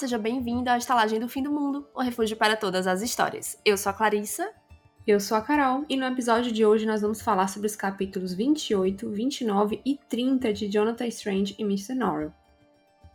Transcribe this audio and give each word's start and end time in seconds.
seja 0.00 0.16
bem-vindo 0.16 0.70
à 0.70 0.78
Estalagem 0.78 1.20
do 1.20 1.28
Fim 1.28 1.42
do 1.42 1.52
Mundo, 1.52 1.86
o 1.94 2.00
refúgio 2.00 2.34
para 2.34 2.56
todas 2.56 2.86
as 2.86 3.02
histórias. 3.02 3.58
Eu 3.66 3.76
sou 3.76 3.90
a 3.90 3.92
Clarissa. 3.92 4.50
Eu 5.06 5.20
sou 5.20 5.36
a 5.36 5.42
Carol 5.42 5.84
e 5.90 5.96
no 5.96 6.06
episódio 6.06 6.50
de 6.50 6.64
hoje 6.64 6.86
nós 6.86 7.02
vamos 7.02 7.20
falar 7.20 7.48
sobre 7.48 7.66
os 7.66 7.76
capítulos 7.76 8.32
28, 8.32 9.10
29 9.10 9.82
e 9.84 9.98
30 10.08 10.54
de 10.54 10.72
Jonathan 10.72 11.06
Strange 11.08 11.54
e 11.58 11.62
Mr. 11.62 11.94
Norrell. 11.94 12.32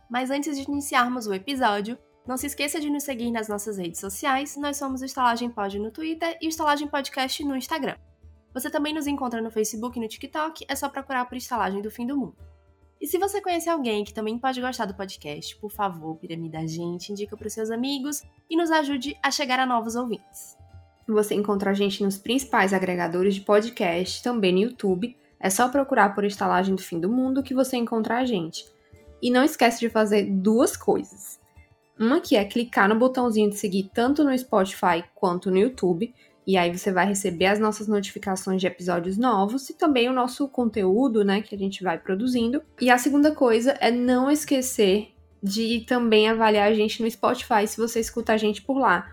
Mas 0.08 0.30
antes 0.30 0.56
de 0.56 0.62
iniciarmos 0.62 1.26
o 1.26 1.34
episódio, 1.34 1.98
não 2.24 2.36
se 2.36 2.46
esqueça 2.46 2.78
de 2.78 2.88
nos 2.88 3.02
seguir 3.02 3.32
nas 3.32 3.48
nossas 3.48 3.78
redes 3.78 3.98
sociais. 3.98 4.56
Nós 4.56 4.76
somos 4.76 5.02
Estalagem 5.02 5.50
Pod 5.50 5.80
no 5.80 5.90
Twitter 5.90 6.38
e 6.40 6.46
o 6.46 6.50
Estalagem 6.50 6.86
Podcast 6.86 7.44
no 7.44 7.56
Instagram. 7.56 7.96
Você 8.54 8.70
também 8.70 8.94
nos 8.94 9.08
encontra 9.08 9.42
no 9.42 9.50
Facebook 9.50 9.98
e 9.98 10.02
no 10.02 10.06
TikTok, 10.06 10.64
é 10.68 10.76
só 10.76 10.88
procurar 10.88 11.24
por 11.24 11.36
Estalagem 11.36 11.82
do 11.82 11.90
Fim 11.90 12.06
do 12.06 12.16
Mundo. 12.16 12.36
E 13.00 13.06
se 13.06 13.18
você 13.18 13.40
conhece 13.40 13.68
alguém 13.68 14.04
que 14.04 14.14
também 14.14 14.38
pode 14.38 14.60
gostar 14.60 14.86
do 14.86 14.94
podcast, 14.94 15.56
por 15.56 15.70
favor, 15.70 16.16
piramida 16.16 16.58
a 16.60 16.66
gente, 16.66 17.12
indica 17.12 17.36
para 17.36 17.46
os 17.46 17.52
seus 17.52 17.70
amigos 17.70 18.22
e 18.48 18.56
nos 18.56 18.70
ajude 18.70 19.16
a 19.22 19.30
chegar 19.30 19.60
a 19.60 19.66
novos 19.66 19.96
ouvintes. 19.96 20.56
Você 21.06 21.34
encontra 21.34 21.70
a 21.70 21.74
gente 21.74 22.02
nos 22.02 22.18
principais 22.18 22.72
agregadores 22.72 23.34
de 23.34 23.42
podcast, 23.42 24.22
também 24.22 24.52
no 24.52 24.58
YouTube. 24.58 25.16
É 25.38 25.48
só 25.48 25.68
procurar 25.68 26.14
por 26.14 26.24
Estalagem 26.24 26.74
do 26.74 26.82
Fim 26.82 26.98
do 26.98 27.08
Mundo 27.08 27.42
que 27.42 27.54
você 27.54 27.76
encontra 27.76 28.18
a 28.18 28.24
gente. 28.24 28.64
E 29.22 29.30
não 29.30 29.44
esquece 29.44 29.78
de 29.78 29.88
fazer 29.88 30.24
duas 30.24 30.76
coisas. 30.76 31.38
Uma 31.98 32.20
que 32.20 32.36
é 32.36 32.44
clicar 32.44 32.88
no 32.88 32.98
botãozinho 32.98 33.50
de 33.50 33.56
seguir 33.56 33.90
tanto 33.94 34.24
no 34.24 34.36
Spotify 34.36 35.04
quanto 35.14 35.50
no 35.50 35.58
YouTube 35.58 36.12
e 36.46 36.56
aí 36.56 36.76
você 36.76 36.92
vai 36.92 37.06
receber 37.06 37.46
as 37.46 37.58
nossas 37.58 37.88
notificações 37.88 38.60
de 38.60 38.68
episódios 38.68 39.18
novos 39.18 39.68
e 39.68 39.74
também 39.74 40.08
o 40.08 40.12
nosso 40.12 40.48
conteúdo, 40.48 41.24
né, 41.24 41.42
que 41.42 41.54
a 41.54 41.58
gente 41.58 41.82
vai 41.82 41.98
produzindo. 41.98 42.62
E 42.80 42.88
a 42.88 42.96
segunda 42.96 43.32
coisa 43.34 43.72
é 43.80 43.90
não 43.90 44.30
esquecer 44.30 45.12
de 45.42 45.84
também 45.88 46.28
avaliar 46.28 46.68
a 46.68 46.74
gente 46.74 47.02
no 47.02 47.10
Spotify 47.10 47.66
se 47.66 47.76
você 47.76 47.98
escuta 47.98 48.32
a 48.32 48.36
gente 48.36 48.62
por 48.62 48.78
lá. 48.78 49.10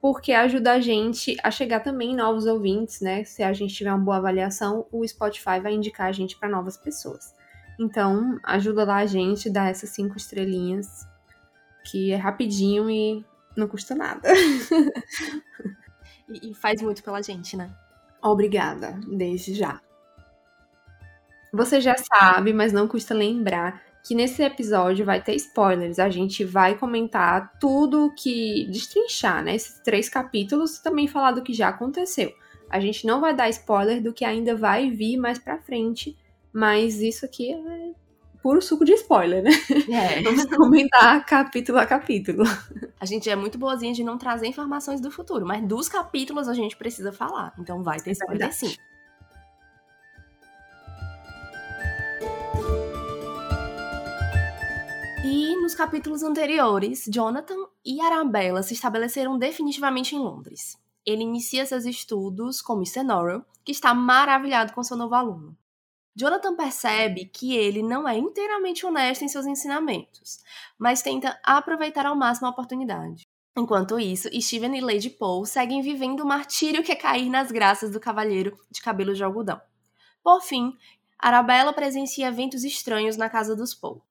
Porque 0.00 0.32
ajuda 0.32 0.72
a 0.72 0.80
gente 0.80 1.36
a 1.42 1.50
chegar 1.50 1.80
também 1.80 2.14
novos 2.14 2.44
ouvintes, 2.44 3.00
né? 3.00 3.24
Se 3.24 3.42
a 3.42 3.52
gente 3.52 3.72
tiver 3.72 3.90
uma 3.90 4.04
boa 4.04 4.16
avaliação, 4.16 4.86
o 4.90 5.06
Spotify 5.06 5.60
vai 5.62 5.74
indicar 5.74 6.08
a 6.08 6.12
gente 6.12 6.36
para 6.36 6.48
novas 6.48 6.76
pessoas. 6.76 7.32
Então, 7.78 8.38
ajuda 8.42 8.84
lá 8.84 8.96
a 8.96 9.06
gente, 9.06 9.48
dá 9.48 9.68
essas 9.68 9.90
cinco 9.90 10.16
estrelinhas, 10.16 11.06
que 11.84 12.12
é 12.12 12.16
rapidinho 12.16 12.90
e 12.90 13.24
não 13.56 13.66
custa 13.66 13.94
nada. 13.94 14.28
e, 16.28 16.50
e 16.50 16.54
faz 16.54 16.80
muito 16.82 17.02
pela 17.02 17.22
gente, 17.22 17.56
né? 17.56 17.74
Obrigada, 18.22 18.98
desde 19.06 19.54
já. 19.54 19.80
Você 21.52 21.80
já 21.80 21.94
sabe, 21.96 22.52
mas 22.52 22.72
não 22.72 22.88
custa 22.88 23.14
lembrar 23.14 23.82
que 24.02 24.14
nesse 24.14 24.42
episódio 24.42 25.04
vai 25.04 25.22
ter 25.22 25.34
spoilers. 25.34 25.98
A 25.98 26.10
gente 26.10 26.44
vai 26.44 26.76
comentar 26.76 27.58
tudo 27.58 28.12
que. 28.16 28.66
destrinchar, 28.70 29.42
né? 29.42 29.54
Esses 29.54 29.80
três 29.80 30.08
capítulos, 30.08 30.78
também 30.78 31.08
falar 31.08 31.32
do 31.32 31.42
que 31.42 31.52
já 31.52 31.68
aconteceu. 31.68 32.32
A 32.68 32.80
gente 32.80 33.06
não 33.06 33.20
vai 33.20 33.34
dar 33.34 33.48
spoiler 33.50 34.02
do 34.02 34.12
que 34.12 34.24
ainda 34.24 34.56
vai 34.56 34.90
vir 34.90 35.16
mais 35.16 35.38
pra 35.38 35.58
frente, 35.58 36.16
mas 36.52 37.00
isso 37.00 37.24
aqui 37.24 37.52
é 37.52 37.92
puro 38.44 38.60
suco 38.60 38.84
de 38.84 38.92
spoiler, 38.92 39.42
né? 39.42 39.50
É. 39.90 40.20
Vamos 40.22 40.44
comentar 40.44 41.24
capítulo 41.24 41.78
a 41.78 41.86
capítulo. 41.86 42.44
A 43.00 43.06
gente 43.06 43.30
é 43.30 43.34
muito 43.34 43.56
boazinha 43.56 43.94
de 43.94 44.04
não 44.04 44.18
trazer 44.18 44.46
informações 44.46 45.00
do 45.00 45.10
futuro, 45.10 45.46
mas 45.46 45.66
dos 45.66 45.88
capítulos 45.88 46.46
a 46.46 46.52
gente 46.52 46.76
precisa 46.76 47.10
falar. 47.10 47.54
Então 47.58 47.82
vai 47.82 47.98
ter 48.00 48.10
é 48.10 48.12
spoiler 48.12 48.52
sim. 48.52 48.76
E 55.24 55.56
nos 55.56 55.74
capítulos 55.74 56.22
anteriores, 56.22 57.06
Jonathan 57.08 57.56
e 57.82 57.98
Arabella 58.02 58.62
se 58.62 58.74
estabeleceram 58.74 59.38
definitivamente 59.38 60.14
em 60.14 60.18
Londres. 60.18 60.76
Ele 61.06 61.22
inicia 61.22 61.64
seus 61.64 61.86
estudos 61.86 62.60
com 62.60 62.74
Mr. 62.74 63.04
Norrell, 63.04 63.42
que 63.64 63.72
está 63.72 63.94
maravilhado 63.94 64.74
com 64.74 64.82
seu 64.82 64.98
novo 64.98 65.14
aluno. 65.14 65.56
Jonathan 66.16 66.54
percebe 66.54 67.24
que 67.24 67.56
ele 67.56 67.82
não 67.82 68.08
é 68.08 68.16
inteiramente 68.16 68.86
honesto 68.86 69.22
em 69.22 69.28
seus 69.28 69.46
ensinamentos, 69.46 70.38
mas 70.78 71.02
tenta 71.02 71.38
aproveitar 71.42 72.06
ao 72.06 72.14
máximo 72.14 72.46
a 72.46 72.50
oportunidade. 72.50 73.26
Enquanto 73.56 73.98
isso, 73.98 74.28
Steven 74.40 74.76
e 74.76 74.80
Lady 74.80 75.10
Paul 75.10 75.44
seguem 75.44 75.82
vivendo 75.82 76.20
o 76.20 76.26
martírio 76.26 76.82
que 76.82 76.92
é 76.92 76.96
cair 76.96 77.28
nas 77.28 77.50
graças 77.50 77.90
do 77.90 78.00
cavalheiro 78.00 78.56
de 78.70 78.80
cabelo 78.80 79.14
de 79.14 79.24
algodão. 79.24 79.60
Por 80.22 80.40
fim, 80.40 80.76
Arabella 81.18 81.72
presencia 81.72 82.28
eventos 82.28 82.64
estranhos 82.64 83.16
na 83.16 83.28
casa 83.28 83.56
dos 83.56 83.74
Paul. 83.74 84.02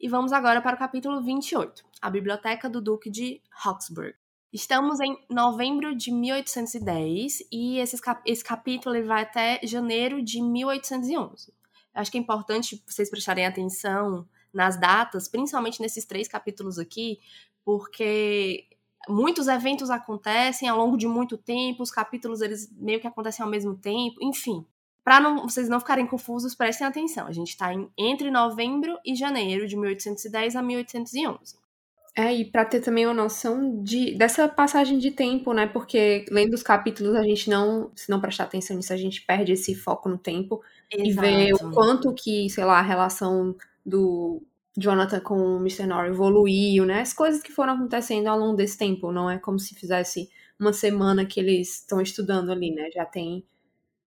E 0.00 0.08
vamos 0.08 0.32
agora 0.32 0.60
para 0.60 0.76
o 0.76 0.78
capítulo 0.78 1.20
28, 1.22 1.84
a 2.00 2.10
Biblioteca 2.10 2.68
do 2.68 2.80
Duque 2.80 3.10
de 3.10 3.42
Hawksburg. 3.64 4.14
Estamos 4.50 4.98
em 5.00 5.14
novembro 5.28 5.94
de 5.94 6.10
1810 6.10 7.42
e 7.52 7.78
esse, 7.78 7.96
esse 8.24 8.42
capítulo 8.42 8.96
ele 8.96 9.06
vai 9.06 9.22
até 9.22 9.60
janeiro 9.62 10.22
de 10.22 10.40
1811. 10.40 11.52
Acho 11.94 12.10
que 12.10 12.16
é 12.16 12.20
importante 12.20 12.82
vocês 12.86 13.10
prestarem 13.10 13.44
atenção 13.44 14.26
nas 14.52 14.80
datas, 14.80 15.28
principalmente 15.28 15.82
nesses 15.82 16.06
três 16.06 16.26
capítulos 16.26 16.78
aqui, 16.78 17.20
porque 17.62 18.66
muitos 19.06 19.48
eventos 19.48 19.90
acontecem 19.90 20.66
ao 20.66 20.78
longo 20.78 20.96
de 20.96 21.06
muito 21.06 21.36
tempo, 21.36 21.82
os 21.82 21.90
capítulos 21.90 22.40
eles 22.40 22.72
meio 22.72 23.00
que 23.00 23.06
acontecem 23.06 23.44
ao 23.44 23.50
mesmo 23.50 23.76
tempo, 23.76 24.16
enfim. 24.22 24.64
Para 25.04 25.28
vocês 25.42 25.68
não 25.68 25.80
ficarem 25.80 26.06
confusos, 26.06 26.54
prestem 26.54 26.86
atenção. 26.86 27.26
A 27.26 27.32
gente 27.32 27.48
está 27.48 27.70
entre 27.96 28.30
novembro 28.30 28.98
e 29.04 29.14
janeiro 29.14 29.66
de 29.68 29.76
1810 29.76 30.56
a 30.56 30.62
1811. 30.62 31.67
É, 32.16 32.34
e 32.34 32.44
para 32.44 32.64
ter 32.64 32.80
também 32.80 33.06
uma 33.06 33.14
noção 33.14 33.82
de, 33.82 34.16
dessa 34.16 34.48
passagem 34.48 34.98
de 34.98 35.10
tempo, 35.10 35.52
né? 35.52 35.66
Porque 35.66 36.24
lendo 36.30 36.54
os 36.54 36.62
capítulos, 36.62 37.14
a 37.14 37.22
gente 37.22 37.48
não, 37.48 37.92
se 37.94 38.10
não 38.10 38.20
prestar 38.20 38.44
atenção 38.44 38.76
nisso, 38.76 38.92
a 38.92 38.96
gente 38.96 39.22
perde 39.22 39.52
esse 39.52 39.74
foco 39.74 40.08
no 40.08 40.18
tempo 40.18 40.60
Exato. 40.90 41.08
e 41.08 41.12
vê 41.12 41.52
o 41.54 41.70
quanto 41.70 42.12
que, 42.14 42.50
sei 42.50 42.64
lá, 42.64 42.78
a 42.78 42.82
relação 42.82 43.54
do 43.86 44.42
Jonathan 44.76 45.20
com 45.20 45.34
o 45.34 45.60
Mr. 45.60 45.86
Norrie 45.86 46.10
evoluiu, 46.10 46.84
né? 46.84 47.00
As 47.00 47.12
coisas 47.12 47.42
que 47.42 47.52
foram 47.52 47.74
acontecendo 47.74 48.26
ao 48.26 48.38
longo 48.38 48.56
desse 48.56 48.76
tempo, 48.76 49.12
não 49.12 49.30
é 49.30 49.38
como 49.38 49.58
se 49.58 49.74
fizesse 49.74 50.28
uma 50.58 50.72
semana 50.72 51.24
que 51.24 51.38
eles 51.38 51.80
estão 51.80 52.00
estudando 52.00 52.50
ali, 52.50 52.72
né? 52.74 52.90
Já 52.92 53.04
tem 53.04 53.44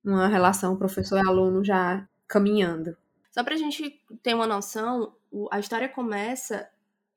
uma 0.04 0.28
relação 0.28 0.76
professor 0.76 1.18
e 1.18 1.28
aluno 1.28 1.64
já 1.64 2.08
caminhando. 2.28 2.98
Só 3.32 3.44
pra 3.44 3.56
gente 3.56 4.02
ter 4.22 4.34
uma 4.34 4.48
noção, 4.48 5.14
a 5.52 5.60
história 5.60 5.88
começa 5.88 6.68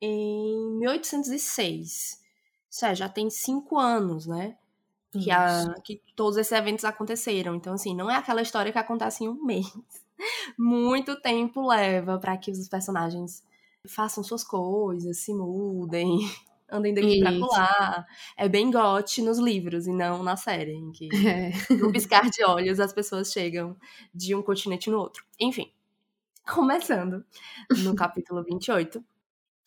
em 0.05 0.79
1806. 0.79 2.21
Ou 2.21 2.27
seja, 2.69 2.95
já 2.95 3.09
tem 3.09 3.31
cinco 3.31 3.79
anos, 3.79 4.27
né? 4.27 4.57
Que, 5.13 5.31
a, 5.31 5.75
que 5.85 6.03
todos 6.17 6.37
esses 6.37 6.53
eventos 6.53 6.85
aconteceram. 6.85 7.55
Então, 7.55 7.75
assim, 7.75 7.95
não 7.95 8.11
é 8.11 8.17
aquela 8.17 8.43
história 8.43 8.73
que 8.73 8.79
acontece 8.79 9.25
em 9.25 9.29
um 9.29 9.41
mês. 9.45 9.73
Muito 10.59 11.21
tempo 11.21 11.67
leva 11.67 12.19
para 12.19 12.37
que 12.37 12.51
os 12.51 12.69
personagens 12.69 13.43
façam 13.87 14.25
suas 14.25 14.43
coisas, 14.43 15.19
se 15.19 15.33
mudem, 15.33 16.19
andem 16.71 16.95
daqui 16.95 17.21
Isso. 17.21 17.49
pra 17.49 17.59
lá. 17.59 18.07
É 18.37 18.49
bem 18.49 18.71
gote 18.71 19.23
nos 19.23 19.39
livros 19.39 19.87
e 19.87 19.93
não 19.93 20.23
na 20.23 20.37
série, 20.37 20.73
em 20.73 20.91
que 20.91 21.09
é. 21.27 21.53
no 21.75 21.93
piscar 21.93 22.29
de 22.31 22.45
olhos 22.45 22.81
as 22.81 22.93
pessoas 22.93 23.33
chegam 23.33 23.77
de 24.15 24.35
um 24.35 24.43
continente 24.43 24.91
no 24.91 24.99
outro. 24.99 25.25
Enfim, 25.39 25.71
começando 26.47 27.25
no 27.83 27.95
capítulo 27.95 28.43
28. 28.43 29.05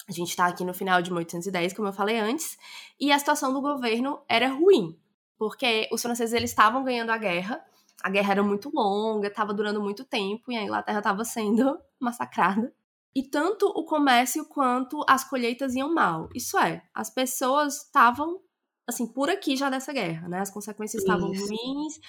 A 0.08 0.12
gente 0.12 0.30
está 0.30 0.48
aqui 0.48 0.64
no 0.64 0.74
final 0.74 1.02
de 1.02 1.12
1810, 1.12 1.74
como 1.74 1.90
eu 1.90 1.94
falei 1.94 2.18
antes, 2.18 2.58
e 3.00 3.12
a 3.12 3.20
situação 3.20 3.52
do 3.54 3.62
governo 3.62 4.22
era 4.30 4.48
ruim, 4.48 4.98
porque 5.38 5.90
os 5.92 6.02
franceses 6.02 6.34
eles 6.34 6.50
estavam 6.50 6.84
ganhando 6.84 7.12
a 7.12 7.18
guerra, 7.18 7.62
a 8.02 8.10
guerra 8.10 8.32
era 8.32 8.44
muito 8.44 8.72
longa, 8.74 9.28
estava 9.28 9.54
durando 9.54 9.82
muito 9.82 10.06
tempo 10.06 10.52
e 10.52 10.56
a 10.56 10.64
Inglaterra 10.64 11.00
estava 11.00 11.26
sendo 11.26 11.78
massacrada. 12.00 12.74
E 13.14 13.24
tanto 13.24 13.66
o 13.68 13.84
comércio 13.84 14.46
quanto 14.46 15.04
as 15.08 15.24
colheitas 15.24 15.74
iam 15.74 15.94
mal. 15.94 16.30
Isso 16.36 16.58
é, 16.58 16.84
as 16.94 17.10
pessoas 17.10 17.86
estavam 17.86 18.40
assim 18.88 19.08
por 19.08 19.30
aqui 19.30 19.56
já 19.58 19.70
dessa 19.70 19.92
guerra, 19.92 20.30
né? 20.30 20.40
As 20.40 20.52
consequências 20.52 21.02
estavam 21.02 21.30
ruins. 21.30 22.00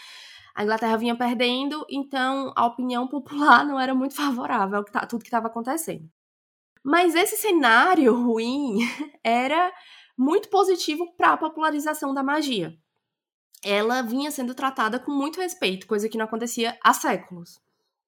A 0.54 0.62
Inglaterra 0.62 0.96
vinha 0.96 1.16
perdendo, 1.16 1.86
então 1.88 2.52
a 2.54 2.66
opinião 2.66 3.08
popular 3.08 3.64
não 3.64 3.80
era 3.80 3.94
muito 3.94 4.14
favorável 4.14 4.84
a 4.94 5.06
tudo 5.06 5.22
que 5.22 5.28
estava 5.28 5.48
acontecendo. 5.48 6.08
Mas 6.88 7.14
esse 7.14 7.36
cenário 7.36 8.14
ruim 8.14 8.78
era 9.22 9.70
muito 10.16 10.48
positivo 10.48 11.06
para 11.18 11.34
a 11.34 11.36
popularização 11.36 12.14
da 12.14 12.22
magia. 12.22 12.74
Ela 13.62 14.00
vinha 14.00 14.30
sendo 14.30 14.54
tratada 14.54 14.98
com 14.98 15.12
muito 15.12 15.38
respeito, 15.38 15.86
coisa 15.86 16.08
que 16.08 16.16
não 16.16 16.24
acontecia 16.24 16.78
há 16.82 16.94
séculos. 16.94 17.60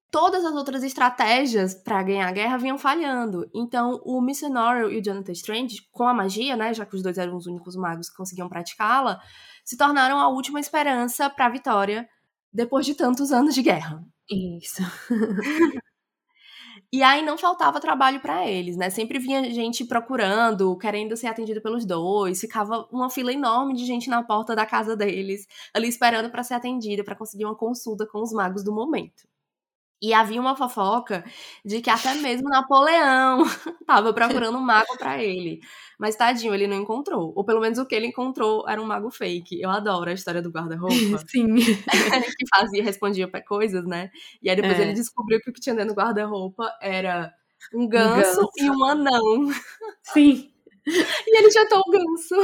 Todas 0.09 0.43
as 0.43 0.55
outras 0.55 0.83
estratégias 0.83 1.75
para 1.75 2.01
ganhar 2.01 2.27
a 2.27 2.31
guerra 2.31 2.57
vinham 2.57 2.77
falhando. 2.79 3.47
Então, 3.53 4.01
o. 4.03 4.19
Norrell 4.49 4.91
e 4.91 4.97
o 4.97 5.03
Jonathan 5.03 5.31
Strange, 5.33 5.87
com 5.91 6.07
a 6.07 6.13
magia, 6.13 6.55
né, 6.55 6.73
já 6.73 6.83
que 6.83 6.95
os 6.95 7.03
dois 7.03 7.19
eram 7.19 7.37
os 7.37 7.45
únicos 7.45 7.75
magos 7.75 8.09
que 8.09 8.17
conseguiam 8.17 8.49
praticá-la, 8.49 9.21
se 9.63 9.77
tornaram 9.77 10.17
a 10.17 10.27
última 10.27 10.59
esperança 10.59 11.29
para 11.29 11.45
a 11.45 11.49
vitória 11.49 12.09
depois 12.51 12.83
de 12.83 12.95
tantos 12.95 13.31
anos 13.31 13.53
de 13.53 13.61
guerra. 13.61 14.03
Isso. 14.27 14.81
E 16.93 17.01
aí 17.03 17.21
não 17.21 17.37
faltava 17.37 17.79
trabalho 17.79 18.19
para 18.21 18.45
eles, 18.47 18.75
né? 18.77 18.89
Sempre 18.89 19.17
vinha 19.19 19.43
gente 19.53 19.85
procurando, 19.85 20.77
querendo 20.77 21.15
ser 21.15 21.27
atendido 21.27 21.61
pelos 21.61 21.85
dois, 21.85 22.39
ficava 22.41 22.85
uma 22.91 23.09
fila 23.09 23.31
enorme 23.31 23.73
de 23.73 23.85
gente 23.85 24.09
na 24.09 24.21
porta 24.23 24.53
da 24.55 24.65
casa 24.65 24.95
deles, 24.95 25.47
ali 25.73 25.87
esperando 25.87 26.29
para 26.29 26.43
ser 26.43 26.53
atendida, 26.55 27.03
para 27.03 27.15
conseguir 27.15 27.45
uma 27.45 27.55
consulta 27.55 28.05
com 28.05 28.21
os 28.21 28.33
magos 28.33 28.63
do 28.63 28.73
momento. 28.73 29.30
E 30.01 30.13
havia 30.13 30.41
uma 30.41 30.55
fofoca 30.55 31.23
de 31.63 31.79
que 31.79 31.89
até 31.89 32.15
mesmo 32.15 32.49
Napoleão 32.49 33.43
estava 33.81 34.11
procurando 34.11 34.57
um 34.57 34.61
mago 34.61 34.97
para 34.97 35.23
ele. 35.23 35.59
Mas 35.99 36.15
tadinho, 36.15 36.55
ele 36.55 36.65
não 36.65 36.77
encontrou. 36.77 37.31
Ou 37.35 37.45
pelo 37.45 37.61
menos 37.61 37.77
o 37.77 37.85
que 37.85 37.93
ele 37.93 38.07
encontrou 38.07 38.67
era 38.67 38.81
um 38.81 38.85
mago 38.85 39.11
fake. 39.11 39.61
Eu 39.61 39.69
adoro 39.69 40.09
a 40.09 40.13
história 40.13 40.41
do 40.41 40.49
guarda-roupa. 40.49 40.95
Sim. 41.29 41.53
que 41.55 42.47
fazia, 42.49 42.83
respondia 42.83 43.27
para 43.27 43.45
coisas, 43.45 43.85
né? 43.85 44.09
E 44.41 44.49
aí 44.49 44.55
depois 44.55 44.79
é. 44.79 44.81
ele 44.81 44.93
descobriu 44.93 45.39
que 45.39 45.51
o 45.51 45.53
que 45.53 45.61
tinha 45.61 45.75
dentro 45.75 45.93
do 45.93 45.97
guarda-roupa 45.99 46.75
era 46.81 47.31
um 47.71 47.87
ganso, 47.87 48.41
um 48.41 48.45
ganso, 48.45 48.49
e 48.57 48.69
um 48.71 48.83
anão. 48.83 49.51
Sim. 50.01 50.51
E 50.87 51.37
ele 51.37 51.51
jantou 51.51 51.83
o 51.85 51.91
ganso. 51.91 52.35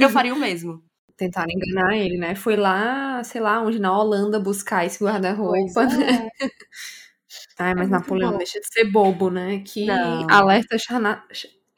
Eu 0.00 0.08
faria 0.08 0.32
o 0.32 0.38
mesmo 0.38 0.82
tentaram 1.16 1.50
enganar 1.50 1.96
ele, 1.96 2.18
né? 2.18 2.34
Foi 2.34 2.56
lá, 2.56 3.22
sei 3.24 3.40
lá, 3.40 3.60
onde 3.62 3.78
na 3.78 3.96
Holanda 3.96 4.38
buscar 4.38 4.84
esse 4.84 5.02
guarda-roupa. 5.02 5.84
É. 5.84 6.28
Ai, 7.58 7.74
mas 7.74 7.88
é 7.88 7.90
Napoleão 7.90 8.32
bom. 8.32 8.38
deixa 8.38 8.60
de 8.60 8.66
ser 8.66 8.84
bobo, 8.84 9.30
né? 9.30 9.62
Que 9.64 9.86
Não. 9.86 10.26
alerta 10.28 10.78
charna... 10.78 11.24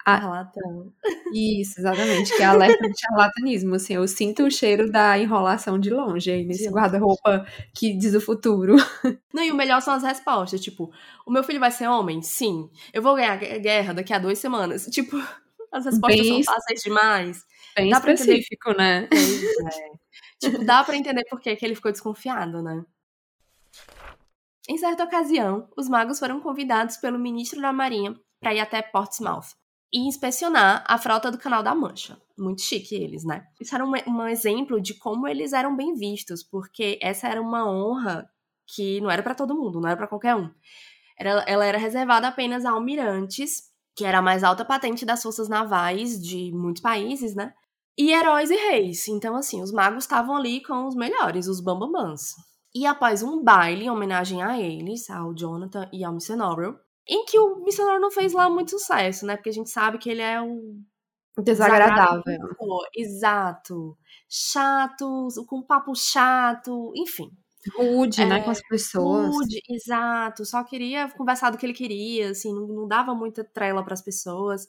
Charlatão. 0.08 0.90
Isso, 1.35 1.81
exatamente. 1.81 2.35
Que 2.35 2.43
alerta 2.43 2.88
de 2.88 2.99
charlatanismo. 2.99 3.75
Assim, 3.75 3.94
eu 3.94 4.08
sinto 4.08 4.44
o 4.44 4.50
cheiro 4.50 4.90
da 4.90 5.19
enrolação 5.19 5.79
de 5.79 5.90
longe 5.90 6.31
aí 6.31 6.44
nesse 6.44 6.69
guarda-roupa 6.70 7.46
que 7.75 7.93
diz 7.93 8.14
o 8.14 8.20
futuro. 8.20 8.76
Não, 9.35 9.44
e 9.44 9.50
o 9.50 9.55
melhor 9.55 9.82
são 9.82 9.94
as 9.94 10.02
respostas. 10.02 10.61
Tipo, 10.61 10.90
o 11.26 11.31
meu 11.31 11.44
filho 11.44 11.61
vai 11.61 11.70
ser 11.70 11.88
homem? 11.88 12.23
Sim. 12.23 12.70
Eu 12.93 13.02
vou 13.02 13.17
ganhar 13.17 13.37
guerra 13.37 13.93
daqui 13.93 14.12
a 14.14 14.19
duas 14.19 14.38
semanas. 14.38 14.87
Tipo, 14.87 15.17
as 15.70 15.85
respostas 15.85 16.20
Bem... 16.20 16.43
são 16.43 16.55
fáceis 16.55 16.81
demais. 16.81 17.44
Bem 17.81 17.91
dá 17.91 17.99
específico, 17.99 18.73
né? 18.73 19.09
É. 19.11 20.47
tipo, 20.47 20.65
dá 20.65 20.85
para 20.85 20.97
entender 20.97 21.25
por 21.25 21.41
que, 21.41 21.55
que 21.57 21.65
ele 21.65 21.75
ficou 21.75 21.93
desconfiado, 21.93 22.63
né? 22.63 22.85
Em 24.69 24.77
certa 24.77 25.05
ocasião, 25.05 25.69
os 25.77 25.89
magos 25.89 26.19
foram 26.19 26.41
convidados 26.41 26.97
pelo 26.99 27.19
ministro 27.19 27.61
da 27.61 27.73
Marinha 27.73 28.15
para 28.41 28.55
ir 28.55 28.61
até 28.61 28.83
Portsmouth 28.83 29.57
e 29.93 30.07
inspecionar 30.07 30.85
a 30.87 30.99
frota 30.99 31.31
do 31.31 31.39
Canal 31.39 31.63
da 31.63 31.75
Mancha. 31.75 32.21
Muito 32.37 32.61
chique 32.63 32.95
eles, 32.95 33.25
né? 33.25 33.47
Isso 33.59 33.75
era 33.75 33.85
um, 33.85 33.93
um 34.07 34.27
exemplo 34.29 34.81
de 34.81 34.95
como 34.95 35.27
eles 35.27 35.53
eram 35.53 35.75
bem 35.75 35.95
vistos, 35.95 36.43
porque 36.43 36.99
essa 37.01 37.27
era 37.29 37.41
uma 37.41 37.69
honra 37.69 38.29
que 38.67 39.01
não 39.01 39.11
era 39.11 39.23
para 39.23 39.35
todo 39.35 39.57
mundo, 39.57 39.81
não 39.81 39.89
era 39.89 39.97
para 39.97 40.07
qualquer 40.07 40.37
um. 40.37 40.51
Era, 41.19 41.43
ela 41.47 41.65
era 41.65 41.79
reservada 41.79 42.29
apenas 42.29 42.65
a 42.65 42.71
almirantes, 42.71 43.73
que 43.97 44.05
era 44.05 44.19
a 44.19 44.23
mais 44.23 44.45
alta 44.45 44.65
patente 44.65 45.07
das 45.07 45.23
forças 45.23 45.49
navais 45.49 46.23
de 46.23 46.53
muitos 46.53 46.83
países, 46.83 47.35
né? 47.35 47.55
E 47.99 48.12
heróis 48.12 48.50
e 48.50 48.55
reis. 48.55 49.09
Então, 49.09 49.35
assim, 49.35 49.61
os 49.61 49.73
magos 49.73 50.05
estavam 50.05 50.37
ali 50.37 50.62
com 50.62 50.87
os 50.87 50.95
melhores, 50.95 51.49
os 51.49 51.61
bambambãs. 51.61 52.35
E 52.75 52.87
após 52.87 53.23
um 53.23 53.43
baile 53.43 53.87
em 53.87 53.91
homenagem 53.91 54.43
a 54.43 54.59
eles, 54.59 55.11
ao 55.11 55.35
Jonathan 55.35 55.89
e 55.93 56.05
ao 56.05 56.15
Missionário, 56.15 56.79
em 57.09 57.25
que 57.25 57.39
o 57.39 57.65
Missionário 57.65 58.00
não 58.00 58.11
fez 58.11 58.33
lá 58.33 58.49
muito 58.49 58.71
sucesso, 58.71 59.27
né? 59.27 59.35
Porque 59.35 59.49
a 59.49 59.53
gente 59.53 59.71
sabe 59.71 59.99
que 59.99 60.09
ele 60.09 60.23
é 60.23 60.41
o 60.41 61.43
desagradável. 61.43 62.23
Exato. 62.95 63.97
Chato, 64.29 65.29
com 65.49 65.62
papo 65.62 65.95
chato, 65.97 66.93
enfim. 66.95 67.31
Rude, 67.77 68.23
é, 68.23 68.27
né, 68.27 68.43
com 68.43 68.50
as 68.50 68.62
pessoas. 68.62 69.35
Rude, 69.35 69.61
exato. 69.69 70.45
Só 70.45 70.62
queria 70.62 71.09
conversar 71.11 71.50
do 71.50 71.59
que 71.59 71.67
ele 71.67 71.73
queria, 71.73 72.31
assim, 72.31 72.53
não, 72.55 72.67
não 72.69 72.89
dava 72.89 73.15
muita 73.15 73.43
trela 73.43 73.83
para 73.83 73.95
as 73.95 74.03
pessoas. 74.03 74.69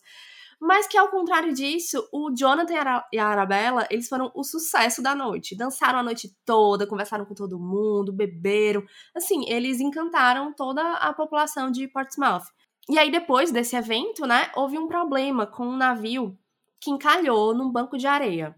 Mas 0.61 0.87
que, 0.87 0.97
ao 0.97 1.07
contrário 1.07 1.53
disso, 1.53 2.05
o 2.11 2.31
Jonathan 2.35 3.05
e 3.13 3.17
a 3.17 3.27
Arabella, 3.27 3.87
eles 3.89 4.09
foram 4.09 4.29
o 4.35 4.43
sucesso 4.43 5.01
da 5.01 5.15
noite. 5.15 5.55
Dançaram 5.55 5.99
a 5.99 6.03
noite 6.03 6.35
toda, 6.45 6.85
conversaram 6.85 7.23
com 7.25 7.33
todo 7.33 7.57
mundo, 7.57 8.11
beberam. 8.11 8.83
Assim, 9.15 9.49
eles 9.49 9.79
encantaram 9.79 10.53
toda 10.53 10.81
a 10.95 11.13
população 11.13 11.71
de 11.71 11.87
Portsmouth. 11.87 12.43
E 12.89 12.99
aí, 12.99 13.09
depois 13.09 13.51
desse 13.51 13.75
evento, 13.75 14.25
né, 14.25 14.51
houve 14.53 14.77
um 14.77 14.87
problema 14.87 15.47
com 15.47 15.65
um 15.65 15.77
navio 15.77 16.37
que 16.81 16.91
encalhou 16.91 17.55
num 17.55 17.71
banco 17.71 17.97
de 17.97 18.07
areia. 18.07 18.53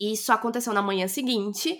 Isso 0.00 0.32
aconteceu 0.32 0.72
na 0.72 0.82
manhã 0.82 1.06
seguinte 1.06 1.78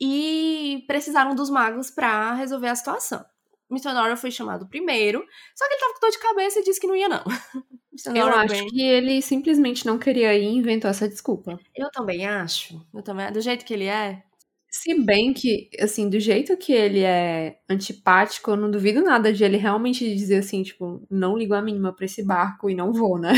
e 0.00 0.84
precisaram 0.86 1.34
dos 1.34 1.50
magos 1.50 1.90
para 1.90 2.34
resolver 2.34 2.68
a 2.68 2.74
situação. 2.74 3.24
Mr. 3.70 3.92
Nora 3.92 4.16
foi 4.16 4.30
chamado 4.30 4.68
primeiro, 4.68 5.24
só 5.54 5.66
que 5.66 5.72
ele 5.72 5.80
tava 5.80 5.94
com 5.94 6.00
dor 6.00 6.10
de 6.10 6.18
cabeça 6.18 6.60
e 6.60 6.62
disse 6.62 6.80
que 6.80 6.86
não 6.86 6.94
ia, 6.94 7.08
não. 7.08 7.24
Eu 8.14 8.26
acho 8.28 8.54
bem. 8.54 8.68
que 8.68 8.82
ele 8.82 9.22
simplesmente 9.22 9.86
não 9.86 9.98
queria 9.98 10.34
ir 10.34 10.44
e 10.44 10.56
inventou 10.56 10.90
essa 10.90 11.08
desculpa. 11.08 11.58
Eu 11.74 11.90
também 11.90 12.26
acho. 12.26 12.84
Eu 12.94 13.02
também, 13.02 13.30
do 13.32 13.40
jeito 13.40 13.64
que 13.64 13.74
ele 13.74 13.86
é. 13.86 14.22
Se 14.68 14.94
bem 15.02 15.32
que, 15.32 15.70
assim, 15.80 16.08
do 16.10 16.20
jeito 16.20 16.56
que 16.56 16.72
ele 16.72 17.00
é 17.00 17.58
antipático, 17.68 18.50
eu 18.50 18.56
não 18.56 18.70
duvido 18.70 19.02
nada 19.02 19.32
de 19.32 19.42
ele 19.42 19.56
realmente 19.56 20.14
dizer 20.14 20.38
assim, 20.38 20.62
tipo, 20.62 21.06
não 21.10 21.36
ligo 21.36 21.54
a 21.54 21.62
mínima 21.62 21.94
pra 21.94 22.04
esse 22.04 22.22
barco 22.22 22.68
e 22.68 22.74
não 22.74 22.92
vou, 22.92 23.18
né? 23.18 23.32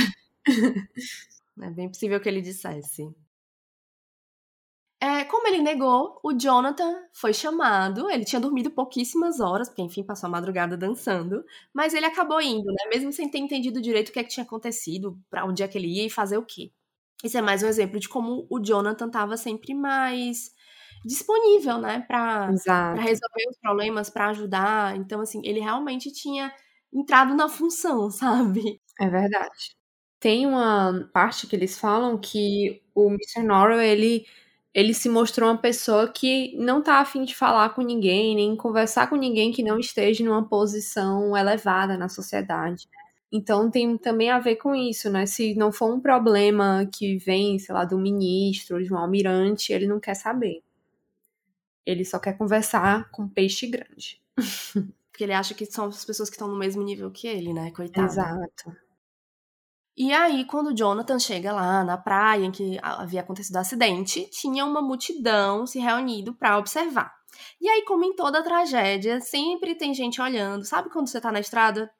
É 1.61 1.71
bem 1.71 1.89
possível 1.89 2.21
que 2.21 2.29
ele 2.29 2.41
dissesse. 2.41 3.13
É, 5.00 5.25
como 5.25 5.47
ele 5.47 5.62
negou, 5.62 6.19
o 6.25 6.33
Jonathan 6.33 6.93
foi 7.12 7.33
chamado. 7.33 8.11
Ele 8.11 8.25
tinha 8.25 8.41
dormido 8.41 8.71
pouquíssimas 8.71 9.39
horas, 9.39 9.69
porque 9.69 9.83
enfim 9.83 10.03
passou 10.03 10.27
a 10.27 10.31
madrugada 10.31 10.77
dançando, 10.77 11.45
mas 11.73 11.95
ele 11.95 12.06
acabou 12.06 12.41
indo, 12.41 12.67
né? 12.67 12.91
Mesmo 12.93 13.12
sem 13.12 13.31
ter 13.31 13.39
entendido 13.39 13.81
direito 13.81 14.09
o 14.09 14.12
que, 14.12 14.19
é 14.19 14.25
que 14.25 14.31
tinha 14.31 14.45
acontecido, 14.45 15.17
para 15.31 15.45
onde 15.45 15.62
é 15.62 15.69
que 15.69 15.79
ele 15.79 15.87
ia 15.89 16.06
e 16.06 16.11
fazer 16.11 16.37
o 16.37 16.45
quê. 16.45 16.73
Isso 17.23 17.39
é 17.39 17.43
mais 17.43 17.62
um 17.62 17.69
exemplo 17.69 18.00
de 18.00 18.09
como 18.09 18.47
o 18.50 18.61
Jonathan 18.61 19.06
estava 19.06 19.37
sempre 19.37 19.75
mais 19.75 20.50
disponível, 21.05 21.79
né, 21.79 22.05
para 22.06 22.47
resolver 22.97 23.49
os 23.50 23.59
problemas, 23.61 24.11
para 24.11 24.29
ajudar. 24.31 24.97
Então, 24.97 25.21
assim, 25.21 25.41
ele 25.45 25.61
realmente 25.61 26.12
tinha 26.12 26.53
entrado 26.93 27.35
na 27.35 27.49
função, 27.49 28.11
sabe? 28.11 28.81
É 29.00 29.09
verdade. 29.09 29.77
Tem 30.21 30.47
uma 30.47 31.09
parte 31.12 31.47
que 31.47 31.55
eles 31.55 31.78
falam 31.78 32.19
que 32.19 32.83
o 32.95 33.09
Mr. 33.11 33.45
Norrell, 33.47 33.81
ele 33.81 34.26
ele 34.78 34.94
se 34.94 35.08
mostrou 35.08 35.50
uma 35.50 35.58
pessoa 35.58 36.08
que 36.08 36.56
não 36.56 36.80
tá 36.80 37.00
afim 37.00 37.25
de 37.25 37.35
falar 37.35 37.70
com 37.70 37.82
ninguém, 37.82 38.37
nem 38.37 38.54
conversar 38.54 39.11
com 39.11 39.16
ninguém 39.16 39.50
que 39.50 39.61
não 39.61 39.76
esteja 39.76 40.25
numa 40.25 40.49
posição 40.49 41.37
elevada 41.37 41.99
na 41.99 42.08
sociedade. 42.08 42.88
Então 43.32 43.68
tem 43.73 43.99
também 43.99 44.30
a 44.30 44.38
ver 44.38 44.54
com 44.54 44.76
isso, 44.76 45.11
né? 45.11 45.26
Se 45.26 45.52
não 45.56 45.73
for 45.73 45.92
um 45.92 45.99
problema 45.99 46.88
que 46.94 47.18
vem, 47.18 47.58
sei 47.58 47.75
lá, 47.75 47.85
do 47.85 47.99
ministro, 47.99 48.80
de 48.80 48.94
um 48.94 48.97
almirante, 48.97 49.73
ele 49.73 49.88
não 49.88 49.99
quer 49.99 50.14
saber. 50.14 50.62
Ele 51.85 52.04
só 52.04 52.20
quer 52.20 52.38
conversar 52.38 53.11
com 53.11 53.26
peixe 53.26 53.66
grande. 53.66 54.23
Porque 55.11 55.25
ele 55.25 55.32
acha 55.32 55.54
que 55.54 55.66
são 55.66 55.87
as 55.87 56.04
pessoas 56.04 56.30
que 56.30 56.37
estão 56.37 56.47
no 56.47 56.56
mesmo 56.56 56.85
nível 56.85 57.11
que 57.11 57.26
ele, 57.26 57.52
né? 57.52 57.73
Coitado. 57.73 58.06
Exato. 58.06 58.76
E 60.00 60.12
aí, 60.12 60.45
quando 60.45 60.69
o 60.69 60.73
Jonathan 60.73 61.19
chega 61.19 61.52
lá 61.52 61.83
na 61.83 61.99
praia 61.99 62.45
em 62.45 62.52
que 62.52 62.78
havia 62.81 63.21
acontecido 63.21 63.57
o 63.57 63.59
acidente, 63.59 64.31
tinha 64.31 64.64
uma 64.64 64.81
multidão 64.81 65.67
se 65.67 65.81
reunido 65.81 66.33
para 66.33 66.57
observar. 66.57 67.12
E 67.61 67.69
aí, 67.69 67.85
como 67.85 68.05
em 68.05 68.14
toda 68.14 68.45
tragédia, 68.45 69.21
sempre 69.21 69.75
tem 69.75 69.93
gente 69.93 70.23
olhando. 70.23 70.64
Sabe 70.64 70.88
quando 70.88 71.09
você 71.09 71.21
tá 71.21 71.33
na 71.33 71.40
estrada, 71.40 71.90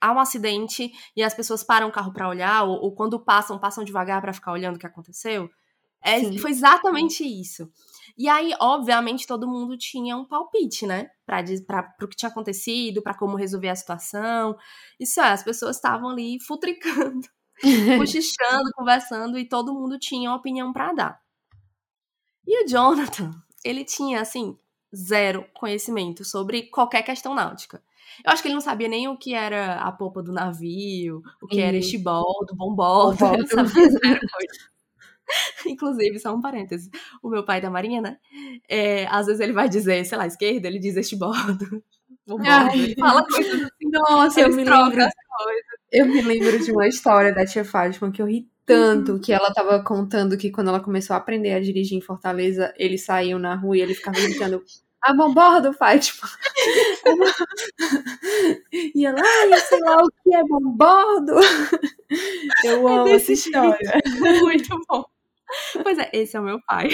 há 0.00 0.12
um 0.12 0.20
acidente 0.20 0.92
e 1.16 1.24
as 1.24 1.34
pessoas 1.34 1.64
param 1.64 1.88
o 1.88 1.92
carro 1.92 2.12
para 2.12 2.28
olhar, 2.28 2.62
ou, 2.62 2.84
ou, 2.84 2.94
quando 2.94 3.18
passam, 3.18 3.58
passam 3.58 3.82
devagar 3.82 4.20
para 4.20 4.32
ficar 4.32 4.52
olhando 4.52 4.76
o 4.76 4.78
que 4.78 4.86
aconteceu? 4.86 5.50
É, 6.00 6.22
foi 6.38 6.52
exatamente 6.52 7.24
isso. 7.24 7.68
E 8.16 8.28
aí, 8.28 8.54
obviamente, 8.60 9.26
todo 9.26 9.48
mundo 9.48 9.76
tinha 9.76 10.16
um 10.16 10.24
palpite, 10.24 10.86
né? 10.86 11.08
Para 11.26 11.42
o 12.00 12.06
que 12.06 12.16
tinha 12.16 12.30
acontecido, 12.30 13.02
para 13.02 13.12
como 13.12 13.36
resolver 13.36 13.70
a 13.70 13.74
situação. 13.74 14.56
Isso 15.00 15.20
é, 15.20 15.32
as 15.32 15.42
pessoas 15.42 15.74
estavam 15.74 16.10
ali 16.10 16.38
futricando 16.46 17.26
cochichando, 17.98 18.70
conversando 18.74 19.38
e 19.38 19.48
todo 19.48 19.74
mundo 19.74 19.98
tinha 19.98 20.30
uma 20.30 20.36
opinião 20.36 20.72
para 20.72 20.92
dar. 20.92 21.20
E 22.46 22.64
o 22.64 22.68
Jonathan, 22.68 23.30
ele 23.64 23.84
tinha 23.84 24.20
assim 24.20 24.58
zero 24.94 25.44
conhecimento 25.54 26.24
sobre 26.24 26.64
qualquer 26.64 27.02
questão 27.02 27.34
náutica. 27.34 27.82
Eu 28.24 28.32
acho 28.32 28.42
que 28.42 28.48
ele 28.48 28.54
não 28.54 28.60
sabia 28.60 28.88
nem 28.88 29.08
o 29.08 29.16
que 29.16 29.34
era 29.34 29.76
a 29.76 29.92
popa 29.92 30.22
do 30.22 30.32
navio, 30.32 31.22
o 31.40 31.46
que 31.46 31.60
era 31.60 31.76
ele 33.34 33.46
sabia 33.46 33.88
zero 33.88 34.20
coisa. 34.20 34.70
Inclusive, 35.66 36.18
só 36.18 36.34
um 36.34 36.40
parêntese, 36.40 36.90
o 37.22 37.28
meu 37.28 37.44
pai 37.44 37.60
da 37.60 37.70
Marinha, 37.70 38.00
né? 38.00 38.18
É, 38.68 39.06
às 39.06 39.26
vezes 39.26 39.40
ele 39.40 39.52
vai 39.52 39.68
dizer, 39.68 40.04
sei 40.04 40.18
lá, 40.18 40.26
esquerda, 40.26 40.66
ele 40.66 40.78
diz 40.78 40.96
echiboldo. 40.96 41.82
Ai, 42.46 42.94
fala 42.98 43.24
coisas. 43.26 43.68
Nossa, 43.90 44.40
eu 44.40 44.50
me 44.50 44.64
lembro. 44.64 45.08
Eu 45.90 46.06
me 46.06 46.22
lembro 46.22 46.58
de 46.58 46.70
uma 46.70 46.86
história 46.86 47.34
da 47.34 47.44
tia 47.44 47.64
Fátima 47.64 48.10
que 48.12 48.22
eu 48.22 48.26
ri 48.26 48.48
tanto 48.64 49.18
que 49.18 49.32
ela 49.32 49.52
tava 49.52 49.82
contando 49.82 50.36
que 50.36 50.50
quando 50.50 50.68
ela 50.68 50.78
começou 50.78 51.14
a 51.14 51.16
aprender 51.16 51.52
a 51.52 51.60
dirigir 51.60 51.98
em 51.98 52.00
Fortaleza, 52.00 52.72
eles 52.76 53.04
saíam 53.04 53.38
na 53.38 53.56
rua 53.56 53.76
e 53.76 53.80
ele 53.80 53.94
ficava 53.94 54.20
gritando 54.20 54.62
a 55.02 55.12
bombordo, 55.14 55.74
tipo. 56.00 56.26
e 58.94 59.04
ela, 59.06 59.20
ai, 59.20 59.58
sei 59.60 59.80
lá 59.80 59.96
o 59.96 60.10
que 60.22 60.34
é 60.34 60.44
bombordo. 60.44 61.34
Eu 62.64 62.86
amo 62.86 63.08
é 63.08 63.12
essa 63.14 63.32
história. 63.32 64.00
Muito 64.40 64.78
bom. 64.88 65.04
Pois 65.82 65.98
é, 65.98 66.10
esse 66.12 66.36
é 66.36 66.40
o 66.40 66.44
meu 66.44 66.60
pai. 66.64 66.90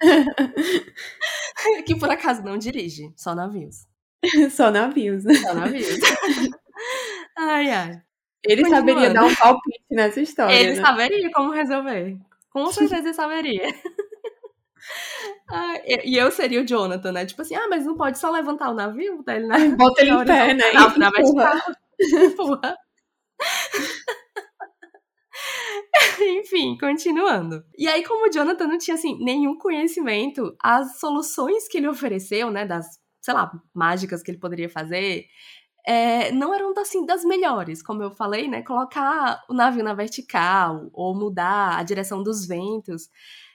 que 1.84 1.98
por 1.98 2.08
acaso 2.08 2.42
não 2.42 2.56
dirige, 2.56 3.12
só 3.16 3.34
navios. 3.34 3.89
Só 4.50 4.70
navios. 4.70 5.24
Só 5.24 5.54
navios. 5.54 5.98
ai, 7.36 7.70
ai. 7.70 8.02
Ele 8.44 8.68
saberia 8.68 9.10
dar 9.10 9.24
um 9.24 9.34
palpite 9.34 9.84
nessa 9.90 10.20
história. 10.20 10.54
Ele 10.54 10.74
né? 10.74 10.80
saberia 10.80 11.30
como 11.32 11.52
resolver. 11.52 12.16
Com 12.50 12.66
certeza 12.72 13.08
ele 13.08 13.14
saberia. 13.14 13.68
Ah, 15.48 15.74
e 15.86 16.16
eu 16.16 16.30
seria 16.30 16.62
o 16.62 16.66
Jonathan, 16.66 17.12
né? 17.12 17.26
Tipo 17.26 17.42
assim, 17.42 17.54
ah, 17.54 17.68
mas 17.68 17.84
não 17.84 17.96
pode 17.96 18.18
só 18.18 18.30
levantar 18.30 18.70
o 18.70 18.74
navio, 18.74 19.18
botar 19.18 19.36
ele 19.36 19.46
na. 19.46 19.58
Bota 19.76 20.00
ele 20.00 20.10
em 20.10 20.24
pé, 20.24 20.54
né? 20.54 20.72
Na, 20.72 20.96
na 20.96 21.10
vertical. 21.10 21.56
Enfim, 26.20 26.76
continuando. 26.78 27.64
E 27.76 27.88
aí, 27.88 28.04
como 28.04 28.26
o 28.26 28.30
Jonathan 28.30 28.66
não 28.66 28.78
tinha, 28.78 28.94
assim, 28.94 29.18
nenhum 29.22 29.56
conhecimento, 29.56 30.54
as 30.62 30.98
soluções 30.98 31.68
que 31.68 31.78
ele 31.78 31.88
ofereceu, 31.88 32.50
né, 32.50 32.66
das, 32.66 32.86
sei 33.30 33.34
lá, 33.34 33.52
mágicas 33.72 34.22
que 34.22 34.30
ele 34.32 34.38
poderia 34.38 34.68
fazer, 34.68 35.26
é, 35.86 36.32
não 36.32 36.52
eram, 36.52 36.74
assim, 36.78 37.06
das 37.06 37.24
melhores. 37.24 37.80
Como 37.80 38.02
eu 38.02 38.10
falei, 38.10 38.48
né, 38.48 38.62
colocar 38.62 39.40
o 39.48 39.54
navio 39.54 39.84
na 39.84 39.94
vertical, 39.94 40.90
ou 40.92 41.14
mudar 41.14 41.78
a 41.78 41.82
direção 41.84 42.22
dos 42.22 42.44
ventos 42.46 43.08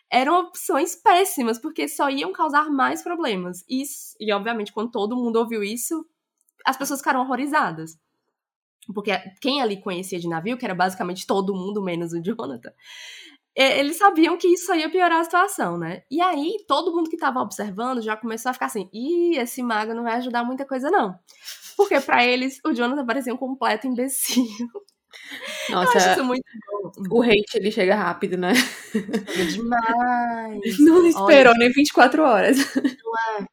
eram 0.09 0.39
opções 0.39 0.95
péssimas, 0.95 1.59
porque 1.59 1.89
só 1.89 2.09
iam 2.09 2.31
causar 2.31 2.69
mais 2.69 3.03
problemas. 3.03 3.65
E, 3.67 3.83
e 4.19 4.31
obviamente, 4.31 4.71
quando 4.71 4.91
todo 4.91 5.15
mundo 5.15 5.37
ouviu 5.37 5.61
isso, 5.61 6.05
as 6.65 6.77
pessoas 6.77 6.99
ficaram 7.01 7.21
horrorizadas. 7.21 7.99
Porque 8.93 9.11
quem 9.41 9.61
ali 9.61 9.81
conhecia 9.81 10.19
de 10.19 10.29
navio, 10.29 10.57
que 10.57 10.63
era 10.63 10.75
basicamente 10.75 11.27
todo 11.27 11.55
mundo, 11.55 11.83
menos 11.83 12.13
o 12.13 12.21
Jonathan, 12.21 12.71
eles 13.55 13.97
sabiam 13.97 14.37
que 14.37 14.47
isso 14.47 14.73
ia 14.73 14.89
piorar 14.89 15.21
a 15.21 15.23
situação, 15.23 15.77
né? 15.77 16.03
E 16.11 16.21
aí, 16.21 16.57
todo 16.67 16.93
mundo 16.93 17.09
que 17.09 17.15
estava 17.15 17.39
observando 17.39 18.01
já 18.01 18.17
começou 18.17 18.49
a 18.49 18.53
ficar 18.53 18.65
assim: 18.65 18.89
ih, 18.93 19.37
esse 19.37 19.63
mago 19.63 19.93
não 19.93 20.03
vai 20.03 20.15
ajudar 20.15 20.43
muita 20.43 20.65
coisa, 20.65 20.91
não. 20.91 21.17
Porque 21.77 21.99
para 21.99 22.25
eles, 22.25 22.59
o 22.65 22.73
Jonathan 22.73 23.05
parecia 23.05 23.33
um 23.33 23.37
completo 23.37 23.87
imbecil. 23.87 24.45
Nossa, 25.69 26.21
muito 26.23 26.43
bom. 27.07 27.17
O 27.17 27.23
hate 27.23 27.55
ele 27.55 27.71
chega 27.71 27.95
rápido, 27.95 28.37
né? 28.37 28.53
Chega 28.91 29.45
demais. 29.51 30.79
Não 30.79 31.05
esperou 31.07 31.53
olha, 31.53 31.59
nem 31.59 31.71
24 31.71 32.23
horas. 32.23 32.57
Não 32.75 33.39
é. 33.39 33.45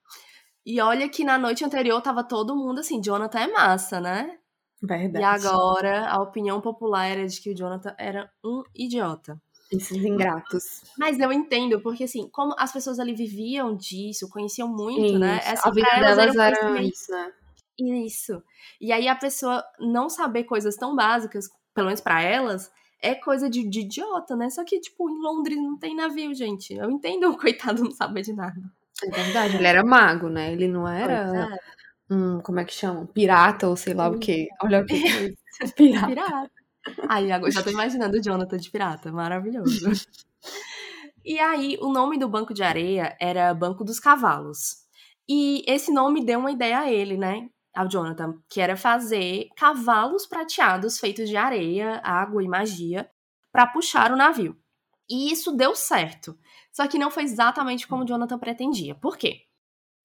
E 0.65 0.81
olha 0.81 1.09
que 1.09 1.25
na 1.25 1.39
noite 1.39 1.65
anterior 1.65 2.01
tava 2.01 2.23
todo 2.23 2.57
mundo 2.57 2.81
assim, 2.81 3.01
Jonathan 3.01 3.41
é 3.41 3.47
massa, 3.49 4.01
né? 4.01 4.39
Verdade. 4.81 5.23
E 5.23 5.25
agora 5.25 6.09
a 6.09 6.21
opinião 6.23 6.61
popular 6.61 7.07
era 7.07 7.27
de 7.27 7.41
que 7.41 7.51
o 7.51 7.57
Jonathan 7.57 7.95
era 7.99 8.31
um 8.45 8.63
idiota. 8.75 9.41
Esses 9.73 10.05
ingratos. 10.05 10.83
Mas 10.99 11.19
eu 11.19 11.33
entendo, 11.33 11.81
porque 11.81 12.05
assim, 12.05 12.29
como 12.31 12.55
as 12.59 12.73
pessoas 12.73 12.99
ali 12.99 13.15
viviam 13.15 13.75
disso, 13.75 14.29
conheciam 14.29 14.69
muito, 14.69 15.01
né? 15.01 15.07
isso. 15.07 15.19
né? 15.19 15.41
Essa, 15.45 15.69
a 15.69 15.73
vida 15.73 15.89
delas 15.99 16.37
era, 16.37 16.59
era 16.59 16.83
isso, 16.83 17.11
né? 17.11 17.33
Isso. 17.79 18.43
E 18.81 18.93
aí 18.93 19.09
a 19.09 19.17
pessoa 19.17 19.65
não 19.81 20.09
saber 20.09 20.45
coisas 20.45 20.77
tão 20.77 20.95
básicas, 20.95 21.49
pelo 21.75 21.87
menos 21.87 22.01
para 22.01 22.23
elas, 22.23 22.71
é 23.01 23.15
coisa 23.15 23.49
de, 23.49 23.67
de, 23.69 23.81
idiota, 23.81 24.37
né? 24.37 24.51
Só 24.51 24.65
que, 24.65 24.79
tipo, 24.79 25.11
em 25.11 25.21
Londres 25.21 25.57
não 25.57 25.77
tem 25.79 25.97
navio, 25.97 26.35
gente. 26.35 26.75
Eu 26.75 26.91
entendo 26.91 27.29
o 27.31 27.39
coitado 27.39 27.83
não 27.83 27.91
saber 27.91 28.23
de 28.23 28.33
nada. 28.33 28.61
É 29.03 29.11
verdade, 29.11 29.57
ele 29.57 29.67
era 29.67 29.83
mago, 29.83 30.29
né? 30.29 30.53
Ele 30.53 30.69
não 30.69 30.87
era 30.87 31.59
um, 32.09 32.41
como 32.41 32.61
é 32.61 32.65
que 32.65 32.73
chama? 32.73 33.07
Pirata 33.07 33.67
ou 33.67 33.77
sei 33.77 33.95
lá 33.95 34.09
o 34.09 34.19
quê. 34.19 34.49
Olha 34.63 34.83
o 34.83 34.87
que 34.87 34.95
é 34.95 35.69
pirata. 35.75 36.07
pirata. 36.07 36.62
Aí, 37.09 37.31
agora 37.31 37.51
já 37.51 37.63
tô 37.63 37.71
imaginando 37.71 38.17
o 38.17 38.23
Jonathan 38.23 38.57
de 38.57 38.71
pirata. 38.71 39.13
Maravilhoso. 39.13 39.91
e 41.25 41.39
aí, 41.39 41.79
o 41.81 41.93
nome 41.93 42.19
do 42.19 42.29
banco 42.29 42.53
de 42.53 42.63
areia 42.63 43.17
era 43.21 43.55
Banco 43.55 43.85
dos 43.85 44.01
Cavalos. 44.01 44.83
E 45.29 45.65
esse 45.67 45.93
nome 45.93 46.25
deu 46.25 46.39
uma 46.41 46.51
ideia 46.51 46.81
a 46.81 46.91
ele, 46.91 47.17
né? 47.17 47.49
ao 47.75 47.89
Jonathan, 47.89 48.39
que 48.49 48.61
era 48.61 48.77
fazer 48.77 49.49
cavalos 49.57 50.27
prateados 50.27 50.99
feitos 50.99 51.29
de 51.29 51.37
areia, 51.37 52.01
água 52.05 52.43
e 52.43 52.49
magia 52.49 53.09
para 53.51 53.67
puxar 53.67 54.13
o 54.13 54.17
navio. 54.17 54.57
E 55.09 55.33
isso 55.33 55.53
deu 55.53 55.75
certo. 55.75 56.39
Só 56.71 56.87
que 56.87 56.99
não 56.99 57.11
foi 57.11 57.25
exatamente 57.25 57.87
como 57.87 58.03
o 58.03 58.07
Jonathan 58.07 58.39
pretendia. 58.39 58.95
Por 58.95 59.17
quê? 59.17 59.43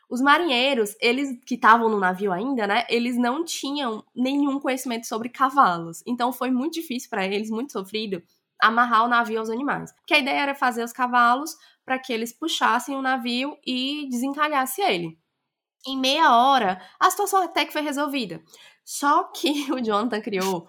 Os 0.09 0.21
marinheiros, 0.21 0.95
eles 1.01 1.37
que 1.45 1.55
estavam 1.55 1.89
no 1.89 1.99
navio 1.99 2.31
ainda, 2.31 2.65
né, 2.65 2.85
eles 2.89 3.17
não 3.17 3.43
tinham 3.43 4.03
nenhum 4.15 4.59
conhecimento 4.59 5.05
sobre 5.05 5.29
cavalos. 5.29 6.01
Então 6.07 6.31
foi 6.31 6.49
muito 6.49 6.75
difícil 6.75 7.09
para 7.09 7.25
eles, 7.25 7.49
muito 7.49 7.73
sofrido, 7.73 8.23
amarrar 8.61 9.03
o 9.05 9.09
navio 9.09 9.39
aos 9.39 9.49
animais. 9.49 9.91
Porque 9.93 10.13
a 10.13 10.19
ideia 10.19 10.41
era 10.41 10.55
fazer 10.55 10.83
os 10.83 10.93
cavalos 10.93 11.55
para 11.85 11.99
que 11.99 12.13
eles 12.13 12.31
puxassem 12.31 12.95
o 12.95 13.01
navio 13.01 13.57
e 13.65 14.07
desencalhasse 14.09 14.81
ele. 14.81 15.17
Em 15.85 15.97
meia 15.97 16.35
hora, 16.35 16.81
a 16.99 17.09
situação 17.09 17.43
até 17.43 17.65
que 17.65 17.73
foi 17.73 17.81
resolvida. 17.81 18.41
Só 18.83 19.25
que 19.25 19.49
o 19.71 19.81
Jonathan 19.83 20.21
criou 20.21 20.67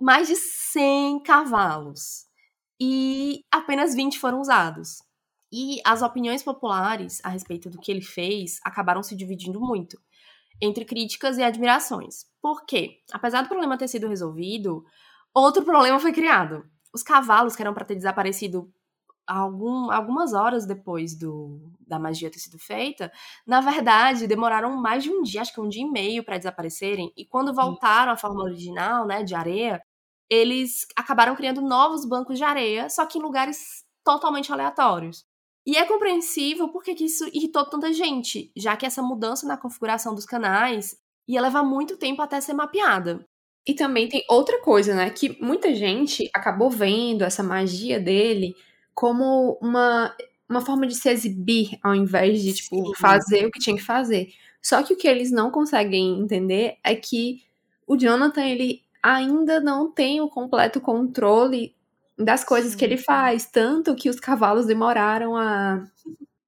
mais 0.00 0.28
de 0.28 0.36
100 0.36 1.22
cavalos 1.22 2.26
e 2.80 3.44
apenas 3.50 3.94
20 3.94 4.18
foram 4.18 4.40
usados. 4.40 4.98
E 5.56 5.80
as 5.84 6.02
opiniões 6.02 6.42
populares 6.42 7.20
a 7.22 7.28
respeito 7.28 7.70
do 7.70 7.78
que 7.78 7.92
ele 7.92 8.00
fez 8.00 8.58
acabaram 8.64 9.04
se 9.04 9.14
dividindo 9.14 9.60
muito 9.60 9.96
entre 10.60 10.84
críticas 10.84 11.38
e 11.38 11.44
admirações. 11.44 12.26
Por 12.42 12.66
quê? 12.66 13.02
Apesar 13.12 13.42
do 13.42 13.48
problema 13.48 13.78
ter 13.78 13.86
sido 13.86 14.08
resolvido, 14.08 14.84
outro 15.32 15.62
problema 15.62 16.00
foi 16.00 16.12
criado. 16.12 16.64
Os 16.92 17.04
cavalos 17.04 17.54
que 17.54 17.62
eram 17.62 17.72
para 17.72 17.84
ter 17.84 17.94
desaparecido 17.94 18.68
algum, 19.24 19.92
algumas 19.92 20.32
horas 20.32 20.66
depois 20.66 21.16
do, 21.16 21.70
da 21.86 22.00
magia 22.00 22.32
ter 22.32 22.40
sido 22.40 22.58
feita, 22.58 23.12
na 23.46 23.60
verdade, 23.60 24.26
demoraram 24.26 24.76
mais 24.76 25.04
de 25.04 25.10
um 25.10 25.22
dia, 25.22 25.40
acho 25.40 25.54
que 25.54 25.60
um 25.60 25.68
dia 25.68 25.82
e 25.82 25.90
meio 25.90 26.24
para 26.24 26.36
desaparecerem. 26.36 27.12
E 27.16 27.24
quando 27.24 27.54
voltaram 27.54 28.10
à 28.10 28.16
forma 28.16 28.42
original, 28.42 29.06
né, 29.06 29.22
de 29.22 29.36
areia, 29.36 29.80
eles 30.28 30.84
acabaram 30.96 31.36
criando 31.36 31.62
novos 31.62 32.04
bancos 32.04 32.38
de 32.38 32.44
areia, 32.44 32.90
só 32.90 33.06
que 33.06 33.18
em 33.18 33.22
lugares 33.22 33.84
totalmente 34.04 34.52
aleatórios. 34.52 35.24
E 35.66 35.76
é 35.76 35.84
compreensível 35.86 36.68
porque 36.68 36.94
que 36.94 37.04
isso 37.04 37.26
irritou 37.32 37.64
tanta 37.64 37.92
gente, 37.92 38.50
já 38.54 38.76
que 38.76 38.84
essa 38.84 39.02
mudança 39.02 39.46
na 39.46 39.56
configuração 39.56 40.14
dos 40.14 40.26
canais 40.26 40.96
ia 41.26 41.40
levar 41.40 41.62
muito 41.62 41.96
tempo 41.96 42.20
até 42.20 42.40
ser 42.40 42.52
mapeada. 42.52 43.26
E 43.66 43.72
também 43.72 44.08
tem 44.08 44.22
outra 44.28 44.60
coisa, 44.60 44.94
né? 44.94 45.08
Que 45.08 45.38
muita 45.42 45.74
gente 45.74 46.28
acabou 46.34 46.68
vendo 46.68 47.24
essa 47.24 47.42
magia 47.42 47.98
dele 47.98 48.54
como 48.94 49.58
uma, 49.60 50.14
uma 50.48 50.60
forma 50.60 50.86
de 50.86 50.94
se 50.94 51.08
exibir 51.08 51.78
ao 51.82 51.94
invés 51.94 52.42
de, 52.42 52.52
tipo, 52.52 52.88
Sim. 52.88 52.94
fazer 52.96 53.46
o 53.46 53.50
que 53.50 53.58
tinha 53.58 53.74
que 53.74 53.82
fazer. 53.82 54.28
Só 54.60 54.82
que 54.82 54.92
o 54.92 54.96
que 54.96 55.08
eles 55.08 55.30
não 55.30 55.50
conseguem 55.50 56.20
entender 56.20 56.76
é 56.84 56.94
que 56.94 57.42
o 57.86 57.96
Jonathan, 57.96 58.44
ele 58.44 58.82
ainda 59.02 59.60
não 59.60 59.90
tem 59.90 60.20
o 60.20 60.28
completo 60.28 60.80
controle 60.80 61.74
das 62.18 62.44
coisas 62.44 62.72
Sim. 62.72 62.78
que 62.78 62.84
ele 62.84 62.96
faz, 62.96 63.46
tanto 63.46 63.94
que 63.94 64.08
os 64.08 64.20
cavalos 64.20 64.66
demoraram 64.66 65.36
a, 65.36 65.84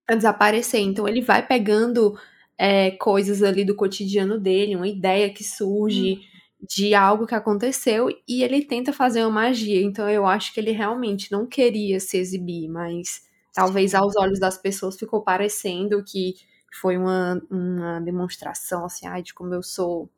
a 0.09 0.15
desaparecer. 0.15 0.81
Então 0.81 1.09
ele 1.09 1.21
vai 1.21 1.47
pegando 1.47 2.19
é, 2.59 2.93
coisas 2.93 3.43
ali 3.43 3.65
do 3.65 3.75
cotidiano 3.75 4.39
dele, 4.39 4.77
uma 4.77 4.89
ideia 4.89 5.31
que 5.31 5.45
surge, 5.45 6.15
hum 6.15 6.37
de 6.61 6.95
algo 6.95 7.27
que 7.27 7.35
aconteceu 7.35 8.09
e 8.27 8.43
ele 8.43 8.65
tenta 8.65 8.93
fazer 8.93 9.23
uma 9.23 9.31
magia. 9.31 9.81
Então 9.83 10.09
eu 10.09 10.27
acho 10.27 10.53
que 10.53 10.61
ele 10.61 10.73
realmente 10.73 11.31
não 11.31 11.47
queria 11.47 12.01
se 12.01 12.17
exibir, 12.17 12.69
mas 12.69 13.23
talvez 13.53 13.95
aos 13.95 14.17
olhos 14.17 14.41
das 14.41 14.57
pessoas 14.57 14.97
ficou 14.97 15.23
parecendo 15.23 16.03
que 16.03 16.35
foi 16.81 16.97
uma, 16.97 17.41
uma 17.51 18.01
demonstração 18.01 18.85
assim, 18.85 19.07
ai, 19.07 19.23
de 19.23 19.33
como 19.33 19.55
eu 19.55 19.63
sou, 19.63 20.11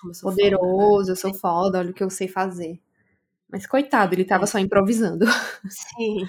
como 0.00 0.10
eu 0.10 0.14
sou 0.14 0.30
poderoso, 0.30 0.66
foda, 0.66 1.04
né? 1.04 1.10
eu 1.10 1.16
sou 1.16 1.34
foda, 1.34 1.78
olha 1.78 1.90
o 1.90 1.94
que 1.94 2.02
eu 2.02 2.10
sei 2.10 2.28
fazer. 2.28 2.80
Mas 3.52 3.66
coitado, 3.66 4.14
ele 4.14 4.24
tava 4.24 4.44
é. 4.44 4.46
só 4.46 4.58
improvisando. 4.58 5.26
Sim. 5.68 6.26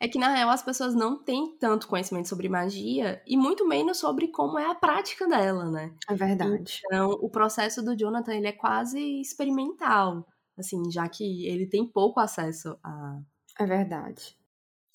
É 0.00 0.08
que 0.08 0.18
na 0.18 0.34
real 0.34 0.48
as 0.48 0.62
pessoas 0.62 0.94
não 0.94 1.22
têm 1.22 1.54
tanto 1.58 1.86
conhecimento 1.86 2.30
sobre 2.30 2.48
magia 2.48 3.22
e 3.26 3.36
muito 3.36 3.68
menos 3.68 3.98
sobre 3.98 4.28
como 4.28 4.58
é 4.58 4.64
a 4.64 4.74
prática 4.74 5.28
dela, 5.28 5.70
né? 5.70 5.94
É 6.08 6.14
verdade. 6.14 6.80
Então, 6.86 7.10
o 7.10 7.28
processo 7.28 7.82
do 7.82 7.94
Jonathan, 7.94 8.34
ele 8.34 8.46
é 8.46 8.52
quase 8.52 9.20
experimental, 9.20 10.26
assim, 10.58 10.90
já 10.90 11.06
que 11.06 11.46
ele 11.46 11.66
tem 11.66 11.86
pouco 11.86 12.18
acesso 12.18 12.78
a 12.82 13.20
É 13.60 13.66
verdade. 13.66 14.34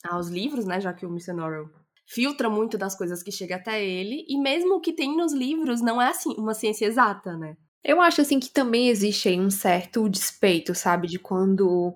aos 0.04 0.30
livros, 0.30 0.66
né, 0.66 0.82
já 0.82 0.92
que 0.94 1.06
o 1.06 1.10
Mr. 1.10 1.34
Norrell 1.34 1.70
filtra 2.08 2.50
muito 2.50 2.78
das 2.78 2.96
coisas 2.96 3.22
que 3.22 3.32
chega 3.32 3.58
até 3.58 3.84
ele, 3.86 4.26
e 4.28 4.40
mesmo 4.40 4.76
o 4.78 4.82
que 4.82 4.94
tem 4.94 5.16
nos 5.16 5.34
livros 5.34 5.82
não 5.82 6.02
é 6.02 6.08
assim 6.10 6.34
uma 6.38 6.56
ciência 6.56 6.86
exata, 6.86 7.38
né? 7.38 7.56
Eu 7.84 8.02
acho 8.02 8.22
assim 8.22 8.40
que 8.40 8.50
também 8.50 8.90
existe 8.90 9.30
aí 9.30 9.40
um 9.40 9.50
certo 9.50 10.10
despeito, 10.10 10.76
sabe, 10.76 11.08
de 11.08 11.20
quando 11.20 11.96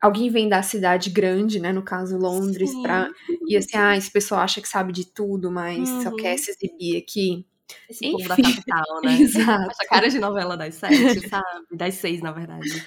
alguém 0.00 0.30
vem 0.30 0.48
da 0.48 0.62
cidade 0.62 1.10
grande, 1.10 1.60
né, 1.60 1.72
no 1.72 1.82
caso 1.82 2.16
Londres, 2.16 2.70
Sim. 2.70 2.82
pra 2.82 3.08
e 3.46 3.56
assim, 3.56 3.76
ah, 3.76 3.96
esse 3.96 4.10
pessoal 4.10 4.40
acha 4.40 4.60
que 4.60 4.68
sabe 4.68 4.92
de 4.92 5.04
tudo, 5.04 5.50
mas 5.50 5.88
uhum. 5.88 6.02
só 6.02 6.16
quer 6.16 6.38
se 6.38 6.50
exibir 6.50 6.96
aqui. 6.96 7.46
Esse 7.88 8.06
Enfim. 8.06 8.16
povo 8.16 8.28
da 8.28 8.36
capital, 8.36 8.84
né? 9.04 9.20
Exato. 9.20 9.70
Essa 9.70 9.88
cara 9.88 10.08
de 10.08 10.18
novela 10.18 10.56
das 10.56 10.74
sete, 10.74 11.28
sabe? 11.28 11.66
Das 11.70 11.94
seis, 11.94 12.20
na 12.20 12.32
verdade. 12.32 12.84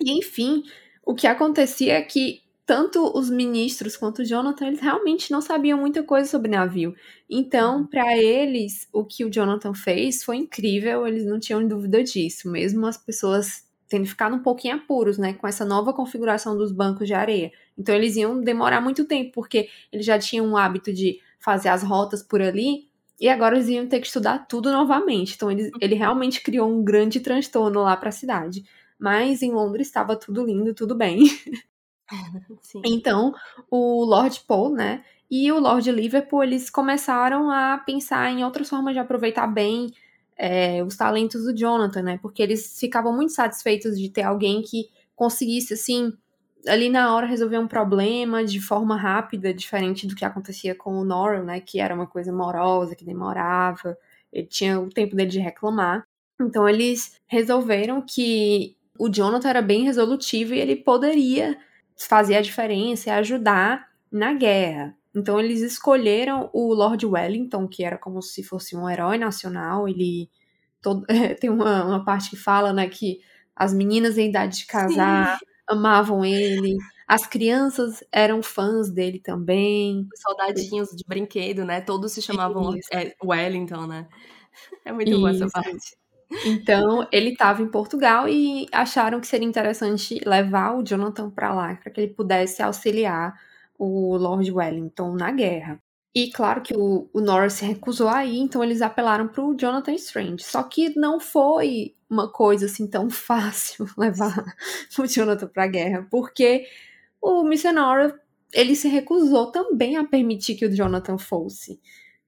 E 0.00 0.18
enfim, 0.18 0.62
o 1.04 1.14
que 1.14 1.26
acontecia 1.26 1.94
é 1.94 2.02
que 2.02 2.45
tanto 2.66 3.16
os 3.16 3.30
ministros 3.30 3.96
quanto 3.96 4.22
o 4.22 4.24
Jonathan, 4.24 4.66
eles 4.66 4.80
realmente 4.80 5.30
não 5.30 5.40
sabiam 5.40 5.78
muita 5.78 6.02
coisa 6.02 6.28
sobre 6.28 6.50
navio. 6.50 6.94
Então, 7.30 7.78
uhum. 7.78 7.86
para 7.86 8.18
eles, 8.18 8.88
o 8.92 9.04
que 9.04 9.24
o 9.24 9.30
Jonathan 9.30 9.72
fez 9.72 10.24
foi 10.24 10.38
incrível, 10.38 11.06
eles 11.06 11.24
não 11.24 11.38
tinham 11.38 11.66
dúvida 11.66 12.02
disso, 12.02 12.50
mesmo 12.50 12.84
as 12.84 12.96
pessoas 12.96 13.64
tendo 13.88 14.04
ficado 14.04 14.34
um 14.34 14.42
pouquinho 14.42 14.74
apuros, 14.74 15.16
né, 15.16 15.34
com 15.34 15.46
essa 15.46 15.64
nova 15.64 15.92
configuração 15.92 16.58
dos 16.58 16.72
bancos 16.72 17.06
de 17.06 17.14
areia. 17.14 17.52
Então, 17.78 17.94
eles 17.94 18.16
iam 18.16 18.40
demorar 18.42 18.80
muito 18.80 19.04
tempo, 19.04 19.30
porque 19.32 19.68
eles 19.92 20.04
já 20.04 20.18
tinham 20.18 20.50
o 20.50 20.56
hábito 20.56 20.92
de 20.92 21.20
fazer 21.38 21.68
as 21.68 21.84
rotas 21.84 22.20
por 22.20 22.42
ali, 22.42 22.88
e 23.20 23.28
agora 23.28 23.54
eles 23.54 23.68
iam 23.68 23.86
ter 23.86 24.00
que 24.00 24.08
estudar 24.08 24.40
tudo 24.48 24.72
novamente. 24.72 25.36
Então, 25.36 25.50
ele, 25.52 25.70
ele 25.80 25.94
realmente 25.94 26.42
criou 26.42 26.68
um 26.68 26.82
grande 26.82 27.20
transtorno 27.20 27.82
lá 27.82 27.96
para 27.96 28.08
a 28.08 28.12
cidade. 28.12 28.64
Mas 28.98 29.40
em 29.40 29.52
Londres 29.52 29.86
estava 29.86 30.16
tudo 30.16 30.44
lindo, 30.44 30.74
tudo 30.74 30.94
bem. 30.96 31.20
Sim. 32.62 32.82
Então, 32.84 33.34
o 33.70 34.04
Lord 34.04 34.40
Paul, 34.46 34.70
né, 34.74 35.04
e 35.30 35.50
o 35.50 35.58
Lord 35.58 35.90
Liverpool, 35.90 36.42
eles 36.44 36.70
começaram 36.70 37.50
a 37.50 37.78
pensar 37.78 38.30
em 38.30 38.44
outras 38.44 38.68
formas 38.68 38.94
de 38.94 39.00
aproveitar 39.00 39.46
bem 39.46 39.92
é, 40.38 40.82
os 40.84 40.96
talentos 40.96 41.44
do 41.44 41.56
Jonathan, 41.56 42.02
né, 42.02 42.18
porque 42.22 42.42
eles 42.42 42.78
ficavam 42.78 43.14
muito 43.14 43.32
satisfeitos 43.32 43.98
de 43.98 44.08
ter 44.08 44.22
alguém 44.22 44.62
que 44.62 44.88
conseguisse, 45.14 45.74
assim, 45.74 46.12
ali 46.66 46.88
na 46.90 47.14
hora 47.14 47.26
resolver 47.26 47.58
um 47.58 47.68
problema 47.68 48.44
de 48.44 48.60
forma 48.60 48.96
rápida, 48.96 49.52
diferente 49.54 50.06
do 50.06 50.14
que 50.14 50.24
acontecia 50.24 50.74
com 50.74 50.98
o 50.98 51.04
Norrell, 51.04 51.44
né, 51.44 51.60
que 51.60 51.80
era 51.80 51.94
uma 51.94 52.06
coisa 52.06 52.32
morosa, 52.32 52.94
que 52.94 53.04
demorava, 53.04 53.96
ele 54.32 54.46
tinha 54.46 54.78
o 54.80 54.88
tempo 54.90 55.16
dele 55.16 55.30
de 55.30 55.38
reclamar. 55.40 56.06
Então 56.40 56.68
eles 56.68 57.18
resolveram 57.26 58.02
que 58.02 58.76
o 58.98 59.08
Jonathan 59.08 59.48
era 59.48 59.62
bem 59.62 59.84
resolutivo 59.84 60.54
e 60.54 60.60
ele 60.60 60.76
poderia 60.76 61.56
fazer 61.96 62.36
a 62.36 62.42
diferença 62.42 63.08
e 63.08 63.12
ajudar 63.12 63.88
na 64.10 64.34
guerra. 64.34 64.94
Então 65.14 65.40
eles 65.40 65.60
escolheram 65.62 66.50
o 66.52 66.74
Lord 66.74 67.06
Wellington, 67.06 67.66
que 67.66 67.82
era 67.82 67.96
como 67.96 68.20
se 68.20 68.42
fosse 68.42 68.76
um 68.76 68.88
herói 68.88 69.16
nacional. 69.16 69.88
Ele 69.88 70.28
todo, 70.82 71.06
tem 71.40 71.48
uma, 71.48 71.84
uma, 71.84 72.04
parte 72.04 72.30
que 72.30 72.36
fala, 72.36 72.72
né, 72.72 72.88
que 72.88 73.20
as 73.54 73.72
meninas 73.72 74.18
em 74.18 74.28
idade 74.28 74.58
de 74.58 74.66
casar 74.66 75.38
Sim. 75.38 75.46
amavam 75.68 76.24
ele, 76.24 76.76
as 77.08 77.26
crianças 77.26 78.04
eram 78.10 78.42
fãs 78.42 78.90
dele 78.90 79.20
também. 79.20 80.06
Os 80.12 80.20
soldadinhos 80.20 80.88
de 80.90 81.04
brinquedo, 81.06 81.64
né? 81.64 81.80
Todos 81.80 82.12
se 82.12 82.20
chamavam 82.20 82.74
é, 82.92 83.14
Wellington, 83.24 83.86
né? 83.86 84.08
É 84.86 84.92
muito 84.92 85.10
Isso. 85.10 85.18
boa 85.18 85.30
essa 85.30 85.46
parte. 85.48 85.96
Então, 86.44 87.06
ele 87.12 87.30
estava 87.30 87.62
em 87.62 87.68
Portugal 87.68 88.28
e 88.28 88.66
acharam 88.72 89.20
que 89.20 89.26
seria 89.26 89.46
interessante 89.46 90.20
levar 90.26 90.76
o 90.76 90.82
Jonathan 90.82 91.30
para 91.30 91.54
lá, 91.54 91.74
para 91.76 91.90
que 91.90 92.00
ele 92.00 92.12
pudesse 92.12 92.62
auxiliar 92.62 93.38
o 93.78 94.16
Lord 94.16 94.50
Wellington 94.50 95.14
na 95.14 95.30
guerra. 95.30 95.80
E 96.14 96.30
claro 96.30 96.62
que 96.62 96.74
o, 96.74 97.08
o 97.12 97.20
Norris 97.20 97.54
se 97.54 97.66
recusou 97.66 98.08
aí, 98.08 98.38
então 98.38 98.64
eles 98.64 98.80
apelaram 98.80 99.28
para 99.28 99.44
o 99.44 99.54
Jonathan 99.54 99.92
Strange. 99.92 100.42
Só 100.42 100.62
que 100.62 100.98
não 100.98 101.20
foi 101.20 101.94
uma 102.08 102.30
coisa 102.32 102.66
assim 102.66 102.86
tão 102.86 103.08
fácil 103.10 103.86
levar 103.96 104.44
o 104.98 105.06
Jonathan 105.06 105.46
para 105.46 105.64
a 105.64 105.68
guerra, 105.68 106.06
porque 106.10 106.66
o 107.20 107.42
Missionário 107.44 108.18
ele 108.52 108.74
se 108.74 108.88
recusou 108.88 109.52
também 109.52 109.96
a 109.96 110.04
permitir 110.04 110.54
que 110.54 110.64
o 110.64 110.74
Jonathan 110.74 111.18
fosse 111.18 111.78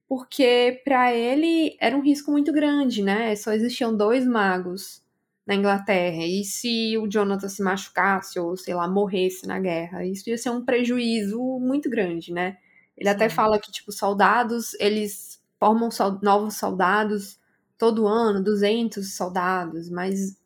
porque 0.09 0.81
para 0.85 1.13
ele 1.15 1.77
era 1.81 1.97
um 1.97 2.01
risco 2.03 2.31
muito 2.31 2.53
grande, 2.53 3.03
né? 3.03 3.35
Só 3.37 3.53
existiam 3.53 3.95
dois 3.95 4.27
magos 4.27 5.03
na 5.47 5.55
Inglaterra, 5.55 6.25
e 6.25 6.43
se 6.45 6.97
o 6.99 7.07
Jonathan 7.07 7.49
se 7.49 7.63
machucasse 7.63 8.39
ou, 8.39 8.57
sei 8.57 8.75
lá, 8.75 8.87
morresse 8.87 9.47
na 9.47 9.59
guerra, 9.59 10.05
isso 10.05 10.29
ia 10.29 10.37
ser 10.39 10.51
um 10.51 10.65
prejuízo 10.65 11.39
muito 11.61 11.89
grande, 11.89 12.33
né? 12.33 12.57
Ele 12.97 13.09
Sim. 13.09 13.15
até 13.15 13.29
fala 13.29 13.59
que, 13.59 13.71
tipo, 13.71 13.91
soldados, 13.91 14.75
eles 14.79 15.41
formam 15.59 15.89
novos 16.23 16.55
soldados 16.57 17.39
todo 17.77 18.07
ano, 18.07 18.43
200 18.43 19.15
soldados, 19.15 19.89
mas 19.89 20.38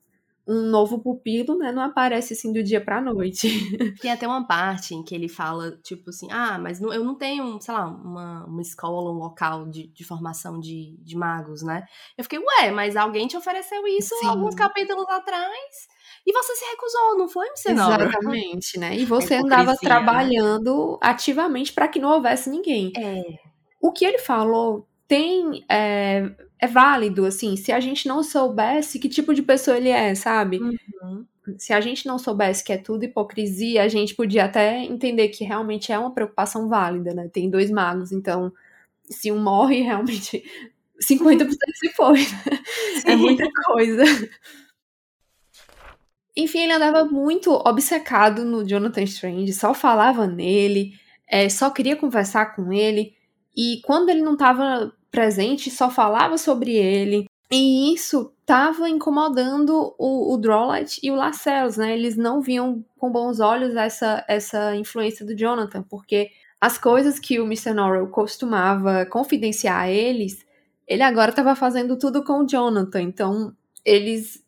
um 0.48 0.64
novo 0.70 1.00
pupilo, 1.00 1.58
né, 1.58 1.72
não 1.72 1.82
aparece 1.82 2.34
assim 2.34 2.52
do 2.52 2.62
dia 2.62 2.84
pra 2.84 3.02
noite. 3.02 3.48
Tem 4.02 4.12
até 4.12 4.28
uma 4.28 4.46
parte 4.46 4.94
em 4.94 5.04
que 5.04 5.16
ele 5.16 5.30
fala, 5.30 5.78
tipo 5.84 6.10
assim, 6.10 6.28
ah, 6.32 6.58
mas 6.60 6.80
não, 6.80 6.94
eu 6.94 7.04
não 7.04 7.16
tenho, 7.16 7.62
sei 7.62 7.74
lá, 7.74 7.86
uma, 7.88 8.46
uma 8.46 8.62
escola, 8.62 9.12
um 9.12 9.20
local 9.20 9.66
de, 9.70 9.88
de 9.88 10.04
formação 10.04 10.60
de, 10.60 10.98
de 11.00 11.16
magos, 11.16 11.64
né? 11.64 11.86
Eu 12.18 12.24
fiquei, 12.24 12.40
ué, 12.40 12.72
mas 12.72 12.96
alguém 12.98 13.28
te 13.28 13.38
ofereceu 13.38 13.88
isso 13.88 14.14
Sim. 14.20 14.28
alguns 14.28 14.54
capítulos 14.54 15.08
atrás 15.10 15.88
e 16.26 16.32
você 16.32 16.56
se 16.56 16.66
recusou, 16.66 17.18
não 17.18 17.28
foi, 17.28 17.48
Senhora? 17.56 18.04
Exatamente, 18.06 18.80
né? 18.80 18.98
E 18.98 19.06
você 19.06 19.36
andava 19.36 19.72
né? 19.72 19.78
trabalhando 19.82 20.94
né? 20.94 20.98
ativamente 21.02 21.72
para 21.72 21.88
que 21.88 22.00
não 22.00 22.10
houvesse 22.10 22.50
ninguém. 22.50 22.92
É. 22.98 23.22
O 23.82 23.92
que 23.92 24.06
ele 24.06 24.18
falou 24.18 24.88
tem 25.14 25.64
é, 25.70 26.32
é 26.58 26.66
válido, 26.66 27.24
assim, 27.24 27.56
se 27.56 27.72
a 27.72 27.80
gente 27.80 28.08
não 28.08 28.24
soubesse 28.24 28.98
que 28.98 29.08
tipo 29.08 29.32
de 29.32 29.44
pessoa 29.44 29.78
ele 29.78 29.90
é, 29.90 30.16
sabe? 30.16 30.60
Uhum. 30.60 31.24
Se 31.56 31.72
a 31.72 31.80
gente 31.80 32.08
não 32.08 32.18
soubesse 32.18 32.64
que 32.64 32.74
é 32.74 32.78
tudo 32.80 33.06
hipocrisia, 33.06 33.84
a 33.84 33.88
gente 33.88 34.16
podia 34.16 34.46
até 34.46 34.84
entender 34.84 35.28
que 35.28 35.44
realmente 35.44 35.92
é 35.92 36.00
uma 36.00 36.12
preocupação 36.12 36.68
válida, 36.68 37.14
né? 37.14 37.30
Tem 37.32 37.48
dois 37.48 37.70
magos, 37.70 38.12
então 38.12 38.52
se 39.04 39.32
um 39.32 39.38
morre, 39.38 39.82
realmente 39.86 40.44
50% 41.00 41.56
se 41.76 41.90
foi. 41.90 42.22
Né? 42.22 42.60
É 43.06 43.16
muita 43.16 43.48
coisa. 43.68 44.04
Enfim, 46.36 46.62
ele 46.62 46.74
andava 46.74 47.06
muito 47.06 47.52
obcecado 47.52 48.44
no 48.44 48.68
Jonathan 48.68 49.04
Strange, 49.04 49.54
só 49.54 49.76
falava 49.76 50.26
nele, 50.26 50.94
é, 51.30 51.48
só 51.50 51.70
queria 51.70 51.96
conversar 51.96 52.56
com 52.56 52.74
ele. 52.74 53.16
E 53.56 53.80
quando 53.86 54.10
ele 54.10 54.24
não 54.24 54.34
estava 54.34 54.92
presente 55.14 55.70
só 55.70 55.92
falava 55.92 56.38
sobre 56.40 56.76
ele. 56.76 57.26
E 57.52 57.94
isso 57.94 58.34
estava 58.42 58.90
incomodando 58.90 59.94
o, 60.00 60.36
o 60.36 60.42
e 61.04 61.12
o 61.12 61.16
Lascelles, 61.16 61.78
né? 61.78 61.94
Eles 61.94 62.18
não 62.18 62.42
viam 62.42 62.84
com 62.98 63.12
bons 63.12 63.40
olhos 63.40 63.76
essa, 63.76 64.26
essa 64.28 64.76
influência 64.76 65.24
do 65.24 65.38
Jonathan, 65.38 65.84
porque 65.84 66.32
as 66.60 66.80
coisas 66.80 67.20
que 67.20 67.40
o 67.40 67.46
Mr. 67.46 67.74
Norrell 67.74 68.08
costumava 68.08 69.06
confidenciar 69.06 69.82
a 69.82 69.90
eles, 69.92 70.44
ele 70.88 71.04
agora 71.04 71.30
estava 71.30 71.56
fazendo 71.56 71.96
tudo 71.96 72.24
com 72.24 72.40
o 72.44 72.48
Jonathan. 72.48 73.02
Então, 73.04 73.56
eles 73.86 74.44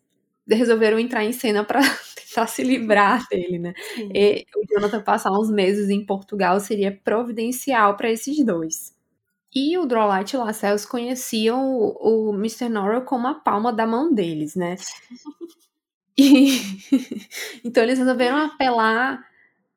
resolveram 0.48 0.98
entrar 0.98 1.24
em 1.24 1.32
cena 1.32 1.62
para 1.62 1.80
tentar 2.16 2.48
se 2.48 2.64
livrar 2.64 3.24
dele, 3.30 3.60
né? 3.60 3.74
E 4.12 4.44
o 4.56 4.66
Jonathan 4.68 5.00
passar 5.02 5.30
uns 5.30 5.50
meses 5.50 5.90
em 5.90 6.04
Portugal 6.04 6.58
seria 6.58 6.90
providencial 7.04 7.96
para 7.96 8.10
esses 8.10 8.44
dois. 8.44 8.95
E 9.58 9.78
o 9.78 9.86
Drolight 9.86 10.36
e 10.36 10.38
o 10.38 10.44
Lascelles 10.44 10.84
conheciam 10.84 11.64
o, 11.66 12.28
o 12.28 12.34
Mr. 12.34 12.68
Norrell 12.68 13.06
como 13.06 13.26
a 13.26 13.32
palma 13.32 13.72
da 13.72 13.86
mão 13.86 14.12
deles, 14.12 14.54
né? 14.54 14.76
E, 16.18 16.48
então 17.62 17.82
eles 17.82 17.98
resolveram 17.98 18.38
apelar. 18.38 19.22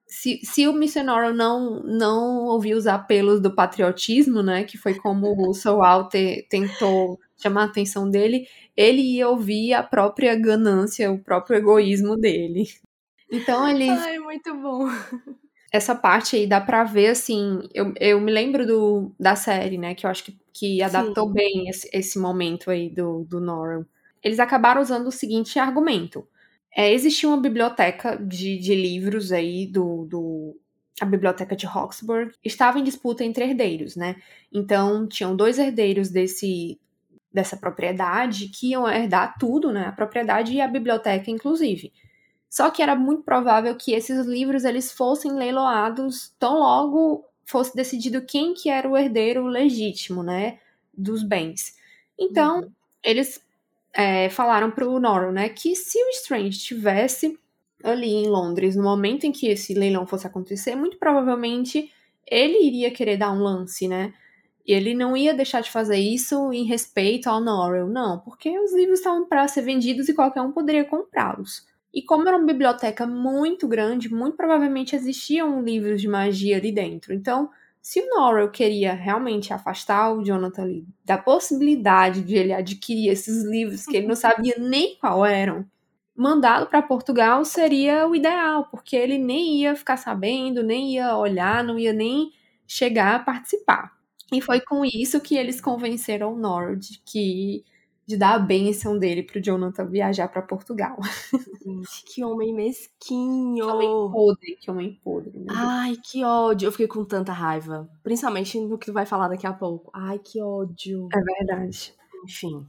Se, 0.07 0.39
se 0.41 0.65
o 0.69 0.71
Mr. 0.71 1.03
Norrell 1.03 1.33
não, 1.33 1.83
não 1.83 2.45
ouviu 2.45 2.77
os 2.77 2.87
apelos 2.87 3.41
do 3.41 3.53
patriotismo, 3.53 4.41
né? 4.41 4.63
Que 4.63 4.77
foi 4.77 4.95
como 4.95 5.35
o 5.37 5.51
Sir 5.53 5.75
Walter 5.75 6.47
tentou 6.49 7.19
chamar 7.37 7.63
a 7.63 7.65
atenção 7.65 8.09
dele, 8.09 8.47
ele 8.75 9.01
ia 9.01 9.27
ouvir 9.27 9.73
a 9.73 9.83
própria 9.83 10.33
ganância, 10.33 11.11
o 11.11 11.21
próprio 11.21 11.57
egoísmo 11.57 12.15
dele. 12.15 12.69
Então 13.29 13.67
eles. 13.67 13.89
Ai, 13.89 14.17
muito 14.19 14.55
bom 14.55 14.87
essa 15.71 15.95
parte 15.95 16.35
aí 16.35 16.47
dá 16.47 16.59
pra 16.59 16.83
ver, 16.83 17.07
assim, 17.07 17.61
eu, 17.73 17.93
eu 17.99 18.19
me 18.19 18.31
lembro 18.31 18.65
do, 18.65 19.11
da 19.19 19.35
série, 19.35 19.77
né, 19.77 19.93
que 19.93 20.05
eu 20.05 20.09
acho 20.09 20.23
que, 20.23 20.37
que 20.53 20.81
adaptou 20.81 21.27
Sim. 21.27 21.33
bem 21.33 21.69
esse, 21.69 21.89
esse 21.93 22.19
momento 22.19 22.71
aí 22.71 22.89
do, 22.89 23.23
do 23.25 23.39
Norrell. 23.39 23.85
Eles 24.23 24.39
acabaram 24.39 24.81
usando 24.81 25.07
o 25.07 25.11
seguinte 25.11 25.59
argumento. 25.59 26.27
É, 26.75 26.91
existia 26.91 27.29
uma 27.29 27.41
biblioteca 27.41 28.15
de, 28.17 28.57
de 28.57 28.75
livros 28.75 29.31
aí 29.31 29.67
do, 29.67 30.05
do 30.05 30.57
a 31.01 31.05
biblioteca 31.05 31.55
de 31.55 31.65
Roxburgh 31.65 32.31
estava 32.43 32.77
em 32.77 32.83
disputa 32.83 33.23
entre 33.23 33.45
herdeiros, 33.45 33.95
né? 33.95 34.17
Então 34.51 35.07
tinham 35.07 35.35
dois 35.35 35.57
herdeiros 35.57 36.09
desse 36.09 36.79
dessa 37.31 37.55
propriedade 37.55 38.49
que 38.49 38.71
iam 38.71 38.89
herdar 38.89 39.37
tudo, 39.39 39.71
né? 39.71 39.85
A 39.85 39.91
propriedade 39.91 40.51
e 40.51 40.61
a 40.61 40.67
biblioteca, 40.67 41.29
inclusive. 41.29 41.93
Só 42.49 42.69
que 42.71 42.81
era 42.81 42.95
muito 42.95 43.23
provável 43.23 43.75
que 43.75 43.93
esses 43.93 44.25
livros 44.25 44.63
eles 44.63 44.91
fossem 44.91 45.33
leiloados 45.33 46.33
tão 46.39 46.59
logo 46.59 47.23
fosse 47.45 47.75
decidido 47.75 48.21
quem 48.21 48.53
que 48.53 48.69
era 48.69 48.87
o 48.87 48.95
herdeiro 48.95 49.45
legítimo, 49.45 50.21
né, 50.21 50.59
dos 50.93 51.23
bens. 51.23 51.75
Então, 52.17 52.61
uhum. 52.61 52.71
eles 53.03 53.41
é, 53.93 54.29
falaram 54.29 54.69
para 54.69 54.87
o 54.87 54.99
Norrell, 54.99 55.31
né, 55.31 55.49
que 55.49 55.75
se 55.75 55.97
o 55.97 56.09
Strange 56.09 56.57
estivesse 56.57 57.39
ali 57.83 58.13
em 58.13 58.27
Londres 58.27 58.75
no 58.75 58.83
momento 58.83 59.25
em 59.25 59.31
que 59.31 59.47
esse 59.47 59.73
leilão 59.73 60.05
fosse 60.05 60.27
acontecer, 60.27 60.75
muito 60.75 60.97
provavelmente 60.97 61.91
ele 62.27 62.63
iria 62.63 62.91
querer 62.91 63.17
dar 63.17 63.31
um 63.31 63.41
lance, 63.41 63.87
né? 63.87 64.13
E 64.65 64.73
ele 64.73 64.93
não 64.93 65.17
ia 65.17 65.33
deixar 65.33 65.61
de 65.61 65.71
fazer 65.71 65.97
isso 65.97 66.53
em 66.53 66.65
respeito 66.65 67.27
ao 67.27 67.41
Norrell, 67.41 67.87
não, 67.87 68.19
porque 68.19 68.59
os 68.59 68.71
livros 68.73 68.99
estavam 68.99 69.27
para 69.27 69.47
ser 69.47 69.63
vendidos 69.63 70.07
e 70.07 70.13
qualquer 70.13 70.41
um 70.41 70.51
poderia 70.51 70.85
comprá-los. 70.85 71.65
E 71.93 72.03
como 72.03 72.27
era 72.27 72.37
uma 72.37 72.45
biblioteca 72.45 73.05
muito 73.07 73.67
grande, 73.67 74.13
muito 74.13 74.37
provavelmente 74.37 74.95
existiam 74.95 75.61
livros 75.61 76.01
de 76.01 76.07
magia 76.07 76.57
ali 76.57 76.71
dentro. 76.71 77.13
Então, 77.13 77.49
se 77.81 77.99
o 78.01 78.09
Norrell 78.09 78.51
queria 78.51 78.93
realmente 78.93 79.53
afastar 79.53 80.13
o 80.13 80.23
Jonathan 80.23 80.83
da 81.03 81.17
possibilidade 81.17 82.21
de 82.21 82.35
ele 82.35 82.53
adquirir 82.53 83.09
esses 83.09 83.43
livros 83.43 83.85
que 83.85 83.97
ele 83.97 84.07
não 84.07 84.15
sabia 84.15 84.55
nem 84.59 84.95
qual 84.97 85.25
eram, 85.25 85.65
mandá-lo 86.15 86.67
para 86.67 86.81
Portugal 86.81 87.45
seria 87.45 88.07
o 88.07 88.15
ideal, 88.15 88.67
porque 88.69 88.95
ele 88.95 89.17
nem 89.17 89.61
ia 89.61 89.75
ficar 89.75 89.97
sabendo, 89.97 90.61
nem 90.61 90.95
ia 90.95 91.15
olhar, 91.17 91.63
não 91.63 91.79
ia 91.79 91.93
nem 91.93 92.31
chegar 92.67 93.15
a 93.15 93.19
participar. 93.19 93.91
E 94.31 94.41
foi 94.41 94.61
com 94.61 94.85
isso 94.85 95.21
que 95.21 95.35
eles 95.35 95.59
convenceram 95.59 96.33
o 96.33 96.37
Norrell 96.37 96.75
de 96.75 97.01
que 97.05 97.63
de 98.09 98.17
dar 98.17 98.33
a 98.33 98.39
bênção 98.39 98.97
dele 98.97 99.21
pro 99.21 99.39
Jonathan 99.39 99.85
viajar 99.85 100.27
para 100.29 100.41
Portugal. 100.41 100.97
Gente, 101.63 102.03
que 102.07 102.23
homem 102.23 102.55
mesquinho. 102.55 103.63
Que 103.63 103.71
homem 103.71 103.87
podre, 103.87 104.57
que 104.59 104.71
homem 104.71 104.99
podre. 105.03 105.45
Ai, 105.47 105.95
que 106.03 106.23
ódio. 106.23 106.65
Eu 106.65 106.71
fiquei 106.71 106.87
com 106.87 107.05
tanta 107.05 107.31
raiva. 107.31 107.87
Principalmente 108.01 108.59
no 108.59 108.79
que 108.79 108.87
tu 108.87 108.93
vai 108.93 109.05
falar 109.05 109.27
daqui 109.27 109.45
a 109.45 109.53
pouco. 109.53 109.91
Ai, 109.93 110.17
que 110.17 110.41
ódio. 110.41 111.07
É 111.13 111.19
verdade. 111.21 111.93
Enfim. 112.23 112.65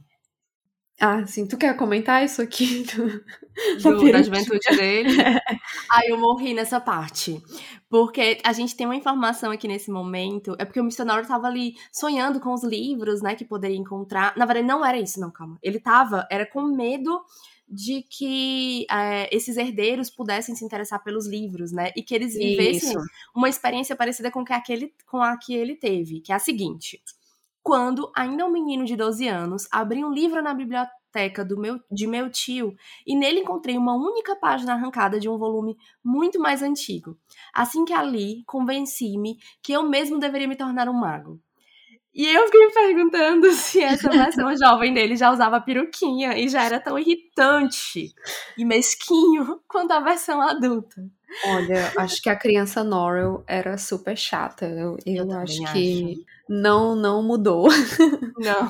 Ah, 1.01 1.25
sim. 1.25 1.47
Tu 1.47 1.57
quer 1.57 1.75
comentar 1.75 2.23
isso 2.23 2.43
aqui? 2.43 2.83
Do, 2.83 3.23
do 3.97 4.11
da 4.11 4.21
juventude 4.21 4.77
dele? 4.77 5.09
Ai, 5.91 6.03
eu 6.09 6.17
morri 6.19 6.53
nessa 6.53 6.79
parte. 6.79 7.41
Porque 7.89 8.37
a 8.43 8.53
gente 8.53 8.75
tem 8.75 8.85
uma 8.85 8.95
informação 8.95 9.51
aqui 9.51 9.67
nesse 9.67 9.89
momento. 9.89 10.55
É 10.59 10.63
porque 10.63 10.79
o 10.79 10.83
missionário 10.83 11.27
tava 11.27 11.47
ali 11.47 11.73
sonhando 11.91 12.39
com 12.39 12.53
os 12.53 12.63
livros, 12.63 13.19
né? 13.19 13.33
Que 13.33 13.43
poderia 13.43 13.75
encontrar. 13.75 14.37
Na 14.37 14.45
verdade, 14.45 14.67
não 14.67 14.85
era 14.85 14.99
isso, 14.99 15.19
não, 15.19 15.31
calma. 15.31 15.57
Ele 15.63 15.79
tava, 15.79 16.27
era 16.29 16.45
com 16.45 16.61
medo 16.61 17.19
de 17.67 18.03
que 18.03 18.85
é, 18.91 19.35
esses 19.35 19.57
herdeiros 19.57 20.11
pudessem 20.11 20.53
se 20.53 20.63
interessar 20.63 21.03
pelos 21.03 21.25
livros, 21.25 21.71
né? 21.71 21.89
E 21.95 22.03
que 22.03 22.13
eles 22.13 22.35
vivessem 22.35 22.91
isso. 22.91 22.99
uma 23.35 23.49
experiência 23.49 23.95
parecida 23.95 24.29
com, 24.29 24.45
que 24.45 24.53
aquele, 24.53 24.93
com 25.07 25.19
a 25.19 25.35
que 25.35 25.55
ele 25.55 25.75
teve, 25.75 26.19
que 26.19 26.31
é 26.31 26.35
a 26.35 26.39
seguinte 26.39 27.01
quando, 27.63 28.11
ainda 28.15 28.45
um 28.45 28.51
menino 28.51 28.85
de 28.85 28.95
12 28.95 29.27
anos, 29.27 29.67
abri 29.71 30.03
um 30.03 30.11
livro 30.11 30.41
na 30.41 30.53
biblioteca 30.53 31.43
do 31.45 31.59
meu, 31.59 31.79
de 31.91 32.07
meu 32.07 32.29
tio 32.29 32.75
e 33.05 33.15
nele 33.15 33.41
encontrei 33.41 33.77
uma 33.77 33.95
única 33.95 34.35
página 34.35 34.73
arrancada 34.73 35.19
de 35.19 35.29
um 35.29 35.37
volume 35.37 35.77
muito 36.03 36.39
mais 36.39 36.61
antigo. 36.61 37.17
Assim 37.53 37.85
que 37.85 37.93
ali, 37.93 38.43
convenci-me 38.45 39.37
que 39.61 39.73
eu 39.73 39.83
mesmo 39.83 40.19
deveria 40.19 40.47
me 40.47 40.55
tornar 40.55 40.89
um 40.89 40.93
mago. 40.93 41.39
E 42.13 42.27
eu 42.27 42.45
fiquei 42.45 42.67
me 42.67 42.73
perguntando 42.73 43.51
se 43.53 43.81
essa 43.81 44.09
versão 44.09 44.55
jovem 44.57 44.93
dele 44.93 45.15
já 45.15 45.31
usava 45.31 45.61
peruquinha 45.61 46.37
e 46.37 46.49
já 46.49 46.63
era 46.63 46.79
tão 46.79 46.99
irritante 46.99 48.13
e 48.57 48.65
mesquinho 48.65 49.61
quanto 49.67 49.91
a 49.91 49.99
versão 49.99 50.41
adulta. 50.41 51.03
Olha, 51.45 51.93
acho 51.97 52.21
que 52.21 52.29
a 52.29 52.35
criança 52.35 52.83
Norrell 52.83 53.43
era 53.47 53.77
super 53.77 54.17
chata. 54.17 54.65
Eu, 54.65 54.97
eu, 55.05 55.25
eu 55.29 55.39
acho 55.39 55.63
que 55.71 56.11
acho. 56.11 56.25
não 56.49 56.95
não 56.95 57.23
mudou. 57.23 57.69
Não. 58.37 58.69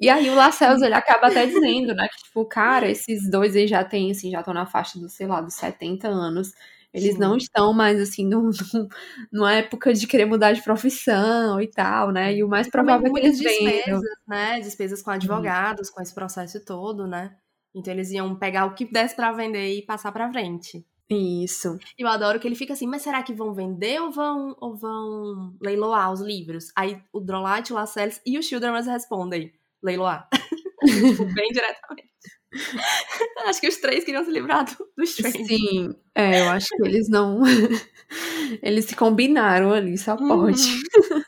E 0.00 0.08
aí 0.08 0.30
o 0.30 0.34
Laceus, 0.34 0.80
ele 0.80 0.94
acaba 0.94 1.26
até 1.26 1.44
dizendo, 1.44 1.94
né, 1.94 2.08
que 2.08 2.24
tipo, 2.24 2.42
cara, 2.46 2.88
esses 2.88 3.30
dois 3.30 3.54
aí 3.54 3.66
já 3.66 3.84
têm, 3.84 4.10
assim, 4.10 4.30
já 4.30 4.38
estão 4.40 4.54
na 4.54 4.64
faixa 4.64 4.98
dos, 4.98 5.12
sei 5.12 5.26
lá, 5.26 5.42
dos 5.42 5.54
70 5.54 6.08
anos. 6.08 6.54
Eles 6.92 7.14
Sim. 7.14 7.20
não 7.20 7.36
estão 7.36 7.72
mais, 7.72 8.00
assim, 8.00 8.26
no, 8.26 8.50
no, 8.74 8.88
numa 9.32 9.54
época 9.54 9.94
de 9.94 10.06
querer 10.06 10.24
mudar 10.24 10.52
de 10.52 10.62
profissão 10.62 11.60
e 11.60 11.68
tal, 11.68 12.10
né? 12.10 12.34
E 12.34 12.42
o 12.42 12.48
mais 12.48 12.68
provável 12.68 13.06
é 13.06 13.10
que 13.10 13.26
eles 13.26 13.38
despesas, 13.38 13.84
venham. 13.84 14.00
né? 14.26 14.60
Despesas 14.60 15.02
com 15.02 15.10
advogados, 15.10 15.88
com 15.90 16.02
esse 16.02 16.14
processo 16.14 16.64
todo, 16.64 17.06
né? 17.06 17.36
Então 17.74 17.92
eles 17.92 18.10
iam 18.10 18.34
pegar 18.34 18.66
o 18.66 18.74
que 18.74 18.84
desse 18.84 19.14
para 19.14 19.30
vender 19.32 19.78
e 19.78 19.82
passar 19.82 20.10
para 20.10 20.30
frente. 20.30 20.84
Isso. 21.08 21.76
Eu 21.98 22.06
adoro 22.06 22.38
que 22.38 22.46
ele 22.46 22.54
fica 22.54 22.72
assim, 22.72 22.86
mas 22.86 23.02
será 23.02 23.22
que 23.22 23.32
vão 23.32 23.52
vender 23.52 24.00
ou 24.00 24.12
vão, 24.12 24.56
ou 24.60 24.76
vão 24.76 25.56
leiloar 25.60 26.12
os 26.12 26.20
livros? 26.20 26.72
Aí 26.76 27.00
o 27.12 27.20
Drolite, 27.20 27.72
o 27.72 27.76
Lascelles 27.76 28.20
e 28.24 28.38
o 28.38 28.42
Children's 28.42 28.86
respondem, 28.86 29.52
leiloar. 29.82 30.28
Tipo, 30.80 31.26
bem 31.34 31.50
diretamente. 31.52 32.09
acho 33.46 33.60
que 33.60 33.68
os 33.68 33.76
três 33.76 34.04
queriam 34.04 34.24
se 34.24 34.30
livrar 34.30 34.64
do, 34.64 34.88
do 34.96 35.04
Strange. 35.04 35.44
Sim, 35.44 35.94
é, 36.14 36.40
eu 36.40 36.48
acho 36.50 36.68
que 36.68 36.82
eles 36.82 37.08
não... 37.08 37.42
eles 38.62 38.86
se 38.86 38.96
combinaram 38.96 39.72
ali, 39.72 39.96
só 39.96 40.16
pode. 40.16 40.62
Uhum. 40.62 41.22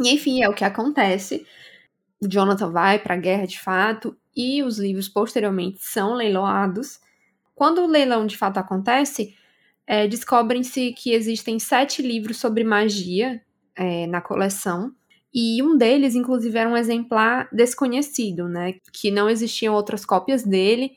e 0.06 0.10
enfim, 0.14 0.42
é 0.42 0.48
o 0.48 0.54
que 0.54 0.64
acontece. 0.64 1.46
O 2.20 2.28
Jonathan 2.28 2.70
vai 2.70 2.98
pra 2.98 3.16
guerra 3.16 3.46
de 3.46 3.60
fato 3.60 4.16
e 4.36 4.62
os 4.62 4.78
livros 4.78 5.08
posteriormente 5.08 5.78
são 5.80 6.14
leiloados 6.14 7.00
quando 7.58 7.82
o 7.82 7.88
leilão 7.88 8.24
de 8.24 8.36
fato 8.36 8.58
acontece, 8.58 9.34
é, 9.84 10.06
descobrem-se 10.06 10.92
que 10.92 11.12
existem 11.12 11.58
sete 11.58 12.00
livros 12.00 12.36
sobre 12.36 12.62
magia 12.62 13.42
é, 13.74 14.06
na 14.06 14.20
coleção. 14.20 14.94
E 15.32 15.62
um 15.62 15.76
deles, 15.76 16.14
inclusive, 16.14 16.56
era 16.58 16.68
um 16.68 16.76
exemplar 16.76 17.48
desconhecido, 17.52 18.48
né? 18.48 18.74
Que 18.92 19.10
não 19.10 19.28
existiam 19.28 19.74
outras 19.74 20.04
cópias 20.04 20.42
dele. 20.42 20.92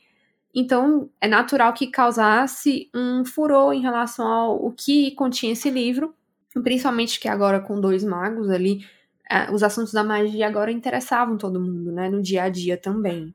Então, 0.54 1.10
é 1.20 1.28
natural 1.28 1.72
que 1.72 1.86
causasse 1.86 2.90
um 2.94 3.24
furor 3.24 3.72
em 3.72 3.80
relação 3.80 4.26
ao 4.26 4.72
que 4.72 5.12
continha 5.12 5.52
esse 5.52 5.70
livro. 5.70 6.14
Principalmente 6.62 7.20
que 7.20 7.28
agora, 7.28 7.60
com 7.60 7.80
dois 7.80 8.04
magos 8.04 8.50
ali, 8.50 8.84
é, 9.30 9.50
os 9.50 9.62
assuntos 9.62 9.92
da 9.92 10.04
magia 10.04 10.46
agora 10.46 10.72
interessavam 10.72 11.38
todo 11.38 11.60
mundo, 11.60 11.92
né? 11.92 12.08
No 12.08 12.22
dia 12.22 12.44
a 12.44 12.48
dia 12.48 12.76
também. 12.76 13.34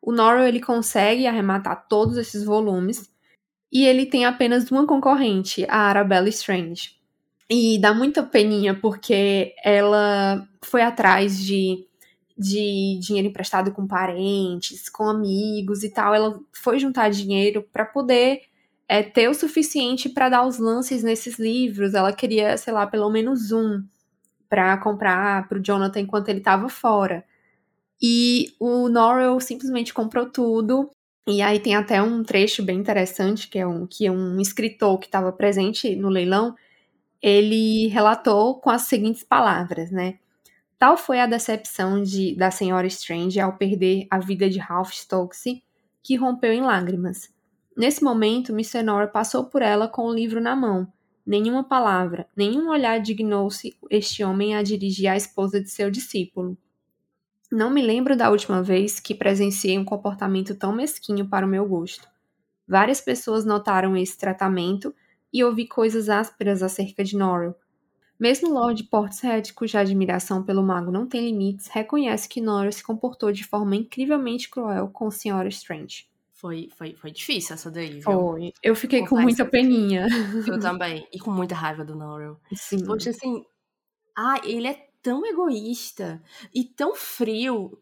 O 0.00 0.12
Norrell 0.12 0.46
ele 0.48 0.60
consegue 0.60 1.26
arrematar 1.26 1.86
todos 1.88 2.16
esses 2.16 2.44
volumes 2.44 3.12
e 3.70 3.84
ele 3.84 4.06
tem 4.06 4.24
apenas 4.24 4.70
uma 4.70 4.86
concorrente, 4.86 5.66
a 5.68 5.80
Arabella 5.88 6.28
Strange. 6.28 6.97
E 7.50 7.78
dá 7.78 7.94
muita 7.94 8.22
peninha 8.22 8.74
porque 8.74 9.54
ela 9.64 10.46
foi 10.62 10.82
atrás 10.82 11.38
de, 11.42 11.86
de 12.36 12.98
dinheiro 13.00 13.28
emprestado 13.28 13.72
com 13.72 13.86
parentes, 13.86 14.88
com 14.88 15.04
amigos 15.04 15.82
e 15.82 15.90
tal. 15.90 16.14
Ela 16.14 16.38
foi 16.52 16.78
juntar 16.78 17.08
dinheiro 17.10 17.66
para 17.72 17.86
poder 17.86 18.42
é, 18.86 19.02
ter 19.02 19.28
o 19.28 19.34
suficiente 19.34 20.08
para 20.08 20.28
dar 20.28 20.46
os 20.46 20.58
lances 20.58 21.02
nesses 21.02 21.38
livros. 21.38 21.94
Ela 21.94 22.12
queria, 22.12 22.56
sei 22.58 22.72
lá, 22.72 22.86
pelo 22.86 23.10
menos 23.10 23.50
um 23.50 23.82
para 24.48 24.76
comprar 24.78 25.46
para 25.48 25.58
o 25.58 25.62
Jonathan 25.62 26.00
enquanto 26.00 26.28
ele 26.28 26.38
estava 26.38 26.68
fora. 26.68 27.24
E 28.00 28.54
o 28.58 28.88
Norrell 28.88 29.38
simplesmente 29.40 29.92
comprou 29.92 30.26
tudo. 30.26 30.90
E 31.26 31.42
aí 31.42 31.60
tem 31.60 31.76
até 31.76 32.00
um 32.00 32.22
trecho 32.22 32.62
bem 32.62 32.78
interessante, 32.78 33.48
que 33.48 33.58
é 33.58 33.66
um, 33.66 33.86
que 33.86 34.06
é 34.06 34.10
um 34.10 34.40
escritor 34.40 34.98
que 34.98 35.06
estava 35.06 35.30
presente 35.30 35.94
no 35.94 36.08
leilão, 36.08 36.54
ele 37.22 37.88
relatou 37.88 38.60
com 38.60 38.70
as 38.70 38.82
seguintes 38.82 39.24
palavras, 39.24 39.90
né? 39.90 40.18
Tal 40.78 40.96
foi 40.96 41.18
a 41.18 41.26
decepção 41.26 42.02
de, 42.02 42.36
da 42.36 42.50
senhora 42.50 42.86
Strange 42.86 43.40
ao 43.40 43.56
perder 43.56 44.06
a 44.10 44.18
vida 44.18 44.48
de 44.48 44.58
Ralph 44.58 44.92
Stokes, 44.92 45.60
que 46.02 46.14
rompeu 46.14 46.52
em 46.52 46.60
lágrimas. 46.60 47.34
Nesse 47.76 48.02
momento, 48.02 48.52
Mr. 48.52 48.82
Norrell 48.82 49.08
passou 49.08 49.44
por 49.44 49.60
ela 49.60 49.88
com 49.88 50.02
o 50.02 50.14
livro 50.14 50.40
na 50.40 50.54
mão. 50.54 50.92
Nenhuma 51.26 51.62
palavra, 51.62 52.26
nenhum 52.34 52.70
olhar 52.70 53.00
dignou-se 53.00 53.76
este 53.90 54.24
homem 54.24 54.54
a 54.54 54.62
dirigir 54.62 55.08
à 55.08 55.16
esposa 55.16 55.60
de 55.60 55.68
seu 55.68 55.90
discípulo. 55.90 56.56
Não 57.50 57.70
me 57.70 57.82
lembro 57.82 58.16
da 58.16 58.30
última 58.30 58.62
vez 58.62 59.00
que 59.00 59.14
presenciei 59.14 59.78
um 59.78 59.84
comportamento 59.84 60.54
tão 60.54 60.72
mesquinho 60.72 61.28
para 61.28 61.44
o 61.44 61.48
meu 61.48 61.66
gosto. 61.66 62.08
Várias 62.66 63.00
pessoas 63.00 63.44
notaram 63.44 63.96
esse 63.96 64.16
tratamento 64.16 64.94
e 65.32 65.44
ouvi 65.44 65.66
coisas 65.66 66.08
ásperas 66.08 66.62
acerca 66.62 67.04
de 67.04 67.16
Norrell. 67.16 67.54
Mesmo 68.18 68.52
Lord 68.52 68.82
Portishead, 68.84 69.52
cuja 69.52 69.80
admiração 69.80 70.42
pelo 70.42 70.62
mago 70.62 70.90
não 70.90 71.06
tem 71.06 71.24
limites, 71.26 71.68
reconhece 71.68 72.28
que 72.28 72.40
Norrell 72.40 72.72
se 72.72 72.82
comportou 72.82 73.30
de 73.30 73.44
forma 73.44 73.76
incrivelmente 73.76 74.50
cruel 74.50 74.88
com 74.88 75.08
Sra. 75.08 75.48
Strange. 75.48 76.08
Foi, 76.32 76.68
foi, 76.76 76.94
foi 76.94 77.10
difícil 77.10 77.54
essa 77.54 77.70
daí, 77.70 77.90
viu? 77.90 78.02
Foi. 78.02 78.52
Eu 78.62 78.74
fiquei 78.74 79.00
Confesso 79.00 79.14
com 79.16 79.22
muita 79.22 79.44
peninha. 79.44 80.06
Eu 80.46 80.58
também. 80.60 81.06
E 81.12 81.18
com 81.18 81.30
muita 81.30 81.54
raiva 81.54 81.84
do 81.84 81.96
Norrell. 81.96 82.38
Sim. 82.54 82.84
Poxa, 82.84 83.10
assim... 83.10 83.44
Ah, 84.16 84.40
ele 84.44 84.66
é 84.66 84.88
tão 85.00 85.24
egoísta 85.24 86.20
e 86.52 86.64
tão 86.64 86.94
frio, 86.94 87.78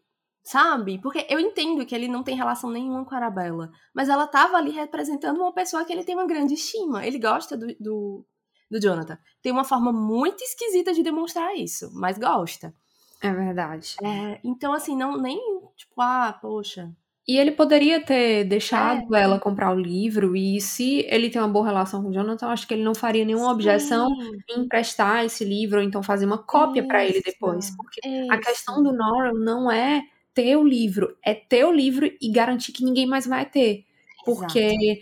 sabe? 0.47 0.97
Porque 1.01 1.27
eu 1.29 1.41
entendo 1.41 1.85
que 1.85 1.93
ele 1.93 2.07
não 2.07 2.23
tem 2.23 2.33
relação 2.33 2.71
nenhuma 2.71 3.03
com 3.03 3.13
a 3.13 3.17
Arabella, 3.17 3.69
mas 3.93 4.07
ela 4.07 4.25
tava 4.25 4.55
ali 4.55 4.71
representando 4.71 5.41
uma 5.41 5.51
pessoa 5.51 5.83
que 5.83 5.91
ele 5.91 6.05
tem 6.05 6.15
uma 6.15 6.25
grande 6.25 6.53
estima. 6.53 7.05
Ele 7.05 7.19
gosta 7.19 7.57
do, 7.57 7.67
do, 7.77 8.25
do 8.71 8.79
Jonathan. 8.79 9.17
Tem 9.41 9.51
uma 9.51 9.65
forma 9.65 9.91
muito 9.91 10.41
esquisita 10.41 10.93
de 10.93 11.03
demonstrar 11.03 11.53
isso, 11.53 11.91
mas 11.93 12.17
gosta. 12.17 12.73
É 13.21 13.29
verdade. 13.29 13.97
É, 14.01 14.39
então, 14.41 14.71
assim, 14.71 14.95
não 14.95 15.17
nem, 15.17 15.37
tipo, 15.75 15.99
ah, 15.99 16.37
poxa. 16.41 16.93
E 17.27 17.37
ele 17.37 17.51
poderia 17.51 17.99
ter 17.99 18.45
deixado 18.45 19.13
é. 19.13 19.23
ela 19.23 19.37
comprar 19.37 19.75
o 19.75 19.79
livro, 19.79 20.33
e 20.33 20.61
se 20.61 21.05
ele 21.09 21.29
tem 21.29 21.41
uma 21.41 21.49
boa 21.49 21.65
relação 21.65 22.01
com 22.01 22.07
o 22.07 22.13
Jonathan, 22.13 22.47
acho 22.47 22.65
que 22.65 22.73
ele 22.73 22.85
não 22.85 22.95
faria 22.95 23.25
nenhuma 23.25 23.47
Sim. 23.47 23.51
objeção 23.51 24.07
em 24.49 24.61
emprestar 24.61 25.25
esse 25.25 25.43
livro, 25.43 25.79
ou 25.79 25.83
então 25.83 26.01
fazer 26.01 26.25
uma 26.25 26.37
cópia 26.37 26.87
para 26.87 27.03
ele 27.03 27.21
depois. 27.21 27.75
Porque 27.75 27.99
Isso. 28.07 28.31
a 28.31 28.37
questão 28.37 28.81
do 28.81 28.93
Nora 28.93 29.33
não 29.33 29.69
é 29.69 30.03
ter 30.37 30.55
o 30.55 30.63
livro, 30.63 31.17
é 31.25 31.33
ter 31.33 31.65
o 31.65 31.71
livro 31.71 32.05
e 32.21 32.31
garantir 32.31 32.71
que 32.71 32.85
ninguém 32.85 33.07
mais 33.07 33.25
vai 33.25 33.43
ter. 33.43 33.85
Porque 34.23 35.01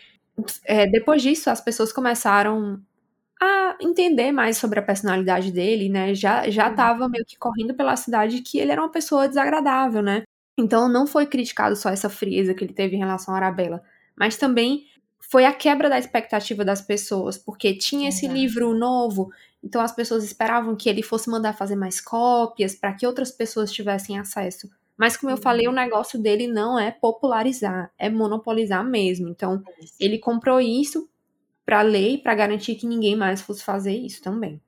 é, 0.63 0.87
depois 0.87 1.21
disso 1.21 1.49
as 1.49 1.59
pessoas 1.59 1.91
começaram 1.91 2.81
a 3.41 3.75
entender 3.81 4.31
mais 4.31 4.55
sobre 4.55 4.79
a 4.79 4.81
personalidade 4.81 5.51
dele, 5.51 5.89
né? 5.89 6.15
Já 6.15 6.49
já 6.49 6.69
estava 6.69 7.09
meio 7.09 7.25
que 7.25 7.37
correndo 7.37 7.73
pela 7.73 7.97
cidade 7.97 8.41
que 8.41 8.57
ele 8.57 8.71
era 8.71 8.81
uma 8.81 8.91
pessoa 8.91 9.27
desagradável, 9.27 10.01
né? 10.01 10.23
Então 10.57 10.87
não 10.87 11.05
foi 11.05 11.25
criticado 11.25 11.75
só 11.75 11.89
essa 11.89 12.09
frieza 12.09 12.53
que 12.53 12.63
ele 12.63 12.73
teve 12.73 12.95
em 12.95 12.99
relação 12.99 13.33
a 13.33 13.37
Arabella, 13.37 13.83
mas 14.17 14.37
também 14.37 14.85
foi 15.19 15.43
a 15.43 15.51
quebra 15.51 15.89
da 15.89 15.99
expectativa 15.99 16.63
das 16.63 16.81
pessoas, 16.81 17.37
porque 17.37 17.73
tinha 17.73 18.07
esse 18.07 18.25
livro 18.25 18.73
novo, 18.73 19.29
então 19.61 19.81
as 19.81 19.91
pessoas 19.91 20.23
esperavam 20.23 20.77
que 20.77 20.87
ele 20.87 21.03
fosse 21.03 21.29
mandar 21.29 21.51
fazer 21.51 21.75
mais 21.75 21.99
cópias 21.99 22.73
para 22.73 22.93
que 22.93 23.05
outras 23.05 23.31
pessoas 23.31 23.69
tivessem 23.69 24.17
acesso. 24.17 24.69
Mas 24.97 25.17
como 25.17 25.31
eu 25.31 25.37
falei, 25.37 25.67
o 25.67 25.69
uhum. 25.69 25.75
negócio 25.75 26.17
dele 26.17 26.47
não 26.47 26.79
é 26.79 26.91
popularizar, 26.91 27.91
é 27.97 28.09
monopolizar 28.09 28.83
mesmo. 28.83 29.27
Então, 29.27 29.61
ele 29.99 30.17
comprou 30.17 30.61
isso 30.61 31.09
para 31.65 31.81
lei 31.81 32.17
para 32.17 32.35
garantir 32.35 32.75
que 32.75 32.87
ninguém 32.87 33.15
mais 33.15 33.41
fosse 33.41 33.63
fazer 33.63 33.93
isso 33.93 34.21
também 34.21 34.61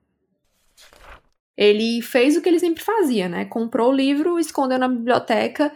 ele 1.58 2.00
fez 2.00 2.36
o 2.36 2.40
que 2.40 2.48
ele 2.48 2.60
sempre 2.60 2.84
fazia, 2.84 3.28
né? 3.28 3.44
Comprou 3.44 3.90
o 3.90 3.92
livro, 3.92 4.38
escondeu 4.38 4.78
na 4.78 4.86
biblioteca, 4.86 5.72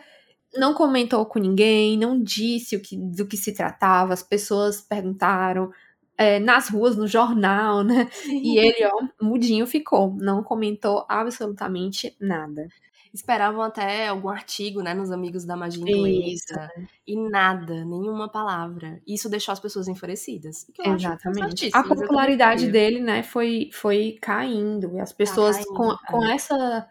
não 0.55 0.75
comentou 0.75 1.27
com 1.27 1.41
ninguém, 1.41 1.99
não 1.99 2.23
disse 2.23 2.77
o 2.77 2.81
que, 2.81 2.97
do 2.97 3.27
que 3.27 3.37
se 3.37 3.53
tratava, 3.53 4.12
as 4.12 4.23
pessoas 4.23 4.81
perguntaram 4.81 5.73
é, 6.17 6.38
nas 6.38 6.69
ruas, 6.69 6.97
no 6.97 7.09
jornal, 7.09 7.83
né? 7.83 8.09
E 8.29 8.59
ele, 8.59 8.87
ó, 8.87 9.25
mudinho 9.27 9.67
ficou, 9.67 10.17
não 10.21 10.45
comentou 10.45 11.05
absolutamente 11.09 12.17
nada 12.21 12.69
esperavam 13.12 13.62
até 13.62 14.09
algum 14.09 14.29
artigo, 14.29 14.83
né, 14.83 14.94
nos 14.94 15.11
amigos 15.11 15.44
da 15.44 15.55
magia 15.55 15.83
inglesa. 15.83 16.70
E 17.07 17.16
nada, 17.16 17.85
nenhuma 17.85 18.29
palavra. 18.29 19.01
Isso 19.07 19.29
deixou 19.29 19.53
as 19.53 19.61
pessoas 19.61 19.87
enfurecidas. 19.87 20.66
Exatamente. 20.85 21.70
A 21.75 21.83
popularidade 21.83 22.68
dele, 22.68 23.01
né, 23.01 23.22
foi, 23.22 23.68
foi 23.72 24.18
caindo. 24.20 24.96
E 24.96 25.01
as 25.01 25.12
pessoas, 25.12 25.59
tá 25.59 25.64
caindo, 25.64 25.77
com, 25.77 25.96
com, 26.07 26.25
é. 26.25 26.35
essa, 26.35 26.88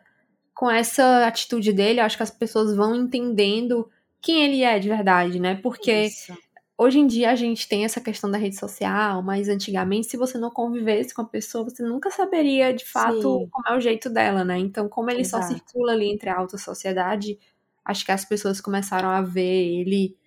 com 0.53 0.69
essa 0.69 1.25
atitude 1.25 1.73
dele, 1.73 1.99
acho 1.99 2.17
que 2.17 2.23
as 2.23 2.31
pessoas 2.31 2.75
vão 2.75 2.95
entendendo 2.95 3.89
quem 4.21 4.43
ele 4.43 4.63
é 4.63 4.77
de 4.77 4.87
verdade, 4.87 5.39
né? 5.39 5.55
Porque 5.55 6.05
Isso. 6.05 6.37
Hoje 6.81 6.97
em 6.97 7.05
dia 7.05 7.29
a 7.29 7.35
gente 7.35 7.69
tem 7.69 7.85
essa 7.85 8.01
questão 8.01 8.31
da 8.31 8.39
rede 8.39 8.55
social, 8.55 9.21
mas 9.21 9.47
antigamente, 9.47 10.07
se 10.07 10.17
você 10.17 10.39
não 10.39 10.49
convivesse 10.49 11.13
com 11.13 11.21
a 11.21 11.25
pessoa, 11.25 11.63
você 11.63 11.83
nunca 11.83 12.09
saberia 12.09 12.73
de 12.73 12.83
fato 12.83 13.21
Sim. 13.21 13.47
como 13.51 13.67
é 13.69 13.77
o 13.77 13.79
jeito 13.79 14.09
dela, 14.09 14.43
né? 14.43 14.57
Então, 14.57 14.89
como 14.89 15.11
ele 15.11 15.21
Exato. 15.21 15.43
só 15.43 15.53
circula 15.53 15.91
ali 15.91 16.11
entre 16.11 16.27
a 16.31 16.39
alta 16.39 16.57
sociedade, 16.57 17.37
acho 17.85 18.03
que 18.03 18.11
as 18.11 18.25
pessoas 18.25 18.59
começaram 18.59 19.09
a 19.09 19.21
ver 19.21 19.79
ele 19.79 20.17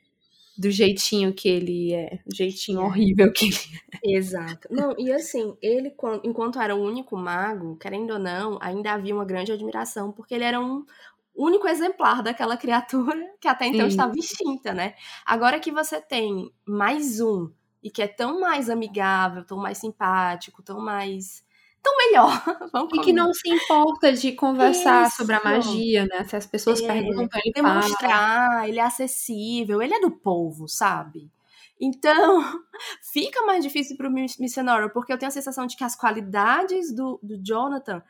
do 0.57 0.71
jeitinho 0.71 1.35
que 1.35 1.49
ele 1.49 1.93
é, 1.93 2.21
do 2.25 2.33
jeitinho 2.33 2.83
horrível 2.83 3.33
que 3.33 3.47
ele 3.47 3.57
é. 4.05 4.17
Exato. 4.17 4.69
Não, 4.71 4.95
e 4.97 5.11
assim, 5.11 5.57
ele, 5.61 5.93
enquanto 6.23 6.61
era 6.61 6.77
o 6.77 6.81
único 6.81 7.17
mago, 7.17 7.77
querendo 7.79 8.13
ou 8.13 8.19
não, 8.21 8.59
ainda 8.61 8.93
havia 8.93 9.13
uma 9.13 9.25
grande 9.25 9.51
admiração, 9.51 10.13
porque 10.13 10.33
ele 10.33 10.45
era 10.45 10.61
um, 10.61 10.87
único 11.35 11.67
exemplar 11.67 12.23
daquela 12.23 12.57
criatura 12.57 13.19
que 13.41 13.49
até 13.49 13.67
então 13.67 13.83
Sim. 13.83 13.89
estava 13.89 14.13
extinta, 14.17 14.73
né? 14.73 14.95
Agora 15.27 15.59
que 15.59 15.73
você 15.73 16.01
tem 16.01 16.53
mais 16.65 17.21
um 17.21 17.51
e 17.83 17.91
que 17.91 18.03
é 18.03 18.09
tão 18.09 18.41
mais 18.41 18.71
amigável, 18.71 19.45
tão 19.45 19.59
mais 19.59 19.79
simpático, 19.79 20.63
tão 20.63 20.81
mais 20.81 21.45
tão 21.83 21.95
melhor. 21.99 22.31
Vamos 22.73 22.95
e 22.95 23.01
que 23.03 23.13
não 23.13 23.33
se 23.35 23.49
importa 23.51 24.11
de 24.13 24.33
conversar 24.33 25.09
Isso. 25.09 25.19
sobre 25.19 25.35
a 25.35 25.45
magia, 25.45 26.07
né? 26.07 26.25
Se 26.25 26.35
as 26.35 26.47
pessoas 26.47 26.81
é, 26.81 26.87
perguntam, 26.87 27.41
ele 27.45 27.53
demonstrar, 27.53 28.49
fala. 28.49 28.69
ele 28.69 28.79
é 28.79 28.83
acessível, 28.83 29.83
ele 29.83 29.95
é 29.95 30.01
do 30.01 30.11
povo, 30.11 30.67
sabe? 30.67 31.31
Então, 31.79 32.43
fica 33.13 33.43
mais 33.43 33.63
difícil 33.63 33.97
para 33.97 34.09
o 34.09 34.13
missionário, 34.13 34.91
porque 34.91 35.13
eu 35.13 35.19
tenho 35.19 35.29
a 35.29 35.33
sensação 35.33 35.67
de 35.67 35.77
que 35.77 35.85
as 35.85 35.95
qualidades 35.95 36.95
do, 36.95 37.21
do 37.23 37.37
Jonathan 37.45 38.03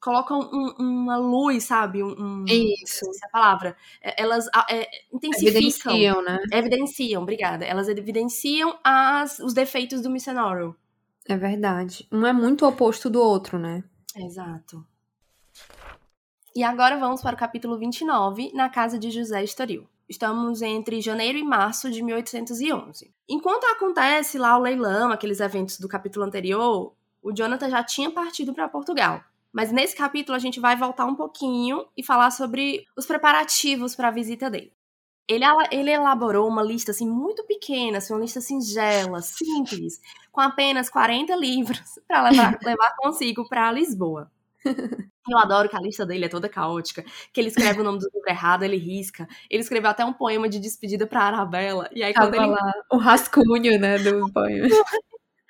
colocam 0.00 0.40
um, 0.52 0.74
uma 0.78 1.16
luz, 1.16 1.64
sabe? 1.64 2.02
Um, 2.02 2.44
Isso. 2.46 3.08
Essa 3.10 3.28
palavra. 3.30 3.76
É, 4.02 4.22
elas 4.22 4.46
é, 4.68 4.88
intensificam. 5.12 5.92
Evidenciam, 5.92 6.22
né? 6.22 6.38
Evidenciam, 6.52 7.22
obrigada. 7.22 7.64
Elas 7.64 7.88
evidenciam 7.88 8.78
as, 8.82 9.38
os 9.38 9.52
defeitos 9.52 10.00
do 10.00 10.10
missionário. 10.10 10.74
É 11.28 11.36
verdade. 11.36 12.08
Um 12.10 12.26
é 12.26 12.32
muito 12.32 12.66
oposto 12.66 13.10
do 13.10 13.20
outro, 13.20 13.58
né? 13.58 13.84
Exato. 14.16 14.84
E 16.56 16.64
agora 16.64 16.98
vamos 16.98 17.22
para 17.22 17.36
o 17.36 17.38
capítulo 17.38 17.78
29, 17.78 18.52
na 18.54 18.68
casa 18.68 18.98
de 18.98 19.10
José 19.10 19.44
Estoril. 19.44 19.86
Estamos 20.08 20.60
entre 20.60 21.00
janeiro 21.00 21.38
e 21.38 21.44
março 21.44 21.88
de 21.88 22.02
1811. 22.02 23.14
Enquanto 23.28 23.64
acontece 23.66 24.36
lá 24.36 24.58
o 24.58 24.60
leilão, 24.60 25.12
aqueles 25.12 25.38
eventos 25.38 25.78
do 25.78 25.86
capítulo 25.86 26.26
anterior, 26.26 26.92
o 27.22 27.32
Jonathan 27.32 27.70
já 27.70 27.84
tinha 27.84 28.10
partido 28.10 28.52
para 28.52 28.68
Portugal. 28.68 29.22
Mas 29.52 29.72
nesse 29.72 29.96
capítulo 29.96 30.36
a 30.36 30.38
gente 30.38 30.60
vai 30.60 30.76
voltar 30.76 31.04
um 31.06 31.14
pouquinho 31.14 31.84
e 31.96 32.04
falar 32.04 32.30
sobre 32.30 32.86
os 32.96 33.06
preparativos 33.06 33.96
para 33.96 34.08
a 34.08 34.12
visita 34.12 34.48
dele. 34.48 34.72
Ele, 35.28 35.44
ele, 35.70 35.90
elaborou 35.90 36.48
uma 36.48 36.62
lista 36.62 36.90
assim 36.90 37.08
muito 37.08 37.44
pequena, 37.44 37.98
assim, 37.98 38.12
uma 38.12 38.20
lista 38.20 38.40
singela, 38.40 39.22
simples, 39.22 40.00
com 40.32 40.40
apenas 40.40 40.90
40 40.90 41.36
livros 41.36 42.00
para 42.08 42.28
levar, 42.28 42.58
levar 42.64 42.96
consigo 42.96 43.48
para 43.48 43.70
Lisboa. 43.70 44.30
Eu 45.28 45.38
adoro 45.38 45.68
que 45.68 45.76
a 45.76 45.80
lista 45.80 46.04
dele 46.04 46.24
é 46.24 46.28
toda 46.28 46.48
caótica, 46.48 47.04
que 47.32 47.40
ele 47.40 47.48
escreve 47.48 47.80
o 47.80 47.84
nome 47.84 47.98
do 47.98 48.10
livro 48.12 48.28
errado, 48.28 48.64
ele 48.64 48.76
risca. 48.76 49.28
Ele 49.48 49.62
escreveu 49.62 49.90
até 49.90 50.04
um 50.04 50.12
poema 50.12 50.48
de 50.48 50.58
despedida 50.58 51.06
para 51.06 51.22
Arabella. 51.22 51.88
E 51.92 52.02
aí 52.02 52.12
Tava 52.12 52.30
quando 52.30 52.42
ele 52.42 52.52
lá, 52.52 52.72
o 52.90 52.96
rascunho, 52.96 53.78
né, 53.78 53.98
do 53.98 54.30
poema. 54.32 54.68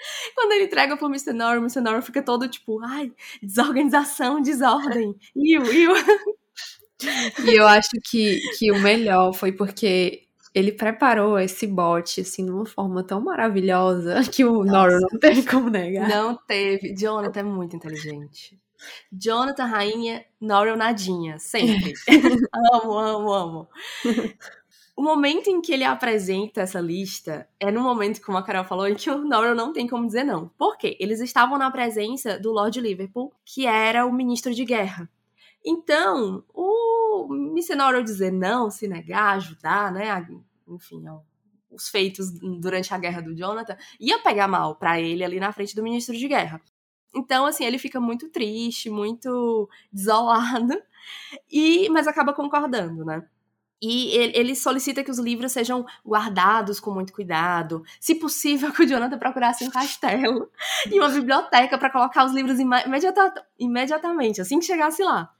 Quando 0.34 0.52
ele 0.52 0.64
entrega 0.64 0.96
pro 0.96 1.08
Mr. 1.08 1.32
Norrie, 1.32 1.58
o 1.58 1.62
Mr. 1.62 1.80
Norrie 1.80 2.02
fica 2.02 2.22
todo 2.22 2.48
tipo, 2.48 2.80
ai, 2.82 3.12
desorganização, 3.42 4.40
desordem, 4.40 5.14
iu, 5.34 5.64
iu. 5.72 5.92
E 7.46 7.56
eu 7.58 7.66
acho 7.66 7.88
que, 8.10 8.38
que 8.58 8.70
o 8.70 8.78
melhor 8.78 9.32
foi 9.32 9.52
porque 9.52 10.24
ele 10.54 10.72
preparou 10.72 11.38
esse 11.38 11.66
bot, 11.66 12.20
assim, 12.20 12.44
de 12.44 12.50
uma 12.50 12.66
forma 12.66 13.02
tão 13.02 13.20
maravilhosa 13.20 14.20
que 14.30 14.44
o 14.44 14.64
Nossa. 14.64 14.98
não 15.00 15.18
teve 15.18 15.42
como 15.44 15.70
negar. 15.70 16.08
Não 16.08 16.36
teve. 16.36 16.94
Jonathan 16.94 17.40
é 17.40 17.42
muito 17.42 17.76
inteligente. 17.76 18.58
Jonathan, 19.12 19.66
rainha, 19.66 20.24
Norrell 20.40 20.76
nadinha, 20.76 21.38
sempre. 21.38 21.92
amo, 22.72 22.98
amo, 22.98 23.32
amo. 23.32 23.68
O 25.00 25.02
momento 25.02 25.48
em 25.48 25.62
que 25.62 25.72
ele 25.72 25.82
apresenta 25.82 26.60
essa 26.60 26.78
lista 26.78 27.48
é 27.58 27.70
no 27.70 27.80
momento, 27.80 28.20
como 28.20 28.36
a 28.36 28.42
Carol 28.42 28.66
falou, 28.66 28.86
em 28.86 28.94
que 28.94 29.10
o 29.10 29.24
Norrell 29.24 29.54
não 29.54 29.72
tem 29.72 29.88
como 29.88 30.04
dizer 30.04 30.24
não. 30.24 30.48
Por 30.58 30.76
quê? 30.76 30.94
Eles 31.00 31.20
estavam 31.20 31.56
na 31.56 31.70
presença 31.70 32.38
do 32.38 32.52
Lord 32.52 32.78
Liverpool, 32.78 33.32
que 33.42 33.64
era 33.64 34.04
o 34.04 34.12
ministro 34.12 34.52
de 34.54 34.62
guerra. 34.62 35.08
Então, 35.64 36.44
o 36.52 37.26
Mr. 37.30 37.76
Norrell 37.76 38.04
dizer 38.04 38.30
não, 38.30 38.70
se 38.70 38.86
negar, 38.86 39.36
ajudar, 39.36 39.90
né? 39.90 40.04
Enfim, 40.68 41.02
os 41.70 41.88
feitos 41.88 42.30
durante 42.60 42.92
a 42.92 42.98
guerra 42.98 43.22
do 43.22 43.34
Jonathan, 43.34 43.78
ia 43.98 44.18
pegar 44.18 44.48
mal 44.48 44.76
para 44.76 45.00
ele 45.00 45.24
ali 45.24 45.40
na 45.40 45.50
frente 45.50 45.74
do 45.74 45.82
ministro 45.82 46.14
de 46.14 46.28
guerra. 46.28 46.60
Então, 47.14 47.46
assim, 47.46 47.64
ele 47.64 47.78
fica 47.78 47.98
muito 47.98 48.28
triste, 48.28 48.90
muito 48.90 49.66
desolado, 49.90 50.74
e 51.50 51.88
mas 51.88 52.06
acaba 52.06 52.34
concordando, 52.34 53.02
né? 53.02 53.26
E 53.82 54.14
ele 54.14 54.54
solicita 54.54 55.02
que 55.02 55.10
os 55.10 55.18
livros 55.18 55.52
sejam 55.52 55.86
guardados 56.06 56.78
com 56.78 56.90
muito 56.90 57.12
cuidado. 57.14 57.82
Se 57.98 58.14
possível, 58.14 58.70
que 58.74 58.82
o 58.82 58.86
Jonathan 58.86 59.18
procurasse 59.18 59.64
um 59.64 59.70
castelo 59.70 60.50
e 60.90 60.98
uma 60.98 61.08
biblioteca 61.08 61.78
para 61.78 61.90
colocar 61.90 62.26
os 62.26 62.32
livros 62.32 62.58
imediata 62.58 63.32
imediatamente, 63.58 64.40
assim 64.40 64.58
que 64.58 64.66
chegasse 64.66 65.02
lá. 65.02 65.30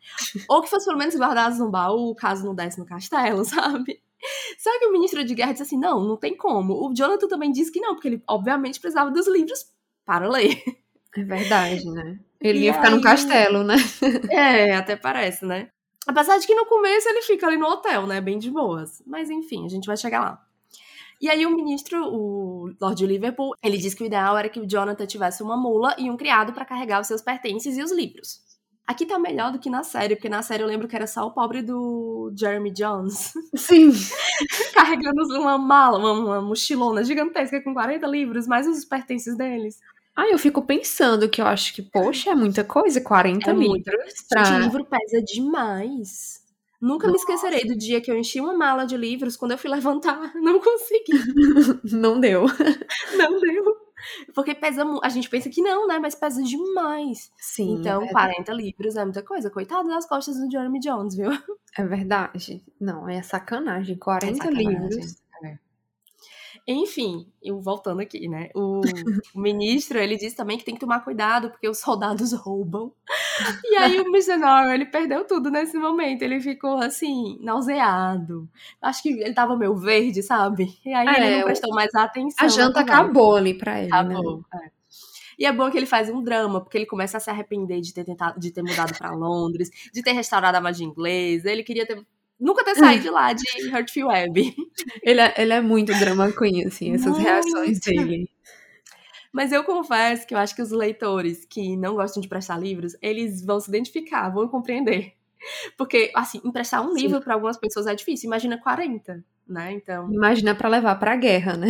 Ou 0.49 0.63
que 0.63 0.71
fosse 0.71 0.87
pelo 0.87 0.99
menos 0.99 1.15
guardados 1.15 1.59
no 1.59 1.71
baú, 1.71 2.15
caso 2.15 2.45
não 2.45 2.55
desse 2.55 2.79
no 2.79 2.87
castelo, 2.87 3.45
sabe? 3.47 4.01
Só 4.59 4.79
que 4.79 4.87
o 4.87 4.93
ministro 4.93 5.25
de 5.25 5.35
guerra 5.35 5.53
disse 5.53 5.63
assim: 5.65 5.79
não, 5.79 6.03
não 6.03 6.17
tem 6.17 6.37
como. 6.37 6.75
O 6.75 6.95
Jonathan 6.95 7.29
também 7.29 7.51
disse 7.51 7.73
que 7.73 7.81
não, 7.81 7.95
porque 7.95 8.09
ele 8.09 8.23
obviamente 8.27 8.81
precisava 8.81 9.11
dos 9.11 9.27
livros 9.27 9.67
para 10.05 10.29
ler. 10.29 10.63
É 11.17 11.25
verdade, 11.25 11.85
né? 11.91 12.19
Ele 12.41 12.61
e 12.61 12.63
ia 12.65 12.71
aí... 12.71 12.77
ficar 12.77 12.91
num 12.91 13.01
castelo, 13.01 13.65
né? 13.65 13.77
É, 14.31 14.77
até 14.77 14.97
parece, 14.97 15.45
né? 15.45 15.69
Apesar 16.11 16.39
de 16.39 16.47
que 16.47 16.57
no 16.57 16.67
começo 16.67 17.09
ele 17.09 17.23
fica 17.23 17.47
ali 17.47 17.57
no 17.57 17.69
hotel, 17.69 18.05
né? 18.05 18.21
Bem 18.21 18.37
de 18.37 18.51
boas. 18.51 19.01
Mas 19.07 19.31
enfim, 19.31 19.65
a 19.65 19.69
gente 19.69 19.87
vai 19.87 19.97
chegar 19.97 20.21
lá. 20.21 20.45
E 21.21 21.31
aí 21.31 21.47
o 21.47 21.55
ministro, 21.55 22.05
o 22.05 22.75
Lord 22.81 23.07
Liverpool, 23.07 23.55
ele 23.63 23.79
disse 23.79 23.95
que 23.95 24.03
o 24.03 24.07
ideal 24.07 24.37
era 24.37 24.49
que 24.49 24.59
o 24.59 24.67
Jonathan 24.67 25.07
tivesse 25.07 25.41
uma 25.41 25.57
mula 25.57 25.95
e 25.97 26.11
um 26.11 26.17
criado 26.17 26.53
para 26.53 26.65
carregar 26.65 27.01
os 27.01 27.07
seus 27.07 27.23
pertences 27.23 27.79
e 27.79 27.83
os 27.83 27.93
livros. 27.93 28.41
Aqui 28.89 29.07
tá 29.07 29.21
melhor 29.21 29.53
do 29.53 29.61
que 29.61 29.71
na 29.71 29.85
série, 29.85 30.17
porque 30.17 30.29
na 30.29 30.43
série 30.43 30.65
eu 30.65 30.67
lembro 30.67 30.89
que 30.89 30.97
era 30.97 31.07
só 31.07 31.25
o 31.25 31.31
pobre 31.31 31.63
do 31.63 32.33
Jeremy 32.37 32.73
Jones. 32.73 33.33
Sim. 33.55 33.93
Carregando 34.75 35.23
uma 35.39 35.57
mala, 35.57 35.97
uma, 35.97 36.13
uma, 36.13 36.43
mochilona 36.43 37.05
gigantesca 37.05 37.63
com 37.63 37.73
40 37.73 38.05
livros, 38.09 38.49
mais 38.49 38.67
os 38.67 38.85
pertences 38.85 39.37
deles. 39.37 39.79
Ah, 40.17 40.29
eu 40.29 40.39
fico 40.39 40.63
pensando 40.63 41.29
que 41.29 41.41
eu 41.41 41.47
acho 41.47 41.75
que, 41.75 41.83
poxa, 41.83 42.31
é 42.31 42.35
muita 42.35 42.65
coisa, 42.65 43.01
40 43.01 43.51
é 43.51 43.55
livros. 43.55 44.15
Pra... 44.29 44.45
Gente, 44.45 44.63
livro 44.65 44.85
pesa 44.85 45.23
demais. 45.23 46.41
Nunca 46.81 47.07
Nossa. 47.07 47.13
me 47.13 47.19
esquecerei 47.19 47.67
do 47.67 47.77
dia 47.77 48.01
que 48.01 48.11
eu 48.11 48.17
enchi 48.17 48.41
uma 48.41 48.57
mala 48.57 48.87
de 48.87 48.97
livros, 48.97 49.37
quando 49.37 49.53
eu 49.53 49.59
fui 49.59 49.71
levantar, 49.71 50.33
não 50.41 50.59
consegui. 50.59 51.13
não 51.93 52.19
deu. 52.19 52.47
Não 53.17 53.39
deu. 53.39 53.77
Porque 54.35 54.55
pesa 54.55 54.83
A 55.03 55.09
gente 55.11 55.29
pensa 55.29 55.51
que 55.51 55.61
não, 55.61 55.87
né? 55.87 55.99
Mas 55.99 56.15
pesa 56.15 56.43
demais. 56.43 57.31
Sim. 57.37 57.75
Então, 57.75 58.03
é 58.03 58.09
40 58.09 58.51
livros 58.55 58.97
é 58.97 59.05
muita 59.05 59.23
coisa. 59.23 59.51
Coitado 59.51 59.89
das 59.89 60.07
costas 60.07 60.37
do 60.37 60.51
Jeremy 60.51 60.81
Jones, 60.81 61.15
viu? 61.15 61.31
É 61.77 61.85
verdade. 61.85 62.65
Não, 62.81 63.07
é 63.07 63.21
sacanagem. 63.21 63.99
40 63.99 64.33
é 64.33 64.35
sacanagem. 64.37 64.69
livros. 64.69 65.17
É. 66.67 66.73
Enfim, 66.73 67.27
eu 67.43 67.61
voltando 67.61 68.01
aqui, 68.01 68.29
né? 68.29 68.51
O, 68.55 68.81
o, 69.35 69.41
ministro, 69.41 69.99
ele 69.99 70.17
disse 70.17 70.37
também 70.37 70.59
que 70.59 70.65
tem 70.65 70.75
que 70.75 70.81
tomar 70.81 71.01
cuidado 71.01 71.51
porque 71.51 71.69
os 71.69 71.79
soldados 71.79 72.33
roubam. 72.35 72.93
E 73.65 73.77
aí 73.77 74.01
o. 74.01 74.05
Norrell, 74.39 74.73
ele 74.73 74.87
perdeu 74.87 75.27
tudo 75.27 75.51
nesse 75.51 75.77
momento. 75.79 76.23
Ele 76.23 76.41
ficou, 76.41 76.79
assim, 76.79 77.39
nauseado. 77.41 78.49
Acho 78.81 79.03
que 79.03 79.11
ele 79.11 79.35
tava 79.35 79.57
meio 79.57 79.75
verde, 79.77 80.23
sabe? 80.23 80.79
E 80.85 80.93
aí 80.93 81.07
é, 81.09 81.27
ele 81.27 81.37
não 81.39 81.45
prestou 81.45 81.75
mais 81.75 81.95
atenção. 81.95 82.47
A 82.47 82.49
janta 82.49 82.81
acabou 82.81 83.37
ali 83.37 83.55
pra 83.55 83.81
ele, 83.81 83.93
acabou, 83.93 84.45
né? 84.53 84.61
É. 84.67 84.81
E 85.41 85.47
é 85.47 85.53
bom 85.53 85.71
que 85.71 85.79
ele 85.79 85.87
faz 85.87 86.11
um 86.11 86.23
drama, 86.23 86.61
porque 86.61 86.77
ele 86.77 86.85
começa 86.85 87.17
a 87.17 87.21
se 87.21 87.31
arrepender 87.31 87.81
de 87.81 87.95
ter 87.95 88.05
tentado, 88.05 88.39
de 88.39 88.51
ter 88.51 88.63
mudado 88.63 88.93
para 88.99 89.11
Londres, 89.13 89.71
de 89.91 90.03
ter 90.03 90.13
restaurado 90.13 90.59
a 90.59 90.61
magia 90.61 90.87
inglesa. 90.87 91.51
Ele 91.51 91.63
queria 91.63 91.87
ter 91.87 92.07
nunca 92.41 92.65
ter 92.65 92.75
saído 92.75 93.03
de 93.05 93.11
lá 93.11 93.33
de 93.33 93.45
Hurtful 93.69 94.07
Web. 94.07 94.55
Ele 95.03 95.21
é, 95.21 95.35
ele 95.37 95.53
é 95.53 95.61
muito 95.61 95.93
drama 95.99 96.33
queen, 96.33 96.67
assim, 96.67 96.95
essas 96.95 97.13
muito. 97.13 97.23
reações 97.23 97.79
dele. 97.81 98.29
Mas 99.33 99.53
eu 99.53 99.63
confesso 99.63 100.27
que 100.27 100.35
eu 100.35 100.39
acho 100.39 100.55
que 100.57 100.63
os 100.63 100.71
leitores 100.71 101.45
que 101.45 101.77
não 101.77 101.95
gostam 101.95 102.21
de 102.21 102.29
prestar 102.29 102.59
livros, 102.59 102.97
eles 103.01 103.45
vão 103.45 103.61
se 103.61 103.69
identificar, 103.69 104.31
vão 104.31 104.49
compreender. 104.49 105.13
Porque, 105.77 106.11
assim, 106.15 106.41
emprestar 106.45 106.83
um 106.83 106.95
Sim. 106.95 107.03
livro 107.03 107.21
para 107.21 107.35
algumas 107.35 107.57
pessoas 107.57 107.87
é 107.87 107.95
difícil. 107.95 108.27
Imagina 108.27 108.59
40, 108.59 109.25
né? 109.47 109.73
Então. 109.73 110.13
Imagina 110.13 110.55
para 110.55 110.69
levar 110.69 110.97
para 110.97 111.13
a 111.13 111.17
guerra, 111.17 111.57
né? 111.57 111.69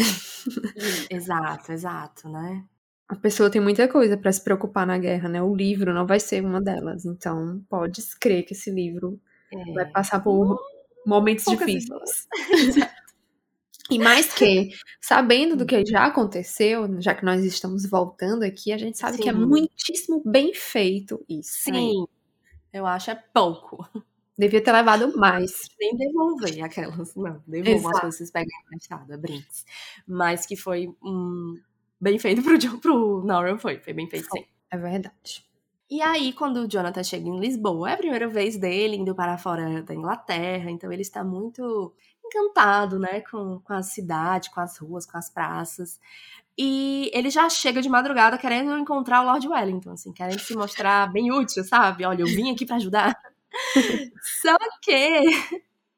exato, 1.10 1.72
exato, 1.72 2.28
né? 2.28 2.64
A 3.08 3.16
pessoa 3.16 3.50
tem 3.50 3.60
muita 3.60 3.88
coisa 3.88 4.16
para 4.16 4.32
se 4.32 4.42
preocupar 4.42 4.86
na 4.86 4.96
guerra, 4.96 5.28
né? 5.28 5.42
O 5.42 5.54
livro 5.54 5.92
não 5.92 6.06
vai 6.06 6.20
ser 6.20 6.44
uma 6.44 6.60
delas. 6.60 7.04
Então, 7.04 7.60
pode 7.68 8.00
crer 8.20 8.44
que 8.44 8.54
esse 8.54 8.70
livro 8.70 9.20
é. 9.52 9.72
Vai 9.72 9.86
passar 9.90 10.20
por 10.20 10.58
momentos 11.06 11.44
Poucas 11.44 11.66
difíceis. 11.66 12.28
E 13.90 13.98
mais 13.98 14.32
que, 14.32 14.70
sabendo 15.00 15.56
do 15.56 15.66
que 15.66 15.84
já 15.84 16.04
aconteceu, 16.04 17.00
já 17.02 17.12
que 17.12 17.24
nós 17.24 17.44
estamos 17.44 17.84
voltando 17.84 18.44
aqui, 18.44 18.72
a 18.72 18.78
gente 18.78 18.96
sabe 18.96 19.16
Sim. 19.16 19.22
que 19.24 19.28
é 19.28 19.32
muitíssimo 19.32 20.22
bem 20.24 20.54
feito 20.54 21.24
isso. 21.28 21.68
Né? 21.68 21.78
Sim, 21.80 22.06
eu 22.72 22.86
acho 22.86 23.10
é 23.10 23.16
pouco. 23.34 23.84
Devia 24.38 24.62
ter 24.62 24.72
levado 24.72 25.14
mais. 25.18 25.68
Nem 25.78 25.96
devolver 25.96 26.62
aquelas, 26.62 27.14
não. 27.16 27.42
Devolvam 27.46 27.90
as 27.90 28.00
coisas 28.00 28.14
que 28.14 28.18
vocês 28.18 28.30
pegam 28.30 28.60
emprestada, 28.64 29.18
brinks. 29.18 29.66
Mas 30.06 30.46
que 30.46 30.54
foi 30.54 30.88
um, 31.02 31.60
bem 32.00 32.18
feito 32.18 32.42
pro, 32.42 32.78
pro 32.78 33.24
Nora, 33.24 33.58
foi. 33.58 33.80
Foi 33.80 33.92
bem 33.92 34.08
feito, 34.08 34.28
sim. 34.32 34.44
É 34.70 34.78
verdade. 34.78 35.44
E 35.90 36.00
aí, 36.00 36.32
quando 36.32 36.58
o 36.58 36.68
Jonathan 36.68 37.02
chega 37.02 37.28
em 37.28 37.40
Lisboa, 37.40 37.90
é 37.90 37.94
a 37.94 37.96
primeira 37.96 38.28
vez 38.28 38.56
dele 38.56 38.96
indo 38.96 39.12
para 39.12 39.36
fora 39.36 39.82
da 39.82 39.92
Inglaterra, 39.92 40.70
então 40.70 40.92
ele 40.92 41.02
está 41.02 41.24
muito 41.24 41.92
encantado, 42.24 42.96
né, 42.96 43.20
com, 43.22 43.58
com 43.58 43.72
a 43.72 43.82
cidade, 43.82 44.50
com 44.52 44.60
as 44.60 44.78
ruas, 44.78 45.04
com 45.04 45.18
as 45.18 45.28
praças. 45.28 45.98
E 46.56 47.10
ele 47.12 47.28
já 47.28 47.48
chega 47.48 47.82
de 47.82 47.88
madrugada 47.88 48.38
querendo 48.38 48.78
encontrar 48.78 49.22
o 49.22 49.24
Lord 49.24 49.48
Wellington, 49.48 49.92
assim, 49.92 50.12
querendo 50.12 50.38
se 50.38 50.54
mostrar 50.54 51.10
bem 51.12 51.32
útil, 51.32 51.64
sabe? 51.64 52.04
Olha, 52.04 52.22
eu 52.22 52.26
vim 52.26 52.52
aqui 52.52 52.64
para 52.64 52.76
ajudar. 52.76 53.18
Só 54.42 54.56
que 54.82 55.24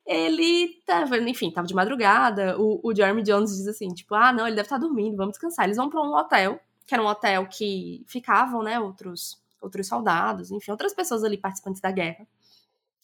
ele 0.07 0.81
tava, 0.87 1.19
enfim, 1.19 1.51
tava 1.51 1.67
de 1.67 1.75
madrugada. 1.75 2.59
O, 2.59 2.81
o 2.83 2.95
Jeremy 2.95 3.23
Jones 3.23 3.57
diz 3.57 3.67
assim, 3.69 3.89
tipo, 3.89 4.15
ah, 4.15 4.33
não, 4.33 4.47
ele 4.47 4.57
deve 4.57 4.67
estar 4.67 4.77
tá 4.77 4.87
dormindo, 4.87 5.17
vamos 5.17 5.33
descansar. 5.33 5.67
Eles 5.67 5.77
vão 5.77 5.91
para 5.91 6.01
um 6.01 6.15
hotel, 6.15 6.61
que 6.87 6.95
era 6.95 7.03
um 7.03 7.07
hotel 7.07 7.47
que 7.47 8.05
ficavam, 8.07 8.63
né, 8.63 8.81
outros 8.81 9.42
outros 9.63 9.87
soldados, 9.87 10.51
enfim, 10.51 10.71
outras 10.71 10.93
pessoas 10.93 11.25
ali 11.25 11.39
participantes 11.39 11.81
da 11.81 11.91
guerra. 11.91 12.27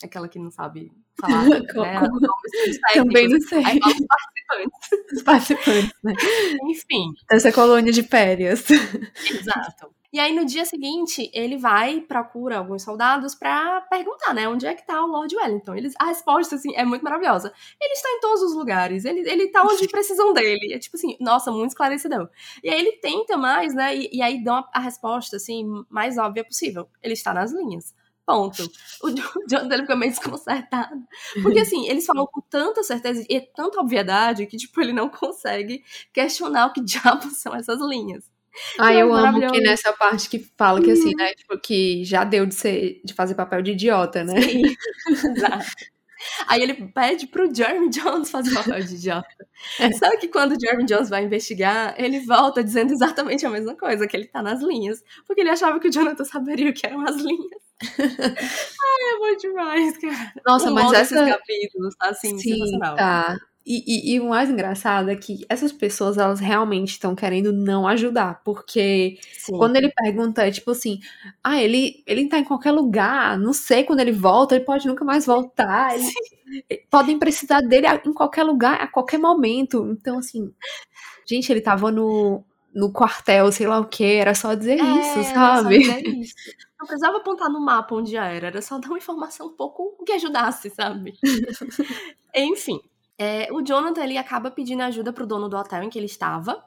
Aquela 0.02 0.28
que 0.28 0.38
não 0.38 0.50
sabe 0.50 0.92
falar. 1.20 1.44
né? 1.48 2.00
Também 2.94 3.28
não 3.28 3.40
sei. 3.40 3.64
Aí 3.64 3.78
os 3.78 4.06
participantes. 4.06 5.12
Os 5.12 5.22
participantes, 5.22 5.92
né? 6.04 6.12
Enfim. 6.64 7.12
Essa 7.30 7.52
colônia 7.52 7.92
de 7.92 8.02
férias. 8.02 8.66
Exato. 8.70 9.97
E 10.12 10.18
aí 10.18 10.34
no 10.34 10.46
dia 10.46 10.64
seguinte, 10.64 11.30
ele 11.34 11.58
vai 11.58 12.00
procura 12.00 12.58
alguns 12.58 12.82
soldados 12.82 13.34
para 13.34 13.82
perguntar, 13.82 14.32
né, 14.32 14.48
onde 14.48 14.66
é 14.66 14.74
que 14.74 14.86
tá 14.86 15.04
o 15.04 15.06
Lord 15.06 15.34
Wellington. 15.36 15.74
Eles, 15.74 15.94
a 15.98 16.06
resposta 16.06 16.54
assim 16.56 16.74
é 16.74 16.84
muito 16.84 17.02
maravilhosa. 17.02 17.52
Ele 17.80 17.92
está 17.92 18.08
em 18.10 18.20
todos 18.20 18.42
os 18.42 18.54
lugares. 18.54 19.04
Ele 19.04 19.20
ele 19.28 19.48
tá 19.48 19.62
onde 19.62 19.86
precisam 19.88 20.32
dele. 20.32 20.72
É 20.72 20.78
tipo 20.78 20.96
assim, 20.96 21.16
nossa, 21.20 21.50
muito 21.50 21.70
esclarecedor. 21.70 22.30
E 22.62 22.70
aí 22.70 22.80
ele 22.80 22.92
tenta 22.92 23.36
mais, 23.36 23.74
né, 23.74 23.94
e, 23.96 24.08
e 24.12 24.22
aí 24.22 24.42
dão 24.42 24.56
a, 24.56 24.68
a 24.74 24.80
resposta 24.80 25.36
assim 25.36 25.64
mais 25.90 26.16
óbvia 26.16 26.44
possível. 26.44 26.88
Ele 27.02 27.14
está 27.14 27.34
nas 27.34 27.52
linhas. 27.52 27.94
Ponto. 28.28 28.62
O 29.02 29.10
John 29.46 29.66
dele 29.68 29.82
fica 29.82 29.96
meio 29.96 30.12
desconcertado. 30.12 31.02
Porque, 31.42 31.60
assim, 31.60 31.88
eles 31.88 32.04
falam 32.04 32.26
com 32.26 32.42
tanta 32.42 32.82
certeza 32.82 33.24
e 33.26 33.40
tanta 33.40 33.80
obviedade 33.80 34.46
que, 34.46 34.58
tipo, 34.58 34.78
ele 34.82 34.92
não 34.92 35.08
consegue 35.08 35.82
questionar 36.12 36.66
o 36.66 36.72
que 36.74 36.82
diabos 36.82 37.38
são 37.38 37.54
essas 37.54 37.80
linhas. 37.80 38.30
Ah, 38.78 38.94
eu 38.94 39.12
amo 39.12 39.50
que 39.50 39.60
nessa 39.60 39.92
parte 39.92 40.28
que 40.28 40.38
fala 40.56 40.80
que 40.80 40.90
assim, 40.90 41.14
né? 41.14 41.32
Tipo, 41.34 41.58
que 41.58 42.04
já 42.04 42.24
deu 42.24 42.46
de 42.46 42.54
ser 42.54 43.00
de 43.04 43.12
fazer 43.12 43.34
papel 43.34 43.62
de 43.62 43.72
idiota, 43.72 44.24
né? 44.24 44.40
Sim, 44.40 44.62
exato. 45.36 45.66
Aí 46.46 46.62
ele 46.62 46.74
pede 46.74 47.26
pro 47.26 47.52
Jeremy 47.52 47.88
Jones 47.90 48.30
fazer 48.30 48.54
papel 48.54 48.80
de 48.80 48.94
idiota. 48.94 49.46
É. 49.78 49.92
Só 49.92 50.16
que 50.18 50.28
quando 50.28 50.52
o 50.52 50.60
Jeremy 50.60 50.84
Jones 50.84 51.08
vai 51.08 51.24
investigar, 51.24 51.94
ele 51.96 52.20
volta 52.20 52.62
dizendo 52.62 52.92
exatamente 52.92 53.46
a 53.46 53.50
mesma 53.50 53.74
coisa, 53.76 54.06
que 54.06 54.16
ele 54.16 54.26
tá 54.26 54.42
nas 54.42 54.60
linhas. 54.60 55.02
Porque 55.26 55.40
ele 55.40 55.50
achava 55.50 55.78
que 55.78 55.88
o 55.88 55.92
Jonathan 55.92 56.24
saberia 56.24 56.70
o 56.70 56.72
que 56.72 56.86
eram 56.86 57.02
as 57.02 57.16
linhas. 57.16 57.62
Ai, 57.98 59.14
é 59.14 59.18
bom 59.18 59.36
demais, 59.36 59.98
cara. 59.98 60.32
Nossa, 60.44 60.70
um 60.70 60.74
mas 60.74 60.92
essa... 60.92 61.24
capítulos, 61.26 61.94
tá 61.96 62.08
assim, 62.08 62.36
Sim, 62.38 62.54
sensacional. 62.54 62.96
Tá. 62.96 63.38
E, 63.70 63.84
e, 63.86 64.14
e, 64.14 64.20
o 64.20 64.30
mais 64.30 64.48
engraçado 64.48 65.10
é 65.10 65.14
que 65.14 65.44
essas 65.46 65.70
pessoas, 65.70 66.16
elas 66.16 66.40
realmente 66.40 66.92
estão 66.92 67.14
querendo 67.14 67.52
não 67.52 67.86
ajudar. 67.86 68.40
Porque 68.42 69.18
Sim. 69.34 69.58
quando 69.58 69.76
ele 69.76 69.90
pergunta, 69.90 70.46
é 70.46 70.50
tipo 70.50 70.70
assim, 70.70 71.00
ah, 71.44 71.62
ele, 71.62 72.02
ele 72.06 72.26
tá 72.30 72.38
em 72.38 72.44
qualquer 72.44 72.72
lugar, 72.72 73.38
não 73.38 73.52
sei 73.52 73.84
quando 73.84 74.00
ele 74.00 74.10
volta, 74.10 74.54
ele 74.54 74.64
pode 74.64 74.86
nunca 74.86 75.04
mais 75.04 75.26
voltar. 75.26 75.94
Ele, 75.94 76.80
podem 76.90 77.18
precisar 77.18 77.60
dele 77.60 77.86
em 78.06 78.12
qualquer 78.14 78.42
lugar, 78.42 78.80
a 78.80 78.86
qualquer 78.86 79.18
momento. 79.18 79.86
Então, 79.92 80.16
assim, 80.16 80.50
gente, 81.26 81.52
ele 81.52 81.60
tava 81.60 81.92
no, 81.92 82.42
no 82.74 82.90
quartel, 82.90 83.52
sei 83.52 83.66
lá 83.66 83.80
o 83.80 83.86
que, 83.86 84.02
era 84.02 84.34
só 84.34 84.54
dizer 84.54 84.80
é, 84.80 84.82
isso, 84.82 85.34
sabe? 85.34 85.84
Só 85.84 85.92
dizer 85.92 86.06
isso. 86.16 86.34
Não 86.80 86.86
precisava 86.86 87.18
apontar 87.18 87.50
no 87.50 87.60
mapa 87.60 87.94
onde 87.94 88.12
já 88.12 88.24
era, 88.24 88.46
era 88.46 88.62
só 88.62 88.78
dar 88.78 88.88
uma 88.88 88.96
informação 88.96 89.48
um 89.48 89.56
pouco 89.56 90.02
que 90.06 90.12
ajudasse, 90.12 90.70
sabe? 90.70 91.18
Enfim, 92.34 92.80
é, 93.18 93.52
o 93.52 93.60
Jonathan 93.60 94.04
ele 94.04 94.16
acaba 94.16 94.50
pedindo 94.50 94.82
ajuda 94.82 95.12
pro 95.12 95.26
dono 95.26 95.48
do 95.48 95.56
hotel 95.56 95.82
em 95.82 95.90
que 95.90 95.98
ele 95.98 96.06
estava. 96.06 96.64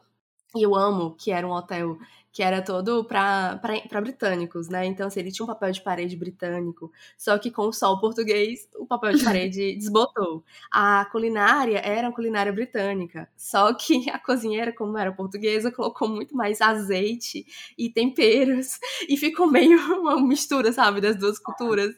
E 0.53 0.61
eu 0.61 0.75
amo 0.75 1.15
que 1.15 1.31
era 1.31 1.47
um 1.47 1.51
hotel 1.51 1.97
que 2.31 2.41
era 2.41 2.61
todo 2.61 3.03
para 3.03 3.59
britânicos, 4.01 4.69
né? 4.69 4.85
Então, 4.85 5.07
assim, 5.07 5.19
ele 5.19 5.31
tinha 5.31 5.43
um 5.43 5.47
papel 5.47 5.71
de 5.71 5.81
parede 5.81 6.15
britânico, 6.15 6.91
só 7.17 7.37
que 7.37 7.51
com 7.51 7.67
o 7.67 7.73
sol 7.73 7.99
português, 7.99 8.69
o 8.77 8.85
papel 8.85 9.13
de 9.13 9.23
parede 9.23 9.75
desbotou. 9.77 10.43
A 10.71 11.05
culinária 11.11 11.79
era 11.79 12.07
uma 12.07 12.13
culinária 12.13 12.51
britânica, 12.53 13.29
só 13.35 13.73
que 13.73 14.09
a 14.09 14.17
cozinheira, 14.17 14.71
como 14.71 14.97
era 14.97 15.11
portuguesa, 15.11 15.71
colocou 15.71 16.07
muito 16.07 16.35
mais 16.35 16.61
azeite 16.61 17.45
e 17.77 17.89
temperos, 17.89 18.79
e 19.09 19.17
ficou 19.17 19.47
meio 19.47 19.77
uma 19.99 20.21
mistura, 20.21 20.71
sabe, 20.71 21.01
das 21.01 21.17
duas 21.17 21.37
culturas. 21.37 21.93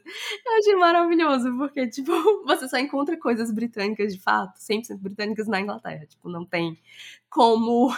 Eu 0.46 0.58
achei 0.58 0.76
maravilhoso, 0.76 1.56
porque, 1.58 1.88
tipo, 1.88 2.12
você 2.46 2.68
só 2.68 2.78
encontra 2.78 3.18
coisas 3.18 3.52
britânicas 3.52 4.14
de 4.14 4.20
fato, 4.20 4.58
100% 4.60 4.98
britânicas 5.00 5.48
na 5.48 5.62
Inglaterra. 5.62 6.06
Tipo, 6.08 6.30
não 6.30 6.46
tem 6.46 6.78
como 7.30 7.94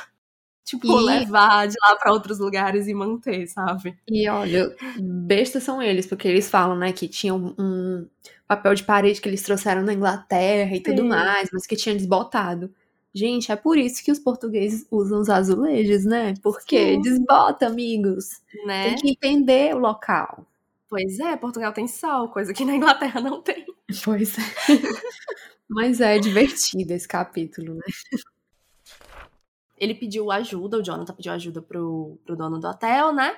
tipo, 0.66 0.88
e... 0.88 1.06
levar 1.06 1.68
de 1.68 1.76
lá 1.82 1.96
para 1.96 2.12
outros 2.12 2.40
lugares 2.40 2.88
e 2.88 2.94
manter, 2.94 3.48
sabe? 3.48 3.96
E 4.10 4.28
olha, 4.28 4.76
bestas 5.00 5.64
são 5.64 5.82
eles, 5.82 6.08
porque 6.08 6.28
eles 6.28 6.50
falam, 6.50 6.76
né, 6.76 6.92
que 6.92 7.08
tinham 7.08 7.56
um 7.58 8.08
papel 8.48 8.74
de 8.74 8.84
parede 8.84 9.22
que 9.22 9.30
eles 9.30 9.44
trouxeram 9.44 9.86
da 9.86 9.94
Inglaterra 9.94 10.72
e 10.74 10.78
Sim. 10.78 10.84
tudo 10.84 11.06
mais, 11.06 11.50
mas 11.54 11.68
que 11.68 11.76
tinha 11.76 11.96
desbotado. 11.96 12.74
Gente, 13.14 13.50
é 13.50 13.56
por 13.56 13.78
isso 13.78 14.04
que 14.04 14.12
os 14.12 14.20
portugueses 14.20 14.86
usam 14.92 15.22
os 15.22 15.30
azulejos, 15.30 16.04
né? 16.04 16.34
Porque 16.44 16.96
Sim. 16.96 17.02
desbota, 17.02 17.68
amigos. 17.68 18.42
Né? 18.66 18.90
Tem 18.90 18.96
que 18.96 19.10
entender 19.12 19.74
o 19.74 19.80
local. 19.80 20.46
Pois 20.90 21.20
é, 21.20 21.38
Portugal 21.38 21.72
tem 21.72 21.88
sol, 21.88 22.28
coisa 22.30 22.54
que 22.54 22.66
na 22.66 22.76
Inglaterra 22.76 23.22
não 23.22 23.42
tem. 23.42 23.66
Pois 24.04 24.38
é. 24.38 24.42
Mas 25.70 26.02
é 26.02 26.20
divertido 26.20 26.94
esse 26.94 27.08
capítulo, 27.08 27.76
né? 27.76 27.84
Ele 29.78 29.94
pediu 29.94 30.32
ajuda, 30.32 30.78
o 30.78 30.84
Jonathan 30.84 31.14
pediu 31.14 31.34
ajuda 31.34 31.62
pro, 31.62 32.18
pro 32.26 32.36
dono 32.36 32.60
do 32.60 32.68
hotel, 32.68 33.14
né? 33.14 33.36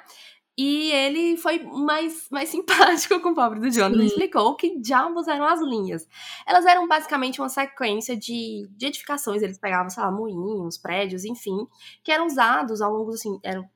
E 0.58 0.92
ele 0.92 1.38
foi 1.38 1.60
mais, 1.60 2.28
mais 2.32 2.50
simpático 2.50 3.20
com 3.22 3.30
o 3.30 3.36
pobre 3.36 3.60
do 3.60 3.70
Jonathan. 3.70 4.00
Ele 4.00 4.08
explicou 4.08 4.56
que 4.56 4.80
diabos 4.80 5.28
eram 5.28 5.46
as 5.46 5.62
linhas. 5.62 6.08
Elas 6.48 6.66
eram 6.66 6.88
basicamente 6.88 7.40
uma 7.40 7.50
sequência 7.50 8.18
de, 8.18 8.68
de 8.72 8.88
edificações. 8.88 9.44
Eles 9.44 9.60
pegavam, 9.60 9.90
sei 9.90 10.02
lá, 10.02 10.12
moinhos, 10.12 10.78
prédios, 10.78 11.26
enfim, 11.26 11.68
que 12.04 12.12
eram 12.12 12.26
usados 12.26 12.82
ao 12.82 12.92
longo, 12.92 13.12
assim, 13.12 13.40
eram, 13.44 13.70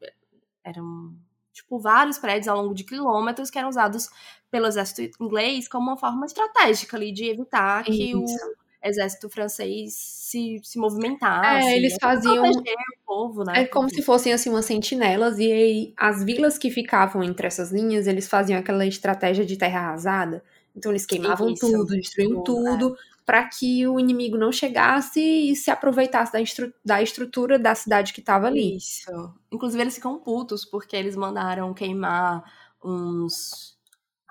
eram 0.63 1.13
tipo, 1.53 1.79
vários 1.79 2.17
prédios 2.17 2.47
ao 2.47 2.59
longo 2.59 2.73
de 2.73 2.83
quilômetros 2.83 3.51
que 3.51 3.59
eram 3.59 3.69
usados 3.69 4.09
pelo 4.49 4.65
exército 4.65 5.23
inglês 5.23 5.67
como 5.67 5.91
uma 5.91 5.97
forma 5.97 6.25
estratégica 6.25 6.97
ali 6.97 7.11
de 7.11 7.25
evitar 7.25 7.87
Isso. 7.87 7.91
que 7.91 8.15
o 8.15 8.25
exército 8.83 9.29
francês 9.29 9.93
se, 10.31 10.61
se 10.63 10.79
movimentasse. 10.79 11.67
É, 11.67 11.77
eles 11.77 11.95
faziam. 11.99 12.49
O 12.49 12.63
povo, 13.05 13.43
né? 13.43 13.63
É 13.63 13.65
como 13.65 13.89
se 13.89 14.01
fossem 14.01 14.31
assim 14.31 14.49
umas 14.49 14.65
sentinelas, 14.65 15.37
e 15.37 15.51
aí 15.51 15.93
as 15.97 16.23
vilas 16.23 16.57
que 16.57 16.71
ficavam 16.71 17.21
entre 17.21 17.45
essas 17.45 17.71
linhas, 17.71 18.07
eles 18.07 18.27
faziam 18.27 18.59
aquela 18.59 18.85
estratégia 18.85 19.45
de 19.45 19.57
terra 19.57 19.81
arrasada. 19.81 20.43
Então 20.75 20.91
eles 20.91 21.05
queimavam 21.05 21.49
Isso, 21.49 21.69
tudo, 21.69 21.85
destruíam 21.87 22.41
tudo, 22.43 22.95
é. 22.95 22.97
para 23.25 23.43
que 23.43 23.85
o 23.85 23.99
inimigo 23.99 24.37
não 24.37 24.51
chegasse 24.51 25.19
e 25.19 25.55
se 25.55 25.69
aproveitasse 25.69 26.31
da, 26.31 26.39
da 26.83 27.01
estrutura 27.01 27.59
da 27.59 27.75
cidade 27.75 28.13
que 28.13 28.21
estava 28.21 28.47
ali. 28.47 28.77
Isso. 28.77 29.11
Inclusive 29.51 29.83
eles 29.83 29.95
ficam 29.95 30.17
putos 30.17 30.63
porque 30.63 30.95
eles 30.95 31.17
mandaram 31.17 31.73
queimar 31.73 32.43
uns 32.81 33.77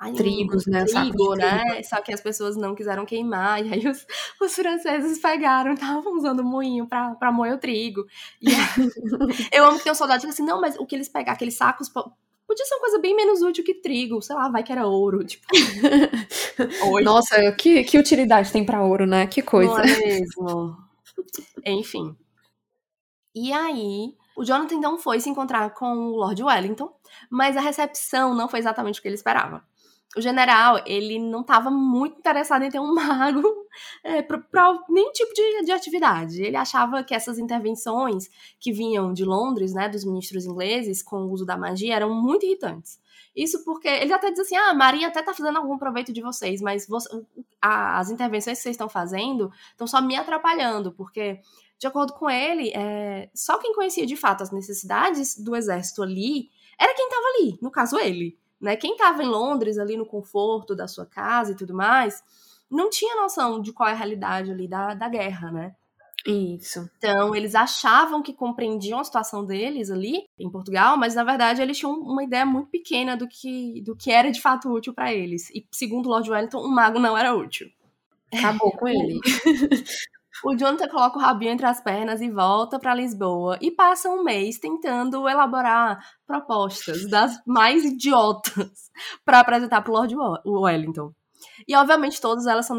Ai, 0.00 0.14
trigos, 0.14 0.66
né? 0.66 0.86
Trigo, 0.86 1.34
né? 1.34 1.82
Só 1.82 2.00
que 2.00 2.10
as 2.10 2.22
pessoas 2.22 2.56
não 2.56 2.74
quiseram 2.74 3.04
queimar, 3.04 3.60
e 3.66 3.70
aí 3.70 3.86
os, 3.86 4.06
os 4.40 4.54
franceses 4.54 5.18
pegaram, 5.18 5.74
estavam 5.74 6.16
usando 6.16 6.42
moinho 6.42 6.86
pra, 6.86 7.14
pra 7.16 7.30
moer 7.30 7.52
o 7.52 7.58
trigo. 7.58 8.06
E 8.40 8.46
eu 9.52 9.66
amo 9.66 9.76
que 9.76 9.84
tem 9.84 9.92
um 9.92 9.94
soldado 9.94 10.22
que 10.22 10.28
assim, 10.28 10.42
não, 10.42 10.58
mas 10.58 10.74
o 10.78 10.86
que 10.86 10.94
eles 10.94 11.10
pegaram, 11.10 11.34
aqueles 11.34 11.54
sacos, 11.54 11.90
podia 11.90 12.64
ser 12.64 12.74
uma 12.76 12.80
coisa 12.80 12.98
bem 12.98 13.14
menos 13.14 13.42
útil 13.42 13.62
que 13.62 13.74
trigo, 13.74 14.22
sei 14.22 14.34
lá, 14.34 14.48
vai 14.48 14.62
que 14.62 14.72
era 14.72 14.86
ouro, 14.86 15.22
tipo. 15.22 15.46
Nossa, 17.04 17.52
que, 17.52 17.84
que 17.84 17.98
utilidade 17.98 18.50
tem 18.50 18.64
para 18.64 18.82
ouro, 18.82 19.04
né? 19.06 19.26
Que 19.26 19.42
coisa. 19.42 19.70
Não 19.70 19.80
é 19.80 19.98
mesmo. 19.98 20.76
Enfim. 21.66 22.16
E 23.34 23.52
aí, 23.52 24.14
o 24.34 24.44
Jonathan 24.44 24.76
então 24.76 24.98
foi 24.98 25.20
se 25.20 25.28
encontrar 25.28 25.74
com 25.74 25.94
o 25.94 26.16
Lord 26.16 26.42
Wellington, 26.42 26.90
mas 27.28 27.54
a 27.54 27.60
recepção 27.60 28.34
não 28.34 28.48
foi 28.48 28.60
exatamente 28.60 28.98
o 28.98 29.02
que 29.02 29.08
ele 29.08 29.14
esperava 29.14 29.62
o 30.16 30.20
general, 30.20 30.82
ele 30.86 31.20
não 31.20 31.42
estava 31.42 31.70
muito 31.70 32.18
interessado 32.18 32.62
em 32.64 32.68
ter 32.68 32.80
um 32.80 32.92
mago 32.94 33.42
é, 34.02 34.22
para 34.22 34.84
nenhum 34.88 35.12
tipo 35.12 35.32
de, 35.32 35.64
de, 35.64 35.72
atividade. 35.72 36.42
Ele 36.42 36.56
achava 36.56 37.04
que 37.04 37.14
essas 37.14 37.38
intervenções 37.38 38.28
que 38.58 38.72
vinham 38.72 39.12
de 39.12 39.24
Londres, 39.24 39.72
né, 39.72 39.88
dos 39.88 40.04
ministros 40.04 40.46
ingleses, 40.46 41.02
com 41.02 41.16
o 41.18 41.30
uso 41.30 41.46
da 41.46 41.56
magia, 41.56 41.94
eram 41.94 42.12
muito 42.12 42.44
irritantes. 42.44 42.98
Isso 43.36 43.64
porque 43.64 43.86
ele 43.86 44.12
até 44.12 44.30
diz 44.30 44.40
assim: 44.40 44.56
ah, 44.56 44.70
a 44.70 44.74
Marinha 44.74 45.06
até 45.06 45.22
tá 45.22 45.32
fazendo 45.32 45.58
algum 45.58 45.78
proveito 45.78 46.12
de 46.12 46.20
vocês, 46.20 46.60
mas 46.60 46.88
você, 46.88 47.08
a, 47.62 48.00
as 48.00 48.10
intervenções 48.10 48.58
que 48.58 48.64
vocês 48.64 48.74
estão 48.74 48.88
fazendo 48.88 49.52
estão 49.70 49.86
só 49.86 50.02
me 50.02 50.16
atrapalhando, 50.16 50.90
porque, 50.92 51.40
de 51.78 51.86
acordo 51.86 52.14
com 52.14 52.28
ele, 52.28 52.72
é, 52.74 53.30
só 53.32 53.58
quem 53.58 53.72
conhecia 53.72 54.04
de 54.04 54.16
fato 54.16 54.42
as 54.42 54.50
necessidades 54.50 55.38
do 55.38 55.54
exército 55.54 56.02
ali 56.02 56.50
era 56.76 56.94
quem 56.94 57.06
estava 57.06 57.26
ali, 57.36 57.58
no 57.62 57.70
caso 57.70 57.96
ele. 57.98 58.39
Né? 58.60 58.76
Quem 58.76 58.92
estava 58.92 59.22
em 59.22 59.28
Londres, 59.28 59.78
ali 59.78 59.96
no 59.96 60.04
conforto 60.04 60.74
da 60.74 60.86
sua 60.86 61.06
casa 61.06 61.52
e 61.52 61.56
tudo 61.56 61.74
mais, 61.74 62.22
não 62.70 62.90
tinha 62.90 63.16
noção 63.16 63.60
de 63.60 63.72
qual 63.72 63.88
é 63.88 63.92
a 63.92 63.96
realidade 63.96 64.50
ali 64.50 64.68
da, 64.68 64.94
da 64.94 65.08
guerra, 65.08 65.50
né? 65.50 65.74
Isso. 66.26 66.88
Então, 66.98 67.34
eles 67.34 67.54
achavam 67.54 68.22
que 68.22 68.34
compreendiam 68.34 69.00
a 69.00 69.04
situação 69.04 69.44
deles 69.44 69.90
ali 69.90 70.24
em 70.38 70.50
Portugal, 70.50 70.96
mas 70.96 71.14
na 71.14 71.24
verdade 71.24 71.62
eles 71.62 71.78
tinham 71.78 71.92
uma 71.92 72.22
ideia 72.22 72.44
muito 72.44 72.68
pequena 72.68 73.16
do 73.16 73.26
que, 73.26 73.80
do 73.82 73.96
que 73.96 74.10
era 74.10 74.30
de 74.30 74.40
fato 74.40 74.70
útil 74.70 74.92
para 74.92 75.12
eles. 75.12 75.48
E 75.50 75.66
segundo 75.70 76.08
Lord 76.10 76.30
Wellington, 76.30 76.58
um 76.58 76.68
mago 76.68 76.98
não 76.98 77.16
era 77.16 77.34
útil. 77.34 77.68
Acabou 78.32 78.70
com 78.72 78.86
ele. 78.88 79.18
O 80.44 80.56
Jonathan 80.56 80.88
coloca 80.88 81.18
o 81.18 81.20
rabinho 81.20 81.52
entre 81.52 81.66
as 81.66 81.80
pernas 81.80 82.20
e 82.20 82.30
volta 82.30 82.78
para 82.78 82.94
Lisboa 82.94 83.58
e 83.60 83.70
passa 83.70 84.08
um 84.08 84.22
mês 84.22 84.58
tentando 84.58 85.28
elaborar 85.28 85.98
propostas 86.26 87.08
das 87.08 87.38
mais 87.46 87.84
idiotas 87.84 88.90
para 89.24 89.40
apresentar 89.40 89.82
para 89.82 89.90
o 89.90 89.94
Lord 89.94 90.16
Wellington. 90.46 91.12
E 91.66 91.74
obviamente 91.74 92.20
todas 92.20 92.46
elas 92.46 92.66
são 92.66 92.76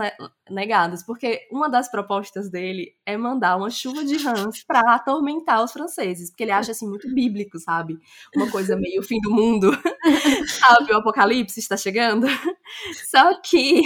negadas, 0.49 1.03
porque 1.03 1.47
uma 1.51 1.69
das 1.69 1.89
propostas 1.89 2.49
dele 2.49 2.95
é 3.05 3.17
mandar 3.17 3.57
uma 3.57 3.69
chuva 3.69 4.03
de 4.03 4.17
rãs 4.17 4.63
para 4.63 4.95
atormentar 4.95 5.63
os 5.63 5.71
franceses, 5.71 6.29
porque 6.29 6.43
ele 6.43 6.51
acha 6.51 6.71
assim 6.71 6.87
muito 6.87 7.11
bíblico, 7.13 7.59
sabe? 7.59 7.97
Uma 8.35 8.49
coisa 8.49 8.75
meio 8.75 9.01
fim 9.03 9.19
do 9.19 9.31
mundo. 9.31 9.71
sabe, 10.59 10.91
o 10.91 10.97
apocalipse 10.97 11.59
está 11.59 11.77
chegando. 11.77 12.27
Só 13.09 13.39
que 13.41 13.81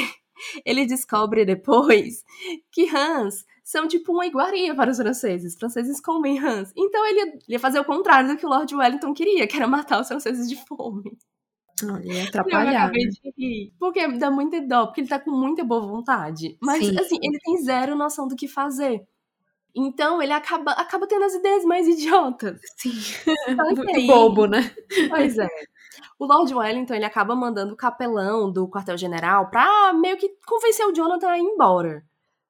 ele 0.66 0.86
descobre 0.86 1.46
depois 1.46 2.24
que 2.72 2.86
rãs 2.86 3.46
são 3.66 3.88
tipo 3.88 4.14
uma 4.14 4.28
iguaria 4.28 4.76
para 4.76 4.92
os 4.92 4.98
franceses. 4.98 5.54
Os 5.54 5.60
franceses 5.60 6.00
comem 6.00 6.38
rãs. 6.38 6.72
Então 6.78 7.04
ele 7.04 7.20
ia, 7.20 7.26
ele 7.26 7.42
ia 7.50 7.60
fazer 7.60 7.80
o 7.80 7.84
contrário 7.84 8.30
do 8.30 8.38
que 8.38 8.46
o 8.46 8.50
Lord 8.50 8.74
Wellington 8.74 9.12
queria, 9.12 9.48
que 9.48 9.58
era 9.58 9.66
matar 9.66 10.00
os 10.00 10.08
franceses 10.08 10.48
de 10.48 10.56
fome. 10.56 11.18
Olha, 11.84 12.24
atrapalhar. 12.30 12.92
Eu 12.94 13.10
de 13.10 13.34
rir, 13.36 13.74
porque 13.80 14.08
dá 14.20 14.30
muita 14.30 14.62
dó, 14.62 14.86
porque 14.86 15.02
ele 15.02 15.08
tá 15.08 15.20
com 15.20 15.32
muita 15.32 15.64
boa 15.64 15.82
vontade. 15.82 16.56
Mas, 16.62 16.86
Sim. 16.86 17.00
assim, 17.00 17.18
ele 17.20 17.40
tem 17.40 17.58
zero 17.64 17.96
noção 17.96 18.28
do 18.28 18.36
que 18.36 18.48
fazer. 18.48 19.04
Então, 19.76 20.22
ele 20.22 20.32
acaba, 20.32 20.72
acaba 20.74 21.08
tendo 21.08 21.26
as 21.26 21.34
ideias 21.34 21.66
mais 21.66 21.88
idiotas. 21.88 22.62
Sim. 22.78 22.94
Muito 23.58 23.96
aí, 23.96 24.06
bobo, 24.06 24.46
né? 24.46 24.72
Pois 25.10 25.40
é. 25.40 25.50
O 26.20 26.26
Lord 26.26 26.54
Wellington, 26.54 26.94
ele 26.94 27.04
acaba 27.04 27.36
mandando 27.36 27.74
o 27.74 27.78
capelão 27.78 28.50
do 28.50 28.70
quartel-general 28.70 29.50
pra 29.50 29.92
meio 29.92 30.18
que 30.18 30.30
convencer 30.46 30.86
o 30.86 30.94
Jonathan 30.94 31.30
a 31.30 31.38
ir 31.40 31.42
embora. 31.42 32.06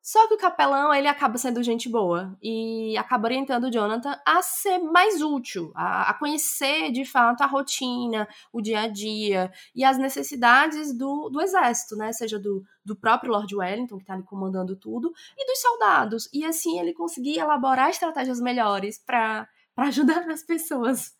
Só 0.05 0.27
que 0.27 0.35
o 0.35 0.37
capelão, 0.37 0.93
ele 0.93 1.07
acaba 1.07 1.35
sendo 1.35 1.63
gente 1.63 1.89
boa 1.89 2.37
e 2.39 2.95
acaba 2.95 3.25
orientando 3.25 3.63
o 3.63 3.71
Jonathan 3.71 4.15
a 4.23 4.39
ser 4.43 4.77
mais 4.77 5.19
útil, 5.19 5.71
a, 5.73 6.11
a, 6.11 6.13
conhecer 6.13 6.91
de 6.91 7.03
fato 7.03 7.41
a 7.41 7.47
rotina, 7.47 8.27
o 8.53 8.61
dia 8.61 8.81
a 8.81 8.87
dia 8.87 9.51
e 9.73 9.83
as 9.83 9.97
necessidades 9.97 10.95
do, 10.95 11.27
do 11.29 11.41
exército, 11.41 11.95
né? 11.95 12.13
Seja 12.13 12.37
do, 12.37 12.63
do 12.85 12.95
próprio 12.95 13.31
Lord 13.31 13.55
Wellington, 13.55 13.97
que 13.97 14.03
está 14.03 14.13
ali 14.13 14.21
comandando 14.21 14.75
tudo, 14.75 15.11
e 15.35 15.43
dos 15.47 15.59
soldados. 15.59 16.29
E 16.31 16.45
assim 16.45 16.79
ele 16.79 16.93
conseguia 16.93 17.41
elaborar 17.41 17.89
estratégias 17.89 18.39
melhores 18.39 19.03
para 19.03 19.47
para 19.73 19.87
ajudar 19.87 20.19
as 20.29 20.43
pessoas 20.43 21.15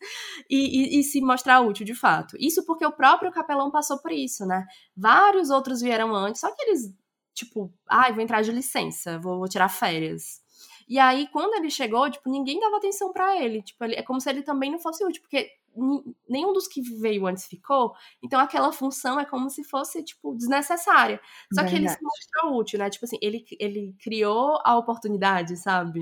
e, 0.48 0.96
e, 0.96 1.00
e, 1.00 1.02
se 1.02 1.20
mostrar 1.20 1.60
útil 1.60 1.84
de 1.84 1.94
fato. 1.94 2.36
Isso 2.38 2.64
porque 2.64 2.86
o 2.86 2.92
próprio 2.92 3.32
capelão 3.32 3.68
passou 3.68 3.98
por 3.98 4.12
isso, 4.12 4.46
né? 4.46 4.64
Vários 4.96 5.50
outros 5.50 5.80
vieram 5.80 6.14
antes, 6.14 6.40
só 6.40 6.54
que 6.54 6.62
eles 6.62 6.94
tipo, 7.36 7.70
ai, 7.86 8.10
ah, 8.10 8.12
vou 8.14 8.22
entrar 8.22 8.42
de 8.42 8.50
licença, 8.50 9.18
vou, 9.18 9.38
vou, 9.38 9.48
tirar 9.48 9.68
férias. 9.68 10.40
E 10.88 10.98
aí, 10.98 11.28
quando 11.28 11.54
ele 11.54 11.68
chegou, 11.70 12.10
tipo, 12.10 12.30
ninguém 12.30 12.58
dava 12.58 12.78
atenção 12.78 13.12
para 13.12 13.36
ele. 13.42 13.62
Tipo, 13.62 13.84
ele, 13.84 13.94
é 13.96 14.02
como 14.02 14.20
se 14.20 14.30
ele 14.30 14.42
também 14.42 14.70
não 14.70 14.78
fosse 14.78 15.04
útil, 15.04 15.20
porque 15.20 15.50
nenhum 16.26 16.54
dos 16.54 16.66
que 16.66 16.80
veio 16.80 17.26
antes 17.26 17.44
ficou, 17.44 17.92
então 18.22 18.40
aquela 18.40 18.72
função 18.72 19.20
é 19.20 19.26
como 19.26 19.50
se 19.50 19.62
fosse, 19.62 20.02
tipo, 20.02 20.34
desnecessária. 20.34 21.20
Só 21.52 21.60
Verdade. 21.62 21.70
que 21.70 21.76
ele 21.76 21.88
se 21.90 21.98
mostrou 22.02 22.58
útil, 22.58 22.78
né? 22.78 22.88
Tipo 22.88 23.04
assim, 23.04 23.18
ele, 23.20 23.44
ele 23.60 23.94
criou 24.02 24.58
a 24.64 24.78
oportunidade, 24.78 25.56
sabe? 25.58 26.00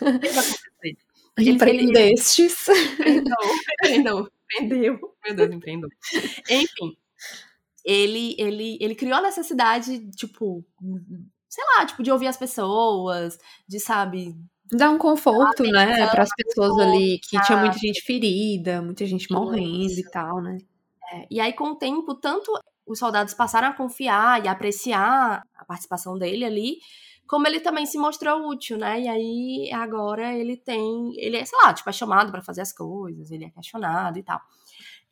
Empreendestes. 1.38 2.66
Empreendeu, 2.68 3.36
empreendeu, 3.80 4.28
empreendeu. 4.58 5.14
Meu 5.24 5.34
Deus, 5.34 5.52
empreendeu. 5.52 5.88
Enfim, 6.50 6.96
ele, 7.86 8.34
ele, 8.36 8.76
ele 8.80 8.94
criou 8.96 9.16
a 9.16 9.22
necessidade, 9.22 10.10
tipo, 10.10 10.64
sei 11.48 11.64
lá, 11.76 11.86
tipo, 11.86 12.02
de 12.02 12.10
ouvir 12.10 12.26
as 12.26 12.36
pessoas, 12.36 13.38
de, 13.68 13.78
sabe, 13.78 14.34
Dar 14.72 14.90
um 14.90 14.98
conforto, 14.98 15.62
né, 15.62 16.08
para 16.08 16.24
as 16.24 16.30
pessoas 16.36 16.70
conforto, 16.70 16.90
ali, 16.90 17.20
que 17.20 17.40
tinha 17.42 17.58
muita 17.58 17.78
gente 17.78 18.02
ferida, 18.02 18.82
muita 18.82 19.06
gente 19.06 19.32
morrendo 19.32 19.92
Isso. 19.92 20.00
e 20.00 20.10
tal, 20.10 20.42
né? 20.42 20.58
É, 21.12 21.26
e 21.30 21.38
aí, 21.38 21.52
com 21.52 21.68
o 21.70 21.76
tempo, 21.76 22.14
tanto 22.16 22.50
os 22.84 22.98
soldados 22.98 23.32
passaram 23.32 23.68
a 23.68 23.72
confiar 23.72 24.44
e 24.44 24.48
apreciar 24.48 25.42
a 25.54 25.64
participação 25.64 26.18
dele 26.18 26.44
ali, 26.44 26.78
como 27.28 27.46
ele 27.46 27.60
também 27.60 27.86
se 27.86 27.96
mostrou 27.96 28.48
útil, 28.48 28.76
né? 28.76 29.02
E 29.02 29.08
aí, 29.08 29.72
agora 29.72 30.34
ele 30.34 30.56
tem, 30.56 31.12
ele 31.16 31.36
é, 31.36 31.44
sei 31.44 31.58
lá, 31.62 31.72
tipo, 31.72 31.88
é 31.88 31.92
chamado 31.92 32.32
para 32.32 32.42
fazer 32.42 32.62
as 32.62 32.72
coisas, 32.72 33.30
ele 33.30 33.44
é 33.44 33.50
questionado 33.50 34.18
e 34.18 34.22
tal. 34.24 34.40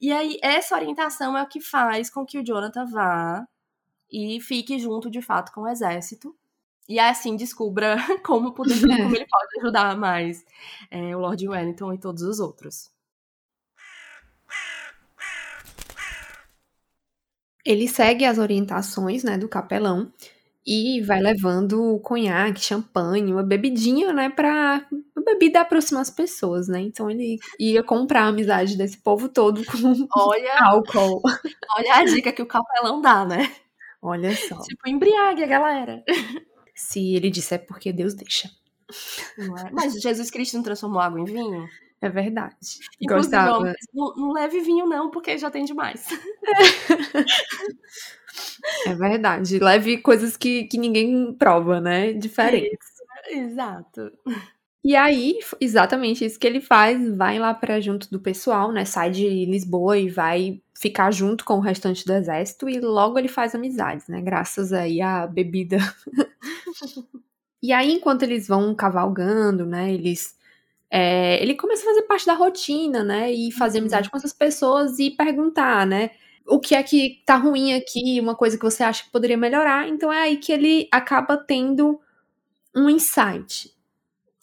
E 0.01 0.13
aí, 0.13 0.39
essa 0.43 0.75
orientação 0.75 1.37
é 1.37 1.43
o 1.43 1.49
que 1.49 1.61
faz 1.61 2.11
com 2.11 2.25
que 2.27 2.39
o 2.39 2.45
Jonathan 2.45 2.87
vá 2.87 3.47
e 4.11 4.41
fique 4.41 4.79
junto 4.79 5.11
de 5.11 5.23
fato 5.23 5.53
com 5.53 5.63
o 5.63 5.69
exército. 5.69 6.37
E 6.89 6.99
assim 6.99 7.37
descubra 7.37 7.97
como, 8.25 8.53
poder, 8.53 8.75
como 8.81 9.17
ele 9.17 9.27
pode 9.27 9.61
ajudar 9.61 9.97
mais 9.97 10.45
é, 10.91 11.17
o 11.17 11.21
Lord 11.21 11.49
Wellington 11.49 11.93
e 11.95 11.99
todos 11.99 12.23
os 12.23 12.41
outros. 12.41 12.95
ele 17.65 17.89
segue 17.89 18.25
as 18.25 18.39
orientações, 18.39 19.25
né, 19.25 19.39
do 19.39 19.49
capelão 19.49 20.13
e 20.67 21.03
vai 21.03 21.21
levando 21.21 22.01
conhaque, 22.01 22.61
champanhe, 22.61 23.33
uma 23.33 23.43
bebidinha, 23.43 24.13
né, 24.13 24.31
pra 24.31 24.87
uma 25.15 25.25
bebida 25.25 25.61
aproximar 25.61 26.03
as 26.03 26.11
pessoas, 26.11 26.69
né? 26.69 26.81
Então 26.81 27.11
ele 27.11 27.39
ia 27.59 27.83
comprar 27.83 28.23
a 28.25 28.29
amizade 28.29 28.77
desse 28.77 28.99
povo 28.99 29.29
todo 29.29 29.63
com 29.65 30.09
olha, 30.17 30.55
álcool. 30.65 31.21
Olha 31.77 31.95
a 31.95 32.05
dica 32.05 32.33
que 32.33 32.43
o 32.43 32.47
capelão 32.47 33.01
dá, 33.01 33.25
né? 33.25 33.51
Olha 34.01 34.35
só. 34.37 34.61
Tipo, 34.61 34.89
embriague 34.89 35.45
a 35.45 35.47
galera. 35.47 36.05
Se 36.75 37.15
ele 37.15 37.31
disser 37.31 37.61
é 37.61 37.65
porque 37.65 37.93
Deus 37.93 38.15
deixa. 38.15 38.51
É? 39.39 39.71
Mas 39.73 40.01
Jesus 40.01 40.31
Cristo 40.31 40.57
não 40.57 40.63
transformou 40.63 41.01
água 41.01 41.21
em 41.21 41.25
vinho? 41.25 41.67
É 42.01 42.09
verdade. 42.11 42.55
Gostava. 43.09 43.73
Não, 43.95 44.15
não 44.15 44.33
leve 44.33 44.61
vinho, 44.61 44.87
não, 44.87 45.11
porque 45.11 45.39
já 45.39 45.51
tem 45.51 45.65
demais. 45.65 46.07
É 46.13 47.25
verdade. 48.99 49.59
Leve 49.59 49.99
coisas 49.99 50.37
que, 50.37 50.65
que 50.65 50.79
ninguém 50.79 51.33
prova, 51.33 51.81
né? 51.81 52.13
Diferentes. 52.13 52.89
Exato. 53.31 54.13
E 54.85 54.95
aí, 54.95 55.39
exatamente 55.61 56.25
isso 56.25 56.39
que 56.39 56.47
ele 56.47 56.61
faz, 56.61 57.17
vai 57.17 57.39
lá 57.39 57.55
para 57.55 57.81
junto 57.81 58.11
do 58.11 58.21
pessoal, 58.21 58.71
né? 58.71 58.85
Sai 58.85 59.11
de 59.11 59.47
Lisboa 59.47 59.97
e 59.97 60.11
vai 60.11 60.61
ficar 60.75 61.11
junto 61.11 61.45
com 61.45 61.55
o 61.55 61.61
restante 61.61 62.05
do 62.05 62.13
exército 62.13 62.69
e 62.69 62.79
logo 62.81 63.19
ele 63.19 63.29
faz 63.29 63.55
amizades, 63.55 64.09
né? 64.09 64.21
Graças 64.21 64.73
aí 64.75 65.01
à 65.01 65.27
bebida. 65.27 65.79
e 67.63 67.73
aí, 67.73 67.93
enquanto 67.93 68.25
eles 68.25 68.47
vão 68.47 68.75
cavalgando, 68.75 69.65
né? 69.65 69.93
Eles 69.93 70.37
é, 70.91 71.43
ele 71.43 71.55
começa 71.55 71.83
a 71.83 71.87
fazer 71.87 72.03
parte 72.03 72.27
da 72.27 72.35
rotina, 72.35 73.03
né? 73.03 73.33
E 73.33 73.51
fazer 73.51 73.79
uhum. 73.79 73.85
amizade 73.85 74.11
com 74.11 74.17
essas 74.17 74.33
pessoas 74.33 74.99
e 74.99 75.11
perguntar, 75.11 75.87
né? 75.87 76.11
O 76.47 76.61
que 76.61 76.75
é 76.75 76.83
que 76.83 77.23
tá 77.25 77.37
ruim 77.37 77.75
aqui, 77.75 78.21
uma 78.21 78.35
coisa 78.35 78.57
que 78.59 78.65
você 78.65 78.83
acha 78.83 79.05
que 79.05 79.11
poderia 79.11 79.37
melhorar. 79.37 79.89
Então 79.89 80.13
é 80.13 80.23
aí 80.23 80.37
que 80.37 80.53
ele 80.53 80.89
acaba 80.93 81.37
tendo 81.37 82.01
um 82.75 82.91
insight 82.91 83.75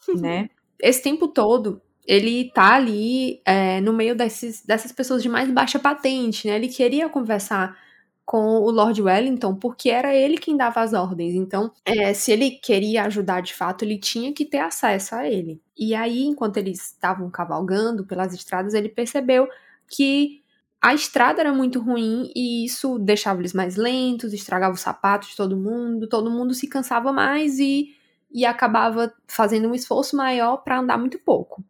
né? 0.20 0.50
Esse 0.80 1.02
tempo 1.04 1.28
todo, 1.28 1.82
ele 2.06 2.52
tá 2.52 2.76
ali 2.76 3.42
é, 3.46 3.80
no 3.82 3.94
meio 3.94 4.16
desses, 4.16 4.64
dessas 4.66 4.92
pessoas 4.92 5.22
de 5.22 5.30
mais 5.30 5.50
baixa 5.52 5.80
patente, 5.80 6.48
né? 6.48 6.56
Ele 6.56 6.68
queria 6.68 7.08
conversar 7.08 7.78
com 8.26 8.60
o 8.62 8.72
Lord 8.72 9.02
Wellington 9.02 9.56
porque 9.56 9.90
era 9.90 10.16
ele 10.16 10.38
quem 10.38 10.56
dava 10.58 10.82
as 10.82 10.94
ordens. 10.94 11.36
Então, 11.36 11.72
é, 11.86 12.14
se 12.14 12.32
ele 12.32 12.52
queria 12.52 13.04
ajudar 13.04 13.42
de 13.42 13.54
fato, 13.54 13.84
ele 13.84 13.98
tinha 14.00 14.34
que 14.34 14.46
ter 14.46 14.60
acesso 14.60 15.16
a 15.16 15.30
ele. 15.30 15.62
E 15.78 15.94
aí, 15.94 16.24
enquanto 16.24 16.58
eles 16.58 16.88
estavam 16.88 17.30
cavalgando 17.30 18.06
pelas 18.06 18.34
estradas, 18.34 18.74
ele 18.74 18.90
percebeu 18.90 19.48
que 19.88 20.41
a 20.82 20.94
estrada 20.94 21.42
era 21.42 21.54
muito 21.54 21.80
ruim 21.80 22.32
e 22.36 22.66
isso 22.66 22.98
deixava 22.98 23.40
eles 23.40 23.54
mais 23.54 23.76
lentos, 23.76 24.34
estragava 24.34 24.74
os 24.74 24.82
sapatos 24.82 25.30
de 25.30 25.36
todo 25.36 25.56
mundo, 25.56 26.08
todo 26.08 26.32
mundo 26.32 26.54
se 26.54 26.68
cansava 26.68 27.14
mais 27.14 27.60
e 27.60 27.96
e 28.34 28.46
acabava 28.46 29.14
fazendo 29.28 29.68
um 29.68 29.76
esforço 29.76 30.16
maior 30.16 30.58
para 30.58 30.80
andar 30.80 30.98
muito 30.98 31.20
pouco. 31.20 31.64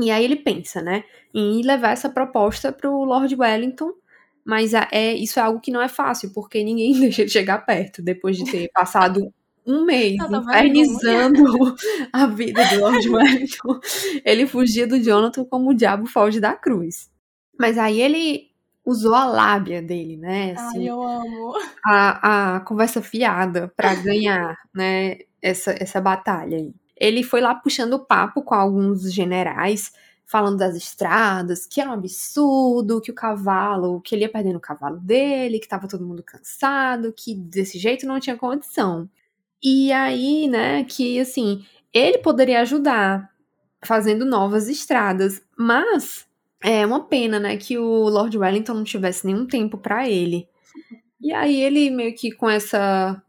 E 0.00 0.10
aí 0.10 0.24
ele 0.24 0.36
pensa, 0.36 0.80
né, 0.80 1.04
em 1.34 1.62
levar 1.62 1.90
essa 1.90 2.08
proposta 2.08 2.72
para 2.72 2.88
o 2.90 3.04
Lord 3.04 3.34
Wellington, 3.34 3.92
mas 4.44 4.72
é, 4.74 5.14
isso 5.14 5.38
é 5.38 5.42
algo 5.42 5.60
que 5.60 5.70
não 5.70 5.82
é 5.82 5.88
fácil, 5.88 6.32
porque 6.32 6.62
ninguém 6.62 6.92
deixa 7.00 7.24
de 7.24 7.30
chegar 7.32 7.66
perto 7.66 8.02
depois 8.02 8.36
de 8.36 8.44
ter 8.44 8.70
passado 8.72 9.32
um 9.66 9.84
mês 9.84 10.18
tá 10.18 10.28
infernizando 10.36 11.42
a 12.12 12.26
vida 12.26 12.62
do 12.66 12.80
Lord 12.80 13.08
Wellington. 13.08 13.80
Ele 14.24 14.46
fugia 14.46 14.86
do 14.86 15.00
Jonathan 15.00 15.44
como 15.44 15.70
o 15.70 15.74
diabo 15.74 16.06
foge 16.06 16.38
da 16.38 16.54
cruz. 16.54 17.10
Mas 17.58 17.78
aí 17.78 18.00
ele 18.00 18.50
usou 18.84 19.14
a 19.14 19.24
lábia 19.24 19.80
dele, 19.80 20.16
né? 20.16 20.52
Assim, 20.52 20.78
Ai, 20.80 20.88
eu 20.88 21.02
amo. 21.02 21.54
A, 21.86 22.56
a 22.56 22.60
conversa 22.60 23.00
fiada 23.00 23.72
para 23.76 23.94
ganhar, 23.94 24.56
né? 24.74 25.18
essa, 25.44 25.74
essa 25.78 26.00
batalha 26.00 26.56
aí. 26.56 26.74
Ele 26.96 27.22
foi 27.22 27.40
lá 27.40 27.54
puxando 27.54 27.98
papo 27.98 28.42
com 28.42 28.54
alguns 28.54 29.12
generais, 29.12 29.92
falando 30.24 30.56
das 30.56 30.74
estradas, 30.74 31.66
que 31.66 31.80
era 31.80 31.90
um 31.90 31.92
absurdo, 31.92 33.00
que 33.00 33.10
o 33.10 33.14
cavalo, 33.14 34.00
que 34.00 34.14
ele 34.14 34.22
ia 34.22 34.32
perdendo 34.32 34.56
o 34.56 34.60
cavalo 34.60 34.98
dele, 35.00 35.58
que 35.58 35.68
tava 35.68 35.86
todo 35.86 36.06
mundo 36.06 36.22
cansado, 36.22 37.12
que 37.12 37.34
desse 37.34 37.78
jeito 37.78 38.06
não 38.06 38.18
tinha 38.18 38.36
condição. 38.38 39.08
E 39.62 39.92
aí, 39.92 40.48
né, 40.48 40.84
que 40.84 41.20
assim, 41.20 41.64
ele 41.92 42.18
poderia 42.18 42.62
ajudar 42.62 43.30
fazendo 43.84 44.24
novas 44.24 44.68
estradas, 44.68 45.42
mas 45.58 46.26
é 46.64 46.86
uma 46.86 47.04
pena, 47.04 47.38
né, 47.38 47.58
que 47.58 47.76
o 47.76 48.08
Lord 48.08 48.38
Wellington 48.38 48.72
não 48.72 48.84
tivesse 48.84 49.26
nenhum 49.26 49.46
tempo 49.46 49.76
para 49.76 50.08
ele. 50.08 50.48
E 51.20 51.30
aí 51.32 51.60
ele 51.60 51.90
meio 51.90 52.14
que 52.14 52.32
com 52.32 52.48
essa 52.48 53.22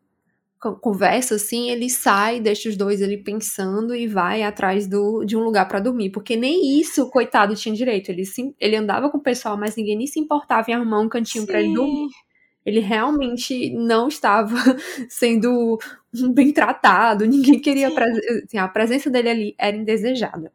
conversa 0.81 1.35
assim, 1.35 1.69
ele 1.69 1.89
sai, 1.89 2.39
deixa 2.39 2.69
os 2.69 2.77
dois 2.77 3.01
ali 3.01 3.17
pensando 3.21 3.93
e 3.93 4.07
vai 4.07 4.41
atrás 4.41 4.87
do, 4.87 5.23
de 5.23 5.37
um 5.37 5.43
lugar 5.43 5.67
para 5.67 5.79
dormir, 5.79 6.09
porque 6.09 6.35
nem 6.35 6.79
isso 6.79 7.03
o 7.03 7.09
coitado 7.11 7.55
tinha 7.55 7.75
direito. 7.75 8.09
Ele, 8.09 8.25
sim, 8.25 8.55
ele 8.59 8.75
andava 8.75 9.09
com 9.09 9.17
o 9.17 9.21
pessoal, 9.21 9.57
mas 9.57 9.75
ninguém 9.75 9.97
nem 9.97 10.07
se 10.07 10.19
importava 10.19 10.71
em 10.71 10.73
arrumar 10.73 11.01
um 11.01 11.09
cantinho 11.09 11.45
para 11.45 11.59
ele 11.59 11.73
dormir. 11.73 12.07
Ele 12.65 12.79
realmente 12.79 13.69
não 13.75 14.07
estava 14.07 14.55
sendo 15.07 15.77
bem 16.33 16.51
tratado, 16.51 17.25
ninguém 17.25 17.59
queria. 17.59 17.89
Assim, 17.89 18.57
a 18.57 18.67
presença 18.67 19.09
dele 19.09 19.29
ali 19.29 19.55
era 19.59 19.75
indesejada. 19.75 20.51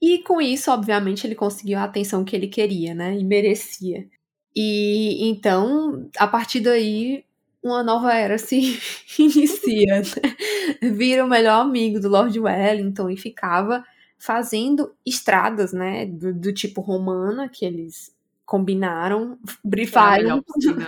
E 0.00 0.18
com 0.22 0.40
isso, 0.40 0.70
obviamente, 0.70 1.26
ele 1.26 1.34
conseguiu 1.34 1.78
a 1.78 1.84
atenção 1.84 2.24
que 2.24 2.34
ele 2.36 2.48
queria, 2.48 2.94
né? 2.94 3.16
E 3.16 3.24
merecia. 3.24 4.06
E 4.54 5.28
então, 5.28 6.08
a 6.16 6.26
partir 6.26 6.60
daí, 6.60 7.24
uma 7.62 7.82
nova 7.82 8.12
era 8.14 8.38
se 8.38 8.78
inicia. 9.18 10.00
Né? 10.00 10.90
Vira 10.90 11.24
o 11.24 11.28
melhor 11.28 11.60
amigo 11.62 12.00
do 12.00 12.08
Lord 12.08 12.38
Wellington 12.38 13.10
e 13.10 13.16
ficava 13.16 13.84
fazendo 14.18 14.92
estradas, 15.06 15.72
né, 15.72 16.04
do, 16.06 16.34
do 16.34 16.52
tipo 16.52 16.80
romana 16.80 17.48
que 17.48 17.64
eles 17.64 18.12
combinaram, 18.44 19.38
briefaram. 19.62 20.42
É 20.64 20.72
né? 20.72 20.86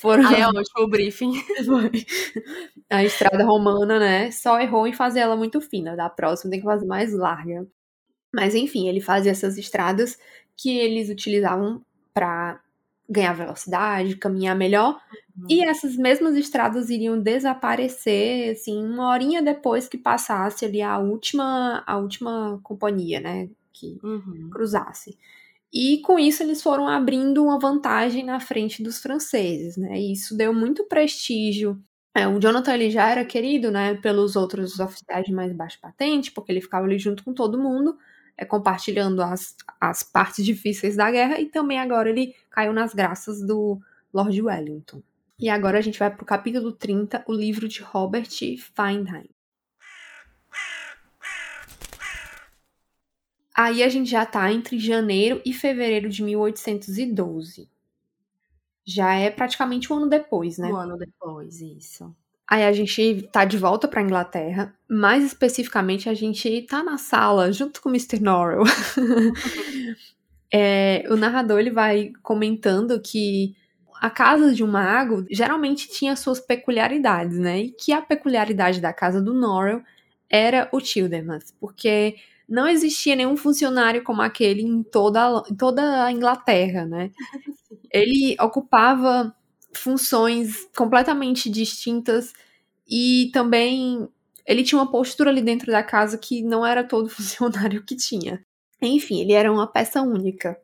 foram 0.00 0.26
ah, 0.26 0.32
é 0.32 0.46
ótimo 0.46 0.84
o 0.84 0.88
briefing. 0.88 1.32
A 2.90 3.04
estrada 3.04 3.44
romana, 3.44 3.98
né, 3.98 4.30
só 4.30 4.58
errou 4.60 4.86
em 4.86 4.92
fazer 4.92 5.20
ela 5.20 5.36
muito 5.36 5.60
fina. 5.60 5.94
Da 5.94 6.08
próxima 6.10 6.50
tem 6.50 6.60
que 6.60 6.66
fazer 6.66 6.86
mais 6.86 7.12
larga. 7.12 7.66
Mas 8.34 8.54
enfim, 8.54 8.88
ele 8.88 9.00
fazia 9.00 9.32
essas 9.32 9.58
estradas 9.58 10.18
que 10.56 10.76
eles 10.76 11.08
utilizavam 11.10 11.84
para 12.14 12.60
ganhar 13.08 13.32
velocidade, 13.34 14.16
caminhar 14.16 14.56
melhor. 14.56 15.00
Uhum. 15.36 15.46
E 15.48 15.62
essas 15.64 15.96
mesmas 15.96 16.34
estradas 16.34 16.88
iriam 16.88 17.18
desaparecer, 17.20 18.52
assim, 18.52 18.82
uma 18.82 19.10
horinha 19.10 19.42
depois 19.42 19.88
que 19.88 19.98
passasse 19.98 20.64
ali 20.64 20.80
a 20.80 20.98
última, 20.98 21.82
a 21.86 21.98
última 21.98 22.58
companhia, 22.62 23.20
né, 23.20 23.48
que 23.72 23.98
uhum. 24.02 24.48
cruzasse. 24.50 25.18
E 25.72 25.98
com 26.02 26.18
isso 26.18 26.42
eles 26.42 26.62
foram 26.62 26.86
abrindo 26.86 27.42
uma 27.42 27.58
vantagem 27.58 28.24
na 28.24 28.38
frente 28.38 28.82
dos 28.82 29.00
franceses, 29.00 29.76
né? 29.78 29.98
E 29.98 30.12
isso 30.12 30.36
deu 30.36 30.52
muito 30.52 30.84
prestígio. 30.84 31.82
É, 32.14 32.28
o 32.28 32.38
Jonathan 32.38 32.74
ele 32.74 32.90
já 32.90 33.08
era 33.08 33.24
querido, 33.24 33.70
né, 33.70 33.94
pelos 33.94 34.36
outros 34.36 34.78
oficiais 34.78 35.24
de 35.24 35.32
mais 35.32 35.50
baixa 35.54 35.78
patente, 35.80 36.30
porque 36.30 36.52
ele 36.52 36.60
ficava 36.60 36.84
ali 36.84 36.98
junto 36.98 37.24
com 37.24 37.32
todo 37.32 37.58
mundo 37.58 37.96
é, 38.42 38.44
compartilhando 38.44 39.22
as, 39.22 39.56
as 39.80 40.02
partes 40.02 40.44
difíceis 40.44 40.96
da 40.96 41.10
guerra, 41.10 41.40
e 41.40 41.46
também 41.46 41.78
agora 41.78 42.10
ele 42.10 42.34
caiu 42.50 42.72
nas 42.72 42.92
graças 42.92 43.40
do 43.40 43.80
Lord 44.12 44.42
Wellington. 44.42 45.02
E 45.38 45.48
agora 45.48 45.78
a 45.78 45.80
gente 45.80 45.98
vai 45.98 46.10
para 46.10 46.22
o 46.22 46.26
capítulo 46.26 46.72
30, 46.72 47.24
o 47.26 47.32
livro 47.32 47.66
de 47.66 47.82
Robert 47.82 48.28
Feindheim. 48.28 49.28
Aí 53.54 53.82
a 53.82 53.88
gente 53.88 54.10
já 54.10 54.22
está 54.22 54.50
entre 54.52 54.78
janeiro 54.78 55.40
e 55.44 55.52
fevereiro 55.52 56.08
de 56.08 56.22
1812. 56.22 57.68
Já 58.84 59.14
é 59.14 59.30
praticamente 59.30 59.92
um 59.92 59.96
ano 59.96 60.08
depois, 60.08 60.58
né? 60.58 60.68
Um 60.68 60.76
ano 60.76 60.96
depois, 60.96 61.60
isso. 61.60 62.14
Aí 62.48 62.64
a 62.64 62.72
gente 62.72 63.28
tá 63.32 63.44
de 63.44 63.56
volta 63.56 63.88
pra 63.88 64.02
Inglaterra, 64.02 64.74
mais 64.88 65.24
especificamente 65.24 66.08
a 66.08 66.14
gente 66.14 66.62
tá 66.62 66.82
na 66.82 66.98
sala 66.98 67.52
junto 67.52 67.80
com 67.80 67.88
o 67.88 67.92
Mr. 67.92 68.20
Norrell. 68.20 68.64
é, 70.52 71.04
o 71.08 71.16
narrador 71.16 71.58
ele 71.60 71.70
vai 71.70 72.12
comentando 72.22 73.00
que 73.00 73.54
a 74.00 74.10
casa 74.10 74.52
de 74.52 74.64
um 74.64 74.66
mago 74.66 75.24
geralmente 75.30 75.88
tinha 75.88 76.16
suas 76.16 76.40
peculiaridades, 76.40 77.38
né? 77.38 77.60
E 77.60 77.70
que 77.70 77.92
a 77.92 78.02
peculiaridade 78.02 78.80
da 78.80 78.92
casa 78.92 79.22
do 79.22 79.32
Norrell 79.32 79.82
era 80.28 80.68
o 80.72 80.80
Childermas, 80.80 81.54
porque 81.60 82.16
não 82.48 82.66
existia 82.66 83.14
nenhum 83.14 83.36
funcionário 83.36 84.02
como 84.02 84.20
aquele 84.20 84.62
em 84.62 84.82
toda, 84.82 85.42
em 85.50 85.54
toda 85.54 86.04
a 86.04 86.10
Inglaterra, 86.10 86.84
né? 86.84 87.10
Ele 87.92 88.36
ocupava 88.40 89.34
funções 89.74 90.68
completamente 90.76 91.50
distintas 91.50 92.32
e 92.88 93.30
também 93.32 94.08
ele 94.46 94.62
tinha 94.62 94.78
uma 94.78 94.90
postura 94.90 95.30
ali 95.30 95.40
dentro 95.40 95.70
da 95.70 95.82
casa 95.82 96.18
que 96.18 96.42
não 96.42 96.64
era 96.64 96.84
todo 96.84 97.08
funcionário 97.10 97.84
que 97.84 97.96
tinha. 97.96 98.44
Enfim, 98.80 99.20
ele 99.20 99.32
era 99.32 99.52
uma 99.52 99.66
peça 99.66 100.02
única. 100.02 100.58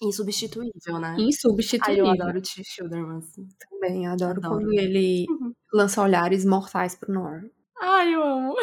Insubstituível, 0.00 1.00
né? 1.00 1.16
Insubstituível. 1.18 2.06
Ai, 2.06 2.16
eu 2.16 2.22
adoro 2.22 2.38
o 2.38 2.42
T. 2.42 2.62
Schilderman. 2.62 3.18
Assim. 3.18 3.48
Também, 3.58 4.06
adoro, 4.06 4.38
adoro, 4.38 4.60
quando 4.60 4.72
ele 4.72 5.26
uhum. 5.28 5.52
lança 5.72 6.00
olhares 6.00 6.44
mortais 6.44 6.94
pro 6.94 7.12
Nor. 7.12 7.50
Ai, 7.80 8.14
eu 8.14 8.22
amo. 8.22 8.54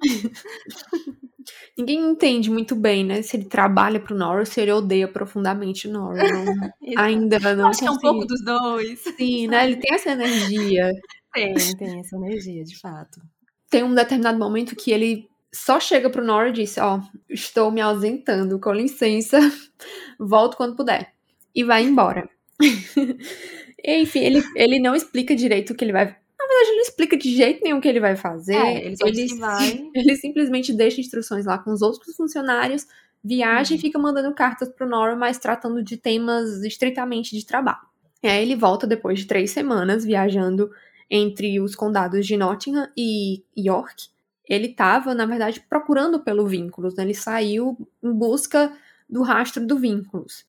Ninguém 1.76 2.00
entende 2.10 2.50
muito 2.50 2.74
bem, 2.74 3.04
né? 3.04 3.22
Se 3.22 3.36
ele 3.36 3.44
trabalha 3.44 4.00
pro 4.00 4.16
Nor 4.16 4.40
ou 4.40 4.46
se 4.46 4.60
ele 4.60 4.72
odeia 4.72 5.08
profundamente 5.08 5.88
o 5.88 5.92
Nor. 5.92 6.14
ainda 6.96 7.38
não. 7.54 7.68
Acho 7.68 7.80
que 7.80 7.86
é 7.86 7.90
um 7.90 7.98
pouco 7.98 8.26
dos 8.26 8.44
dois. 8.44 9.00
Sim, 9.00 9.48
né? 9.48 9.64
Ele 9.64 9.76
tem 9.76 9.94
essa 9.94 10.10
energia. 10.10 10.92
Tem, 11.32 11.54
tem 11.54 12.00
essa 12.00 12.16
energia, 12.16 12.64
de 12.64 12.78
fato. 12.78 13.20
Tem 13.68 13.82
um 13.82 13.94
determinado 13.94 14.38
momento 14.38 14.76
que 14.76 14.92
ele 14.92 15.28
só 15.52 15.78
chega 15.78 16.10
pro 16.10 16.24
Nor 16.24 16.48
e 16.48 16.52
diz: 16.52 16.78
Ó, 16.78 16.98
oh, 16.98 17.18
estou 17.28 17.70
me 17.70 17.80
ausentando, 17.80 18.58
com 18.58 18.72
licença, 18.72 19.38
volto 20.18 20.56
quando 20.56 20.76
puder. 20.76 21.12
E 21.54 21.62
vai 21.62 21.82
embora. 21.84 22.28
Enfim, 23.86 24.20
ele, 24.20 24.42
ele 24.56 24.78
não 24.78 24.94
explica 24.94 25.36
direito 25.36 25.72
o 25.72 25.76
que 25.76 25.84
ele 25.84 25.92
vai. 25.92 26.16
Verdade, 26.54 26.68
ele 26.68 26.76
não 26.76 26.82
explica 26.82 27.16
de 27.16 27.36
jeito 27.36 27.62
nenhum 27.62 27.78
o 27.78 27.80
que 27.80 27.88
ele 27.88 28.00
vai 28.00 28.16
fazer. 28.16 28.54
É, 28.54 28.86
ele, 28.86 28.96
ele, 29.04 29.34
vai. 29.36 29.90
ele 29.94 30.16
simplesmente 30.16 30.72
deixa 30.72 31.00
instruções 31.00 31.46
lá 31.46 31.58
com 31.58 31.72
os 31.72 31.82
outros 31.82 32.14
funcionários, 32.16 32.86
viaja 33.22 33.72
uhum. 33.72 33.78
e 33.78 33.80
fica 33.80 33.98
mandando 33.98 34.32
cartas 34.34 34.68
pro 34.68 34.88
Nora, 34.88 35.16
mas 35.16 35.38
tratando 35.38 35.82
de 35.82 35.96
temas 35.96 36.62
estritamente 36.62 37.36
de 37.36 37.44
trabalho. 37.44 37.86
E 38.22 38.28
aí 38.28 38.42
ele 38.42 38.56
volta 38.56 38.86
depois 38.86 39.18
de 39.18 39.26
três 39.26 39.50
semanas 39.50 40.04
viajando 40.04 40.70
entre 41.10 41.60
os 41.60 41.74
condados 41.74 42.26
de 42.26 42.36
Nottingham 42.36 42.88
e 42.96 43.42
York 43.56 44.14
ele 44.48 44.66
estava, 44.66 45.14
na 45.14 45.24
verdade, 45.24 45.64
procurando 45.68 46.20
pelo 46.20 46.46
Vínculos, 46.46 46.94
né? 46.94 47.02
Ele 47.02 47.14
saiu 47.14 47.76
em 48.02 48.12
busca 48.12 48.72
do 49.08 49.22
rastro 49.22 49.66
do 49.66 49.78
Vínculos. 49.78 50.44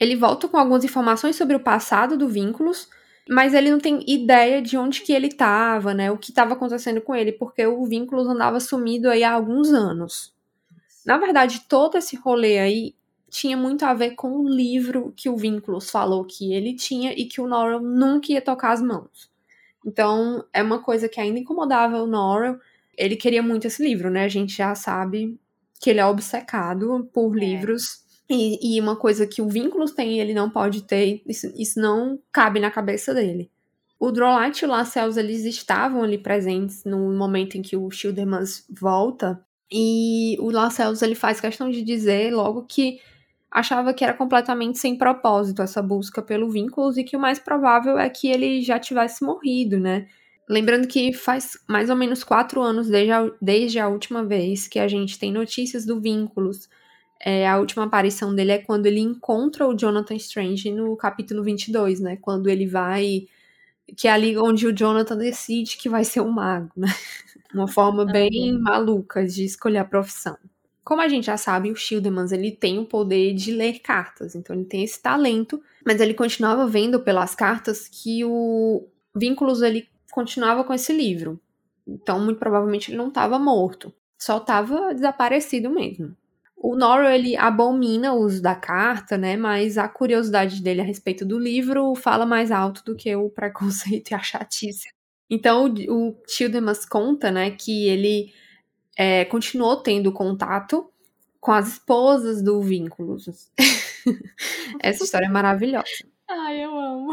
Ele 0.00 0.16
volta 0.16 0.48
com 0.48 0.56
algumas 0.56 0.84
informações 0.84 1.36
sobre 1.36 1.54
o 1.54 1.60
passado 1.60 2.16
do 2.16 2.28
Vínculos, 2.28 2.88
mas 3.28 3.52
ele 3.52 3.70
não 3.70 3.78
tem 3.78 4.02
ideia 4.06 4.62
de 4.62 4.76
onde 4.78 5.02
que 5.02 5.12
ele 5.12 5.26
estava, 5.26 5.92
né? 5.92 6.10
O 6.10 6.16
que 6.16 6.30
estava 6.30 6.54
acontecendo 6.54 7.00
com 7.00 7.14
ele, 7.14 7.32
porque 7.32 7.66
o 7.66 7.84
Vínculos 7.84 8.26
andava 8.26 8.58
sumido 8.58 9.10
aí 9.10 9.22
há 9.22 9.32
alguns 9.32 9.68
anos. 9.68 10.34
Na 11.04 11.18
verdade, 11.18 11.64
todo 11.68 11.98
esse 11.98 12.16
rolê 12.16 12.58
aí 12.58 12.94
tinha 13.30 13.56
muito 13.56 13.84
a 13.84 13.92
ver 13.92 14.12
com 14.12 14.30
o 14.30 14.48
livro 14.48 15.12
que 15.14 15.28
o 15.28 15.36
Vínculos 15.36 15.90
falou 15.90 16.24
que 16.24 16.52
ele 16.54 16.74
tinha 16.74 17.12
e 17.12 17.26
que 17.26 17.40
o 17.40 17.46
Norrell 17.46 17.80
nunca 17.80 18.32
ia 18.32 18.40
tocar 18.40 18.72
as 18.72 18.80
mãos. 18.80 19.30
Então, 19.84 20.44
é 20.52 20.62
uma 20.62 20.82
coisa 20.82 21.08
que 21.08 21.20
ainda 21.20 21.38
incomodava 21.38 22.02
o 22.02 22.06
Norrell, 22.06 22.58
ele 22.96 23.16
queria 23.16 23.42
muito 23.42 23.66
esse 23.66 23.82
livro, 23.82 24.10
né? 24.10 24.24
A 24.24 24.28
gente 24.28 24.56
já 24.56 24.74
sabe 24.74 25.38
que 25.80 25.90
ele 25.90 26.00
é 26.00 26.06
obcecado 26.06 27.08
por 27.12 27.36
é. 27.36 27.40
livros. 27.40 28.04
E, 28.30 28.76
e, 28.76 28.80
uma 28.80 28.94
coisa 28.94 29.26
que 29.26 29.40
o 29.40 29.48
Vínculos 29.48 29.92
tem 29.92 30.20
ele 30.20 30.34
não 30.34 30.50
pode 30.50 30.82
ter, 30.82 31.22
isso, 31.26 31.50
isso 31.56 31.80
não 31.80 32.18
cabe 32.30 32.60
na 32.60 32.70
cabeça 32.70 33.14
dele. 33.14 33.50
O 33.98 34.12
Drolight 34.12 34.62
e 34.62 34.66
o 34.66 34.70
Lascelles, 34.70 35.16
eles 35.16 35.44
estavam 35.44 36.02
ali 36.02 36.18
presentes 36.18 36.84
no 36.84 37.12
momento 37.16 37.56
em 37.56 37.62
que 37.62 37.76
o 37.76 37.90
Schildermans 37.90 38.64
volta. 38.68 39.42
E 39.72 40.36
o 40.40 40.50
Lascelles, 40.50 41.02
ele 41.02 41.14
faz 41.14 41.40
questão 41.40 41.68
de 41.70 41.82
dizer 41.82 42.32
logo 42.32 42.64
que 42.64 43.00
achava 43.50 43.94
que 43.94 44.04
era 44.04 44.14
completamente 44.14 44.78
sem 44.78 44.96
propósito 44.96 45.62
essa 45.62 45.82
busca 45.82 46.22
pelo 46.22 46.50
Vínculos 46.50 46.96
e 46.96 47.04
que 47.04 47.16
o 47.16 47.20
mais 47.20 47.38
provável 47.38 47.98
é 47.98 48.08
que 48.08 48.28
ele 48.28 48.62
já 48.62 48.78
tivesse 48.78 49.24
morrido, 49.24 49.80
né? 49.80 50.06
Lembrando 50.48 50.86
que 50.86 51.12
faz 51.12 51.58
mais 51.68 51.90
ou 51.90 51.96
menos 51.96 52.22
quatro 52.22 52.62
anos 52.62 52.88
desde 52.88 53.12
a, 53.12 53.30
desde 53.40 53.78
a 53.78 53.88
última 53.88 54.24
vez 54.24 54.68
que 54.68 54.78
a 54.78 54.88
gente 54.88 55.18
tem 55.18 55.32
notícias 55.32 55.84
do 55.84 56.00
Vínculos. 56.00 56.68
É, 57.20 57.48
a 57.48 57.58
última 57.58 57.84
aparição 57.84 58.34
dele 58.34 58.52
é 58.52 58.58
quando 58.58 58.86
ele 58.86 59.00
encontra 59.00 59.66
o 59.66 59.74
Jonathan 59.74 60.14
Strange 60.14 60.70
no 60.70 60.96
capítulo 60.96 61.42
22, 61.42 62.00
né? 62.00 62.16
Quando 62.16 62.48
ele 62.48 62.66
vai. 62.66 63.26
Que 63.96 64.06
é 64.06 64.12
ali 64.12 64.36
onde 64.36 64.66
o 64.66 64.72
Jonathan 64.72 65.16
decide 65.16 65.76
que 65.76 65.88
vai 65.88 66.04
ser 66.04 66.20
um 66.20 66.30
mago, 66.30 66.70
né? 66.76 66.88
Uma 67.52 67.66
forma 67.66 68.04
bem 68.04 68.54
uhum. 68.54 68.62
maluca 68.62 69.26
de 69.26 69.44
escolher 69.44 69.78
a 69.78 69.84
profissão. 69.84 70.36
Como 70.84 71.02
a 71.02 71.08
gente 71.08 71.26
já 71.26 71.36
sabe, 71.36 71.70
o 71.70 71.76
Schildemans 71.76 72.32
ele 72.32 72.50
tem 72.50 72.78
o 72.78 72.84
poder 72.84 73.34
de 73.34 73.52
ler 73.52 73.80
cartas, 73.80 74.34
então 74.34 74.56
ele 74.56 74.64
tem 74.64 74.84
esse 74.84 75.00
talento, 75.02 75.62
mas 75.84 76.00
ele 76.00 76.14
continuava 76.14 76.66
vendo 76.66 77.00
pelas 77.00 77.34
cartas 77.34 77.88
que 77.88 78.24
o 78.24 78.86
Vínculos 79.14 79.60
ele 79.60 79.88
continuava 80.10 80.64
com 80.64 80.72
esse 80.72 80.92
livro. 80.92 81.38
Então, 81.86 82.20
muito 82.20 82.38
provavelmente, 82.38 82.90
ele 82.90 82.98
não 82.98 83.08
estava 83.08 83.38
morto. 83.38 83.92
Só 84.18 84.38
estava 84.38 84.94
desaparecido 84.94 85.70
mesmo. 85.70 86.16
O 86.60 86.74
Nora, 86.74 87.16
ele 87.16 87.36
abomina 87.36 88.12
o 88.12 88.20
uso 88.20 88.42
da 88.42 88.54
carta, 88.54 89.16
né? 89.16 89.36
Mas 89.36 89.78
a 89.78 89.88
curiosidade 89.88 90.60
dele 90.60 90.80
a 90.80 90.84
respeito 90.84 91.24
do 91.24 91.38
livro 91.38 91.94
fala 91.94 92.26
mais 92.26 92.50
alto 92.50 92.82
do 92.84 92.96
que 92.96 93.14
o 93.14 93.30
preconceito 93.30 94.10
e 94.12 94.14
a 94.14 94.18
chatice. 94.18 94.88
Então, 95.30 95.66
o, 95.66 96.08
o 96.10 96.16
Childemas 96.26 96.84
conta, 96.84 97.30
né, 97.30 97.50
que 97.50 97.86
ele 97.86 98.32
é, 98.96 99.24
continuou 99.26 99.76
tendo 99.76 100.10
contato 100.10 100.90
com 101.40 101.52
as 101.52 101.68
esposas 101.68 102.42
do 102.42 102.60
Vínculos. 102.60 103.50
Essa 104.80 105.04
história 105.04 105.26
é 105.26 105.30
maravilhosa. 105.30 105.86
Ai, 106.28 106.64
eu 106.64 106.76
amo. 106.76 107.12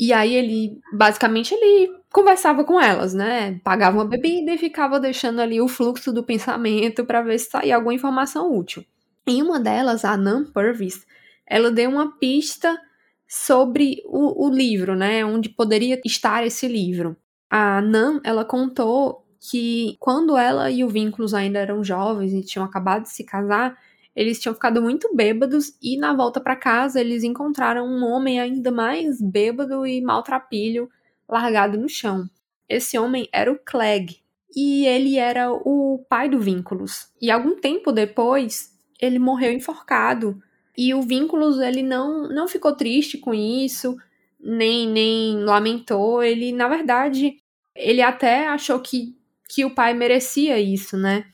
E 0.00 0.14
aí 0.14 0.34
ele, 0.34 0.80
basicamente, 0.94 1.52
ele 1.52 1.92
conversava 2.10 2.64
com 2.64 2.80
elas, 2.80 3.12
né? 3.12 3.60
Pagava 3.62 3.98
uma 3.98 4.06
bebida 4.06 4.50
e 4.50 4.56
ficava 4.56 4.98
deixando 4.98 5.42
ali 5.42 5.60
o 5.60 5.68
fluxo 5.68 6.10
do 6.10 6.24
pensamento 6.24 7.04
para 7.04 7.20
ver 7.20 7.38
se 7.38 7.50
saía 7.50 7.76
alguma 7.76 7.92
informação 7.92 8.50
útil. 8.50 8.82
Em 9.26 9.42
uma 9.42 9.60
delas, 9.60 10.02
a 10.02 10.16
Nan 10.16 10.44
Purvis, 10.44 11.06
ela 11.46 11.70
deu 11.70 11.90
uma 11.90 12.16
pista 12.18 12.80
sobre 13.28 14.02
o, 14.06 14.46
o 14.46 14.50
livro, 14.50 14.96
né? 14.96 15.22
Onde 15.22 15.50
poderia 15.50 16.00
estar 16.02 16.46
esse 16.46 16.66
livro. 16.66 17.14
A 17.50 17.82
Nan, 17.82 18.22
ela 18.24 18.42
contou 18.42 19.26
que 19.38 19.96
quando 20.00 20.34
ela 20.34 20.70
e 20.70 20.82
o 20.82 20.88
Vínculos 20.88 21.34
ainda 21.34 21.58
eram 21.58 21.84
jovens 21.84 22.32
e 22.32 22.42
tinham 22.42 22.64
acabado 22.64 23.02
de 23.02 23.10
se 23.10 23.22
casar, 23.22 23.76
eles 24.20 24.38
tinham 24.38 24.52
ficado 24.52 24.82
muito 24.82 25.16
bêbados 25.16 25.72
e 25.82 25.96
na 25.96 26.12
volta 26.12 26.38
para 26.38 26.54
casa 26.54 27.00
eles 27.00 27.24
encontraram 27.24 27.86
um 27.86 28.04
homem 28.04 28.38
ainda 28.38 28.70
mais 28.70 29.18
bêbado 29.18 29.86
e 29.86 30.02
maltrapilho 30.02 30.90
largado 31.26 31.78
no 31.78 31.88
chão. 31.88 32.28
Esse 32.68 32.98
homem 32.98 33.26
era 33.32 33.50
o 33.50 33.58
Clegg 33.58 34.18
e 34.54 34.84
ele 34.84 35.16
era 35.16 35.50
o 35.50 36.04
pai 36.06 36.28
do 36.28 36.38
Vínculos. 36.38 37.08
E 37.18 37.30
algum 37.30 37.58
tempo 37.58 37.90
depois, 37.92 38.76
ele 39.00 39.18
morreu 39.18 39.52
enforcado. 39.52 40.38
E 40.76 40.92
o 40.92 41.00
Vínculos 41.00 41.58
ele 41.58 41.82
não 41.82 42.28
não 42.28 42.46
ficou 42.46 42.76
triste 42.76 43.16
com 43.16 43.32
isso, 43.32 43.96
nem 44.38 44.86
nem 44.86 45.42
lamentou, 45.44 46.22
ele 46.22 46.52
na 46.52 46.68
verdade 46.68 47.38
ele 47.74 48.02
até 48.02 48.48
achou 48.48 48.78
que 48.80 49.16
que 49.48 49.64
o 49.64 49.74
pai 49.74 49.94
merecia 49.94 50.58
isso, 50.60 50.98
né? 50.98 51.24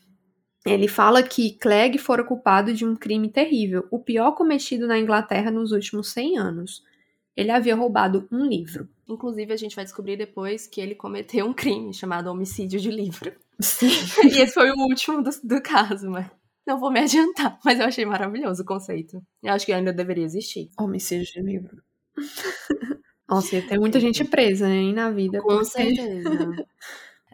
Ele 0.67 0.87
fala 0.87 1.23
que 1.23 1.51
Clegg 1.51 1.97
fora 1.97 2.23
culpado 2.23 2.73
de 2.73 2.85
um 2.85 2.95
crime 2.95 3.29
terrível, 3.29 3.87
o 3.89 3.99
pior 3.99 4.31
cometido 4.31 4.87
na 4.87 4.99
Inglaterra 4.99 5.51
nos 5.51 5.71
últimos 5.71 6.11
100 6.11 6.37
anos. 6.37 6.83
Ele 7.35 7.51
havia 7.51 7.75
roubado 7.75 8.27
um 8.31 8.45
livro. 8.45 8.89
Inclusive, 9.07 9.53
a 9.53 9.57
gente 9.57 9.75
vai 9.75 9.85
descobrir 9.85 10.17
depois 10.17 10.67
que 10.67 10.81
ele 10.81 10.95
cometeu 10.95 11.45
um 11.45 11.53
crime 11.53 11.93
chamado 11.93 12.27
homicídio 12.27 12.79
de 12.79 12.89
livro. 12.89 13.31
Sim. 13.59 13.87
e 14.25 14.41
esse 14.41 14.53
foi 14.53 14.69
o 14.71 14.79
último 14.79 15.21
do, 15.21 15.29
do 15.43 15.61
caso, 15.61 16.09
mas 16.09 16.27
não 16.65 16.79
vou 16.79 16.91
me 16.91 16.99
adiantar. 16.99 17.59
Mas 17.63 17.79
eu 17.79 17.85
achei 17.85 18.05
maravilhoso 18.05 18.63
o 18.63 18.65
conceito. 18.65 19.21
Eu 19.41 19.53
acho 19.53 19.65
que 19.65 19.71
ainda 19.71 19.93
deveria 19.93 20.25
existir. 20.25 20.69
Homicídio 20.77 21.31
de 21.31 21.41
livro. 21.41 21.81
Nossa, 23.29 23.61
tem 23.61 23.77
muita 23.77 23.99
gente 23.99 24.23
presa, 24.23 24.69
hein, 24.69 24.93
na 24.93 25.11
vida. 25.11 25.41
Com 25.41 25.47
porque... 25.47 25.65
certeza. 25.65 26.29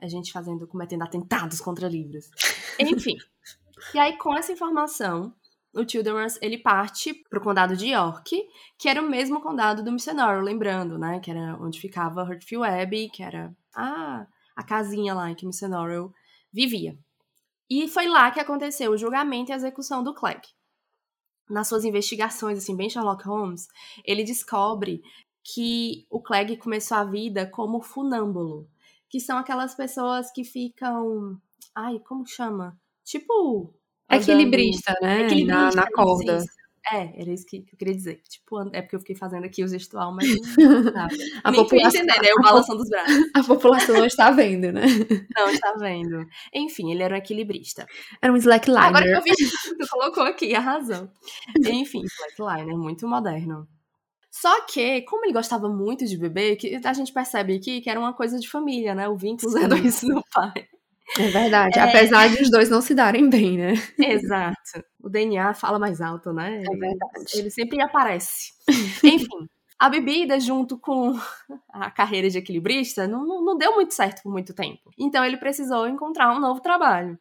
a 0.03 0.07
gente 0.09 0.31
fazendo, 0.31 0.67
cometendo 0.67 1.03
atentados 1.03 1.61
contra 1.61 1.87
livros. 1.87 2.29
Enfim. 2.79 3.15
e 3.93 3.99
aí, 3.99 4.17
com 4.17 4.35
essa 4.35 4.51
informação, 4.51 5.33
o 5.73 5.87
Childers, 5.87 6.37
ele 6.41 6.57
parte 6.57 7.13
pro 7.29 7.41
condado 7.41 7.75
de 7.75 7.87
York, 7.87 8.43
que 8.77 8.89
era 8.89 9.01
o 9.01 9.09
mesmo 9.09 9.41
condado 9.41 9.83
do 9.83 9.91
Missionário, 9.91 10.41
lembrando, 10.41 10.97
né? 10.97 11.19
Que 11.19 11.31
era 11.31 11.57
onde 11.59 11.79
ficava 11.79 12.23
Hurtfield 12.23 12.67
Abbey, 12.67 13.09
que 13.09 13.23
era 13.23 13.55
a, 13.73 14.27
a 14.55 14.63
casinha 14.63 15.13
lá 15.13 15.31
em 15.31 15.35
que 15.35 15.45
o 15.45 15.47
Missionário 15.47 16.13
vivia. 16.51 16.97
E 17.69 17.87
foi 17.87 18.07
lá 18.07 18.29
que 18.29 18.39
aconteceu 18.39 18.91
o 18.91 18.97
julgamento 18.97 19.51
e 19.51 19.53
a 19.53 19.55
execução 19.55 20.03
do 20.03 20.13
Clegg. 20.13 20.41
Nas 21.49 21.67
suas 21.67 21.85
investigações, 21.85 22.57
assim, 22.57 22.75
bem 22.75 22.89
Sherlock 22.89 23.25
Holmes, 23.25 23.67
ele 24.03 24.23
descobre 24.23 25.01
que 25.43 26.05
o 26.09 26.21
Clegg 26.21 26.57
começou 26.57 26.97
a 26.97 27.03
vida 27.03 27.47
como 27.47 27.81
funâmbulo 27.81 28.69
que 29.13 29.19
são 29.19 29.37
aquelas 29.37 29.75
pessoas 29.75 30.31
que 30.31 30.43
ficam. 30.43 31.39
Ai, 31.75 31.99
como 31.99 32.25
chama? 32.25 32.75
Tipo. 33.05 33.71
Equilibrista, 34.09 34.91
né? 35.03 35.25
Equilibrista, 35.27 35.53
na, 35.53 35.71
na 35.71 35.91
corda. 35.91 36.39
É, 36.91 37.21
era 37.21 37.31
isso 37.31 37.45
que, 37.45 37.57
eu 37.57 37.77
queria 37.77 37.93
dizer. 37.93 38.21
Tipo, 38.27 38.59
é 38.73 38.81
porque 38.81 38.95
eu 38.95 38.99
fiquei 39.01 39.15
fazendo 39.15 39.45
aqui 39.45 39.63
o 39.63 39.67
gestual, 39.67 40.15
mas 40.15 40.27
não. 40.57 41.07
A 41.43 41.51
Nem 41.51 41.61
população- 41.61 42.01
entender, 42.01 42.21
né? 42.23 42.29
O 42.35 42.75
dos 42.75 42.89
braços. 42.89 43.29
A 43.37 43.43
população 43.43 43.95
não 43.97 44.05
está 44.07 44.31
vendo, 44.31 44.71
né? 44.71 44.81
Não, 45.37 45.47
está 45.47 45.73
vendo. 45.73 46.25
Enfim, 46.51 46.91
ele 46.91 47.03
era 47.03 47.13
um 47.13 47.17
equilibrista. 47.17 47.85
Era 48.19 48.33
um 48.33 48.37
slackliner. 48.37 48.83
Agora 48.83 49.05
que 49.05 49.11
eu 49.11 49.21
vi, 49.21 49.31
tu 49.77 49.87
colocou 49.91 50.23
aqui 50.23 50.55
a 50.55 50.59
razão. 50.59 51.07
Enfim, 51.63 52.01
Flatliner, 52.35 52.75
muito 52.75 53.07
moderno. 53.07 53.67
Só 54.33 54.65
que, 54.65 55.03
como 55.03 55.25
ele 55.25 55.31
gostava 55.31 55.69
muito 55.69 56.07
de 56.07 56.17
beber, 56.17 56.55
que 56.55 56.81
a 56.83 56.93
gente 56.93 57.13
percebe 57.13 57.55
aqui 57.55 57.81
que 57.81 57.89
era 57.89 57.99
uma 57.99 58.13
coisa 58.13 58.39
de 58.39 58.49
família, 58.49 58.95
né? 58.95 59.07
O 59.07 59.15
vínculo 59.15 59.55
é 59.55 59.79
isso 59.87 60.07
do 60.07 60.23
pai. 60.33 60.67
É 61.19 61.27
verdade. 61.27 61.77
É. 61.77 61.83
Apesar 61.83 62.27
de 62.29 62.41
os 62.41 62.49
dois 62.49 62.67
não 62.67 62.81
se 62.81 62.95
darem 62.95 63.29
bem, 63.29 63.59
né? 63.59 63.73
Exato. 63.99 64.83
O 64.99 65.07
DNA 65.07 65.53
fala 65.53 65.77
mais 65.77 66.01
alto, 66.01 66.33
né? 66.33 66.63
É 66.63 66.75
verdade. 66.75 67.25
Ele 67.35 67.51
sempre 67.51 67.79
aparece. 67.79 68.53
Enfim, 69.05 69.47
a 69.77 69.87
bebida 69.87 70.39
junto 70.39 70.79
com 70.79 71.13
a 71.69 71.91
carreira 71.91 72.27
de 72.27 72.39
equilibrista 72.39 73.07
não, 73.07 73.23
não, 73.27 73.45
não 73.45 73.55
deu 73.55 73.75
muito 73.75 73.93
certo 73.93 74.23
por 74.23 74.31
muito 74.31 74.51
tempo. 74.51 74.89
Então 74.97 75.23
ele 75.23 75.37
precisou 75.37 75.87
encontrar 75.87 76.35
um 76.35 76.39
novo 76.39 76.59
trabalho. 76.59 77.19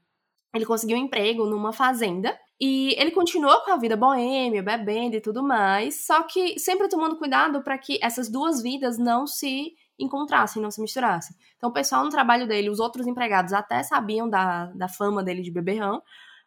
Ele 0.55 0.65
conseguiu 0.65 0.97
um 0.97 1.01
emprego 1.01 1.45
numa 1.45 1.75
fazenda 1.75 2.35
e 2.65 2.95
ele 2.97 3.11
continuou 3.11 3.61
com 3.63 3.73
a 3.73 3.77
vida 3.77 3.97
boêmia, 3.97 4.63
bebendo 4.63 5.17
e 5.17 5.21
tudo 5.21 5.43
mais, 5.43 6.07
só 6.07 6.23
que 6.23 6.61
sempre 6.61 6.89
tomando 6.89 7.17
cuidado 7.17 7.61
para 7.61 7.77
que 7.77 7.99
essas 8.01 8.31
duas 8.31 8.63
vidas 8.63 8.99
não 8.99 9.27
se 9.27 9.75
encontrassem, 9.99 10.63
não 10.63 10.71
se 10.71 10.81
misturassem. 10.81 11.37
Então 11.57 11.71
o 11.71 11.73
pessoal 11.73 12.05
no 12.05 12.11
trabalho 12.11 12.47
dele, 12.47 12.71
os 12.71 12.79
outros 12.79 13.09
empregados 13.09 13.53
até 13.53 13.83
sabiam 13.83 14.31
da, 14.31 14.67
da 14.67 14.89
fama 14.89 15.25
dele 15.25 15.43
de 15.43 15.51
beberrão, 15.51 16.01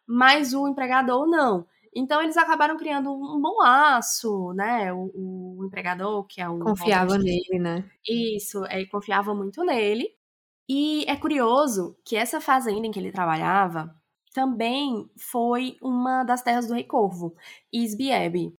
mas 0.06 0.54
o 0.54 0.66
empregador 0.66 1.26
não. 1.26 1.66
Então 1.94 2.22
eles 2.22 2.38
acabaram 2.38 2.78
criando 2.78 3.12
um 3.12 3.38
bom 3.38 3.58
laço, 3.58 4.54
né? 4.54 4.90
O, 4.94 5.58
o 5.58 5.66
empregador, 5.66 6.24
que 6.24 6.40
é 6.40 6.48
o. 6.48 6.58
Confiava 6.60 7.18
nele, 7.18 7.58
né? 7.58 7.84
isso, 8.08 8.64
é, 8.70 8.80
e 8.80 8.86
confiava 8.86 9.34
muito 9.34 9.62
nele. 9.62 10.08
E 10.66 11.04
é 11.06 11.14
curioso 11.14 11.94
que 12.02 12.16
essa 12.16 12.40
fazenda 12.40 12.86
em 12.86 12.90
que 12.90 12.98
ele 12.98 13.12
trabalhava 13.12 13.94
também 14.36 15.08
foi 15.16 15.78
uma 15.80 16.22
das 16.22 16.42
terras 16.42 16.66
do 16.66 16.74
Rei 16.74 16.84
Corvo, 16.84 17.34
Isbieb. 17.72 18.52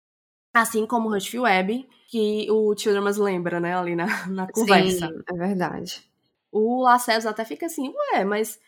Assim 0.55 0.87
como 0.87 1.11
Rushfield 1.11 1.45
Web, 1.45 1.89
que 2.09 2.51
o 2.51 2.75
Childress 2.75 3.19
lembra, 3.19 3.61
né, 3.61 3.77
ali 3.77 3.95
na, 3.95 4.27
na 4.27 4.51
conversa. 4.51 5.07
Sim, 5.07 5.23
é 5.29 5.35
verdade. 5.35 6.11
O 6.51 6.83
Lacerda 6.83 7.29
até 7.29 7.45
fica 7.45 7.67
assim, 7.67 7.93
ué, 8.15 8.25
mas 8.25 8.59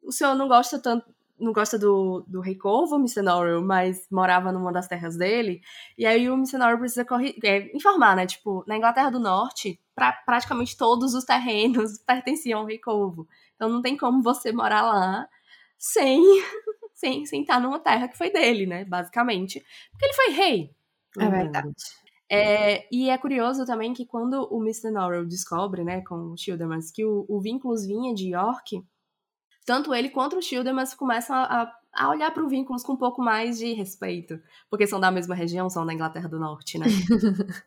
o 0.00 0.12
senhor 0.12 0.36
não 0.36 0.46
gosta 0.46 0.78
tanto, 0.78 1.04
não 1.36 1.52
gosta 1.52 1.76
do, 1.76 2.24
do 2.28 2.40
Rei 2.40 2.54
Corvo, 2.54 2.94
Mr. 3.00 3.20
Norrell, 3.20 3.60
mas 3.62 4.06
morava 4.12 4.52
numa 4.52 4.72
das 4.72 4.86
terras 4.86 5.16
dele. 5.16 5.60
E 5.98 6.06
aí 6.06 6.30
o 6.30 6.34
Mr. 6.34 6.56
Norrell 6.58 6.78
precisa 6.78 7.04
corri- 7.04 7.36
é, 7.42 7.76
informar, 7.76 8.14
né? 8.14 8.26
Tipo, 8.26 8.62
na 8.68 8.76
Inglaterra 8.76 9.10
do 9.10 9.18
Norte, 9.18 9.80
pra, 9.92 10.12
praticamente 10.12 10.76
todos 10.76 11.14
os 11.14 11.24
terrenos 11.24 11.98
pertenciam 12.06 12.60
ao 12.60 12.66
Rei 12.66 12.78
Corvo. 12.78 13.26
Então 13.56 13.68
não 13.68 13.82
tem 13.82 13.96
como 13.96 14.22
você 14.22 14.52
morar 14.52 14.82
lá 14.82 15.28
sem, 15.84 16.18
sem, 16.94 17.26
sem 17.26 17.42
estar 17.42 17.60
numa 17.60 17.78
terra 17.78 18.08
que 18.08 18.16
foi 18.16 18.30
dele, 18.30 18.64
né? 18.64 18.84
Basicamente. 18.86 19.62
Porque 19.90 20.06
ele 20.06 20.14
foi 20.14 20.30
rei. 20.30 20.70
É 21.18 21.28
verdade. 21.28 21.74
É, 22.30 22.88
e 22.90 23.10
é 23.10 23.18
curioso 23.18 23.66
também 23.66 23.92
que 23.92 24.06
quando 24.06 24.48
o 24.50 24.62
Mr. 24.62 24.90
Norrell 24.90 25.26
descobre, 25.26 25.84
né, 25.84 26.00
com 26.00 26.32
o 26.32 26.36
Childermas, 26.36 26.90
que 26.90 27.04
o, 27.04 27.26
o 27.28 27.38
Vínculos 27.38 27.86
vinha 27.86 28.14
de 28.14 28.30
York, 28.30 28.82
tanto 29.66 29.94
ele 29.94 30.08
quanto 30.08 30.38
o 30.38 30.42
Childermas 30.42 30.94
começam 30.94 31.36
a, 31.36 31.70
a 31.92 32.08
olhar 32.08 32.32
para 32.32 32.42
o 32.42 32.48
Vínculos 32.48 32.82
com 32.82 32.94
um 32.94 32.98
pouco 32.98 33.22
mais 33.22 33.58
de 33.58 33.74
respeito, 33.74 34.40
porque 34.70 34.86
são 34.86 34.98
da 34.98 35.10
mesma 35.10 35.34
região, 35.34 35.68
são 35.68 35.84
da 35.84 35.92
Inglaterra 35.92 36.28
do 36.28 36.40
Norte, 36.40 36.78
né? 36.78 36.86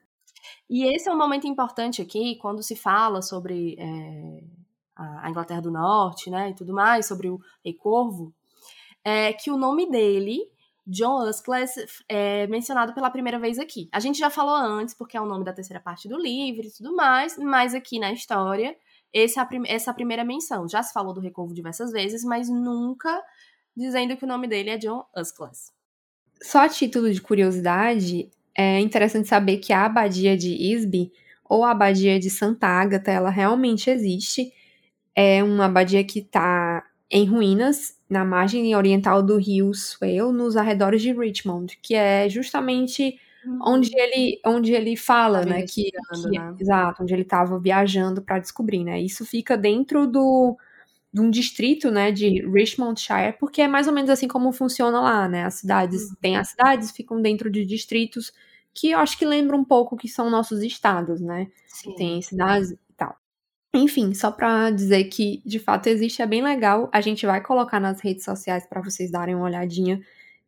e 0.68 0.84
esse 0.94 1.08
é 1.08 1.14
um 1.14 1.18
momento 1.18 1.48
importante 1.48 2.02
aqui, 2.02 2.36
quando 2.42 2.64
se 2.64 2.76
fala 2.76 3.22
sobre 3.22 3.76
é, 3.80 4.44
a 4.98 5.30
Inglaterra 5.30 5.62
do 5.62 5.72
Norte, 5.72 6.30
né, 6.30 6.50
e 6.50 6.56
tudo 6.56 6.74
mais, 6.74 7.06
sobre 7.08 7.30
o 7.30 7.40
Rei 7.64 7.74
Corvo, 7.74 8.34
é 9.04 9.32
que 9.34 9.52
o 9.52 9.58
nome 9.58 9.90
dele 9.90 10.40
John 10.86 11.28
Uscless 11.28 11.86
é 12.08 12.48
mencionado 12.48 12.94
pela 12.94 13.10
primeira 13.10 13.38
vez 13.38 13.60
aqui. 13.60 13.90
A 13.92 14.00
gente 14.00 14.18
já 14.18 14.30
falou 14.30 14.56
antes, 14.56 14.94
porque 14.94 15.18
é 15.18 15.22
o 15.22 15.26
nome 15.26 15.44
da 15.44 15.52
terceira 15.52 15.82
parte 15.82 16.08
do 16.08 16.18
livro 16.18 16.66
e 16.66 16.72
tudo 16.72 16.96
mais, 16.96 17.38
mas 17.38 17.76
aqui 17.76 18.00
na 18.00 18.12
história, 18.14 18.76
esse 19.12 19.38
é 19.38 19.42
a 19.42 19.46
prim- 19.46 19.68
essa 19.68 19.90
é 19.90 19.92
a 19.92 19.94
primeira 19.94 20.24
menção. 20.24 20.68
Já 20.68 20.82
se 20.82 20.94
falou 20.94 21.14
do 21.14 21.20
Recorvo 21.20 21.54
diversas 21.54 21.92
vezes, 21.92 22.24
mas 22.24 22.50
nunca 22.50 23.22
dizendo 23.76 24.16
que 24.16 24.24
o 24.24 24.28
nome 24.28 24.48
dele 24.48 24.70
é 24.70 24.78
John 24.78 25.06
Uscless. 25.16 25.72
Só 26.42 26.60
a 26.60 26.70
título 26.70 27.12
de 27.12 27.22
curiosidade, 27.22 28.32
é 28.56 28.80
interessante 28.80 29.28
saber 29.28 29.58
que 29.58 29.74
a 29.74 29.86
abadia 29.86 30.38
de 30.38 30.54
Isby, 30.54 31.12
ou 31.44 31.64
a 31.64 31.72
abadia 31.72 32.20
de 32.20 32.30
Santa 32.30 32.68
Ágata, 32.68 33.12
ela 33.12 33.30
realmente 33.30 33.90
existe. 33.90 34.52
É 35.20 35.44
uma 35.44 35.66
abadia 35.66 36.04
que 36.04 36.20
está 36.20 36.84
em 37.10 37.26
ruínas, 37.26 37.98
na 38.10 38.24
margem 38.24 38.76
oriental 38.76 39.24
do 39.24 39.38
rio 39.38 39.74
Swale, 39.74 40.32
nos 40.32 40.56
arredores 40.56 41.02
de 41.02 41.12
Richmond, 41.12 41.78
que 41.82 41.96
é 41.96 42.30
justamente 42.30 43.20
onde 43.66 43.90
ele, 43.98 44.40
onde 44.46 44.74
ele 44.74 44.96
fala, 44.96 45.40
Tava 45.40 45.50
né, 45.52 45.62
que, 45.64 45.92
que- 45.92 46.30
né? 46.30 46.56
exato, 46.60 47.04
onde 47.04 47.14
ele 47.14 47.24
estava 47.24 47.60
viajando 47.60 48.22
para 48.22 48.40
descobrir, 48.40 48.84
né? 48.84 49.02
Isso 49.02 49.26
fica 49.26 49.58
dentro 49.58 50.06
do 50.08 50.56
de 51.14 51.22
um 51.22 51.30
distrito, 51.32 51.90
né, 51.90 52.12
de 52.12 52.46
Richmondshire, 52.48 53.38
porque 53.40 53.62
é 53.62 53.68
mais 53.68 53.88
ou 53.88 53.94
menos 53.94 54.10
assim 54.10 54.28
como 54.28 54.52
funciona 54.52 55.00
lá, 55.02 55.28
né? 55.28 55.46
As 55.46 55.56
cidades, 55.56 56.14
tem 56.22 56.38
as 56.38 56.50
cidades, 56.50 56.92
ficam 56.92 57.22
dentro 57.22 57.50
de 57.50 57.66
distritos 57.66 58.32
que 58.74 58.92
eu 58.92 59.00
acho 59.00 59.18
que 59.18 59.26
lembram 59.26 59.60
um 59.60 59.66
pouco 59.66 59.98
que 59.98 60.08
são 60.08 60.30
nossos 60.30 60.62
estados, 60.62 61.20
né? 61.22 61.48
Sim. 61.68 61.96
tem 61.96 62.22
cidades. 62.22 62.76
Enfim, 63.78 64.14
só 64.14 64.32
pra 64.32 64.70
dizer 64.72 65.06
que 65.06 65.42
de 65.46 65.60
fato 65.60 65.88
existe, 65.88 66.22
é 66.22 66.26
bem 66.28 66.44
legal. 66.44 66.90
A 66.94 67.02
gente 67.02 67.26
vai 67.26 67.42
colocar 67.44 67.80
nas 67.80 68.02
redes 68.02 68.24
sociais 68.26 68.66
pra 68.68 68.82
vocês 68.82 69.12
darem 69.12 69.36
uma 69.36 69.46
olhadinha. 69.46 70.02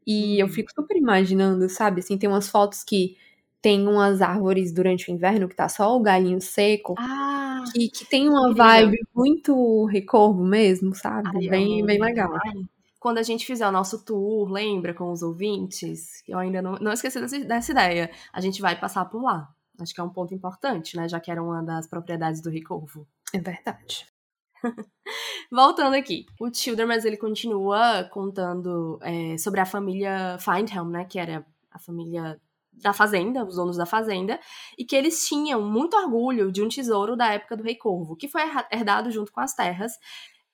E 0.06 0.40
eu 0.42 0.48
Uhum. 0.48 0.54
fico 0.54 0.72
super 0.74 0.98
imaginando, 0.98 1.70
sabe? 1.70 2.00
Assim, 2.00 2.18
tem 2.18 2.30
umas 2.30 2.50
fotos 2.50 2.84
que 2.84 3.18
tem 3.62 3.88
umas 3.88 4.22
árvores 4.22 4.72
durante 4.74 5.12
o 5.12 5.14
inverno 5.14 5.48
que 5.50 5.56
tá 5.56 5.68
só 5.70 5.96
o 5.96 6.02
galinho 6.02 6.42
seco. 6.42 6.96
Ah, 6.98 7.64
Que, 7.74 7.90
que 7.90 8.06
tem 8.06 8.28
uma 8.30 8.54
vibe 8.56 8.98
muito 9.14 9.86
recorvo 9.86 10.44
mesmo, 10.44 10.96
sabe? 10.96 11.30
ai, 11.38 11.50
bem, 11.50 11.86
bem 11.86 12.00
legal. 12.00 12.32
Ai, 12.34 12.64
Quando 13.00 13.18
a 13.20 13.24
gente 13.24 13.46
fizer 13.46 13.68
o 13.68 13.72
nosso 13.72 14.04
tour, 14.04 14.50
lembra, 14.52 14.94
com 14.94 15.12
os 15.12 15.22
ouvintes, 15.22 16.24
eu 16.28 16.38
ainda 16.40 16.62
não, 16.62 16.74
não 16.76 16.92
esqueci 16.92 17.20
dessa, 17.20 17.40
dessa 17.40 17.72
ideia. 17.72 18.12
A 18.34 18.42
gente 18.42 18.62
vai 18.62 18.80
passar 18.80 19.06
por 19.06 19.22
lá. 19.22 19.50
Acho 19.80 19.94
que 19.94 20.02
é 20.02 20.04
um 20.04 20.10
ponto 20.10 20.34
importante, 20.34 20.98
né? 20.98 21.08
Já 21.08 21.20
que 21.20 21.32
era 21.32 21.42
uma 21.42 21.62
das 21.64 21.88
propriedades 21.88 22.42
do 22.42 22.50
Ricorvo. 22.50 23.08
É 23.34 23.40
verdade. 23.40 24.08
Voltando 25.52 25.96
aqui, 25.96 26.26
o 26.40 26.54
Childermas 26.54 27.06
ele 27.06 27.18
continua 27.18 28.04
contando 28.12 29.00
é, 29.02 29.38
sobre 29.38 29.60
a 29.60 29.66
família 29.66 30.38
Findhelm, 30.40 30.90
né? 30.92 31.06
Que 31.06 31.20
era 31.20 31.46
a 31.72 31.80
família 31.80 32.40
da 32.74 32.94
fazenda, 32.94 33.44
os 33.46 33.56
donos 33.56 33.78
da 33.78 33.86
fazenda, 33.86 34.40
e 34.78 34.86
que 34.86 34.96
eles 34.96 35.28
tinham 35.28 35.62
muito 35.62 35.98
orgulho 35.98 36.52
de 36.52 36.64
um 36.64 36.70
tesouro 36.70 37.16
da 37.16 37.34
época 37.34 37.58
do 37.58 37.64
Rei 37.64 37.76
Corvo, 37.76 38.16
que 38.16 38.28
foi 38.28 38.42
herdado 38.72 39.12
junto 39.12 39.32
com 39.32 39.42
as 39.42 39.54
terras 39.54 39.94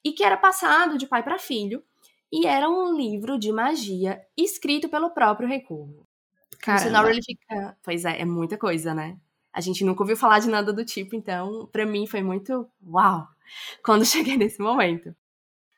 e 0.04 0.12
que 0.12 0.24
era 0.24 0.38
passado 0.38 0.98
de 0.98 1.08
pai 1.08 1.24
para 1.24 1.40
filho, 1.40 1.84
e 2.32 2.46
era 2.48 2.70
um 2.70 2.96
livro 2.96 3.38
de 3.38 3.52
magia 3.52 4.22
escrito 4.36 4.90
pelo 4.90 5.12
próprio 5.12 5.48
Rei 5.48 5.62
Corvo. 5.62 6.08
O. 6.68 6.80
Sonoro, 6.80 7.10
ele 7.10 7.22
fica. 7.24 7.78
Pois 7.84 8.06
é, 8.06 8.22
é 8.22 8.26
muita 8.26 8.58
coisa, 8.58 8.94
né? 8.94 9.18
A 9.56 9.62
gente 9.62 9.86
nunca 9.86 10.04
ouviu 10.04 10.18
falar 10.18 10.40
de 10.40 10.50
nada 10.50 10.74
do 10.74 10.86
tipo, 10.86 11.16
então, 11.16 11.68
pra 11.72 11.86
mim 11.86 12.08
foi 12.08 12.24
muito 12.24 12.68
uau 12.86 13.28
quando 13.84 14.06
cheguei 14.06 14.38
nesse 14.38 14.62
momento. 14.62 15.16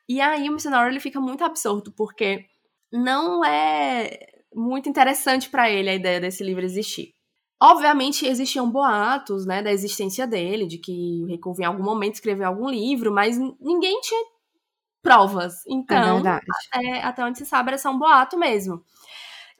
E 0.08 0.20
aí 0.20 0.48
o 0.48 0.52
missionário 0.52 0.90
ele 0.92 1.00
fica 1.00 1.20
muito 1.20 1.44
absurdo, 1.44 1.92
porque 1.92 2.46
não 2.92 3.44
é 3.44 4.18
muito 4.54 4.88
interessante 4.88 5.50
pra 5.50 5.70
ele 5.70 5.90
a 5.90 5.94
ideia 5.94 6.20
desse 6.20 6.42
livro 6.44 6.64
existir. 6.64 7.14
Obviamente 7.62 8.26
existiam 8.26 8.70
boatos, 8.70 9.46
né, 9.46 9.62
da 9.62 9.72
existência 9.72 10.26
dele, 10.26 10.66
de 10.66 10.78
que 10.78 11.22
o 11.24 11.26
Recurvo 11.26 11.62
em 11.62 11.64
algum 11.66 11.82
momento 11.84 12.14
escreveu 12.14 12.46
algum 12.48 12.68
livro, 12.70 13.12
mas 13.12 13.38
ninguém 13.60 14.00
tinha 14.00 14.24
provas. 15.02 15.54
É 15.66 15.70
Então, 15.74 16.14
verdade. 16.14 16.44
até, 16.72 17.02
até 17.02 17.24
onde 17.24 17.38
se 17.38 17.46
sabe, 17.46 17.70
era 17.70 17.78
só 17.78 17.90
um 17.90 17.98
boato 17.98 18.38
mesmo. 18.38 18.84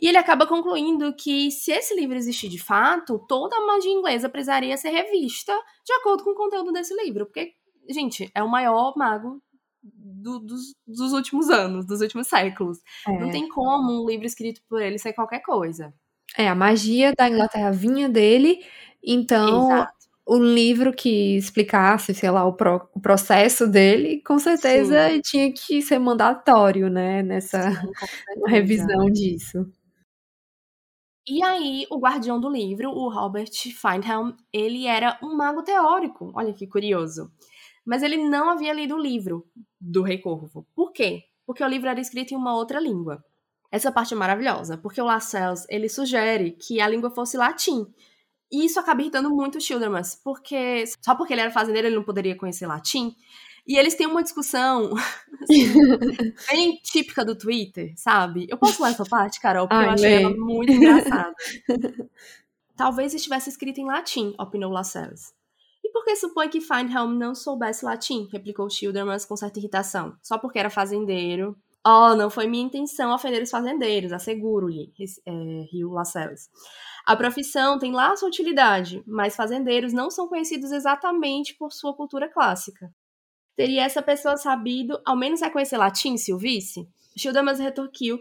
E 0.01 0.07
ele 0.07 0.17
acaba 0.19 0.47
concluindo 0.47 1.13
que 1.15 1.51
se 1.51 1.73
esse 1.73 1.95
livro 1.95 2.17
existir 2.17 2.49
de 2.49 2.59
fato, 2.59 3.19
toda 3.29 3.57
a 3.57 3.67
magia 3.67 3.91
inglesa 3.93 4.29
precisaria 4.29 4.77
ser 4.77 4.91
revista 4.91 5.53
de 5.85 5.93
acordo 5.95 6.23
com 6.25 6.31
o 6.31 6.35
conteúdo 6.37 6.71
desse 6.73 6.95
livro. 6.95 7.27
Porque, 7.27 7.53
gente, 7.89 8.31
é 8.35 8.43
o 8.43 8.49
maior 8.49 8.95
mago 8.97 9.43
do- 9.83 10.39
dos, 10.41 10.75
dos 10.87 11.13
últimos 11.13 11.51
anos, 11.51 11.85
dos 11.87 12.01
últimos 12.01 12.27
séculos. 12.29 12.79
É. 13.07 13.19
Não 13.19 13.31
tem 13.31 13.49
como 13.49 14.03
um 14.05 14.07
livro 14.09 14.27
escrito 14.27 14.61
por 14.69 14.81
ele 14.81 14.99
ser 14.99 15.13
qualquer 15.13 15.41
coisa. 15.41 15.93
É, 16.37 16.49
a 16.49 16.55
magia 16.55 17.13
da 17.17 17.29
Inglaterra 17.29 17.71
vinha 17.73 18.09
dele, 18.09 18.61
então 19.03 19.65
Exato. 19.65 19.93
um 20.29 20.43
livro 20.43 20.93
que 20.93 21.37
explicasse, 21.37 22.15
sei 22.15 22.31
lá, 22.31 22.45
o, 22.45 22.53
pro- 22.53 22.87
o 22.95 23.01
processo 23.01 23.67
dele, 23.67 24.23
com 24.25 24.39
certeza 24.39 24.95
tinha 25.25 25.51
que 25.53 25.81
ser 25.81 25.99
mandatório, 25.99 26.91
né, 26.91 27.23
nessa 27.23 27.71
Sim, 27.71 27.89
revisão 28.47 29.07
disso. 29.11 29.67
E 31.29 31.43
aí, 31.43 31.87
o 31.91 31.99
guardião 31.99 32.41
do 32.41 32.49
livro, 32.49 32.91
o 32.91 33.09
Robert 33.11 33.51
Feindhelm, 33.75 34.33
ele 34.51 34.87
era 34.87 35.19
um 35.23 35.37
mago 35.37 35.63
teórico. 35.63 36.33
Olha 36.35 36.55
que 36.55 36.67
curioso. 36.67 37.31
Mas 37.85 38.03
ele 38.03 38.17
não 38.17 38.51
havia 38.51 38.73
lido 38.73 38.95
o 38.95 38.99
livro 38.99 39.47
do 39.81 40.03
Rei 40.03 40.19
Corvo. 40.19 40.67
Por 40.75 40.91
quê? 40.93 41.25
Porque 41.47 41.63
o 41.63 41.69
livro 41.69 41.89
era 41.89 42.01
escrito 42.01 42.33
em 42.33 42.37
uma 42.37 42.55
outra 42.55 42.81
língua. 42.81 43.23
Essa 43.71 43.93
parte 43.93 44.15
é 44.15 44.17
maravilhosa, 44.17 44.79
porque 44.79 45.01
o 45.01 45.05
Lascelles, 45.05 45.67
ele 45.69 45.89
sugere 45.89 46.53
que 46.53 46.81
a 46.81 46.89
língua 46.89 47.11
fosse 47.11 47.37
latim. 47.37 47.87
E 48.51 48.65
isso 48.65 48.81
acaba 48.81 49.03
irritando 49.03 49.29
muito 49.29 49.59
o 49.59 49.61
Childermas, 49.61 50.19
porque 50.25 50.85
só 51.05 51.15
porque 51.15 51.35
ele 51.35 51.43
era 51.43 51.51
fazendeiro 51.51 51.89
ele 51.89 51.97
não 51.97 52.05
poderia 52.05 52.37
conhecer 52.37 52.67
latim. 52.67 53.15
E 53.69 53.77
eles 53.77 53.95
têm 53.95 54.07
uma 54.07 54.23
discussão 54.23 54.95
assim, 55.43 55.75
bem 56.51 56.81
típica 56.83 57.23
do 57.23 57.37
Twitter, 57.37 57.93
sabe? 57.97 58.47
Eu 58.49 58.57
posso 58.57 58.83
ler 58.83 58.93
essa 58.93 59.05
parte, 59.05 59.39
Carol, 59.39 59.69
porque 59.69 59.85
Ai, 59.85 59.89
eu 59.89 59.93
achei 59.93 60.23
ela 60.23 60.35
muito 60.35 60.73
engraçada. 60.73 61.35
Talvez 62.75 63.13
estivesse 63.13 63.51
escrito 63.51 63.79
em 63.79 63.85
latim, 63.85 64.35
opinou 64.39 64.73
Lascelles. 64.73 65.35
E 65.85 65.91
por 65.93 66.03
que 66.05 66.17
supõe 66.17 66.49
que 66.49 66.61
Feindhelm 66.63 67.13
não 67.13 67.35
soubesse 67.35 67.85
latim? 67.85 68.27
replicou 68.33 68.71
Childermas 68.71 69.27
com 69.27 69.37
certa 69.37 69.59
irritação. 69.59 70.17
Só 70.23 70.39
porque 70.39 70.59
era 70.59 70.71
fazendeiro. 70.71 71.57
Oh, 71.87 72.15
não 72.15 72.31
foi 72.31 72.47
minha 72.47 72.65
intenção 72.65 73.15
ofender 73.15 73.43
os 73.43 73.51
fazendeiros, 73.51 74.13
asseguro-lhe, 74.13 74.93
é, 75.27 75.33
riu 75.73 75.91
Lascelles. 75.91 76.49
A 77.07 77.17
profissão 77.17 77.79
tem 77.79 77.93
lá 77.93 78.15
sua 78.17 78.29
utilidade, 78.29 79.03
mas 79.07 79.37
fazendeiros 79.37 79.93
não 79.93 80.11
são 80.11 80.29
conhecidos 80.29 80.73
exatamente 80.73 81.55
por 81.57 81.73
sua 81.73 81.95
cultura 81.95 82.29
clássica. 82.29 82.91
Teria 83.59 83.83
essa 83.83 84.01
pessoa 84.01 84.37
sabido 84.37 85.01
ao 85.05 85.17
menos 85.17 85.41
reconhecer 85.41 85.77
latim 85.77 86.17
se 86.17 86.33
o 86.33 86.39
visse? 86.39 86.89
Childamas 87.17 87.59
retorquiu 87.59 88.21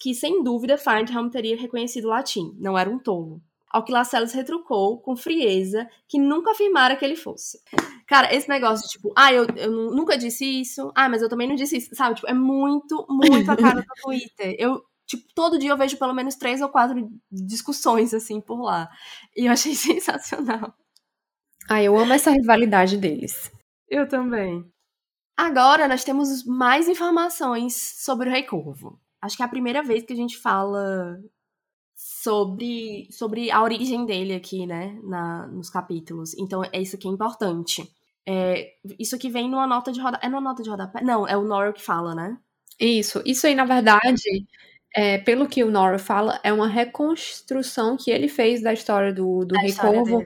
que, 0.00 0.14
sem 0.14 0.42
dúvida, 0.42 0.78
Feindhelm 0.78 1.28
teria 1.28 1.58
reconhecido 1.58 2.08
latim, 2.08 2.56
não 2.58 2.78
era 2.78 2.88
um 2.88 2.98
tolo. 2.98 3.42
Ao 3.68 3.84
que 3.84 3.92
Lascelles 3.92 4.32
retrucou, 4.32 4.98
com 4.98 5.14
frieza, 5.14 5.86
que 6.08 6.18
nunca 6.18 6.52
afirmara 6.52 6.96
que 6.96 7.04
ele 7.04 7.16
fosse. 7.16 7.60
Cara, 8.06 8.34
esse 8.34 8.48
negócio 8.48 8.86
de 8.86 8.92
tipo, 8.94 9.12
ah, 9.14 9.30
eu, 9.30 9.46
eu 9.56 9.70
nunca 9.90 10.16
disse 10.16 10.46
isso, 10.46 10.90
ah, 10.94 11.06
mas 11.06 11.20
eu 11.20 11.28
também 11.28 11.46
não 11.46 11.54
disse 11.54 11.76
isso, 11.76 11.94
sabe? 11.94 12.14
Tipo, 12.14 12.28
é 12.28 12.34
muito, 12.34 13.06
muito 13.10 13.50
a 13.50 13.56
cara 13.58 13.82
do 13.82 14.02
Twitter. 14.02 14.56
Eu, 14.58 14.82
tipo, 15.06 15.24
todo 15.34 15.58
dia 15.58 15.68
eu 15.68 15.76
vejo 15.76 15.98
pelo 15.98 16.14
menos 16.14 16.34
três 16.34 16.62
ou 16.62 16.70
quatro 16.70 17.10
discussões, 17.30 18.14
assim, 18.14 18.40
por 18.40 18.62
lá. 18.62 18.88
E 19.36 19.44
eu 19.44 19.52
achei 19.52 19.74
sensacional. 19.76 20.74
Ah, 21.68 21.82
eu 21.82 21.94
amo 21.98 22.14
essa 22.14 22.30
rivalidade 22.30 22.96
deles. 22.96 23.52
Eu 23.92 24.08
também. 24.08 24.64
Agora 25.36 25.86
nós 25.86 26.02
temos 26.02 26.46
mais 26.46 26.88
informações 26.88 27.74
sobre 28.02 28.26
o 28.26 28.32
Rei 28.32 28.42
Corvo. 28.42 28.98
Acho 29.20 29.36
que 29.36 29.42
é 29.42 29.46
a 29.46 29.50
primeira 29.50 29.82
vez 29.82 30.02
que 30.02 30.14
a 30.14 30.16
gente 30.16 30.38
fala 30.38 31.20
sobre, 31.94 33.06
sobre 33.10 33.50
a 33.50 33.62
origem 33.62 34.06
dele 34.06 34.34
aqui, 34.34 34.66
né, 34.66 34.98
na, 35.04 35.46
nos 35.48 35.68
capítulos. 35.68 36.32
Então, 36.38 36.64
é 36.64 36.80
isso 36.80 36.96
que 36.96 37.06
é 37.06 37.10
importante. 37.10 37.86
É, 38.26 38.72
isso 38.98 39.14
aqui 39.14 39.28
vem 39.28 39.50
numa 39.50 39.66
nota 39.66 39.92
de 39.92 40.00
rodapé. 40.00 40.26
É 40.26 40.30
numa 40.30 40.40
nota 40.40 40.62
de 40.62 40.70
rodapé? 40.70 41.02
Não, 41.02 41.28
é 41.28 41.36
o 41.36 41.44
Noro 41.44 41.74
que 41.74 41.82
fala, 41.82 42.14
né? 42.14 42.38
Isso. 42.80 43.22
Isso 43.26 43.46
aí, 43.46 43.54
na 43.54 43.66
verdade, 43.66 44.46
é, 44.96 45.18
pelo 45.18 45.46
que 45.46 45.62
o 45.62 45.70
Nora 45.70 45.98
fala, 45.98 46.40
é 46.42 46.50
uma 46.50 46.66
reconstrução 46.66 47.94
que 47.98 48.10
ele 48.10 48.26
fez 48.26 48.62
da 48.62 48.72
história 48.72 49.12
do, 49.12 49.44
do 49.44 49.54
Rei 49.54 49.74
Corvo. 49.74 50.24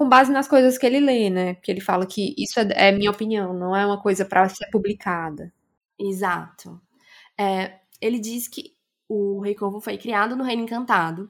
Com 0.00 0.08
base 0.08 0.32
nas 0.32 0.48
coisas 0.48 0.78
que 0.78 0.86
ele 0.86 0.98
lê, 0.98 1.28
né? 1.28 1.52
Porque 1.52 1.70
ele 1.70 1.82
fala 1.82 2.06
que 2.06 2.34
isso 2.38 2.58
é, 2.58 2.88
é 2.88 2.90
minha 2.90 3.10
opinião, 3.10 3.52
não 3.52 3.76
é 3.76 3.84
uma 3.84 4.00
coisa 4.00 4.24
para 4.24 4.48
ser 4.48 4.66
publicada. 4.70 5.52
Exato. 5.98 6.80
É, 7.38 7.80
ele 8.00 8.18
diz 8.18 8.48
que 8.48 8.74
o 9.06 9.40
Rei 9.42 9.54
Corvo 9.54 9.78
foi 9.78 9.98
criado 9.98 10.34
no 10.34 10.42
Reino 10.42 10.62
Encantado 10.62 11.28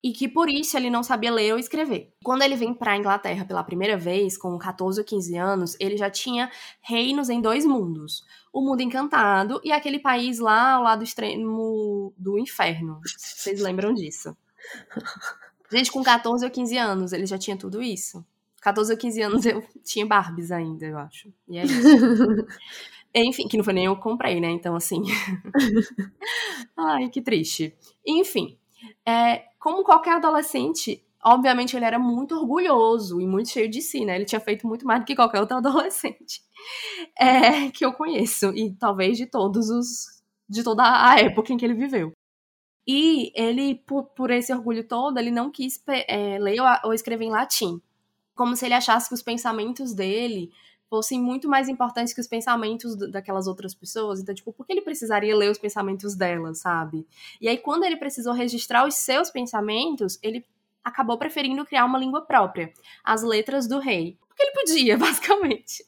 e 0.00 0.12
que 0.12 0.28
por 0.28 0.48
isso 0.48 0.76
ele 0.76 0.90
não 0.90 1.02
sabia 1.02 1.32
ler 1.32 1.54
ou 1.54 1.58
escrever. 1.58 2.14
Quando 2.22 2.42
ele 2.42 2.54
vem 2.54 2.72
para 2.72 2.92
a 2.92 2.96
Inglaterra 2.96 3.44
pela 3.44 3.64
primeira 3.64 3.96
vez, 3.96 4.38
com 4.38 4.56
14 4.56 5.00
ou 5.00 5.04
15 5.04 5.36
anos, 5.36 5.76
ele 5.80 5.96
já 5.96 6.08
tinha 6.08 6.48
reinos 6.82 7.28
em 7.28 7.40
dois 7.40 7.66
mundos: 7.66 8.22
o 8.52 8.60
mundo 8.60 8.80
encantado 8.80 9.60
e 9.64 9.72
aquele 9.72 9.98
país 9.98 10.38
lá 10.38 10.74
ao 10.74 10.84
lado 10.84 11.02
extremo 11.02 12.14
do 12.16 12.38
inferno. 12.38 13.00
Vocês 13.04 13.60
lembram 13.60 13.92
disso? 13.92 14.36
Gente, 15.70 15.90
com 15.90 16.02
14 16.02 16.44
ou 16.44 16.50
15 16.50 16.76
anos, 16.76 17.12
ele 17.12 17.26
já 17.26 17.38
tinha 17.38 17.56
tudo 17.56 17.82
isso. 17.82 18.24
14 18.60 18.92
ou 18.92 18.98
15 18.98 19.22
anos 19.22 19.46
eu 19.46 19.62
tinha 19.84 20.06
Barbies 20.06 20.50
ainda, 20.50 20.86
eu 20.86 20.98
acho. 20.98 21.32
E 21.48 21.58
é 21.58 21.64
isso. 21.64 22.46
Enfim, 23.14 23.46
que 23.46 23.56
não 23.56 23.64
foi 23.64 23.74
nem 23.74 23.84
eu 23.84 23.94
que 23.94 24.02
comprei, 24.02 24.40
né? 24.40 24.50
Então, 24.50 24.74
assim. 24.74 25.02
Ai, 26.76 27.08
que 27.08 27.22
triste. 27.22 27.74
Enfim, 28.04 28.58
é, 29.06 29.44
como 29.58 29.84
qualquer 29.84 30.14
adolescente, 30.14 31.04
obviamente 31.22 31.76
ele 31.76 31.84
era 31.84 31.98
muito 31.98 32.34
orgulhoso 32.34 33.20
e 33.20 33.26
muito 33.26 33.50
cheio 33.50 33.70
de 33.70 33.80
si, 33.80 34.04
né? 34.04 34.16
Ele 34.16 34.24
tinha 34.24 34.40
feito 34.40 34.66
muito 34.66 34.84
mais 34.86 35.00
do 35.00 35.06
que 35.06 35.14
qualquer 35.14 35.40
outro 35.40 35.56
adolescente 35.56 36.42
é, 37.18 37.70
que 37.70 37.84
eu 37.84 37.92
conheço 37.92 38.46
e 38.54 38.72
talvez 38.74 39.16
de 39.16 39.26
todos 39.26 39.70
os 39.70 40.14
de 40.48 40.62
toda 40.62 40.82
a 40.84 41.18
época 41.18 41.52
em 41.52 41.56
que 41.56 41.64
ele 41.64 41.74
viveu. 41.74 42.12
E 42.86 43.32
ele, 43.34 43.76
por, 43.86 44.04
por 44.04 44.30
esse 44.30 44.52
orgulho 44.52 44.86
todo, 44.86 45.18
ele 45.18 45.30
não 45.30 45.50
quis 45.50 45.82
é, 45.88 46.38
ler 46.38 46.60
ou, 46.60 46.66
ou 46.84 46.94
escrever 46.94 47.24
em 47.24 47.30
latim, 47.30 47.80
como 48.34 48.54
se 48.54 48.66
ele 48.66 48.74
achasse 48.74 49.08
que 49.08 49.14
os 49.14 49.22
pensamentos 49.22 49.94
dele 49.94 50.52
fossem 50.88 51.20
muito 51.20 51.48
mais 51.48 51.68
importantes 51.68 52.12
que 52.12 52.20
os 52.20 52.26
pensamentos 52.26 52.94
daquelas 53.10 53.46
outras 53.46 53.74
pessoas. 53.74 54.20
Então, 54.20 54.34
tipo, 54.34 54.52
por 54.52 54.66
que 54.66 54.72
ele 54.72 54.82
precisaria 54.82 55.36
ler 55.36 55.50
os 55.50 55.58
pensamentos 55.58 56.14
delas, 56.14 56.58
sabe? 56.58 57.06
E 57.40 57.48
aí, 57.48 57.58
quando 57.58 57.84
ele 57.84 57.96
precisou 57.96 58.32
registrar 58.32 58.86
os 58.86 58.94
seus 58.94 59.30
pensamentos, 59.30 60.18
ele 60.22 60.44
acabou 60.84 61.18
preferindo 61.18 61.64
criar 61.64 61.84
uma 61.86 61.98
língua 61.98 62.20
própria, 62.20 62.72
as 63.02 63.22
letras 63.22 63.66
do 63.66 63.78
rei. 63.78 64.18
Porque 64.28 64.42
ele 64.42 64.52
podia, 64.52 64.98
basicamente. 64.98 65.84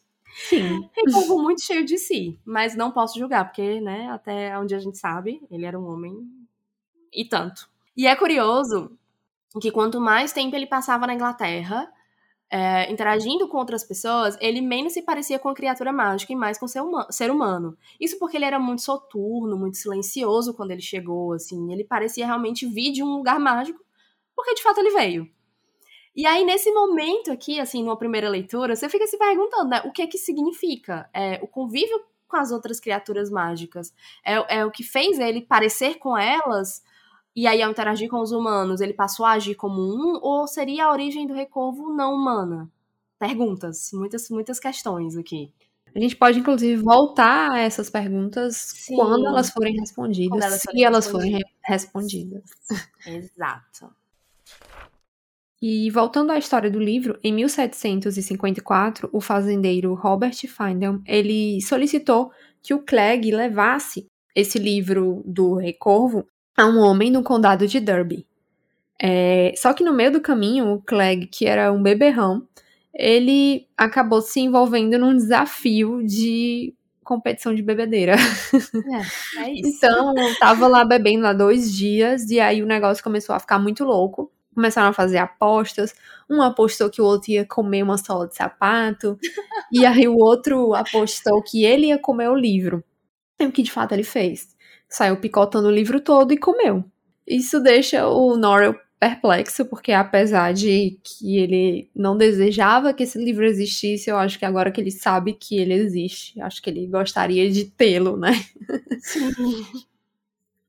Sim. 0.48 0.88
Rei 0.92 1.04
povo 1.12 1.42
muito 1.42 1.62
cheio 1.62 1.84
de 1.84 1.96
si, 1.98 2.38
mas 2.44 2.74
não 2.74 2.90
posso 2.90 3.18
julgar, 3.18 3.44
porque, 3.44 3.80
né, 3.80 4.10
até 4.10 4.58
onde 4.58 4.74
a 4.74 4.78
gente 4.78 4.98
sabe, 4.98 5.40
ele 5.50 5.64
era 5.64 5.78
um 5.78 5.86
homem 5.86 6.14
e 7.16 7.24
tanto. 7.24 7.68
E 7.96 8.06
é 8.06 8.14
curioso 8.14 8.96
que 9.60 9.70
quanto 9.70 10.00
mais 10.00 10.32
tempo 10.32 10.54
ele 10.54 10.66
passava 10.66 11.06
na 11.06 11.14
Inglaterra, 11.14 11.90
é, 12.50 12.90
interagindo 12.92 13.48
com 13.48 13.56
outras 13.56 13.82
pessoas, 13.82 14.36
ele 14.40 14.60
menos 14.60 14.92
se 14.92 15.02
parecia 15.02 15.38
com 15.38 15.48
a 15.48 15.54
criatura 15.54 15.92
mágica 15.92 16.32
e 16.32 16.36
mais 16.36 16.58
com 16.58 16.68
ser, 16.68 16.80
humano, 16.80 17.06
ser 17.10 17.30
humano. 17.30 17.76
Isso 17.98 18.18
porque 18.18 18.36
ele 18.36 18.44
era 18.44 18.58
muito 18.58 18.82
soturno, 18.82 19.56
muito 19.56 19.78
silencioso 19.78 20.54
quando 20.54 20.70
ele 20.70 20.82
chegou, 20.82 21.32
assim. 21.32 21.72
Ele 21.72 21.84
parecia 21.84 22.26
realmente 22.26 22.66
vir 22.66 22.92
de 22.92 23.02
um 23.02 23.16
lugar 23.16 23.40
mágico, 23.40 23.82
porque 24.34 24.54
de 24.54 24.62
fato 24.62 24.78
ele 24.78 24.90
veio. 24.90 25.28
E 26.14 26.24
aí, 26.26 26.44
nesse 26.44 26.72
momento 26.72 27.30
aqui, 27.30 27.60
assim, 27.60 27.82
numa 27.82 27.96
primeira 27.96 28.28
leitura, 28.28 28.74
você 28.74 28.88
fica 28.88 29.06
se 29.06 29.18
perguntando, 29.18 29.68
né, 29.68 29.82
o 29.84 29.92
que 29.92 30.00
é 30.00 30.06
que 30.06 30.16
significa 30.16 31.10
é, 31.12 31.38
o 31.42 31.46
convívio 31.46 32.00
com 32.26 32.36
as 32.36 32.50
outras 32.50 32.80
criaturas 32.80 33.28
mágicas? 33.28 33.92
É, 34.24 34.60
é 34.60 34.64
o 34.64 34.70
que 34.70 34.82
fez 34.82 35.18
ele 35.18 35.42
parecer 35.42 35.98
com 35.98 36.16
elas 36.16 36.82
e 37.36 37.46
aí, 37.46 37.60
ao 37.60 37.70
interagir 37.70 38.08
com 38.08 38.22
os 38.22 38.32
humanos, 38.32 38.80
ele 38.80 38.94
passou 38.94 39.26
a 39.26 39.32
agir 39.32 39.54
como 39.54 39.82
um, 39.82 40.18
ou 40.22 40.46
seria 40.46 40.86
a 40.86 40.90
origem 40.90 41.26
do 41.26 41.34
recorvo 41.34 41.92
não 41.92 42.14
humana? 42.14 42.66
Perguntas, 43.18 43.90
muitas, 43.92 44.30
muitas 44.30 44.58
questões 44.58 45.18
aqui. 45.18 45.52
A 45.94 46.00
gente 46.00 46.16
pode, 46.16 46.38
inclusive, 46.38 46.82
voltar 46.82 47.52
a 47.52 47.58
essas 47.58 47.90
perguntas 47.90 48.56
Sim. 48.56 48.96
quando 48.96 49.26
elas 49.26 49.50
forem 49.50 49.78
respondidas, 49.78 50.42
elas 50.42 50.62
se 50.62 50.82
elas 50.82 51.06
forem 51.06 51.38
respondidas. 51.62 52.42
Exato. 53.06 53.90
E 55.60 55.90
voltando 55.90 56.32
à 56.32 56.38
história 56.38 56.70
do 56.70 56.78
livro, 56.78 57.18
em 57.22 57.34
1754, 57.34 59.10
o 59.12 59.20
fazendeiro 59.20 59.92
Robert 59.92 60.36
Findham, 60.48 61.02
ele 61.06 61.60
solicitou 61.60 62.30
que 62.62 62.72
o 62.72 62.82
Clegg 62.82 63.30
levasse 63.30 64.06
esse 64.34 64.58
livro 64.58 65.22
do 65.26 65.54
Rei 65.54 65.72
Corvo 65.74 66.26
a 66.56 66.66
um 66.66 66.78
homem 66.78 67.10
no 67.10 67.22
condado 67.22 67.66
de 67.66 67.80
Derby. 67.80 68.26
É, 69.00 69.52
só 69.56 69.72
que 69.74 69.84
no 69.84 69.92
meio 69.92 70.12
do 70.12 70.20
caminho, 70.20 70.72
o 70.72 70.80
Clegg, 70.80 71.26
que 71.26 71.46
era 71.46 71.72
um 71.72 71.82
beberrão, 71.82 72.46
ele 72.94 73.66
acabou 73.76 74.22
se 74.22 74.40
envolvendo 74.40 74.98
num 74.98 75.14
desafio 75.14 76.02
de 76.02 76.74
competição 77.04 77.54
de 77.54 77.62
bebedeira. 77.62 78.14
É, 78.14 79.42
é 79.44 79.52
isso. 79.54 79.76
então, 79.76 80.14
tava 80.40 80.66
lá 80.66 80.84
bebendo 80.84 81.26
há 81.26 81.32
dois 81.32 81.72
dias, 81.72 82.30
e 82.30 82.40
aí 82.40 82.62
o 82.62 82.66
negócio 82.66 83.04
começou 83.04 83.34
a 83.34 83.38
ficar 83.38 83.58
muito 83.58 83.84
louco. 83.84 84.32
Começaram 84.54 84.88
a 84.88 84.94
fazer 84.94 85.18
apostas. 85.18 85.94
Um 86.30 86.40
apostou 86.40 86.88
que 86.88 87.02
o 87.02 87.04
outro 87.04 87.30
ia 87.30 87.44
comer 87.44 87.82
uma 87.82 87.98
sola 87.98 88.26
de 88.26 88.34
sapato. 88.34 89.18
e 89.70 89.84
aí 89.84 90.08
o 90.08 90.16
outro 90.16 90.74
apostou 90.74 91.42
que 91.42 91.62
ele 91.62 91.88
ia 91.88 91.98
comer 91.98 92.30
o 92.30 92.34
livro. 92.34 92.82
E 93.38 93.44
o 93.44 93.52
que 93.52 93.62
de 93.62 93.70
fato 93.70 93.92
ele 93.92 94.02
fez? 94.02 94.55
Saiu 94.88 95.16
picotando 95.16 95.68
o 95.68 95.72
livro 95.72 96.00
todo 96.00 96.32
e 96.32 96.38
comeu. 96.38 96.84
Isso 97.26 97.60
deixa 97.60 98.06
o 98.08 98.36
Norrell 98.36 98.78
perplexo, 98.98 99.64
porque 99.66 99.92
apesar 99.92 100.54
de 100.54 100.98
que 101.02 101.38
ele 101.38 101.90
não 101.94 102.16
desejava 102.16 102.94
que 102.94 103.02
esse 103.02 103.22
livro 103.22 103.44
existisse, 103.44 104.08
eu 104.08 104.16
acho 104.16 104.38
que 104.38 104.44
agora 104.44 104.70
que 104.70 104.80
ele 104.80 104.90
sabe 104.90 105.34
que 105.34 105.58
ele 105.58 105.74
existe, 105.74 106.40
acho 106.40 106.62
que 106.62 106.70
ele 106.70 106.86
gostaria 106.86 107.50
de 107.50 107.66
tê-lo, 107.66 108.16
né? 108.16 108.32
Sim. 108.98 109.30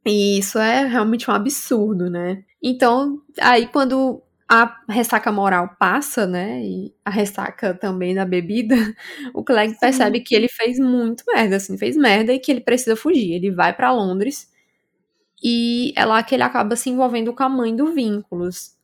E 0.05 0.37
isso 0.39 0.57
é 0.57 0.85
realmente 0.85 1.29
um 1.29 1.33
absurdo, 1.33 2.09
né? 2.09 2.43
Então, 2.61 3.21
aí 3.39 3.67
quando 3.67 4.21
a 4.49 4.77
ressaca 4.87 5.31
moral 5.31 5.75
passa, 5.77 6.25
né? 6.25 6.63
E 6.63 6.93
a 7.03 7.09
ressaca 7.09 7.73
também 7.73 8.15
da 8.15 8.25
bebida, 8.25 8.75
o 9.33 9.43
Clegg 9.43 9.73
Sim. 9.73 9.79
percebe 9.79 10.21
que 10.21 10.35
ele 10.35 10.47
fez 10.47 10.79
muito 10.79 11.23
merda, 11.27 11.57
assim, 11.57 11.77
fez 11.77 11.97
merda 11.97 12.33
e 12.33 12.39
que 12.39 12.51
ele 12.51 12.61
precisa 12.61 12.95
fugir. 12.95 13.33
Ele 13.33 13.51
vai 13.51 13.75
para 13.75 13.91
Londres 13.91 14.49
e 15.43 15.93
é 15.95 16.05
lá 16.05 16.23
que 16.23 16.33
ele 16.33 16.43
acaba 16.43 16.75
se 16.75 16.89
envolvendo 16.89 17.33
com 17.33 17.43
a 17.43 17.49
mãe 17.49 17.75
do 17.75 17.93
Vínculos. 17.93 18.75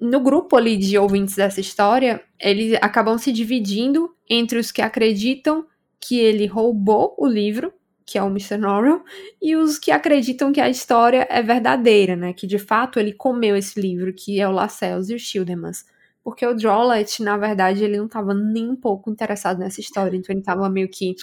No 0.00 0.20
grupo 0.20 0.56
ali 0.56 0.76
de 0.76 0.98
ouvintes 0.98 1.36
dessa 1.36 1.60
história, 1.60 2.22
eles 2.38 2.76
acabam 2.82 3.16
se 3.16 3.32
dividindo 3.32 4.14
entre 4.28 4.58
os 4.58 4.72
que 4.72 4.82
acreditam 4.82 5.64
que 6.00 6.18
ele 6.18 6.46
roubou 6.46 7.14
o 7.18 7.26
livro 7.26 7.72
que 8.06 8.18
é 8.18 8.22
o 8.22 8.28
Mr. 8.28 8.58
Norrell, 8.58 9.02
e 9.40 9.56
os 9.56 9.78
que 9.78 9.90
acreditam 9.90 10.52
que 10.52 10.60
a 10.60 10.68
história 10.68 11.26
é 11.30 11.42
verdadeira, 11.42 12.14
né? 12.14 12.32
Que 12.32 12.46
de 12.46 12.58
fato 12.58 12.98
ele 12.98 13.12
comeu 13.12 13.56
esse 13.56 13.80
livro, 13.80 14.12
que 14.12 14.40
é 14.40 14.48
o 14.48 14.52
Lascelles 14.52 15.08
e 15.08 15.14
o 15.14 15.18
Schildermans. 15.18 15.84
Porque 16.22 16.46
o 16.46 16.54
Drollett, 16.54 17.22
na 17.22 17.36
verdade, 17.36 17.84
ele 17.84 17.96
não 17.96 18.06
estava 18.06 18.34
nem 18.34 18.68
um 18.68 18.76
pouco 18.76 19.10
interessado 19.10 19.58
nessa 19.58 19.80
história, 19.80 20.16
então 20.16 20.32
ele 20.32 20.40
estava 20.40 20.68
meio 20.68 20.88
que 20.88 21.14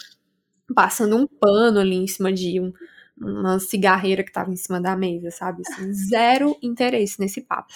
passando 0.75 1.17
um 1.17 1.27
pano 1.27 1.79
ali 1.79 1.95
em 1.95 2.07
cima 2.07 2.31
de 2.31 2.59
um, 2.59 2.71
uma 3.17 3.59
cigarreira 3.59 4.23
que 4.23 4.29
estava 4.29 4.51
em 4.51 4.55
cima 4.55 4.79
da 4.79 4.95
mesa, 4.95 5.31
sabe? 5.31 5.63
Assim, 5.67 5.91
zero 5.93 6.55
interesse 6.61 7.19
nesse 7.19 7.41
papo. 7.41 7.73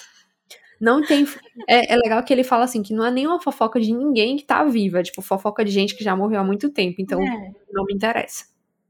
Não 0.80 1.02
tem. 1.02 1.26
É, 1.68 1.94
é, 1.94 1.96
legal 1.96 2.22
que 2.22 2.32
ele 2.32 2.44
fala 2.44 2.64
assim: 2.64 2.82
que 2.82 2.94
não 2.94 3.04
é 3.04 3.10
nenhuma 3.10 3.40
fofoca 3.40 3.80
de 3.80 3.92
ninguém 3.92 4.36
que 4.36 4.44
tá 4.44 4.62
viva, 4.64 5.00
é, 5.00 5.02
tipo, 5.02 5.22
fofoca 5.22 5.64
de 5.64 5.70
gente 5.70 5.96
que 5.96 6.04
já 6.04 6.14
morreu 6.14 6.40
há 6.40 6.44
muito 6.44 6.70
tempo, 6.70 6.96
então 7.00 7.20
é. 7.22 7.52
não 7.72 7.84
me 7.84 7.94
interessa. 7.94 8.44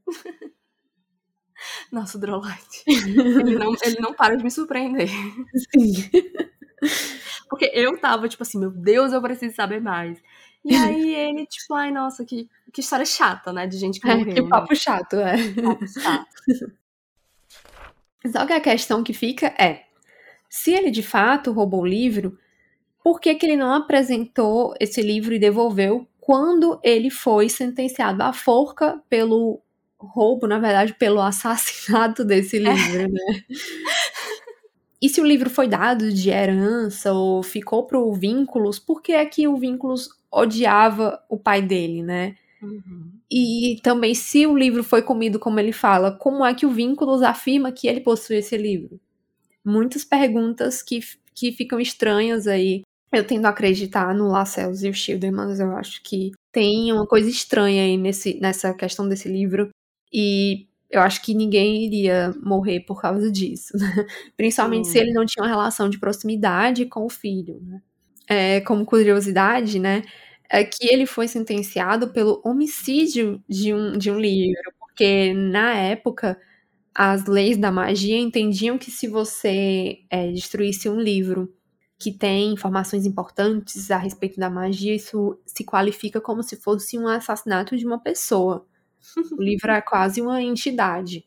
Nossa, 1.91 2.19
o 2.19 2.21
Drolight. 2.21 2.85
Ele 2.87 3.57
não, 3.57 3.75
ele 3.83 4.01
não 4.01 4.13
para 4.15 4.37
de 4.37 4.45
me 4.45 4.51
surpreender. 4.51 5.09
Sim. 5.09 5.93
Porque 7.49 7.71
eu 7.73 7.99
tava, 7.99 8.29
tipo 8.29 8.43
assim, 8.43 8.59
meu 8.59 8.71
Deus, 8.71 9.13
eu 9.13 9.23
preciso 9.23 9.55
saber 9.55 9.81
mais. 9.81 10.23
E 10.65 10.75
aí 10.75 11.15
ele, 11.15 11.47
tipo, 11.47 11.75
ai, 11.75 11.91
nossa, 11.93 12.25
que, 12.25 12.49
que 12.73 12.81
história 12.81 13.07
chata, 13.07 13.53
né? 13.53 13.67
De 13.67 13.79
gente 13.79 14.01
que 14.01 14.07
morreu. 14.07 14.33
É, 14.33 14.35
que 14.35 14.49
papo 14.49 14.75
chato, 14.75 15.15
é. 15.15 15.37
Papo 15.55 15.87
chato. 15.87 16.77
Só 18.27 18.45
que 18.45 18.53
a 18.53 18.61
questão 18.61 19.05
que 19.05 19.13
fica 19.13 19.47
é, 19.59 19.87
se 20.49 20.73
ele 20.73 20.91
de 20.91 21.03
fato 21.03 21.53
roubou 21.53 21.83
o 21.83 21.87
livro, 21.87 22.39
por 23.03 23.21
que, 23.21 23.35
que 23.35 23.47
ele 23.47 23.57
não 23.57 23.73
apresentou 23.73 24.75
esse 24.81 25.01
livro 25.01 25.35
e 25.35 25.39
devolveu 25.39 26.09
quando 26.19 26.81
ele 26.83 27.11
foi 27.11 27.49
sentenciado 27.49 28.23
à 28.23 28.33
forca 28.33 29.01
pelo 29.09 29.63
roubo, 29.99 30.47
na 30.47 30.59
verdade, 30.59 30.95
pelo 30.95 31.21
assassinato 31.21 32.25
desse 32.25 32.59
livro, 32.59 33.01
é. 33.03 33.09
né? 33.09 33.45
E 35.01 35.09
se 35.09 35.21
o 35.21 35.27
livro 35.27 35.51
foi 35.51 35.69
dado 35.69 36.13
de 36.13 36.31
herança 36.31 37.13
ou 37.13 37.43
ficou 37.43 37.87
pro 37.87 38.13
Vínculos, 38.15 38.79
por 38.79 39.03
que 39.03 39.13
é 39.13 39.25
que 39.27 39.47
o 39.47 39.57
Vínculos 39.57 40.09
odiava 40.33 41.23
o 41.29 41.39
pai 41.39 41.61
dele, 41.61 42.03
né? 42.03 42.35
Uhum. 42.63 43.13
E 43.31 43.79
também, 43.83 44.15
se 44.15 44.47
o 44.47 44.57
livro 44.57 44.83
foi 44.83 45.03
comido 45.03 45.39
como 45.39 45.61
ele 45.61 45.73
fala, 45.73 46.11
como 46.11 46.45
é 46.45 46.55
que 46.55 46.65
o 46.65 46.71
Vínculos 46.71 47.23
afirma 47.23 47.73
que 47.73 47.87
ele 47.87 48.01
possui 48.01 48.37
esse 48.37 48.57
livro? 48.57 48.99
Muitas 49.65 50.05
perguntas 50.05 50.83
que, 50.83 51.01
que 51.35 51.53
ficam 51.53 51.79
estranhas 51.79 52.47
aí. 52.47 52.83
Eu 53.13 53.25
tendo 53.25 53.47
a 53.47 53.51
acreditar 53.51 54.15
no 54.15 54.29
Lascelles 54.29 54.83
e 54.83 54.89
o 54.89 54.95
Schilderman, 54.95 55.55
eu 55.59 55.77
acho 55.77 56.03
que 56.03 56.33
tem 56.53 56.93
uma 56.93 57.07
coisa 57.07 57.29
estranha 57.29 57.83
aí 57.83 57.97
nesse, 57.97 58.39
nessa 58.41 58.75
questão 58.75 59.09
desse 59.09 59.29
livro. 59.29 59.69
E 60.17 60.67
eu 60.91 61.03
acho 61.03 61.23
que 61.23 61.35
ninguém 61.35 61.85
iria 61.85 62.35
morrer 62.43 62.81
por 62.81 63.03
causa 63.03 63.31
disso, 63.31 63.77
né? 63.77 64.07
Principalmente 64.37 64.89
se 64.89 64.99
ele 64.99 65.13
não 65.13 65.27
tinha 65.27 65.45
uma 65.45 65.51
relação 65.51 65.91
de 65.91 65.99
proximidade 65.99 66.87
com 66.87 67.05
o 67.05 67.11
filho, 67.11 67.61
né? 67.63 67.83
É, 68.29 68.61
como 68.63 68.87
curiosidade, 68.87 69.79
né? 69.79 70.03
É 70.51 70.65
que 70.65 70.87
ele 70.87 71.07
foi 71.07 71.29
sentenciado 71.29 72.09
pelo 72.13 72.41
homicídio 72.45 73.43
de 73.49 73.75
um, 73.75 73.99
de 73.99 74.11
um 74.11 74.19
livro, 74.19 74.73
porque 74.81 75.35
na 75.35 75.75
época 75.77 76.39
as 76.95 77.27
leis 77.27 77.59
da 77.59 77.71
magia 77.73 78.19
entendiam 78.19 78.79
que 78.79 78.91
se 78.91 79.07
você 79.09 80.01
é, 80.11 80.31
destruísse 80.33 80.89
um 80.89 81.01
livro 81.01 81.53
que 81.99 82.13
tem 82.13 82.53
informações 82.53 83.07
importantes 83.07 83.91
a 83.91 83.99
respeito 83.99 84.39
da 84.41 84.51
magia, 84.51 84.95
isso 84.95 85.39
se 85.47 85.65
qualifica 85.65 86.21
como 86.21 86.43
se 86.43 86.57
fosse 86.57 86.99
um 86.99 87.09
assassinato 87.09 87.77
de 87.77 87.87
uma 87.87 87.99
pessoa. 88.01 88.67
O 89.33 89.43
livro 89.43 89.71
é 89.71 89.81
quase 89.81 90.21
uma 90.21 90.43
entidade. 90.43 91.27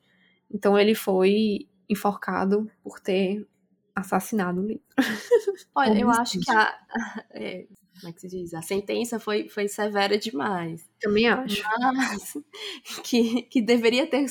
Então 0.51 0.77
ele 0.77 0.95
foi 0.95 1.67
enforcado 1.89 2.69
por 2.83 2.99
ter 2.99 3.47
assassinado 3.95 4.61
o 4.61 4.65
livro. 4.65 4.83
Olha, 5.75 5.99
eu 5.99 6.09
acho 6.09 6.39
que 6.39 6.51
a. 6.51 6.77
É, 7.31 7.65
como 7.99 8.09
é 8.09 8.13
que 8.13 8.21
se 8.21 8.27
diz? 8.27 8.53
A 8.53 8.61
sentença 8.61 9.19
foi, 9.19 9.49
foi 9.49 9.67
severa 9.67 10.17
demais. 10.17 10.89
Também 11.01 11.27
acho. 11.27 11.61
Mas 11.79 12.37
que, 13.03 13.43
que 13.43 13.61
deveria 13.61 14.07
ter. 14.07 14.25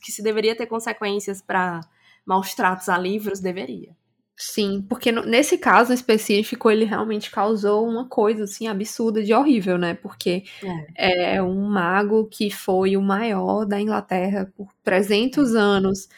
Que 0.00 0.12
se 0.12 0.22
deveria 0.22 0.56
ter 0.56 0.66
consequências 0.66 1.42
para 1.42 1.80
maus 2.24 2.54
tratos 2.54 2.88
a 2.88 2.96
livros, 2.96 3.40
deveria. 3.40 3.96
Sim, 4.44 4.84
porque 4.88 5.12
nesse 5.12 5.56
caso 5.56 5.92
específico 5.92 6.68
ele 6.68 6.84
realmente 6.84 7.30
causou 7.30 7.88
uma 7.88 8.08
coisa 8.08 8.42
assim 8.42 8.66
absurda 8.66 9.22
de 9.22 9.32
horrível, 9.32 9.78
né? 9.78 9.94
Porque 9.94 10.42
é. 10.96 11.36
é 11.36 11.42
um 11.42 11.62
mago 11.68 12.26
que 12.26 12.50
foi 12.50 12.96
o 12.96 13.00
maior 13.00 13.64
da 13.64 13.80
Inglaterra 13.80 14.52
por 14.56 14.68
300 14.82 15.54
anos 15.54 16.08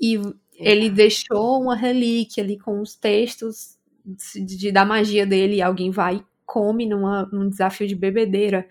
e 0.00 0.20
ele 0.54 0.90
deixou 0.90 1.62
uma 1.62 1.76
relíquia 1.76 2.42
ali 2.42 2.58
com 2.58 2.80
os 2.80 2.96
textos 2.96 3.78
de, 4.04 4.56
de, 4.56 4.72
da 4.72 4.84
magia 4.84 5.24
dele 5.24 5.54
e 5.54 5.62
alguém 5.62 5.92
vai 5.92 6.16
e 6.16 6.24
come 6.44 6.84
numa, 6.84 7.26
num 7.26 7.48
desafio 7.48 7.86
de 7.86 7.94
bebedeira. 7.94 8.68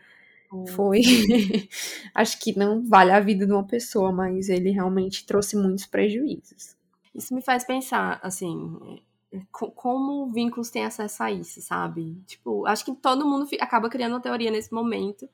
Foi. 0.76 0.99
Acho 2.14 2.38
que 2.41 2.60
não 2.60 2.84
vale 2.84 3.12
a 3.12 3.22
vida 3.22 3.45
de 3.45 3.53
uma 3.53 3.66
pessoa, 3.66 4.12
mas 4.12 4.49
ele 4.49 4.70
realmente 4.70 5.26
trouxe 5.26 5.55
muitos 5.55 5.86
prejuízos. 5.86 6.77
Isso 7.14 7.34
me 7.34 7.41
faz 7.41 7.64
pensar, 7.64 8.20
assim, 8.24 9.01
é, 9.32 9.41
como 9.51 10.28
vínculos 10.28 10.70
têm 10.70 10.86
acesso 10.86 11.24
a 11.24 11.32
isso, 11.32 11.62
sabe? 11.62 12.22
Tipo, 12.26 12.66
acho 12.66 12.86
que 12.86 12.95
todo 12.95 13.28
mundo 13.28 13.47
acaba 13.60 13.89
criando 13.89 14.14
uma 14.14 14.22
teoria 14.22 14.51
nesse 14.51 14.74
momento. 14.74 15.28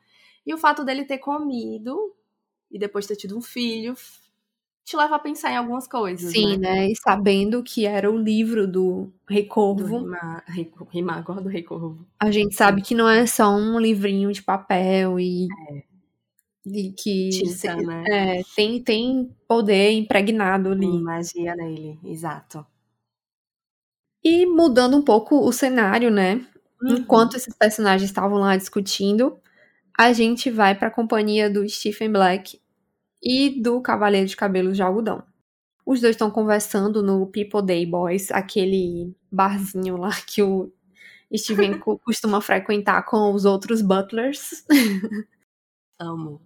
E 0.46 0.54
o 0.54 0.58
fato 0.58 0.84
dele 0.84 1.06
ter 1.06 1.20
comido 1.20 2.14
e 2.72 2.80
depois 2.80 3.08
ter 3.08 3.16
tido 3.16 3.38
um 3.38 3.42
filho 3.42 3.96
te 4.86 4.98
leva 4.98 5.16
a 5.16 5.20
pensar 5.20 5.52
em 5.52 5.56
algumas 5.56 5.88
coisas. 5.88 6.32
Sim, 6.32 6.58
né? 6.58 6.76
né? 6.76 6.92
E 6.92 6.96
sabendo 6.96 7.64
que 7.64 7.86
era 7.86 8.12
o 8.12 8.18
livro 8.18 8.68
do 8.68 9.10
Rei 9.28 9.46
Corvo. 9.46 10.00
Do 10.00 10.86
Rimagor 10.90 11.42
do 11.42 11.48
Rei 11.48 11.64
Corvo. 11.64 12.06
A 12.20 12.30
gente 12.30 12.54
sabe 12.54 12.82
que 12.82 12.94
não 12.94 13.08
é 13.08 13.26
só 13.26 13.50
um 13.50 13.80
livrinho 13.80 14.32
de 14.32 14.42
papel 14.42 15.20
e. 15.20 15.48
É 15.70 15.93
de 16.66 16.94
que 16.98 17.30
Tinta, 17.30 17.76
né? 17.76 18.04
é, 18.10 18.42
tem, 18.56 18.82
tem 18.82 19.36
poder 19.48 19.92
impregnado 19.92 20.70
ali. 20.72 20.88
Magia 20.88 21.56
nele, 21.56 22.00
exato. 22.04 22.66
E 24.24 24.46
mudando 24.46 24.96
um 24.96 25.02
pouco 25.02 25.46
o 25.46 25.52
cenário, 25.52 26.10
né? 26.10 26.36
Uhum. 26.82 26.98
Enquanto 26.98 27.36
esses 27.36 27.54
personagens 27.56 28.10
estavam 28.10 28.40
lá 28.40 28.56
discutindo, 28.56 29.38
a 29.98 30.14
gente 30.14 30.50
vai 30.50 30.74
para 30.74 30.88
a 30.88 30.92
companhia 30.92 31.50
do 31.50 31.68
Stephen 31.68 32.12
Black 32.12 32.62
e 33.22 33.62
do 33.62 33.82
Cavaleiro 33.82 34.28
de 34.28 34.36
Cabelos 34.36 34.78
de 34.78 34.82
Algodão. 34.82 35.24
Os 35.86 36.00
dois 36.00 36.16
estão 36.16 36.32
conversando 36.32 37.04
no 37.04 37.28
People 37.28 37.62
Day 37.62 37.86
Boys, 37.86 38.32
aquele 38.32 39.14
barzinho 39.30 39.98
lá 39.98 40.12
que 40.26 40.42
o 40.42 40.72
Steven 41.36 41.78
costuma 42.06 42.40
frequentar 42.40 43.04
com 43.04 43.34
os 43.34 43.44
outros 43.44 43.82
butlers. 43.82 44.66
Amo. 46.00 46.42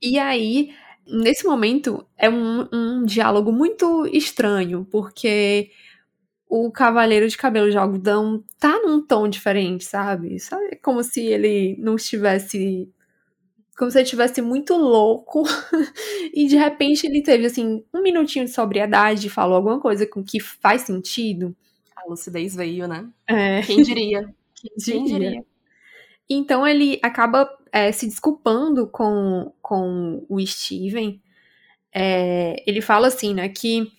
E 0.00 0.18
aí, 0.18 0.70
nesse 1.06 1.46
momento, 1.46 2.06
é 2.16 2.28
um, 2.28 2.68
um 2.72 3.04
diálogo 3.04 3.52
muito 3.52 4.06
estranho, 4.06 4.86
porque 4.90 5.70
o 6.48 6.70
Cavaleiro 6.70 7.28
de 7.28 7.36
Cabelo 7.36 7.70
de 7.70 7.76
Algodão 7.76 8.42
tá 8.58 8.78
num 8.80 9.04
tom 9.04 9.28
diferente, 9.28 9.84
sabe? 9.84 10.38
Sabe? 10.38 10.76
Como 10.76 11.02
se 11.02 11.20
ele 11.20 11.76
não 11.78 11.96
estivesse. 11.96 12.88
Como 13.76 13.90
se 13.90 13.98
ele 13.98 14.04
estivesse 14.04 14.40
muito 14.40 14.74
louco 14.74 15.42
e 16.32 16.46
de 16.46 16.56
repente 16.56 17.06
ele 17.06 17.22
teve, 17.22 17.44
assim, 17.46 17.84
um 17.92 18.02
minutinho 18.02 18.46
de 18.46 18.50
sobriedade 18.50 19.28
falou 19.28 19.56
alguma 19.56 19.78
coisa 19.80 20.06
com 20.06 20.24
que 20.24 20.40
faz 20.40 20.82
sentido. 20.82 21.54
A 21.94 22.08
lucidez 22.08 22.54
veio, 22.54 22.88
né? 22.88 23.06
É. 23.28 23.60
Quem 23.62 23.82
diria? 23.82 24.34
Quem 24.54 24.70
diria? 24.78 24.94
Quem 24.94 25.04
diria? 25.04 25.44
Então 26.28 26.66
ele 26.66 26.98
acaba 27.02 27.48
é, 27.72 27.92
se 27.92 28.06
desculpando 28.06 28.86
com, 28.86 29.52
com 29.60 30.24
o 30.28 30.44
Steven. 30.46 31.20
É, 31.94 32.62
ele 32.66 32.80
fala 32.80 33.08
assim, 33.08 33.34
né, 33.34 33.48
que 33.48 33.90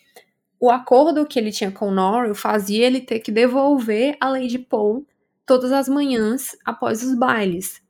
o 0.59 0.69
acordo 0.69 1.25
que 1.25 1.37
ele 1.37 1.51
tinha 1.51 1.71
com 1.71 1.89
o 1.89 1.93
Norrie 1.93 2.33
fazia 2.33 2.85
ele 2.85 3.01
ter 3.01 3.19
que 3.19 3.31
devolver 3.31 4.17
a 4.19 4.29
Lady 4.29 4.59
Paul 4.59 5.05
todas 5.45 5.71
as 5.71 5.87
manhãs 5.87 6.57
após 6.65 7.03
os 7.03 7.17
bailes. 7.17 7.81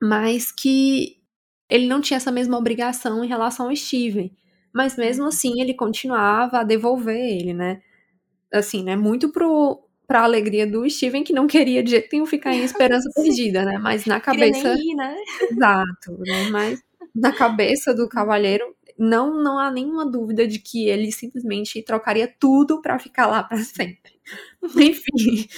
Mas 0.00 0.50
que 0.50 1.18
ele 1.68 1.86
não 1.86 2.00
tinha 2.00 2.16
essa 2.16 2.30
mesma 2.30 2.58
obrigação 2.58 3.24
em 3.24 3.28
relação 3.28 3.68
ao 3.68 3.76
Steven. 3.76 4.34
Mas 4.72 4.96
mesmo 4.96 5.26
assim, 5.26 5.60
ele 5.60 5.74
continuava 5.74 6.58
a 6.58 6.64
devolver 6.64 7.16
ele, 7.16 7.52
né? 7.52 7.82
Assim, 8.52 8.82
né? 8.82 8.96
Muito 8.96 9.30
pro, 9.30 9.82
pra 10.12 10.24
alegria 10.24 10.66
do 10.66 10.88
Steven, 10.90 11.24
que 11.24 11.32
não 11.32 11.46
queria 11.46 11.82
de 11.82 11.92
jeito 11.92 12.10
nenhum 12.12 12.26
ficar 12.26 12.52
em 12.52 12.62
esperança 12.64 13.08
perdida, 13.14 13.64
né? 13.64 13.78
Mas 13.78 14.04
na 14.04 14.20
cabeça. 14.20 14.74
Ir, 14.74 14.94
né? 14.94 15.16
Exato, 15.50 16.18
né? 16.18 16.50
Mas 16.50 16.82
na 17.14 17.32
cabeça 17.32 17.94
do 17.94 18.06
cavalheiro, 18.06 18.76
não, 18.98 19.42
não 19.42 19.58
há 19.58 19.70
nenhuma 19.70 20.04
dúvida 20.04 20.46
de 20.46 20.58
que 20.58 20.86
ele 20.86 21.10
simplesmente 21.10 21.82
trocaria 21.82 22.30
tudo 22.38 22.82
para 22.82 22.98
ficar 22.98 23.26
lá 23.26 23.42
para 23.42 23.56
sempre. 23.64 24.12
Enfim. 24.76 25.48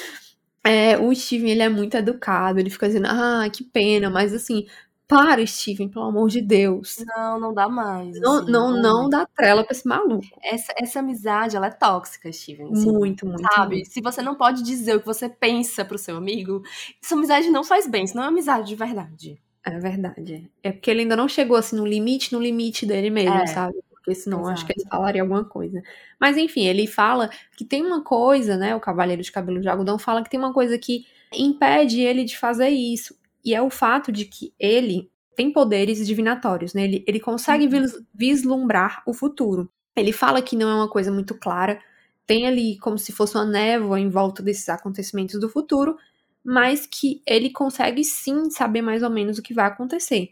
É, 0.64 0.96
o 0.96 1.12
Steven, 1.12 1.50
ele 1.50 1.62
é 1.62 1.68
muito 1.68 1.96
educado, 1.96 2.60
ele 2.60 2.70
fica 2.70 2.86
dizendo, 2.86 3.08
ah, 3.08 3.46
que 3.52 3.64
pena, 3.64 4.08
mas 4.08 4.32
assim, 4.32 4.66
para, 5.06 5.46
Steven, 5.46 5.88
pelo 5.88 6.06
amor 6.06 6.28
de 6.28 6.40
Deus. 6.40 6.96
Não, 7.06 7.38
não 7.38 7.54
dá 7.54 7.68
mais. 7.68 8.18
Não, 8.20 8.38
assim, 8.42 8.50
não, 8.50 8.70
não 8.82 9.08
dá 9.08 9.26
trela 9.26 9.62
pra 9.64 9.72
esse 9.76 9.86
maluco. 9.86 10.26
Essa, 10.42 10.72
essa 10.78 11.00
amizade, 11.00 11.56
ela 11.56 11.66
é 11.66 11.70
tóxica, 11.70 12.32
Steven. 12.32 12.72
assim, 12.72 12.90
Muito, 12.90 13.26
muito. 13.26 13.42
Sabe? 13.54 13.76
muito. 13.76 13.90
Se 13.90 14.00
você 14.00 14.22
não 14.22 14.34
pode 14.34 14.62
dizer 14.62 14.96
o 14.96 15.00
que 15.00 15.06
você 15.06 15.28
pensa 15.28 15.84
pro 15.84 15.98
seu 15.98 16.16
amigo, 16.16 16.62
essa 17.02 17.14
amizade 17.14 17.50
não 17.50 17.62
faz 17.64 17.86
bem, 17.86 18.04
isso 18.04 18.16
não 18.16 18.24
é 18.24 18.28
amizade 18.28 18.68
de 18.68 18.74
verdade. 18.76 19.38
É 19.66 19.78
verdade. 19.78 20.50
É 20.62 20.72
porque 20.72 20.90
ele 20.90 21.00
ainda 21.02 21.16
não 21.16 21.28
chegou 21.28 21.56
assim 21.56 21.76
no 21.76 21.86
limite, 21.86 22.32
no 22.32 22.40
limite 22.40 22.84
dele 22.86 23.10
mesmo, 23.10 23.36
É. 23.36 23.46
sabe? 23.46 23.74
Porque 23.90 24.14
senão 24.14 24.46
acho 24.46 24.66
que 24.66 24.72
ele 24.72 24.80
Exato. 24.82 24.96
falaria 24.96 25.22
alguma 25.22 25.44
coisa. 25.44 25.82
Mas 26.20 26.36
enfim, 26.36 26.66
ele 26.66 26.86
fala 26.86 27.30
que 27.56 27.64
tem 27.64 27.82
uma 27.84 28.02
coisa, 28.04 28.56
né? 28.58 28.74
O 28.74 28.80
Cavaleiro 28.80 29.22
de 29.22 29.32
Cabelo 29.32 29.60
de 29.62 29.68
Algodão 29.68 29.98
fala 29.98 30.22
que 30.22 30.28
tem 30.28 30.38
uma 30.38 30.52
coisa 30.52 30.78
que 30.78 31.06
impede 31.32 32.00
ele 32.02 32.24
de 32.24 32.36
fazer 32.36 32.68
isso. 32.68 33.16
E 33.44 33.54
é 33.54 33.62
o 33.62 33.70
fato 33.70 34.10
de 34.12 34.24
que 34.24 34.52
ele 34.58 35.10
tem 35.36 35.52
poderes 35.52 36.06
divinatórios, 36.06 36.74
né? 36.74 36.84
Ele, 36.84 37.04
ele 37.06 37.20
consegue 37.20 37.64
Uhum. 37.64 37.70
vis- 37.70 38.02
vislumbrar 38.14 39.02
o 39.06 39.12
futuro. 39.12 39.70
Ele 39.96 40.12
fala 40.12 40.40
que 40.42 40.56
não 40.56 40.68
é 40.68 40.74
uma 40.74 40.88
coisa 40.88 41.10
muito 41.12 41.34
clara, 41.34 41.80
tem 42.26 42.46
ali 42.46 42.78
como 42.78 42.98
se 42.98 43.12
fosse 43.12 43.36
uma 43.36 43.44
névoa 43.44 44.00
em 44.00 44.08
volta 44.08 44.42
desses 44.42 44.68
acontecimentos 44.68 45.38
do 45.40 45.48
futuro, 45.48 45.96
mas 46.44 46.86
que 46.86 47.22
ele 47.26 47.50
consegue 47.50 48.04
sim 48.04 48.50
saber 48.50 48.82
mais 48.82 49.02
ou 49.02 49.10
menos 49.10 49.38
o 49.38 49.42
que 49.42 49.54
vai 49.54 49.66
acontecer. 49.66 50.30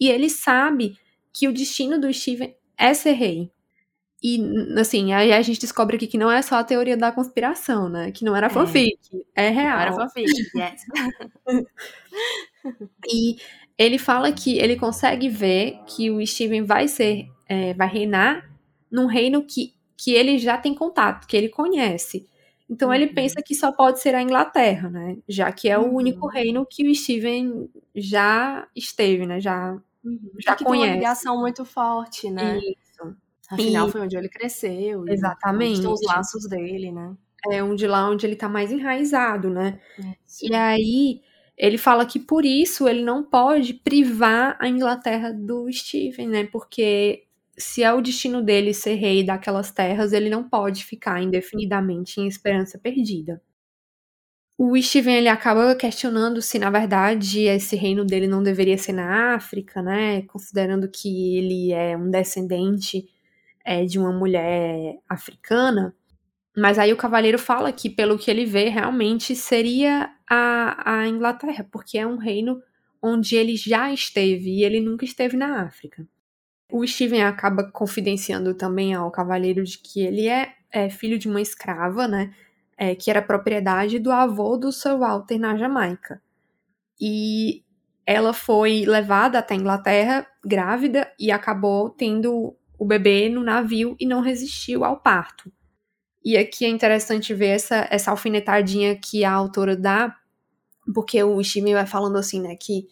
E 0.00 0.08
ele 0.08 0.28
sabe 0.30 0.98
que 1.32 1.48
o 1.48 1.52
destino 1.52 1.98
do 2.00 2.12
Steven 2.12 2.54
é 2.76 2.92
ser 2.94 3.12
rei. 3.12 3.50
E, 4.22 4.38
assim, 4.78 5.12
aí 5.14 5.32
a 5.32 5.42
gente 5.42 5.60
descobre 5.60 5.96
aqui 5.96 6.06
que 6.06 6.18
não 6.18 6.30
é 6.30 6.42
só 6.42 6.56
a 6.56 6.64
teoria 6.64 6.96
da 6.96 7.12
conspiração, 7.12 7.88
né? 7.88 8.12
Que 8.12 8.24
não 8.24 8.36
era 8.36 8.48
É. 8.48 8.50
fanfic, 8.50 8.98
é 9.34 9.50
Não 9.50 9.56
real. 9.56 9.78
era 9.80 9.92
fanfic, 9.94 10.26
yes. 10.56 10.82
E 13.10 13.36
ele 13.78 13.98
fala 13.98 14.32
que 14.32 14.58
ele 14.58 14.76
consegue 14.76 15.28
ver 15.28 15.78
que 15.86 16.10
o 16.10 16.24
Steven 16.26 16.64
vai 16.64 16.88
ser, 16.88 17.28
é, 17.48 17.74
vai 17.74 17.88
reinar 17.88 18.48
num 18.90 19.06
reino 19.06 19.44
que, 19.44 19.74
que 19.96 20.12
ele 20.12 20.38
já 20.38 20.58
tem 20.58 20.74
contato, 20.74 21.26
que 21.26 21.36
ele 21.36 21.48
conhece. 21.48 22.28
Então 22.68 22.92
ele 22.94 23.06
Uhum. 23.06 23.14
pensa 23.14 23.42
que 23.44 23.54
só 23.54 23.72
pode 23.72 24.00
ser 24.00 24.14
a 24.14 24.22
Inglaterra, 24.22 24.88
né? 24.90 25.16
Já 25.28 25.50
que 25.52 25.68
é 25.68 25.78
o 25.78 25.82
Uhum. 25.82 25.94
único 25.96 26.28
reino 26.28 26.66
que 26.68 26.88
o 26.88 26.94
Steven 26.94 27.68
já 27.94 28.68
esteve, 28.76 29.26
né? 29.26 29.40
Já 29.40 29.76
Já 30.38 30.52
E 30.52 30.56
que 30.56 30.64
tem 30.64 30.76
uma 30.76 30.86
conhece. 30.86 30.94
ligação 30.98 31.38
muito 31.38 31.64
forte, 31.64 32.30
né? 32.30 32.58
Isso. 32.58 33.16
Afinal, 33.50 33.88
E- 33.88 33.92
foi 33.92 34.00
onde 34.02 34.16
ele 34.16 34.28
cresceu. 34.28 35.06
Exatamente. 35.08 35.72
onde 35.72 35.78
Estão 35.80 35.92
os 35.92 36.02
laços 36.02 36.48
dele, 36.48 36.92
né? 36.92 37.16
É 37.50 37.62
um 37.62 37.74
de 37.74 37.86
lá 37.86 38.08
onde 38.10 38.26
ele 38.26 38.36
tá 38.36 38.48
mais 38.48 38.70
enraizado, 38.72 39.50
né? 39.50 39.80
Isso. 40.26 40.46
E 40.46 40.54
aí 40.54 41.22
ele 41.60 41.76
fala 41.76 42.06
que 42.06 42.18
por 42.18 42.46
isso 42.46 42.88
ele 42.88 43.02
não 43.04 43.22
pode 43.22 43.74
privar 43.74 44.56
a 44.58 44.66
Inglaterra 44.66 45.30
do 45.30 45.70
Stephen, 45.70 46.26
né? 46.26 46.46
Porque 46.46 47.24
se 47.58 47.82
é 47.82 47.92
o 47.92 48.00
destino 48.00 48.42
dele 48.42 48.72
ser 48.72 48.94
rei 48.94 49.22
daquelas 49.22 49.70
terras, 49.70 50.14
ele 50.14 50.30
não 50.30 50.48
pode 50.48 50.86
ficar 50.86 51.22
indefinidamente 51.22 52.18
em 52.18 52.26
esperança 52.26 52.78
perdida. 52.78 53.42
O 54.56 54.74
Steven 54.80 55.16
ele 55.16 55.28
acaba 55.28 55.74
questionando 55.74 56.40
se 56.40 56.58
na 56.58 56.70
verdade 56.70 57.42
esse 57.42 57.76
reino 57.76 58.06
dele 58.06 58.26
não 58.26 58.42
deveria 58.42 58.78
ser 58.78 58.92
na 58.92 59.34
África, 59.34 59.82
né? 59.82 60.22
Considerando 60.22 60.88
que 60.90 61.36
ele 61.36 61.72
é 61.72 61.94
um 61.94 62.10
descendente 62.10 63.06
é, 63.64 63.84
de 63.84 63.98
uma 63.98 64.12
mulher 64.12 64.98
africana. 65.06 65.94
Mas 66.60 66.78
aí 66.78 66.92
o 66.92 66.96
cavaleiro 66.96 67.38
fala 67.38 67.72
que, 67.72 67.88
pelo 67.88 68.18
que 68.18 68.30
ele 68.30 68.44
vê, 68.44 68.68
realmente 68.68 69.34
seria 69.34 70.10
a, 70.28 71.00
a 71.00 71.08
Inglaterra, 71.08 71.66
porque 71.70 71.98
é 71.98 72.06
um 72.06 72.16
reino 72.16 72.60
onde 73.02 73.36
ele 73.36 73.56
já 73.56 73.92
esteve 73.92 74.50
e 74.50 74.64
ele 74.64 74.80
nunca 74.80 75.04
esteve 75.04 75.36
na 75.36 75.62
África. 75.62 76.06
O 76.70 76.86
Steven 76.86 77.22
acaba 77.22 77.64
confidenciando 77.64 78.54
também 78.54 78.94
ao 78.94 79.10
cavaleiro 79.10 79.64
de 79.64 79.78
que 79.78 80.00
ele 80.00 80.28
é, 80.28 80.52
é 80.70 80.90
filho 80.90 81.18
de 81.18 81.28
uma 81.28 81.40
escrava, 81.40 82.06
né? 82.06 82.32
é, 82.80 82.94
que 82.94 83.10
era 83.10 83.20
propriedade 83.20 83.98
do 83.98 84.10
avô 84.10 84.56
do 84.56 84.72
Sir 84.72 84.96
Walter 84.96 85.38
na 85.38 85.54
Jamaica. 85.54 86.22
E 86.98 87.62
ela 88.06 88.32
foi 88.32 88.86
levada 88.86 89.38
até 89.38 89.52
a 89.52 89.58
Inglaterra 89.58 90.26
grávida 90.42 91.12
e 91.18 91.30
acabou 91.30 91.90
tendo 91.90 92.56
o 92.78 92.84
bebê 92.86 93.28
no 93.28 93.44
navio 93.44 93.94
e 94.00 94.06
não 94.06 94.22
resistiu 94.22 94.82
ao 94.82 94.98
parto. 94.98 95.52
E 96.24 96.36
aqui 96.36 96.64
é 96.64 96.68
interessante 96.68 97.32
ver 97.34 97.48
essa, 97.48 97.86
essa 97.90 98.10
alfinetadinha 98.10 98.94
que 98.96 99.24
a 99.24 99.32
autora 99.32 99.76
dá, 99.76 100.14
porque 100.94 101.22
o 101.22 101.42
Steven 101.42 101.74
vai 101.74 101.86
falando 101.86 102.18
assim, 102.18 102.40
né, 102.40 102.56
que 102.56 102.88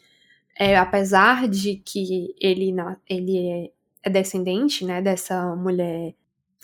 é, 0.59 0.77
apesar 0.77 1.49
de 1.49 1.77
que 1.77 2.35
ele, 2.41 2.73
na- 2.73 2.99
ele 3.09 3.39
é, 3.49 3.71
é 4.05 4.11
descendente, 4.11 4.85
né, 4.85 5.03
dessa 5.03 5.57
mulher 5.57 6.15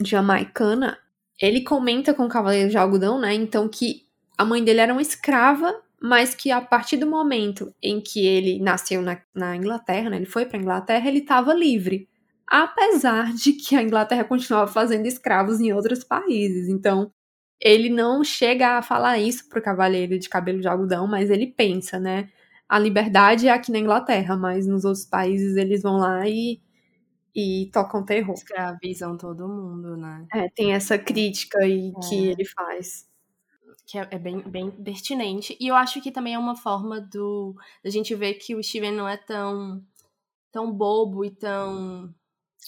jamaicana, 0.03 0.97
ele 1.41 1.61
comenta 1.61 2.13
com 2.13 2.25
o 2.25 2.29
Cavaleiro 2.29 2.69
de 2.69 2.77
Algodão, 2.77 3.19
né, 3.19 3.33
então 3.33 3.67
que 3.69 4.05
a 4.37 4.45
mãe 4.45 4.63
dele 4.63 4.81
era 4.81 4.93
uma 4.93 5.01
escrava, 5.01 5.73
mas 6.01 6.35
que 6.35 6.51
a 6.51 6.61
partir 6.61 6.97
do 6.97 7.07
momento 7.07 7.73
em 7.81 8.01
que 8.01 8.25
ele 8.25 8.59
nasceu 8.59 9.01
na, 9.01 9.19
na 9.33 9.55
Inglaterra, 9.55 10.09
né, 10.09 10.17
ele 10.17 10.25
foi 10.25 10.45
pra 10.45 10.59
Inglaterra, 10.59 11.07
ele 11.07 11.19
estava 11.19 11.53
livre. 11.53 12.07
Apesar 12.47 13.33
de 13.33 13.53
que 13.53 13.75
a 13.75 13.81
Inglaterra 13.81 14.23
continuava 14.23 14.71
fazendo 14.71 15.05
escravos 15.07 15.59
em 15.59 15.73
outros 15.73 16.03
países. 16.03 16.67
Então, 16.69 17.11
ele 17.59 17.89
não 17.89 18.23
chega 18.23 18.77
a 18.77 18.81
falar 18.81 19.17
isso 19.19 19.49
pro 19.49 19.61
Cavaleiro 19.61 20.19
de 20.19 20.29
Cabelo 20.29 20.61
de 20.61 20.67
Algodão, 20.67 21.07
mas 21.07 21.29
ele 21.31 21.47
pensa, 21.47 21.99
né? 21.99 22.29
A 22.69 22.79
liberdade 22.79 23.47
é 23.47 23.51
aqui 23.51 23.71
na 23.71 23.79
Inglaterra, 23.79 24.35
mas 24.37 24.67
nos 24.67 24.85
outros 24.85 25.05
países 25.05 25.55
eles 25.57 25.81
vão 25.83 25.97
lá 25.97 26.27
e, 26.27 26.61
e 27.35 27.69
tocam 27.73 28.03
terror. 28.05 28.33
Escravizam 28.35 29.17
todo 29.17 29.47
mundo, 29.47 29.97
né? 29.97 30.25
É, 30.33 30.49
tem 30.49 30.73
essa 30.73 30.97
crítica 30.97 31.59
aí 31.59 31.93
que 32.09 32.29
É. 32.29 32.31
ele 32.31 32.45
faz. 32.45 33.07
Que 33.87 33.99
é, 33.99 34.07
é 34.11 34.19
bem, 34.19 34.41
bem 34.41 34.71
pertinente. 34.71 35.55
E 35.59 35.67
eu 35.67 35.75
acho 35.75 36.01
que 36.01 36.11
também 36.11 36.33
é 36.33 36.39
uma 36.39 36.55
forma 36.55 36.99
do 37.01 37.55
da 37.83 37.89
gente 37.89 38.15
ver 38.15 38.35
que 38.35 38.55
o 38.55 38.63
Steven 38.63 38.91
não 38.91 39.07
é 39.07 39.17
tão, 39.17 39.83
tão 40.51 40.71
bobo 40.71 41.25
e 41.25 41.31
tão. 41.31 42.13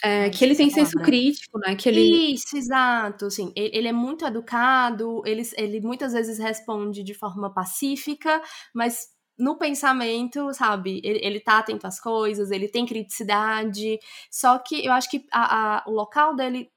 É, 0.03 0.29
que 0.29 0.43
ele 0.45 0.55
tem 0.55 0.69
senso 0.69 0.99
crítico, 1.01 1.57
né? 1.59 1.75
Que 1.75 1.89
ele. 1.89 2.23
Isso, 2.33 2.57
exato. 2.57 3.25
Assim, 3.27 3.51
ele, 3.55 3.87
é 3.87 3.93
muito 3.93 4.25
educado, 4.25 5.21
ele, 5.25 5.41
ele 5.57 5.79
muitas 5.81 6.13
vezes 6.13 6.37
responde 6.37 7.03
de 7.03 7.13
forma 7.13 7.53
pacífica, 7.53 8.41
mas 8.73 9.07
no 9.37 9.57
pensamento, 9.57 10.53
sabe, 10.53 10.99
ele, 11.03 11.19
ele 11.23 11.39
tá 11.39 11.59
atento 11.59 11.87
às 11.87 11.99
coisas, 11.99 12.51
ele 12.51 12.67
tem 12.67 12.85
criticidade. 12.85 13.99
Só 14.31 14.59
que 14.59 14.85
eu 14.85 14.91
acho 14.91 15.09
que 15.09 15.25
a, 15.31 15.77
a- 15.79 15.83
o 15.87 15.91
local 15.91 16.35
dele 16.35 16.69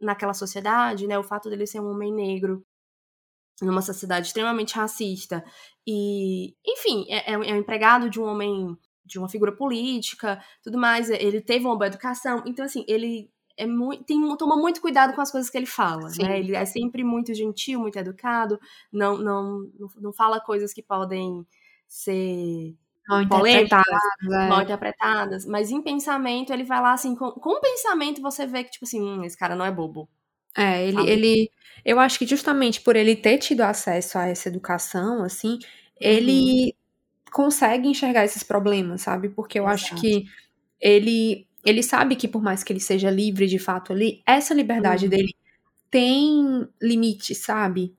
naquela 0.00 0.34
sociedade, 0.34 1.06
né, 1.06 1.18
o 1.18 1.22
fato 1.24 1.48
dele 1.50 1.66
ser 1.66 1.80
um 1.80 1.90
homem 1.90 2.12
negro 2.12 2.64
numa 3.60 3.82
sociedade 3.82 4.28
extremamente 4.28 4.74
racista 4.74 5.44
e, 5.86 6.54
enfim, 6.66 7.06
é, 7.08 7.32
é 7.32 7.38
um 7.38 7.42
é 7.42 7.52
um 7.52 7.56
empregado 7.56 8.08
de 8.10 8.20
um 8.20 8.24
homem, 8.24 8.76
de 9.08 9.18
uma 9.18 9.28
figura 9.28 9.50
política, 9.50 10.40
tudo 10.62 10.78
mais, 10.78 11.10
ele 11.10 11.40
teve 11.40 11.64
uma 11.64 11.76
boa 11.76 11.88
educação, 11.88 12.42
então 12.46 12.64
assim, 12.64 12.84
ele 12.86 13.30
é 13.56 13.66
muito, 13.66 14.04
tem, 14.04 14.36
toma 14.36 14.56
muito 14.56 14.80
cuidado 14.80 15.12
com 15.14 15.20
as 15.20 15.32
coisas 15.32 15.50
que 15.50 15.58
ele 15.58 15.66
fala, 15.66 16.08
Sim. 16.10 16.22
né? 16.22 16.38
Ele 16.38 16.54
é 16.54 16.64
sempre 16.64 17.02
muito 17.02 17.34
gentil, 17.34 17.80
muito 17.80 17.98
educado, 17.98 18.58
não, 18.92 19.18
não, 19.18 19.68
não, 20.00 20.12
fala 20.12 20.40
coisas 20.40 20.72
que 20.72 20.82
podem 20.82 21.44
ser 21.88 22.76
Mal 23.08 23.26
polêmicas, 23.26 23.80
interpretado, 23.80 24.34
é. 24.34 24.48
mal 24.48 24.62
interpretadas, 24.62 25.46
mas 25.46 25.70
em 25.70 25.82
pensamento 25.82 26.52
ele 26.52 26.62
vai 26.62 26.80
lá 26.80 26.92
assim, 26.92 27.16
com, 27.16 27.32
com 27.32 27.60
pensamento 27.60 28.22
você 28.22 28.46
vê 28.46 28.62
que, 28.62 28.70
tipo 28.70 28.84
assim, 28.84 29.02
hum, 29.02 29.24
esse 29.24 29.36
cara 29.36 29.56
não 29.56 29.64
é 29.64 29.72
bobo. 29.72 30.08
É, 30.56 30.86
ele, 30.86 30.96
sabe? 30.96 31.10
ele. 31.10 31.50
Eu 31.84 31.98
acho 31.98 32.18
que 32.18 32.26
justamente 32.26 32.80
por 32.80 32.96
ele 32.96 33.16
ter 33.16 33.38
tido 33.38 33.62
acesso 33.62 34.18
a 34.18 34.26
essa 34.26 34.48
educação, 34.48 35.22
assim, 35.22 35.58
ele 36.00 36.74
consegue 37.30 37.88
enxergar 37.88 38.24
esses 38.24 38.42
problemas, 38.42 39.02
sabe? 39.02 39.28
Porque 39.30 39.58
eu 39.58 39.66
acho 39.66 39.94
Exato. 39.94 40.00
que 40.00 40.24
ele. 40.80 41.46
Ele 41.64 41.82
sabe 41.82 42.16
que 42.16 42.28
por 42.28 42.42
mais 42.42 42.64
que 42.64 42.72
ele 42.72 42.80
seja 42.80 43.10
livre 43.10 43.46
de 43.46 43.58
fato 43.58 43.92
ali, 43.92 44.22
essa 44.26 44.54
liberdade 44.54 45.06
Uhum. 45.06 45.10
dele 45.10 45.34
tem 45.90 46.68
limite, 46.82 47.34
sabe? 47.34 47.94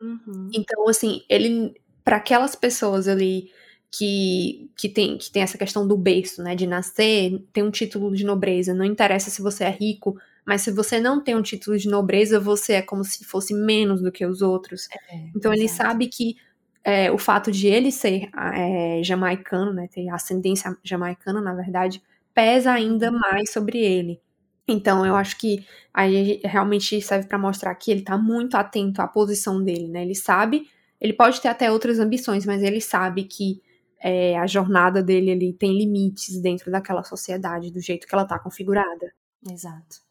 Uhum. 0.00 0.54
Então, 0.54 0.88
assim, 0.88 1.22
ele. 1.28 1.74
para 2.04 2.16
aquelas 2.16 2.54
pessoas 2.56 3.08
ali 3.08 3.50
que, 3.90 4.70
que, 4.76 4.88
tem, 4.88 5.16
que 5.18 5.30
tem 5.30 5.42
essa 5.42 5.58
questão 5.58 5.86
do 5.86 5.96
berço, 5.96 6.42
né? 6.42 6.54
De 6.54 6.66
nascer, 6.66 7.42
tem 7.52 7.62
um 7.62 7.70
título 7.70 8.14
de 8.14 8.24
nobreza. 8.24 8.74
Não 8.74 8.84
interessa 8.84 9.30
se 9.30 9.40
você 9.42 9.64
é 9.64 9.70
rico, 9.70 10.16
Mas 10.46 10.62
se 10.62 10.70
você 10.72 11.00
não 11.00 11.22
tem 11.22 11.34
um 11.36 11.42
título 11.42 11.78
de 11.78 11.88
nobreza, 11.88 12.38
você 12.40 12.74
é 12.74 12.82
como 12.82 13.04
se 13.04 13.24
fosse 13.24 13.54
menos 13.54 14.02
do 14.02 14.12
que 14.12 14.26
os 14.26 14.42
outros. 14.42 14.88
É, 14.92 14.98
então 15.36 15.52
ele 15.54 15.68
sabe 15.68 16.08
que 16.08 16.36
é, 16.84 17.10
o 17.10 17.16
fato 17.16 17.50
de 17.50 17.66
ele 17.66 17.90
ser 17.90 18.28
é, 18.54 19.02
jamaicano, 19.02 19.72
né, 19.72 19.88
ter 19.88 20.08
ascendência 20.10 20.76
jamaicana, 20.84 21.40
na 21.40 21.54
verdade, 21.54 22.02
pesa 22.34 22.72
ainda 22.72 23.10
mais 23.10 23.50
sobre 23.50 23.78
ele. 23.78 24.20
Então, 24.68 25.04
eu 25.04 25.14
acho 25.16 25.38
que 25.38 25.66
aí 25.92 26.40
realmente 26.44 27.00
serve 27.00 27.26
para 27.26 27.38
mostrar 27.38 27.74
que 27.74 27.90
ele 27.90 28.02
tá 28.02 28.16
muito 28.16 28.56
atento 28.56 29.00
à 29.00 29.06
posição 29.06 29.62
dele, 29.62 29.88
né? 29.88 30.02
Ele 30.02 30.14
sabe, 30.14 30.68
ele 31.00 31.12
pode 31.12 31.40
ter 31.40 31.48
até 31.48 31.70
outras 31.70 31.98
ambições, 31.98 32.46
mas 32.46 32.62
ele 32.62 32.80
sabe 32.80 33.24
que 33.24 33.62
é, 34.00 34.38
a 34.38 34.46
jornada 34.46 35.02
dele 35.02 35.30
ali 35.30 35.52
tem 35.52 35.76
limites 35.76 36.40
dentro 36.40 36.70
daquela 36.70 37.02
sociedade, 37.02 37.70
do 37.70 37.80
jeito 37.80 38.06
que 38.06 38.14
ela 38.14 38.24
tá 38.24 38.38
configurada. 38.38 39.12
Exato. 39.50 40.02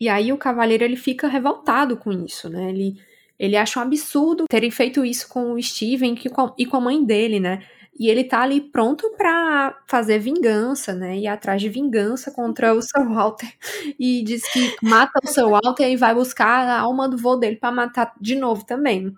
E 0.00 0.08
aí 0.08 0.32
o 0.32 0.38
cavaleiro 0.38 0.84
ele 0.84 0.96
fica 0.96 1.26
revoltado 1.26 1.96
com 1.96 2.12
isso, 2.12 2.48
né? 2.48 2.70
Ele, 2.70 3.00
ele 3.38 3.56
acha 3.56 3.78
um 3.78 3.82
absurdo 3.82 4.44
terem 4.48 4.70
feito 4.70 5.04
isso 5.04 5.28
com 5.28 5.52
o 5.52 5.62
Steven 5.62 6.18
e 6.58 6.66
com 6.66 6.76
a 6.76 6.80
mãe 6.80 7.04
dele, 7.04 7.38
né? 7.40 7.62
E 7.98 8.10
ele 8.10 8.24
tá 8.24 8.42
ali 8.42 8.60
pronto 8.60 9.10
para 9.16 9.74
fazer 9.86 10.18
vingança, 10.18 10.92
né? 10.92 11.16
Ir 11.16 11.28
atrás 11.28 11.62
de 11.62 11.68
vingança 11.68 12.30
contra 12.30 12.74
o 12.74 12.82
Sir 12.82 13.08
Walter. 13.08 13.48
E 13.98 14.22
diz 14.22 14.42
que 14.52 14.76
mata 14.82 15.18
o 15.24 15.26
Sir 15.26 15.48
Walter 15.48 15.88
e 15.88 15.96
vai 15.96 16.14
buscar 16.14 16.68
a 16.68 16.80
alma 16.80 17.08
do 17.08 17.16
vô 17.16 17.36
dele 17.36 17.56
para 17.56 17.72
matar 17.72 18.12
de 18.20 18.34
novo 18.34 18.64
também. 18.66 19.14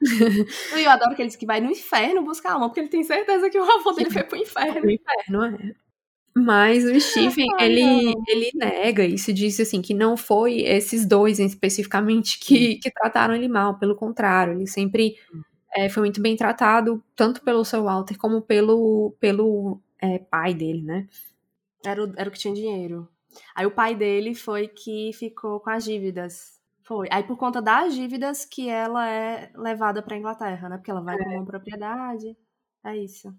Eu 0.72 0.90
adoro 0.90 1.14
que 1.14 1.22
ele 1.22 1.28
diz 1.28 1.36
que 1.36 1.46
vai 1.46 1.60
no 1.60 1.70
inferno 1.70 2.22
buscar 2.22 2.50
a 2.50 2.52
alma, 2.54 2.68
porque 2.68 2.80
ele 2.80 2.88
tem 2.88 3.02
certeza 3.02 3.50
que 3.50 3.58
o 3.58 3.70
avô 3.70 3.92
dele 3.92 4.10
foi 4.10 4.22
pro 4.22 4.36
inferno. 4.36 4.80
Pro 4.80 4.90
inferno, 4.90 5.44
é. 5.44 5.85
Mas 6.36 6.84
o 6.84 7.00
Stephen, 7.00 7.48
ele, 7.58 8.14
ele 8.28 8.50
nega 8.54 9.04
isso, 9.04 9.32
disse 9.32 9.62
assim, 9.62 9.80
que 9.80 9.94
não 9.94 10.16
foi 10.16 10.60
esses 10.60 11.06
dois 11.06 11.38
especificamente 11.38 12.38
que, 12.38 12.76
que 12.76 12.90
trataram 12.90 13.34
ele 13.34 13.48
mal, 13.48 13.78
pelo 13.78 13.96
contrário, 13.96 14.52
ele 14.52 14.66
sempre 14.66 15.16
hum 15.32 15.40
é, 15.76 15.90
foi 15.90 16.02
muito 16.02 16.22
bem 16.22 16.34
tratado, 16.34 17.04
tanto 17.14 17.42
pelo 17.42 17.64
Sir 17.64 17.82
Walter 17.82 18.16
como 18.16 18.40
pelo, 18.40 19.14
pelo 19.20 19.78
é, 20.00 20.18
pai 20.18 20.54
dele, 20.54 20.82
né? 20.82 21.06
Era 21.84 22.02
o, 22.02 22.12
era 22.16 22.28
o 22.28 22.32
que 22.32 22.38
tinha 22.38 22.54
dinheiro. 22.54 23.06
Aí 23.54 23.66
o 23.66 23.70
pai 23.70 23.94
dele 23.94 24.34
foi 24.34 24.68
que 24.68 25.10
ficou 25.12 25.60
com 25.60 25.68
as 25.68 25.84
dívidas. 25.84 26.58
Foi. 26.82 27.08
Aí 27.10 27.22
por 27.22 27.36
conta 27.36 27.60
das 27.60 27.94
dívidas 27.94 28.46
que 28.46 28.70
ela 28.70 29.06
é 29.06 29.52
levada 29.54 30.02
pra 30.02 30.16
Inglaterra, 30.16 30.70
né? 30.70 30.78
Porque 30.78 30.90
ela 30.90 31.02
vai 31.02 31.16
é. 31.16 31.24
com 31.24 31.30
uma 31.30 31.44
propriedade. 31.44 32.34
É 32.82 32.96
isso. 32.96 33.34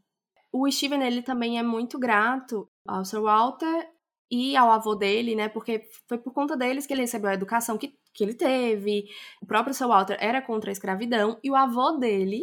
O 0.52 0.70
Steven, 0.70 1.02
ele 1.02 1.24
também 1.24 1.58
é 1.58 1.64
muito 1.64 1.98
grato 1.98 2.70
ao 2.88 3.06
Sir 3.06 3.22
Walter 3.22 3.90
e 4.32 4.56
ao 4.56 4.72
avô 4.72 4.96
dele, 4.96 5.36
né? 5.36 5.50
Porque 5.50 5.90
foi 6.08 6.18
por 6.18 6.34
conta 6.34 6.56
deles 6.56 6.86
que 6.86 6.94
ele 6.94 7.02
recebeu 7.02 7.30
a 7.30 7.34
educação 7.34 7.78
que 7.78 7.98
que 8.18 8.24
ele 8.24 8.34
teve. 8.34 9.08
O 9.40 9.46
próprio 9.46 9.76
Sir 9.76 9.88
Walter 9.88 10.18
era 10.20 10.42
contra 10.42 10.72
a 10.72 10.74
escravidão 10.74 11.40
e 11.44 11.52
o 11.52 11.56
avô 11.56 11.92
dele 11.92 12.42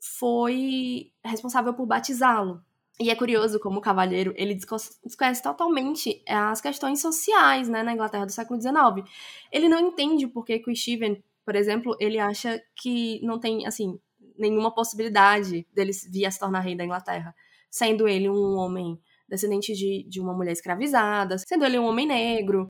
foi 0.00 1.12
responsável 1.22 1.74
por 1.74 1.86
batizá-lo. 1.86 2.64
E 2.98 3.10
é 3.10 3.14
curioso 3.14 3.60
como 3.60 3.78
o 3.78 3.82
cavalheiro, 3.82 4.32
ele 4.36 4.54
desconhece 4.54 5.42
totalmente 5.42 6.22
as 6.26 6.62
questões 6.62 6.98
sociais, 7.02 7.68
né, 7.68 7.82
na 7.82 7.92
Inglaterra 7.92 8.24
do 8.24 8.32
século 8.32 8.58
XIX. 8.58 9.06
Ele 9.52 9.68
não 9.68 9.78
entende 9.78 10.26
por 10.26 10.46
que, 10.46 10.62
o 10.66 10.74
Stephen, 10.74 11.22
por 11.44 11.54
exemplo, 11.54 11.94
ele 12.00 12.18
acha 12.18 12.58
que 12.74 13.20
não 13.22 13.38
tem, 13.38 13.66
assim, 13.66 14.00
nenhuma 14.38 14.74
possibilidade 14.74 15.66
dele 15.74 15.92
vir 16.10 16.24
a 16.24 16.30
se 16.30 16.38
tornar 16.38 16.60
rei 16.60 16.74
da 16.74 16.84
Inglaterra, 16.84 17.34
sendo 17.70 18.08
ele 18.08 18.30
um 18.30 18.56
homem 18.56 18.98
descendente 19.28 19.72
de, 19.72 20.04
de 20.08 20.20
uma 20.20 20.34
mulher 20.34 20.52
escravizada, 20.52 21.36
sendo 21.38 21.64
ele 21.64 21.78
um 21.78 21.86
homem 21.86 22.06
negro, 22.06 22.66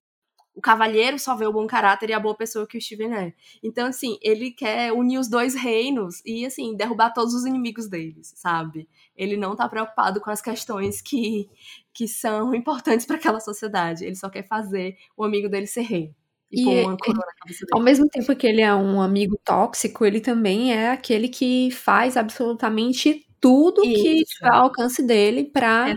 o 0.57 0.61
cavalheiro 0.61 1.19
só 1.19 1.37
vê 1.37 1.47
o 1.47 1.53
bom 1.53 1.67
caráter 1.67 2.09
e 2.09 2.13
a 2.15 2.19
boa 2.19 2.35
pessoa 2.35 2.67
que 2.67 2.79
o 2.79 2.81
Steven 2.81 3.15
é. 3.15 3.35
Então, 3.63 3.87
assim, 3.89 4.17
ele 4.23 4.51
quer 4.51 4.91
unir 4.91 5.19
os 5.19 5.29
dois 5.29 5.55
reinos 5.55 6.23
e, 6.25 6.47
assim, 6.47 6.75
derrubar 6.75 7.13
todos 7.13 7.35
os 7.35 7.45
inimigos 7.45 7.91
deles, 7.91 8.33
sabe? 8.35 8.89
Ele 9.15 9.37
não 9.37 9.55
tá 9.55 9.69
preocupado 9.69 10.19
com 10.19 10.31
as 10.31 10.41
questões 10.41 11.03
que, 11.03 11.47
que 11.93 12.09
são 12.09 12.55
importantes 12.55 13.05
para 13.05 13.17
aquela 13.17 13.39
sociedade. 13.39 14.07
Ele 14.07 14.17
só 14.17 14.31
quer 14.31 14.47
fazer 14.47 14.97
o 15.15 15.25
amigo 15.25 15.47
dele 15.47 15.67
ser 15.67 15.83
rei. 15.83 16.15
E, 16.51 16.63
e 16.63 16.85
cabeça 16.87 17.67
dele. 17.67 17.73
ao 17.73 17.83
mesmo 17.83 18.09
tempo 18.09 18.35
que 18.35 18.47
ele 18.47 18.63
é 18.63 18.75
um 18.75 19.03
amigo 19.03 19.39
tóxico, 19.45 20.07
ele 20.07 20.21
também 20.21 20.73
é 20.73 20.91
aquele 20.91 21.29
que 21.29 21.71
faz 21.71 22.17
absolutamente 22.17 23.27
tudo 23.39 23.85
Isso. 23.85 24.03
que 24.03 24.23
está 24.23 24.55
ao 24.55 24.65
alcance 24.65 25.03
dele 25.03 25.45
para 25.45 25.95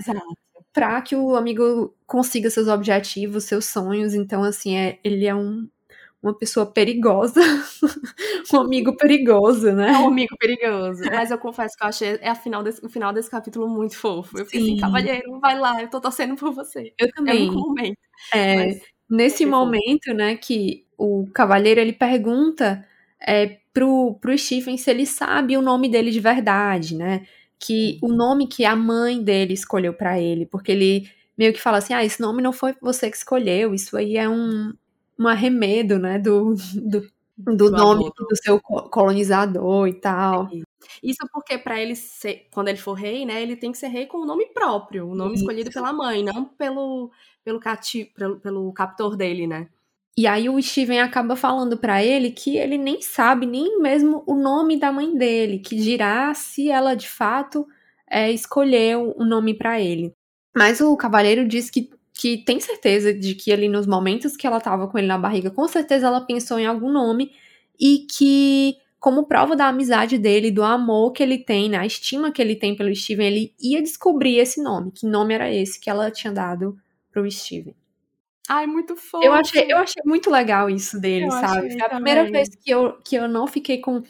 para 0.79 1.01
que 1.01 1.13
o 1.13 1.35
amigo 1.35 1.93
consiga 2.07 2.49
seus 2.49 2.69
objetivos, 2.69 3.43
seus 3.43 3.65
sonhos. 3.65 4.13
Então, 4.13 4.43
assim, 4.43 4.77
é, 4.77 4.97
ele 5.03 5.25
é 5.25 5.35
um, 5.35 5.67
uma 6.23 6.33
pessoa 6.33 6.65
perigosa, 6.65 7.41
um 8.53 8.57
amigo 8.61 8.95
perigoso, 8.95 9.73
né? 9.73 9.91
É 9.91 9.97
um 9.97 10.07
amigo 10.07 10.37
perigoso. 10.39 11.01
Mas 11.11 11.31
eu 11.31 11.37
confesso 11.37 11.75
que 11.75 11.83
eu 11.83 11.89
achei 11.89 12.17
é 12.21 12.29
a 12.29 12.35
final 12.35 12.63
desse, 12.63 12.85
o 12.85 12.89
final 12.89 13.11
desse 13.11 13.29
capítulo 13.29 13.67
muito 13.67 13.97
fofo. 13.97 14.39
Eu 14.39 14.45
fiquei 14.45 14.61
assim, 14.61 14.69
Sim. 14.69 14.73
assim, 14.75 14.81
cavalheiro, 14.81 15.39
vai 15.41 15.59
lá, 15.59 15.81
eu 15.81 15.89
tô 15.89 15.99
torcendo 15.99 16.37
por 16.37 16.53
você. 16.53 16.93
Eu 16.97 17.11
também. 17.11 17.47
É 17.47 17.51
um 17.51 17.55
momento. 17.55 17.97
É, 18.33 18.55
mas, 18.55 18.81
nesse 19.09 19.45
momento, 19.45 20.13
né, 20.13 20.37
que 20.37 20.85
o 20.97 21.27
cavalheiro 21.33 21.81
ele 21.81 21.93
pergunta 21.93 22.85
é, 23.21 23.57
pro, 23.73 24.17
pro 24.21 24.37
Stephen 24.37 24.77
se 24.77 24.89
ele 24.89 25.05
sabe 25.05 25.57
o 25.57 25.61
nome 25.61 25.89
dele 25.89 26.09
de 26.09 26.21
verdade, 26.21 26.95
né? 26.95 27.25
Que 27.59 27.99
o 28.01 28.07
nome 28.07 28.47
que 28.47 28.65
a 28.65 28.75
mãe 28.75 29.21
dele 29.21 29.53
escolheu 29.53 29.93
para 29.93 30.19
ele, 30.19 30.45
porque 30.45 30.71
ele 30.71 31.09
meio 31.37 31.53
que 31.53 31.61
fala 31.61 31.77
assim: 31.77 31.93
ah, 31.93 32.03
esse 32.03 32.21
nome 32.21 32.41
não 32.41 32.53
foi 32.53 32.75
você 32.81 33.09
que 33.09 33.17
escolheu, 33.17 33.73
isso 33.73 33.97
aí 33.97 34.17
é 34.17 34.29
um, 34.29 34.73
um 35.17 35.27
arremedo, 35.27 35.99
né, 35.99 36.17
do, 36.17 36.55
do, 36.75 37.07
do, 37.37 37.55
do 37.55 37.71
nome 37.71 38.05
do... 38.15 38.25
do 38.27 38.35
seu 38.35 38.59
colonizador 38.61 39.87
e 39.87 39.93
tal. 39.93 40.49
Isso 41.03 41.19
porque 41.31 41.57
para 41.57 41.79
ele 41.79 41.95
ser, 41.95 42.47
quando 42.51 42.69
ele 42.69 42.77
for 42.77 42.93
rei, 42.93 43.25
né, 43.25 43.41
ele 43.41 43.55
tem 43.55 43.71
que 43.71 43.77
ser 43.77 43.87
rei 43.87 44.05
com 44.05 44.19
o 44.19 44.25
nome 44.25 44.47
próprio, 44.47 45.07
o 45.07 45.15
nome 45.15 45.35
Isso. 45.35 45.43
escolhido 45.43 45.71
pela 45.71 45.93
mãe, 45.93 46.23
não 46.23 46.45
pelo 46.45 47.11
pelo, 47.43 47.59
cati, 47.59 48.05
pelo, 48.05 48.39
pelo 48.39 48.71
captor 48.73 49.15
dele, 49.15 49.47
né? 49.47 49.69
E 50.19 50.27
aí 50.27 50.49
o 50.49 50.61
Steven 50.61 50.99
acaba 50.99 51.33
falando 51.33 51.77
para 51.77 52.03
ele 52.03 52.29
que 52.31 52.57
ele 52.57 52.77
nem 52.77 53.01
sabe 53.01 53.45
nem 53.45 53.79
mesmo 53.79 54.21
o 54.27 54.35
nome 54.35 54.77
da 54.77 54.91
mãe 54.91 55.15
dele, 55.15 55.59
que 55.59 55.77
dirá 55.77 56.33
se 56.33 56.69
ela 56.69 56.93
de 56.93 57.07
fato 57.07 57.65
é, 58.05 58.29
escolheu 58.29 59.13
o 59.15 59.23
um 59.23 59.25
nome 59.25 59.53
para 59.53 59.79
ele. 59.79 60.11
Mas 60.53 60.81
o 60.81 60.97
cavaleiro 60.97 61.47
diz 61.47 61.69
que, 61.69 61.89
que 62.13 62.43
tem 62.43 62.59
certeza 62.59 63.13
de 63.13 63.33
que 63.33 63.49
ali 63.49 63.69
nos 63.69 63.87
momentos 63.87 64.35
que 64.35 64.45
ela 64.45 64.59
tava 64.59 64.89
com 64.89 64.97
ele 64.97 65.07
na 65.07 65.17
barriga, 65.17 65.49
com 65.51 65.65
certeza 65.69 66.07
ela 66.07 66.19
pensou 66.19 66.59
em 66.59 66.65
algum 66.65 66.91
nome 66.91 67.31
e 67.79 67.99
que 67.99 68.75
como 68.99 69.25
prova 69.25 69.55
da 69.55 69.69
amizade 69.69 70.17
dele, 70.17 70.51
do 70.51 70.63
amor 70.63 71.13
que 71.13 71.23
ele 71.23 71.37
tem, 71.37 71.69
né, 71.69 71.77
a 71.77 71.85
estima 71.85 72.29
que 72.29 72.41
ele 72.41 72.57
tem 72.57 72.75
pelo 72.75 72.93
Steven, 72.93 73.25
ele 73.25 73.53
ia 73.57 73.81
descobrir 73.81 74.39
esse 74.39 74.61
nome, 74.61 74.91
que 74.91 75.05
nome 75.05 75.33
era 75.33 75.49
esse 75.49 75.79
que 75.79 75.89
ela 75.89 76.11
tinha 76.11 76.33
dado 76.33 76.77
pro 77.09 77.31
Steven. 77.31 77.78
Ai, 78.49 78.65
muito 78.65 78.95
fofo. 78.95 79.23
Eu 79.23 79.31
achei, 79.31 79.71
eu 79.71 79.77
achei 79.77 80.01
muito 80.03 80.27
legal 80.31 80.71
isso 80.71 80.99
dele, 80.99 81.25
eu 81.25 81.31
sabe? 81.31 81.71
Foi 81.71 81.81
a 81.81 81.89
primeira 81.89 82.23
vez 82.31 82.49
que 82.49 82.71
eu, 82.71 82.93
que 83.03 83.15
eu 83.15 83.27
não 83.27 83.45
fiquei 83.45 83.79
com. 83.79 84.01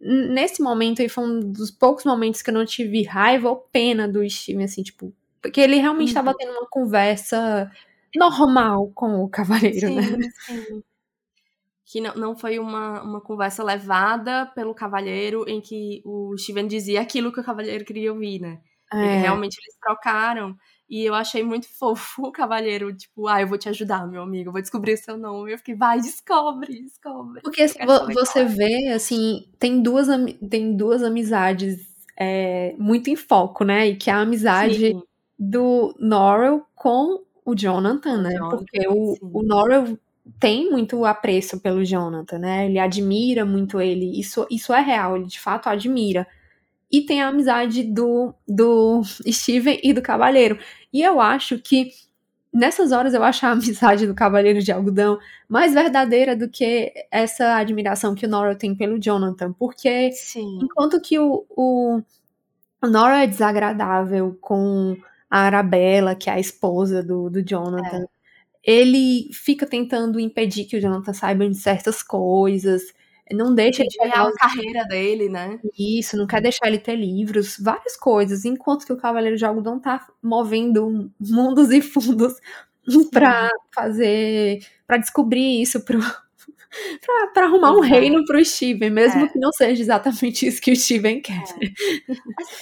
Nesse 0.00 0.60
momento 0.60 1.00
aí 1.00 1.08
foi 1.08 1.24
um 1.24 1.40
dos 1.40 1.70
poucos 1.70 2.04
momentos 2.04 2.42
que 2.42 2.50
eu 2.50 2.54
não 2.54 2.66
tive 2.66 3.04
raiva 3.04 3.48
ou 3.48 3.56
pena 3.56 4.08
do 4.08 4.28
Steven, 4.28 4.64
assim, 4.64 4.82
tipo. 4.82 5.14
Porque 5.40 5.60
ele 5.60 5.76
realmente 5.76 6.08
estava 6.08 6.30
uhum. 6.30 6.36
tendo 6.36 6.50
uma 6.50 6.66
conversa 6.68 7.70
normal 8.16 8.90
com 8.92 9.22
o 9.22 9.28
cavaleiro, 9.28 9.94
né? 9.94 10.02
sim, 10.02 10.16
né? 10.16 10.28
Sim. 10.44 10.82
Que 11.88 12.00
não, 12.00 12.14
não 12.16 12.36
foi 12.36 12.58
uma, 12.58 13.00
uma 13.00 13.20
conversa 13.20 13.62
levada 13.62 14.46
pelo 14.46 14.74
cavaleiro 14.74 15.44
em 15.46 15.60
que 15.60 16.02
o 16.04 16.36
Steven 16.36 16.66
dizia 16.66 17.00
aquilo 17.00 17.32
que 17.32 17.38
o 17.38 17.44
cavaleiro 17.44 17.84
queria 17.84 18.12
ouvir, 18.12 18.40
né? 18.40 18.60
É. 18.92 19.18
realmente 19.20 19.56
eles 19.60 19.76
trocaram. 19.80 20.56
E 20.88 21.04
eu 21.04 21.14
achei 21.14 21.42
muito 21.42 21.68
fofo 21.68 22.26
o 22.28 22.32
cavalheiro, 22.32 22.92
tipo, 22.94 23.26
ah, 23.26 23.40
eu 23.40 23.48
vou 23.48 23.58
te 23.58 23.68
ajudar, 23.68 24.06
meu 24.06 24.22
amigo, 24.22 24.48
eu 24.48 24.52
vou 24.52 24.62
descobrir 24.62 24.94
o 24.94 24.96
seu 24.96 25.16
nome. 25.16 25.52
Eu 25.52 25.58
fiquei, 25.58 25.74
vai, 25.74 26.00
descobre, 26.00 26.82
descobre. 26.82 27.40
Porque 27.42 27.62
assim, 27.62 27.78
você 28.14 28.44
vê, 28.44 28.88
assim, 28.88 29.48
tem 29.58 29.82
duas, 29.82 30.06
tem 30.48 30.76
duas 30.76 31.02
amizades 31.02 31.80
é, 32.16 32.74
muito 32.78 33.10
em 33.10 33.16
foco, 33.16 33.64
né? 33.64 33.88
E 33.88 33.96
que 33.96 34.10
é 34.10 34.12
a 34.12 34.20
amizade 34.20 34.92
sim. 34.92 35.02
do 35.38 35.94
Norrell 35.98 36.64
com 36.74 37.22
o 37.44 37.54
Jonathan, 37.54 38.22
né? 38.22 38.34
Jonathan, 38.34 38.56
Porque 38.56 38.88
o, 38.88 39.16
o 39.20 39.42
Norrell 39.42 39.98
tem 40.40 40.70
muito 40.70 41.04
apreço 41.04 41.60
pelo 41.60 41.84
Jonathan, 41.84 42.38
né? 42.38 42.66
Ele 42.66 42.78
admira 42.78 43.44
muito 43.44 43.80
ele. 43.80 44.18
Isso, 44.18 44.46
isso 44.50 44.72
é 44.72 44.80
real, 44.80 45.16
ele 45.16 45.26
de 45.26 45.40
fato 45.40 45.68
admira 45.68 46.26
e 46.90 47.02
tem 47.02 47.22
a 47.22 47.28
amizade 47.28 47.82
do, 47.82 48.34
do 48.46 49.02
Steven 49.28 49.80
e 49.82 49.92
do 49.92 50.02
Cavaleiro. 50.02 50.58
E 50.92 51.02
eu 51.02 51.20
acho 51.20 51.58
que 51.58 51.90
nessas 52.52 52.92
horas 52.92 53.12
eu 53.12 53.22
acho 53.22 53.44
a 53.44 53.50
amizade 53.52 54.06
do 54.06 54.14
Cavaleiro 54.14 54.62
de 54.62 54.72
Algodão 54.72 55.18
mais 55.48 55.74
verdadeira 55.74 56.34
do 56.34 56.48
que 56.48 56.92
essa 57.10 57.56
admiração 57.56 58.14
que 58.14 58.26
o 58.26 58.28
Nora 58.28 58.54
tem 58.54 58.74
pelo 58.74 58.98
Jonathan. 58.98 59.52
Porque 59.52 60.12
Sim. 60.12 60.60
enquanto 60.62 61.00
que 61.00 61.18
o, 61.18 61.44
o, 61.50 62.02
o 62.82 62.86
Nora 62.86 63.24
é 63.24 63.26
desagradável 63.26 64.36
com 64.40 64.96
a 65.30 65.40
Arabella, 65.40 66.14
que 66.14 66.30
é 66.30 66.34
a 66.34 66.40
esposa 66.40 67.02
do, 67.02 67.28
do 67.28 67.42
Jonathan. 67.42 68.04
É. 68.04 68.06
ele 68.62 69.28
fica 69.32 69.66
tentando 69.66 70.20
impedir 70.20 70.64
que 70.64 70.76
o 70.76 70.80
Jonathan 70.80 71.12
saiba 71.12 71.48
de 71.48 71.56
certas 71.56 72.02
coisas, 72.02 72.82
não 73.32 73.54
deixa 73.54 73.82
ele 73.82 73.90
pegar 73.98 74.22
a 74.22 74.32
carreira 74.32 74.84
dele, 74.84 75.28
né? 75.28 75.58
Isso, 75.78 76.16
não 76.16 76.26
quer 76.26 76.40
deixar 76.40 76.68
ele 76.68 76.78
ter 76.78 76.94
livros, 76.94 77.56
várias 77.58 77.96
coisas, 77.96 78.44
enquanto 78.44 78.86
que 78.86 78.92
o 78.92 78.96
Cavaleiro 78.96 79.36
de 79.36 79.44
Algodão 79.44 79.80
tá 79.80 80.06
movendo 80.22 81.10
mundos 81.18 81.70
e 81.70 81.82
fundos 81.82 82.34
para 83.12 83.50
fazer, 83.74 84.60
para 84.86 84.98
descobrir 84.98 85.60
isso 85.60 85.84
pro 85.84 85.98
para 87.32 87.46
arrumar 87.46 87.72
um 87.72 87.80
reino 87.80 88.24
pro 88.24 88.44
Steven, 88.44 88.90
mesmo 88.90 89.24
é. 89.24 89.28
que 89.28 89.38
não 89.38 89.52
seja 89.52 89.82
exatamente 89.82 90.46
isso 90.46 90.60
que 90.60 90.72
o 90.72 90.76
Steven 90.76 91.20
quer. 91.20 91.42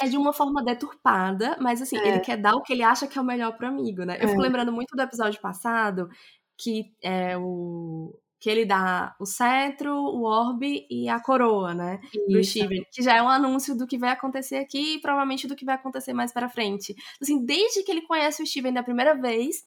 É, 0.01 0.07
é 0.07 0.09
de 0.09 0.17
uma 0.17 0.33
forma 0.33 0.63
deturpada, 0.63 1.57
mas 1.61 1.83
assim, 1.83 1.99
é. 1.99 2.09
ele 2.09 2.21
quer 2.21 2.37
dar 2.37 2.55
o 2.55 2.63
que 2.63 2.73
ele 2.73 2.83
acha 2.83 3.07
que 3.07 3.19
é 3.19 3.21
o 3.21 3.25
melhor 3.25 3.57
pro 3.57 3.67
amigo, 3.67 4.05
né? 4.05 4.17
Eu 4.21 4.29
fico 4.29 4.41
é. 4.41 4.45
lembrando 4.45 4.73
muito 4.73 4.97
do 4.97 5.03
episódio 5.03 5.41
passado, 5.41 6.09
que 6.57 6.93
é 7.03 7.37
o 7.37 8.15
que 8.45 8.51
ele 8.51 8.67
dá 8.67 9.17
o 9.19 9.25
cetro, 9.25 9.91
o 9.91 10.25
orbe 10.25 10.87
e 10.91 11.09
a 11.09 11.19
coroa, 11.19 11.73
né? 11.73 11.99
Isso. 12.13 12.27
Pro 12.27 12.45
Steven. 12.45 12.87
Que 12.93 13.03
já 13.03 13.17
é 13.17 13.23
um 13.23 13.29
anúncio 13.31 13.75
do 13.75 13.87
que 13.87 13.97
vai 13.97 14.11
acontecer 14.11 14.57
aqui 14.57 14.97
e 14.97 15.01
provavelmente 15.01 15.49
do 15.49 15.57
que 15.57 15.65
vai 15.65 15.77
acontecer 15.77 16.13
mais 16.13 16.31
para 16.31 16.47
frente. 16.47 16.95
Assim, 17.23 17.43
desde 17.43 17.83
que 17.83 17.91
ele 17.91 18.03
conhece 18.03 18.43
o 18.43 18.47
Steven 18.47 18.75
da 18.75 18.83
primeira 18.83 19.15
vez, 19.15 19.65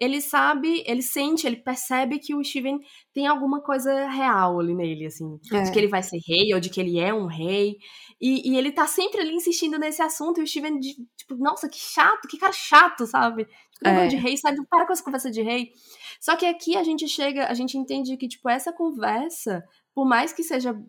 ele 0.00 0.20
sabe, 0.20 0.84
ele 0.86 1.02
sente, 1.02 1.46
ele 1.46 1.56
percebe 1.56 2.20
que 2.20 2.34
o 2.34 2.44
Steven 2.44 2.78
tem 3.12 3.26
alguma 3.26 3.60
coisa 3.60 4.08
real 4.08 4.60
ali 4.60 4.72
nele, 4.74 5.06
assim. 5.06 5.38
É. 5.52 5.62
De 5.62 5.72
que 5.72 5.78
ele 5.78 5.88
vai 5.88 6.02
ser 6.02 6.20
rei, 6.24 6.54
ou 6.54 6.60
de 6.60 6.70
que 6.70 6.80
ele 6.80 7.00
é 7.00 7.12
um 7.12 7.26
rei. 7.26 7.76
E, 8.20 8.48
e, 8.48 8.56
ele 8.56 8.70
tá 8.70 8.86
sempre 8.86 9.20
ali 9.20 9.34
insistindo 9.34 9.78
nesse 9.78 10.00
assunto, 10.00 10.40
e 10.40 10.44
o 10.44 10.46
Steven, 10.46 10.78
de, 10.78 10.94
tipo, 11.16 11.36
nossa, 11.36 11.68
que 11.68 11.78
chato, 11.78 12.28
que 12.28 12.38
cara 12.38 12.52
chato, 12.52 13.06
sabe? 13.06 13.44
Tipo, 13.72 13.88
é. 13.88 14.06
de 14.06 14.16
rei, 14.16 14.36
sabe? 14.36 14.58
Para 14.68 14.86
com 14.86 14.92
essa 14.92 15.02
conversa 15.02 15.30
de 15.30 15.42
rei. 15.42 15.72
Só 16.20 16.36
que 16.36 16.46
aqui 16.46 16.76
a 16.76 16.84
gente 16.84 17.08
chega, 17.08 17.46
a 17.46 17.54
gente 17.54 17.76
entende 17.76 18.16
que, 18.16 18.28
tipo, 18.28 18.48
essa 18.48 18.72
conversa, 18.72 19.64
por 19.92 20.06
mais 20.06 20.32
que 20.32 20.44
seja 20.44 20.80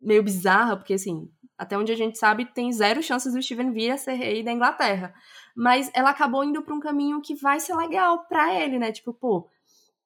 meio 0.00 0.22
bizarra, 0.22 0.76
porque, 0.76 0.94
assim, 0.94 1.28
até 1.56 1.78
onde 1.78 1.92
a 1.92 1.96
gente 1.96 2.18
sabe, 2.18 2.46
tem 2.46 2.72
zero 2.72 3.02
chances 3.02 3.32
do 3.32 3.42
Steven 3.42 3.72
vir 3.72 3.90
a 3.90 3.96
ser 3.96 4.14
rei 4.14 4.42
da 4.42 4.52
Inglaterra 4.52 5.14
mas 5.54 5.90
ela 5.94 6.10
acabou 6.10 6.42
indo 6.44 6.62
para 6.62 6.74
um 6.74 6.80
caminho 6.80 7.20
que 7.20 7.34
vai 7.34 7.60
ser 7.60 7.76
legal 7.76 8.26
para 8.26 8.52
ele, 8.52 8.78
né? 8.78 8.90
Tipo, 8.90 9.14
pô, 9.14 9.48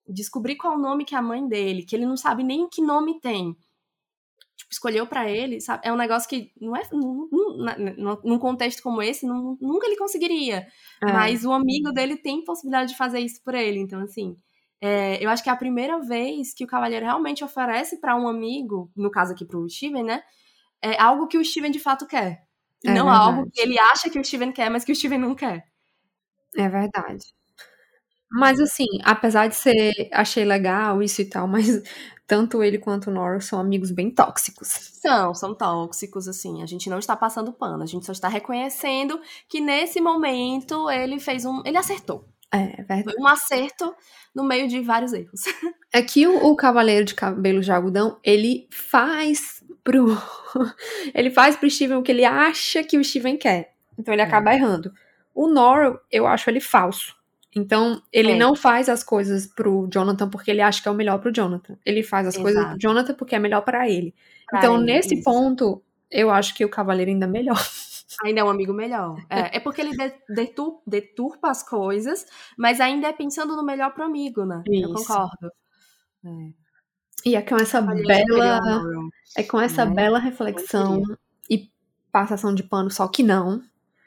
descobrir 0.06 0.56
qual 0.56 0.74
o 0.74 0.80
nome 0.80 1.04
que 1.04 1.14
é 1.14 1.18
a 1.18 1.22
mãe 1.22 1.46
dele, 1.48 1.84
que 1.84 1.96
ele 1.96 2.06
não 2.06 2.16
sabe 2.16 2.42
nem 2.44 2.68
que 2.68 2.82
nome 2.82 3.18
tem. 3.20 3.56
Tipo, 4.56 4.72
escolheu 4.72 5.06
para 5.06 5.30
ele, 5.30 5.60
sabe? 5.60 5.86
É 5.86 5.92
um 5.92 5.96
negócio 5.96 6.28
que 6.28 6.52
não 6.60 6.76
é 6.76 6.82
num, 6.92 7.28
num 8.24 8.38
contexto 8.38 8.82
como 8.82 9.00
esse, 9.00 9.26
não, 9.26 9.56
nunca 9.60 9.86
ele 9.86 9.96
conseguiria. 9.96 10.66
É. 11.02 11.12
Mas 11.12 11.44
o 11.44 11.52
amigo 11.52 11.92
dele 11.92 12.16
tem 12.16 12.44
possibilidade 12.44 12.90
de 12.90 12.98
fazer 12.98 13.20
isso 13.20 13.42
por 13.42 13.54
ele, 13.54 13.78
então 13.78 14.00
assim, 14.00 14.36
é, 14.80 15.24
eu 15.24 15.30
acho 15.30 15.42
que 15.42 15.48
é 15.48 15.52
a 15.52 15.56
primeira 15.56 15.98
vez 16.00 16.52
que 16.52 16.64
o 16.64 16.66
Cavaleiro 16.66 17.06
realmente 17.06 17.42
oferece 17.42 17.98
para 18.00 18.16
um 18.16 18.28
amigo, 18.28 18.90
no 18.94 19.10
caso 19.10 19.32
aqui 19.32 19.46
pro 19.46 19.68
Steven, 19.68 20.04
né? 20.04 20.22
É 20.82 21.00
algo 21.00 21.26
que 21.26 21.38
o 21.38 21.44
Steven 21.44 21.70
de 21.70 21.80
fato 21.80 22.06
quer. 22.06 22.42
É 22.84 22.94
não 22.94 23.06
verdade. 23.06 23.24
algo 23.24 23.50
que 23.50 23.60
ele 23.60 23.78
acha 23.78 24.08
que 24.08 24.18
o 24.18 24.24
Steven 24.24 24.52
quer, 24.52 24.70
mas 24.70 24.84
que 24.84 24.92
o 24.92 24.96
Steven 24.96 25.18
não 25.18 25.34
quer. 25.34 25.64
É 26.56 26.68
verdade. 26.68 27.24
Mas 28.30 28.60
assim, 28.60 28.86
apesar 29.04 29.48
de 29.48 29.56
ser. 29.56 29.92
Achei 30.12 30.44
legal 30.44 31.02
isso 31.02 31.20
e 31.22 31.24
tal, 31.24 31.46
mas 31.48 31.82
tanto 32.26 32.62
ele 32.62 32.78
quanto 32.78 33.10
o 33.10 33.12
Norris 33.12 33.46
são 33.46 33.58
amigos 33.58 33.90
bem 33.90 34.10
tóxicos. 34.10 34.68
São, 34.68 35.34
são 35.34 35.54
tóxicos, 35.54 36.28
assim. 36.28 36.62
A 36.62 36.66
gente 36.66 36.90
não 36.90 36.98
está 36.98 37.16
passando 37.16 37.52
pano, 37.52 37.82
a 37.82 37.86
gente 37.86 38.04
só 38.04 38.12
está 38.12 38.28
reconhecendo 38.28 39.20
que 39.48 39.60
nesse 39.60 40.00
momento 40.00 40.90
ele 40.90 41.18
fez 41.18 41.44
um. 41.44 41.62
Ele 41.64 41.78
acertou. 41.78 42.28
É, 42.52 42.80
é 42.80 42.84
verdade. 42.84 43.04
Foi 43.04 43.14
um 43.18 43.26
acerto 43.26 43.94
no 44.34 44.44
meio 44.44 44.68
de 44.68 44.80
vários 44.80 45.12
erros. 45.12 45.40
É 45.90 46.02
que 46.02 46.26
o, 46.26 46.48
o 46.48 46.54
Cavaleiro 46.54 47.06
de 47.06 47.14
Cabelo 47.14 47.62
de 47.62 47.72
Algodão, 47.72 48.20
ele 48.22 48.68
faz 48.70 49.64
pro. 49.88 50.06
ele 51.14 51.30
faz 51.30 51.56
pro 51.56 51.70
Steven 51.70 51.96
o 51.96 52.02
que 52.02 52.12
ele 52.12 52.24
acha 52.24 52.84
que 52.84 52.98
o 52.98 53.04
Steven 53.04 53.38
quer. 53.38 53.72
Então 53.98 54.12
ele 54.12 54.20
é. 54.20 54.24
acaba 54.26 54.52
errando. 54.52 54.92
O 55.34 55.48
Nor, 55.48 56.02
eu 56.12 56.26
acho 56.26 56.50
ele 56.50 56.60
falso. 56.60 57.16
Então, 57.56 58.02
ele 58.12 58.32
é. 58.32 58.36
não 58.36 58.54
faz 58.54 58.88
as 58.90 59.02
coisas 59.02 59.46
pro 59.46 59.88
Jonathan 59.90 60.28
porque 60.28 60.50
ele 60.50 60.60
acha 60.60 60.82
que 60.82 60.88
é 60.88 60.90
o 60.90 60.94
melhor 60.94 61.18
pro 61.18 61.32
Jonathan. 61.32 61.78
Ele 61.84 62.02
faz 62.02 62.26
as 62.26 62.34
Exato. 62.34 62.44
coisas 62.44 62.68
pro 62.68 62.78
Jonathan 62.78 63.14
porque 63.14 63.34
é 63.34 63.38
melhor 63.38 63.62
para 63.62 63.88
ele. 63.88 64.14
Pra 64.46 64.58
então, 64.58 64.76
ele, 64.76 64.84
nesse 64.84 65.14
isso. 65.14 65.24
ponto, 65.24 65.82
eu 66.10 66.30
acho 66.30 66.54
que 66.54 66.64
o 66.64 66.68
Cavaleiro 66.68 67.10
ainda 67.10 67.24
é 67.24 67.28
melhor. 67.28 67.56
Ainda 68.24 68.40
é 68.40 68.44
um 68.44 68.48
amigo 68.48 68.72
melhor. 68.72 69.16
É, 69.30 69.58
é 69.58 69.60
porque 69.60 69.82
ele 69.82 69.92
detur, 70.30 70.80
deturpa 70.84 71.50
as 71.50 71.62
coisas, 71.62 72.26
mas 72.56 72.80
ainda 72.80 73.06
é 73.06 73.12
pensando 73.12 73.54
no 73.54 73.62
melhor 73.62 73.92
pro 73.92 74.02
amigo, 74.02 74.44
né? 74.44 74.64
Isso. 74.66 74.88
Eu 74.88 74.94
concordo. 74.94 75.52
É. 76.24 76.67
E 77.24 77.34
é 77.34 77.42
com 77.42 77.56
essa 77.56 77.80
bela. 77.80 78.60
É 79.36 79.42
com 79.42 79.60
essa 79.60 79.84
né? 79.84 79.94
bela 79.94 80.18
reflexão 80.18 81.02
e 81.50 81.70
passação 82.10 82.54
de 82.54 82.62
pano, 82.62 82.90
só 82.90 83.08
que 83.08 83.22
não. 83.22 83.62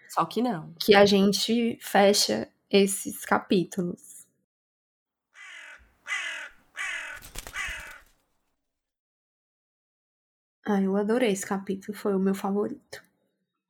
Só 0.09 0.25
que 0.25 0.41
não. 0.41 0.73
Que 0.79 0.95
a 0.95 1.05
gente 1.05 1.77
fecha 1.81 2.49
esses 2.69 3.25
capítulos. 3.25 4.25
Ah, 10.65 10.81
eu 10.81 10.95
adorei 10.95 11.31
esse 11.31 11.45
capítulo, 11.45 11.97
foi 11.97 12.13
o 12.15 12.19
meu 12.19 12.35
favorito. 12.35 13.03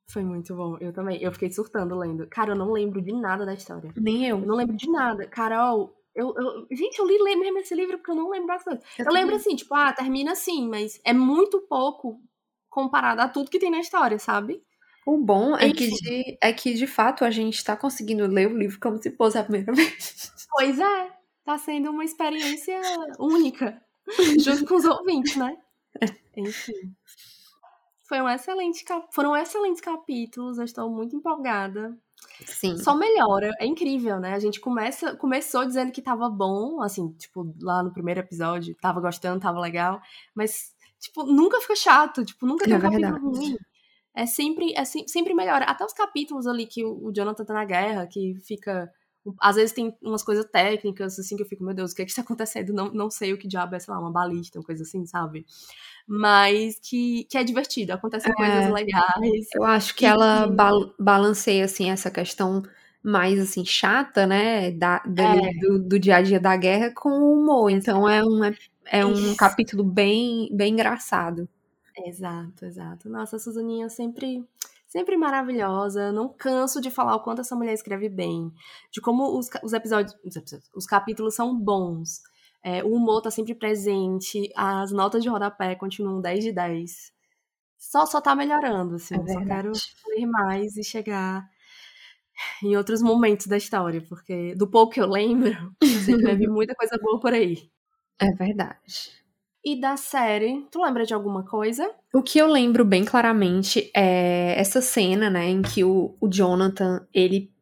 Foi 0.08 0.22
muito 0.22 0.54
bom, 0.54 0.76
eu 0.78 0.92
também. 0.92 1.22
Eu 1.22 1.32
fiquei 1.32 1.50
surtando 1.50 1.96
lendo. 1.96 2.26
Cara, 2.26 2.52
eu 2.52 2.56
não 2.56 2.70
lembro 2.70 3.00
de 3.00 3.12
nada 3.12 3.46
da 3.46 3.54
história. 3.54 3.90
Nem 3.96 4.26
eu. 4.26 4.38
Eu 4.38 4.46
não 4.46 4.56
lembro 4.56 4.76
de 4.76 4.90
nada. 4.90 5.26
Carol, 5.26 5.96
eu, 6.14 6.34
eu, 6.36 6.66
gente, 6.70 6.98
eu 6.98 7.06
li 7.06 7.18
mesmo 7.36 7.58
esse 7.58 7.74
livro 7.74 7.98
porque 7.98 8.10
eu 8.10 8.14
não 8.14 8.28
lembro 8.28 8.54
as 8.54 8.62
coisas. 8.62 8.82
Eu, 8.98 9.06
eu 9.06 9.12
lembro 9.12 9.34
assim, 9.34 9.56
tipo, 9.56 9.74
ah, 9.74 9.92
termina 9.92 10.32
assim, 10.32 10.68
mas 10.68 11.00
é 11.04 11.12
muito 11.12 11.60
pouco 11.62 12.20
comparado 12.68 13.20
a 13.20 13.28
tudo 13.28 13.50
que 13.50 13.58
tem 13.58 13.70
na 13.70 13.80
história, 13.80 14.18
sabe? 14.18 14.62
O 15.06 15.18
bom 15.18 15.56
é 15.56 15.72
que, 15.72 15.88
de, 15.88 16.38
é 16.40 16.52
que, 16.52 16.74
de 16.74 16.86
fato, 16.86 17.24
a 17.24 17.30
gente 17.30 17.64
tá 17.64 17.76
conseguindo 17.76 18.26
ler 18.26 18.48
o 18.48 18.56
livro 18.56 18.78
como 18.80 19.02
se 19.02 19.10
fosse 19.16 19.36
a 19.36 19.42
primeira 19.42 19.72
vez. 19.74 20.32
Pois 20.50 20.78
é. 20.78 21.12
Tá 21.44 21.58
sendo 21.58 21.90
uma 21.90 22.04
experiência 22.04 22.80
única. 23.18 23.82
junto 24.38 24.64
com 24.64 24.74
os 24.76 24.84
ouvintes, 24.84 25.36
né? 25.36 25.56
Enfim. 26.36 26.94
Foi 28.08 28.20
um 28.20 28.28
excelente, 28.28 28.84
foram 29.12 29.36
excelentes 29.36 29.80
capítulos. 29.80 30.58
Eu 30.58 30.64
estou 30.64 30.88
muito 30.88 31.16
empolgada. 31.16 31.98
Sim. 32.46 32.76
Só 32.78 32.94
melhora. 32.94 33.50
É 33.58 33.66
incrível, 33.66 34.18
né? 34.20 34.34
A 34.34 34.38
gente 34.38 34.60
começa, 34.60 35.16
começou 35.16 35.64
dizendo 35.64 35.92
que 35.92 36.02
tava 36.02 36.28
bom, 36.28 36.82
assim, 36.82 37.10
tipo, 37.12 37.54
lá 37.60 37.82
no 37.82 37.92
primeiro 37.92 38.20
episódio, 38.20 38.76
tava 38.80 39.00
gostando, 39.00 39.40
tava 39.40 39.60
legal, 39.60 40.00
mas, 40.34 40.74
tipo, 40.98 41.24
nunca 41.24 41.60
fica 41.60 41.76
chato, 41.76 42.24
tipo, 42.24 42.46
nunca 42.46 42.64
tem 42.64 42.74
é 42.74 42.78
um 42.78 42.80
capítulo 42.80 43.30
ruim. 43.30 43.56
É 44.14 44.26
sempre, 44.26 44.74
é 44.76 44.84
sempre 44.84 45.32
melhora. 45.34 45.64
Até 45.64 45.84
os 45.84 45.92
capítulos 45.92 46.46
ali 46.46 46.66
que 46.66 46.84
o 46.84 47.10
Jonathan 47.12 47.44
tá 47.44 47.54
na 47.54 47.64
guerra, 47.64 48.06
que 48.06 48.34
fica. 48.44 48.92
Às 49.40 49.56
vezes 49.56 49.72
tem 49.72 49.96
umas 50.02 50.22
coisas 50.22 50.44
técnicas, 50.44 51.18
assim, 51.18 51.36
que 51.36 51.42
eu 51.42 51.46
fico, 51.46 51.64
meu 51.64 51.74
Deus, 51.74 51.92
o 51.92 51.94
que 51.94 52.02
é 52.02 52.04
que 52.04 52.10
está 52.10 52.22
acontecendo? 52.22 52.72
Não, 52.72 52.92
não 52.92 53.10
sei 53.10 53.32
o 53.32 53.38
que 53.38 53.46
diabo 53.46 53.74
é, 53.74 53.78
sei 53.78 53.92
lá, 53.94 54.00
uma 54.00 54.10
balista, 54.10 54.58
uma 54.58 54.64
coisa 54.64 54.82
assim, 54.82 55.06
sabe? 55.06 55.46
mas 56.06 56.78
que, 56.80 57.24
que 57.24 57.38
é 57.38 57.44
divertido, 57.44 57.92
acontecem 57.92 58.32
é, 58.32 58.34
coisas 58.34 58.72
legais. 58.72 59.48
Eu 59.54 59.64
acho 59.64 59.94
que 59.94 60.04
ela 60.04 60.46
balanceia, 60.98 61.64
assim, 61.64 61.90
essa 61.90 62.10
questão 62.10 62.62
mais, 63.02 63.38
assim, 63.38 63.64
chata, 63.64 64.26
né, 64.26 64.70
da, 64.70 65.02
é. 65.06 65.60
do, 65.60 65.78
do, 65.78 65.98
dia 65.98 66.16
a 66.16 66.22
dia 66.22 66.38
da 66.38 66.56
guerra 66.56 66.92
com 66.94 67.10
o 67.10 67.40
humor, 67.40 67.70
então 67.70 68.08
é 68.08 68.22
um, 68.22 68.44
é, 68.44 68.54
é 68.86 69.06
um 69.06 69.34
capítulo 69.34 69.82
bem, 69.82 70.48
bem 70.52 70.72
engraçado. 70.72 71.48
Exato, 72.06 72.64
exato. 72.64 73.08
Nossa, 73.08 73.36
a 73.36 73.38
Suzaninha 73.38 73.88
sempre 73.88 74.44
sempre 74.92 75.16
maravilhosa. 75.16 76.12
Não 76.12 76.28
canso 76.28 76.80
de 76.80 76.90
falar 76.90 77.16
o 77.16 77.22
quanto 77.22 77.40
essa 77.40 77.56
mulher 77.56 77.72
escreve 77.72 78.10
bem, 78.10 78.52
de 78.90 79.00
como 79.00 79.38
os, 79.38 79.48
os 79.62 79.72
episódios, 79.72 80.14
os, 80.74 80.86
capítulos 80.86 81.34
são 81.34 81.58
bons. 81.58 82.20
É, 82.62 82.84
o 82.84 82.92
humor 82.92 83.22
tá 83.22 83.30
sempre 83.30 83.54
presente, 83.54 84.52
as 84.54 84.92
notas 84.92 85.22
de 85.22 85.28
rodapé 85.30 85.74
continuam 85.74 86.20
10 86.20 86.44
de 86.44 86.52
10. 86.52 87.12
Só, 87.78 88.06
só 88.06 88.20
tá 88.20 88.36
melhorando, 88.36 88.96
assim. 88.96 89.14
É 89.14 89.32
só 89.32 89.44
quero 89.44 89.72
ler 90.08 90.26
mais 90.26 90.76
e 90.76 90.84
chegar 90.84 91.48
em 92.62 92.76
outros 92.76 93.02
momentos 93.02 93.46
da 93.46 93.56
história, 93.56 94.04
porque 94.08 94.54
do 94.54 94.68
pouco 94.68 94.92
que 94.92 95.00
eu 95.00 95.08
lembro, 95.08 95.74
sempre 96.04 96.22
vai 96.22 96.36
vir 96.36 96.48
muita 96.50 96.74
coisa 96.74 96.98
boa 97.02 97.18
por 97.18 97.32
aí. 97.32 97.70
É 98.20 98.30
verdade. 98.30 99.21
E 99.64 99.80
da 99.80 99.96
série, 99.96 100.66
tu 100.70 100.82
lembra 100.82 101.04
de 101.04 101.14
alguma 101.14 101.44
coisa? 101.44 101.88
O 102.12 102.20
que 102.20 102.38
eu 102.38 102.48
lembro 102.48 102.84
bem 102.84 103.04
claramente 103.04 103.90
é 103.94 104.54
essa 104.58 104.80
cena, 104.80 105.30
né, 105.30 105.48
em 105.48 105.62
que 105.62 105.84
o, 105.84 106.16
o 106.20 106.28
Jonathan, 106.28 107.06
ele 107.14 107.52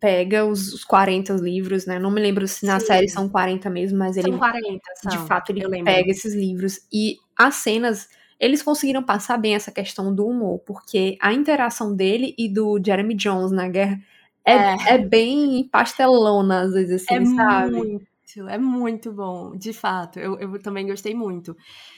pega 0.00 0.46
os, 0.46 0.72
os 0.72 0.84
40 0.84 1.32
livros, 1.34 1.86
né? 1.86 1.98
Não 1.98 2.10
me 2.10 2.20
lembro 2.20 2.46
se 2.46 2.64
na 2.64 2.78
Sim. 2.78 2.86
série 2.86 3.08
são 3.08 3.28
40 3.28 3.68
mesmo, 3.68 3.98
mas 3.98 4.16
ele. 4.16 4.30
São 4.30 4.38
40, 4.38 4.80
são. 4.94 5.10
De 5.10 5.18
fato, 5.26 5.50
ele 5.50 5.82
pega 5.82 6.10
esses 6.10 6.34
livros. 6.34 6.80
E 6.92 7.16
as 7.36 7.56
cenas. 7.56 8.08
Eles 8.40 8.62
conseguiram 8.62 9.02
passar 9.02 9.36
bem 9.36 9.56
essa 9.56 9.72
questão 9.72 10.14
do 10.14 10.24
humor, 10.24 10.60
porque 10.60 11.18
a 11.20 11.32
interação 11.32 11.92
dele 11.92 12.36
e 12.38 12.48
do 12.48 12.80
Jeremy 12.80 13.12
Jones 13.14 13.50
na 13.50 13.68
guerra 13.68 13.98
é, 14.44 14.54
é. 14.54 14.76
é 14.90 14.98
bem 14.98 15.68
pastelona, 15.72 16.60
às 16.60 16.72
vezes, 16.72 17.02
assim, 17.02 17.16
é 17.16 17.24
sabe? 17.34 17.76
Muito. 17.76 18.06
É 18.48 18.58
muito 18.58 19.12
bom, 19.12 19.56
de 19.56 19.72
fato. 19.72 20.18
Eu, 20.18 20.38
eu 20.38 20.60
também 20.62 20.86
gostei 20.86 21.14
muito. 21.14 21.56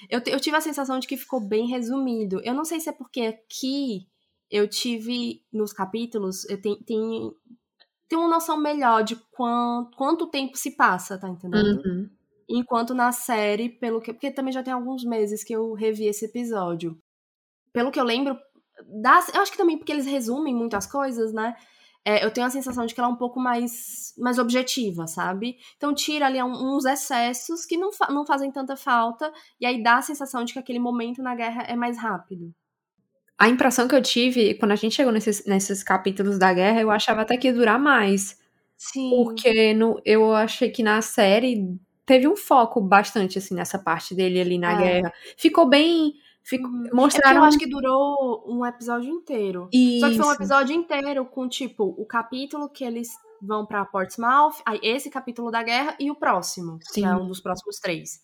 Eu, 0.09 0.21
eu 0.27 0.41
tive 0.41 0.57
a 0.57 0.61
sensação 0.61 0.99
de 0.99 1.07
que 1.07 1.17
ficou 1.17 1.41
bem 1.41 1.67
resumido. 1.67 2.41
Eu 2.45 2.55
não 2.55 2.65
sei 2.65 2.79
se 2.79 2.89
é 2.89 2.93
porque 2.93 3.23
aqui 3.23 4.07
eu 4.51 4.69
tive, 4.69 5.45
nos 5.53 5.73
capítulos, 5.73 6.49
eu 6.49 6.61
tenho, 6.61 6.77
tenho, 6.85 7.35
tenho 8.09 8.23
uma 8.23 8.31
noção 8.31 8.57
melhor 8.57 9.03
de 9.03 9.17
quanto, 9.31 9.97
quanto 9.97 10.31
tempo 10.31 10.57
se 10.57 10.77
passa, 10.77 11.19
tá 11.19 11.29
entendendo? 11.29 11.83
Uhum. 11.85 12.11
Enquanto 12.49 12.95
na 12.95 13.13
série, 13.13 13.69
pelo 13.69 14.01
que. 14.01 14.13
Porque 14.13 14.31
também 14.31 14.53
já 14.53 14.63
tem 14.63 14.73
alguns 14.73 15.05
meses 15.05 15.45
que 15.45 15.53
eu 15.53 15.73
revi 15.73 16.07
esse 16.07 16.25
episódio. 16.25 16.99
Pelo 17.73 17.93
que 17.93 18.01
eu 18.01 18.05
lembro, 18.05 18.37
das, 19.01 19.33
eu 19.33 19.41
acho 19.41 19.53
que 19.53 19.59
também 19.59 19.79
porque 19.79 19.93
eles 19.93 20.07
resumem 20.07 20.55
muitas 20.55 20.87
coisas, 20.87 21.33
né? 21.33 21.55
É, 22.05 22.25
eu 22.25 22.31
tenho 22.31 22.47
a 22.47 22.51
sensação 22.51 22.87
de 22.87 22.95
que 22.95 23.01
ela 23.01 23.09
é 23.09 23.13
um 23.13 23.17
pouco 23.17 23.39
mais, 23.39 24.15
mais 24.19 24.39
objetiva, 24.39 25.07
sabe? 25.07 25.59
Então 25.77 25.95
tira 25.95 26.27
ali 26.27 26.43
uns 26.43 26.85
excessos 26.85 27.67
que 27.67 27.77
não, 27.77 27.93
fa 27.93 28.09
não 28.11 28.25
fazem 28.25 28.51
tanta 28.51 28.77
falta, 28.77 29.31
e 29.61 29.67
aí 29.67 29.83
dá 29.83 29.97
a 29.97 30.03
sensação 30.03 30.45
de 30.45 30.53
que 30.53 30.59
aquele 30.59 30.79
momento 30.79 31.23
na 31.23 31.35
guerra 31.35 31.63
é 31.65 31.77
mais 31.77 31.99
rápido. 31.99 32.55
A 33.39 33.49
impressão 33.49 33.89
que 33.89 33.95
eu 33.95 34.03
tive, 34.03 34.55
quando 34.55 34.73
a 34.73 34.77
gente 34.77 34.95
chegou 34.95 35.13
nesses, 35.13 35.47
nesses 35.47 35.83
capítulos 35.83 36.39
da 36.39 36.53
guerra, 36.53 36.81
eu 36.81 36.91
achava 36.91 37.23
até 37.23 37.37
que 37.37 37.49
ia 37.49 37.55
durar 37.55 37.79
mais. 37.79 38.39
Sim. 38.77 39.11
Porque 39.11 39.75
no, 39.75 40.01
eu 40.05 40.35
achei 40.35 40.71
que 40.71 40.83
na 40.83 41.01
série 41.01 41.67
teve 42.05 42.27
um 42.27 42.37
foco 42.37 42.81
bastante, 42.81 43.39
assim, 43.39 43.55
nessa 43.55 43.79
parte 43.79 44.15
dele 44.15 44.41
ali 44.41 44.59
na 44.59 44.73
é. 44.73 44.77
guerra. 44.77 45.13
Ficou 45.39 45.67
bem 45.67 46.15
Fico, 46.43 46.67
uhum. 46.67 46.89
mostraram... 46.93 47.39
É 47.39 47.41
eu 47.41 47.45
acho 47.45 47.59
que 47.59 47.69
durou 47.69 48.45
um 48.47 48.65
episódio 48.65 49.11
inteiro. 49.11 49.69
Isso. 49.73 50.01
Só 50.01 50.09
que 50.11 50.17
foi 50.17 50.27
um 50.27 50.33
episódio 50.33 50.75
inteiro 50.75 51.25
com, 51.27 51.49
tipo, 51.49 51.85
o 51.97 52.07
capítulo 52.07 52.69
que 52.69 52.85
eles 52.85 53.09
vão 53.43 53.65
para 53.65 53.85
Portsmouth, 53.85 54.55
aí 54.67 54.79
esse 54.83 55.11
capítulo 55.11 55.51
da 55.51 55.63
guerra 55.63 55.97
e 55.99 56.11
o 56.11 56.15
próximo, 56.15 56.79
Sim. 56.83 57.03
que 57.03 57.07
é 57.07 57.15
um 57.15 57.27
dos 57.27 57.41
próximos 57.41 57.77
três. 57.79 58.21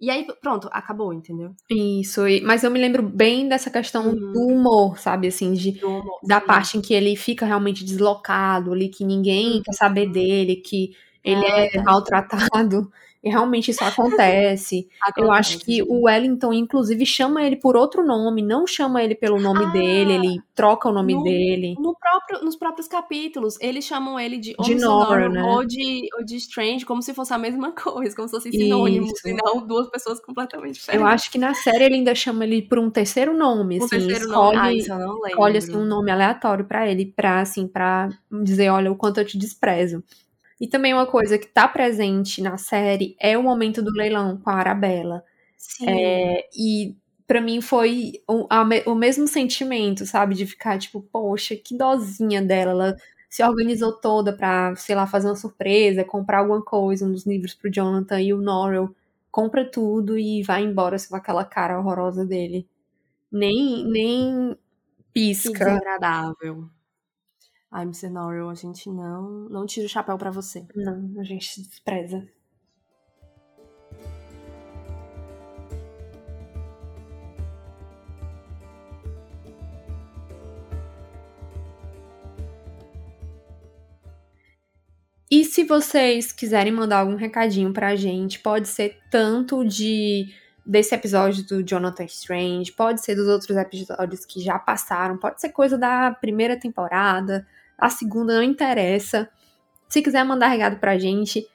E 0.00 0.10
aí, 0.10 0.26
pronto, 0.42 0.68
acabou, 0.72 1.12
entendeu? 1.12 1.54
Isso, 1.70 2.22
mas 2.42 2.64
eu 2.64 2.70
me 2.70 2.80
lembro 2.80 3.02
bem 3.02 3.48
dessa 3.48 3.70
questão 3.70 4.08
uhum. 4.08 4.32
do 4.32 4.40
humor, 4.48 4.98
sabe, 4.98 5.28
assim, 5.28 5.52
de, 5.52 5.82
humor, 5.84 6.20
da 6.22 6.40
sim. 6.40 6.46
parte 6.46 6.78
em 6.78 6.80
que 6.80 6.92
ele 6.92 7.16
fica 7.16 7.46
realmente 7.46 7.84
deslocado 7.84 8.72
ali, 8.72 8.88
que 8.88 9.04
ninguém 9.04 9.56
uhum. 9.56 9.62
quer 9.62 9.72
saber 9.72 10.10
dele, 10.10 10.56
que 10.56 10.90
ele 11.24 11.44
é, 11.44 11.76
é 11.76 11.82
maltratado. 11.82 12.90
E 13.24 13.30
realmente 13.30 13.70
isso 13.70 13.82
acontece. 13.82 14.20
acontece. 14.20 14.88
Eu 15.16 15.32
acho 15.32 15.58
que 15.60 15.82
o 15.82 16.02
Wellington, 16.02 16.52
inclusive, 16.52 17.06
chama 17.06 17.42
ele 17.42 17.56
por 17.56 17.74
outro 17.74 18.04
nome, 18.06 18.42
não 18.42 18.66
chama 18.66 19.02
ele 19.02 19.14
pelo 19.14 19.40
nome 19.40 19.64
ah, 19.64 19.70
dele, 19.70 20.12
ele 20.12 20.42
troca 20.54 20.90
o 20.90 20.92
nome 20.92 21.14
no, 21.14 21.22
dele. 21.22 21.74
No 21.78 21.96
próprio, 21.96 22.44
nos 22.44 22.54
próprios 22.54 22.86
capítulos, 22.86 23.56
eles 23.62 23.86
chamam 23.86 24.20
ele 24.20 24.36
de, 24.36 24.54
de 24.60 24.74
Nora, 24.74 25.30
né? 25.30 25.42
ou, 25.42 25.64
de, 25.64 26.06
ou 26.18 26.24
de 26.24 26.36
Strange, 26.36 26.84
como 26.84 27.00
se 27.00 27.14
fosse 27.14 27.32
a 27.32 27.38
mesma 27.38 27.72
coisa, 27.72 28.14
como 28.14 28.28
se 28.28 28.34
fossem 28.34 28.52
sinônimos, 28.52 29.12
isso. 29.12 29.26
e 29.26 29.32
não 29.32 29.66
duas 29.66 29.88
pessoas 29.88 30.20
completamente 30.20 30.74
diferentes. 30.74 31.02
Eu 31.02 31.10
acho 31.10 31.30
que 31.30 31.38
na 31.38 31.54
série 31.54 31.84
ele 31.84 31.94
ainda 31.94 32.14
chama 32.14 32.44
ele 32.44 32.60
por 32.60 32.78
um 32.78 32.90
terceiro 32.90 33.32
nome, 33.32 33.80
um 33.80 33.84
assim, 33.84 33.88
terceiro 33.88 34.26
escolhe, 34.26 34.56
nome. 34.56 34.58
Ah, 34.58 34.72
isso 34.74 34.92
eu 34.92 34.98
não 34.98 35.14
lembro. 35.14 35.28
escolhe 35.28 35.56
assim, 35.56 35.76
um 35.76 35.84
nome 35.86 36.10
aleatório 36.10 36.66
para 36.66 36.86
ele, 36.90 37.06
pra, 37.06 37.40
assim, 37.40 37.66
pra 37.66 38.10
dizer, 38.30 38.68
olha, 38.68 38.92
o 38.92 38.96
quanto 38.96 39.18
eu 39.18 39.24
te 39.24 39.38
desprezo. 39.38 40.04
E 40.60 40.68
também 40.68 40.94
uma 40.94 41.06
coisa 41.06 41.38
que 41.38 41.46
tá 41.46 41.66
presente 41.66 42.40
na 42.40 42.56
série 42.56 43.16
é 43.20 43.36
o 43.36 43.42
momento 43.42 43.82
do 43.82 43.90
leilão 43.90 44.38
com 44.38 44.50
a 44.50 44.54
Arabella. 44.54 45.24
Sim. 45.56 45.88
É, 45.88 46.48
e 46.56 46.96
para 47.26 47.40
mim 47.40 47.60
foi 47.60 48.22
o, 48.28 48.46
a, 48.50 48.64
o 48.86 48.94
mesmo 48.94 49.26
sentimento, 49.26 50.06
sabe? 50.06 50.34
De 50.34 50.46
ficar 50.46 50.78
tipo, 50.78 51.00
poxa, 51.02 51.56
que 51.56 51.76
dozinha 51.76 52.42
dela. 52.42 52.70
Ela 52.70 52.96
se 53.28 53.42
organizou 53.42 53.92
toda 53.92 54.32
pra, 54.36 54.76
sei 54.76 54.94
lá, 54.94 55.06
fazer 55.06 55.26
uma 55.28 55.34
surpresa, 55.34 56.04
comprar 56.04 56.38
alguma 56.38 56.62
coisa, 56.62 57.04
um 57.06 57.12
dos 57.12 57.26
livros 57.26 57.54
pro 57.54 57.72
Jonathan 57.72 58.20
e 58.20 58.32
o 58.32 58.40
Norrell 58.40 58.94
compra 59.30 59.68
tudo 59.68 60.16
e 60.16 60.44
vai 60.44 60.62
embora 60.62 60.96
com 61.08 61.16
aquela 61.16 61.44
cara 61.44 61.78
horrorosa 61.78 62.24
dele. 62.24 62.68
Nem, 63.32 63.84
nem 63.84 64.56
pisca. 65.12 65.50
Que 65.50 65.58
desagradável. 65.58 66.68
Mr. 67.82 68.08
Norrell, 68.08 68.50
a 68.50 68.54
gente 68.54 68.88
não, 68.88 69.48
não 69.48 69.66
tira 69.66 69.86
o 69.86 69.88
chapéu 69.88 70.16
para 70.16 70.30
você. 70.30 70.64
Não, 70.74 71.20
a 71.20 71.24
gente 71.24 71.60
despreza. 71.60 72.26
E 85.30 85.44
se 85.44 85.64
vocês 85.64 86.30
quiserem 86.30 86.72
mandar 86.72 86.98
algum 86.98 87.16
recadinho 87.16 87.72
pra 87.72 87.96
gente, 87.96 88.38
pode 88.38 88.68
ser 88.68 89.00
tanto 89.10 89.64
de 89.64 90.32
desse 90.64 90.94
episódio 90.94 91.44
do 91.44 91.62
Jonathan 91.62 92.04
Strange, 92.04 92.70
pode 92.70 93.04
ser 93.04 93.14
dos 93.14 93.26
outros 93.26 93.56
episódios 93.56 94.24
que 94.24 94.40
já 94.40 94.58
passaram, 94.58 95.18
pode 95.18 95.40
ser 95.40 95.50
coisa 95.50 95.76
da 95.76 96.12
primeira 96.12 96.56
temporada, 96.56 97.46
a 97.78 97.90
segunda 97.90 98.34
não 98.34 98.42
interessa. 98.42 99.28
Se 99.88 100.02
quiser 100.02 100.24
mandar 100.24 100.48
regado 100.48 100.76
pra 100.76 100.98
gente, 100.98 101.46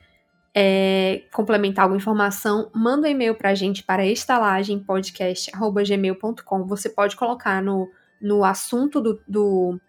é, 0.54 1.24
complementar 1.32 1.84
alguma 1.84 2.00
informação, 2.00 2.70
manda 2.74 3.08
um 3.08 3.12
e-mail 3.12 3.36
pra 3.36 3.56
gente 3.56 3.84
para 3.84 4.06
estalagempodcast.gmail.com. 4.06 6.66
Você 6.66 6.90
pode 6.90 7.16
colocar 7.16 7.62
no, 7.62 7.90
no 8.22 8.44
assunto 8.44 9.00
do, 9.02 9.22
do, 9.28 9.80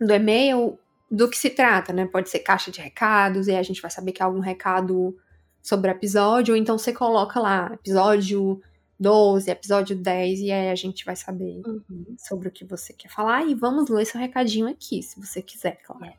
do 0.00 0.12
e-mail 0.12 0.78
do 1.10 1.28
que 1.28 1.36
se 1.36 1.50
trata, 1.50 1.92
né? 1.92 2.06
Pode 2.06 2.28
ser 2.28 2.40
caixa 2.40 2.70
de 2.70 2.80
recados, 2.80 3.48
e 3.48 3.54
a 3.54 3.62
gente 3.62 3.80
vai 3.80 3.90
saber 3.90 4.12
que 4.12 4.22
é 4.22 4.24
algum 4.24 4.40
recado 4.40 5.16
sobre 5.62 5.90
episódio, 5.90 6.54
ou 6.54 6.60
então 6.60 6.78
você 6.78 6.92
coloca 6.92 7.40
lá, 7.40 7.70
episódio 7.72 8.60
12, 8.98 9.50
episódio 9.50 9.96
10, 9.96 10.40
e 10.40 10.52
aí 10.52 10.70
a 10.70 10.74
gente 10.74 11.04
vai 11.04 11.14
saber 11.14 11.62
uhum. 11.66 12.16
sobre 12.18 12.48
o 12.48 12.50
que 12.50 12.64
você 12.64 12.92
quer 12.92 13.08
falar. 13.08 13.46
E 13.46 13.54
vamos 13.54 13.88
ler 13.90 14.06
seu 14.06 14.20
recadinho 14.20 14.68
aqui, 14.68 15.02
se 15.02 15.20
você 15.20 15.42
quiser, 15.42 15.78
claro. 15.82 16.14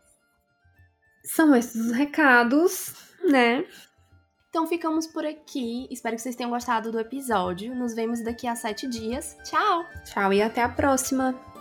São 1.24 1.56
esses 1.56 1.88
os 1.88 1.92
recados, 1.92 2.94
né? 3.30 3.66
Então 4.50 4.66
ficamos 4.66 5.08
por 5.08 5.26
aqui. 5.26 5.88
Espero 5.92 6.16
que 6.16 6.22
vocês 6.22 6.36
tenham 6.36 6.50
gostado 6.50 6.92
do 6.92 7.00
episódio. 7.00 7.76
Nos 7.76 7.94
vemos 7.94 8.24
daqui 8.24 8.48
a 8.48 8.56
sete 8.56 8.88
dias. 8.88 9.38
Tchau! 9.44 9.84
Tchau 10.06 10.32
e 10.34 10.42
até 10.42 10.62
a 10.62 10.70
próxima! 10.70 11.57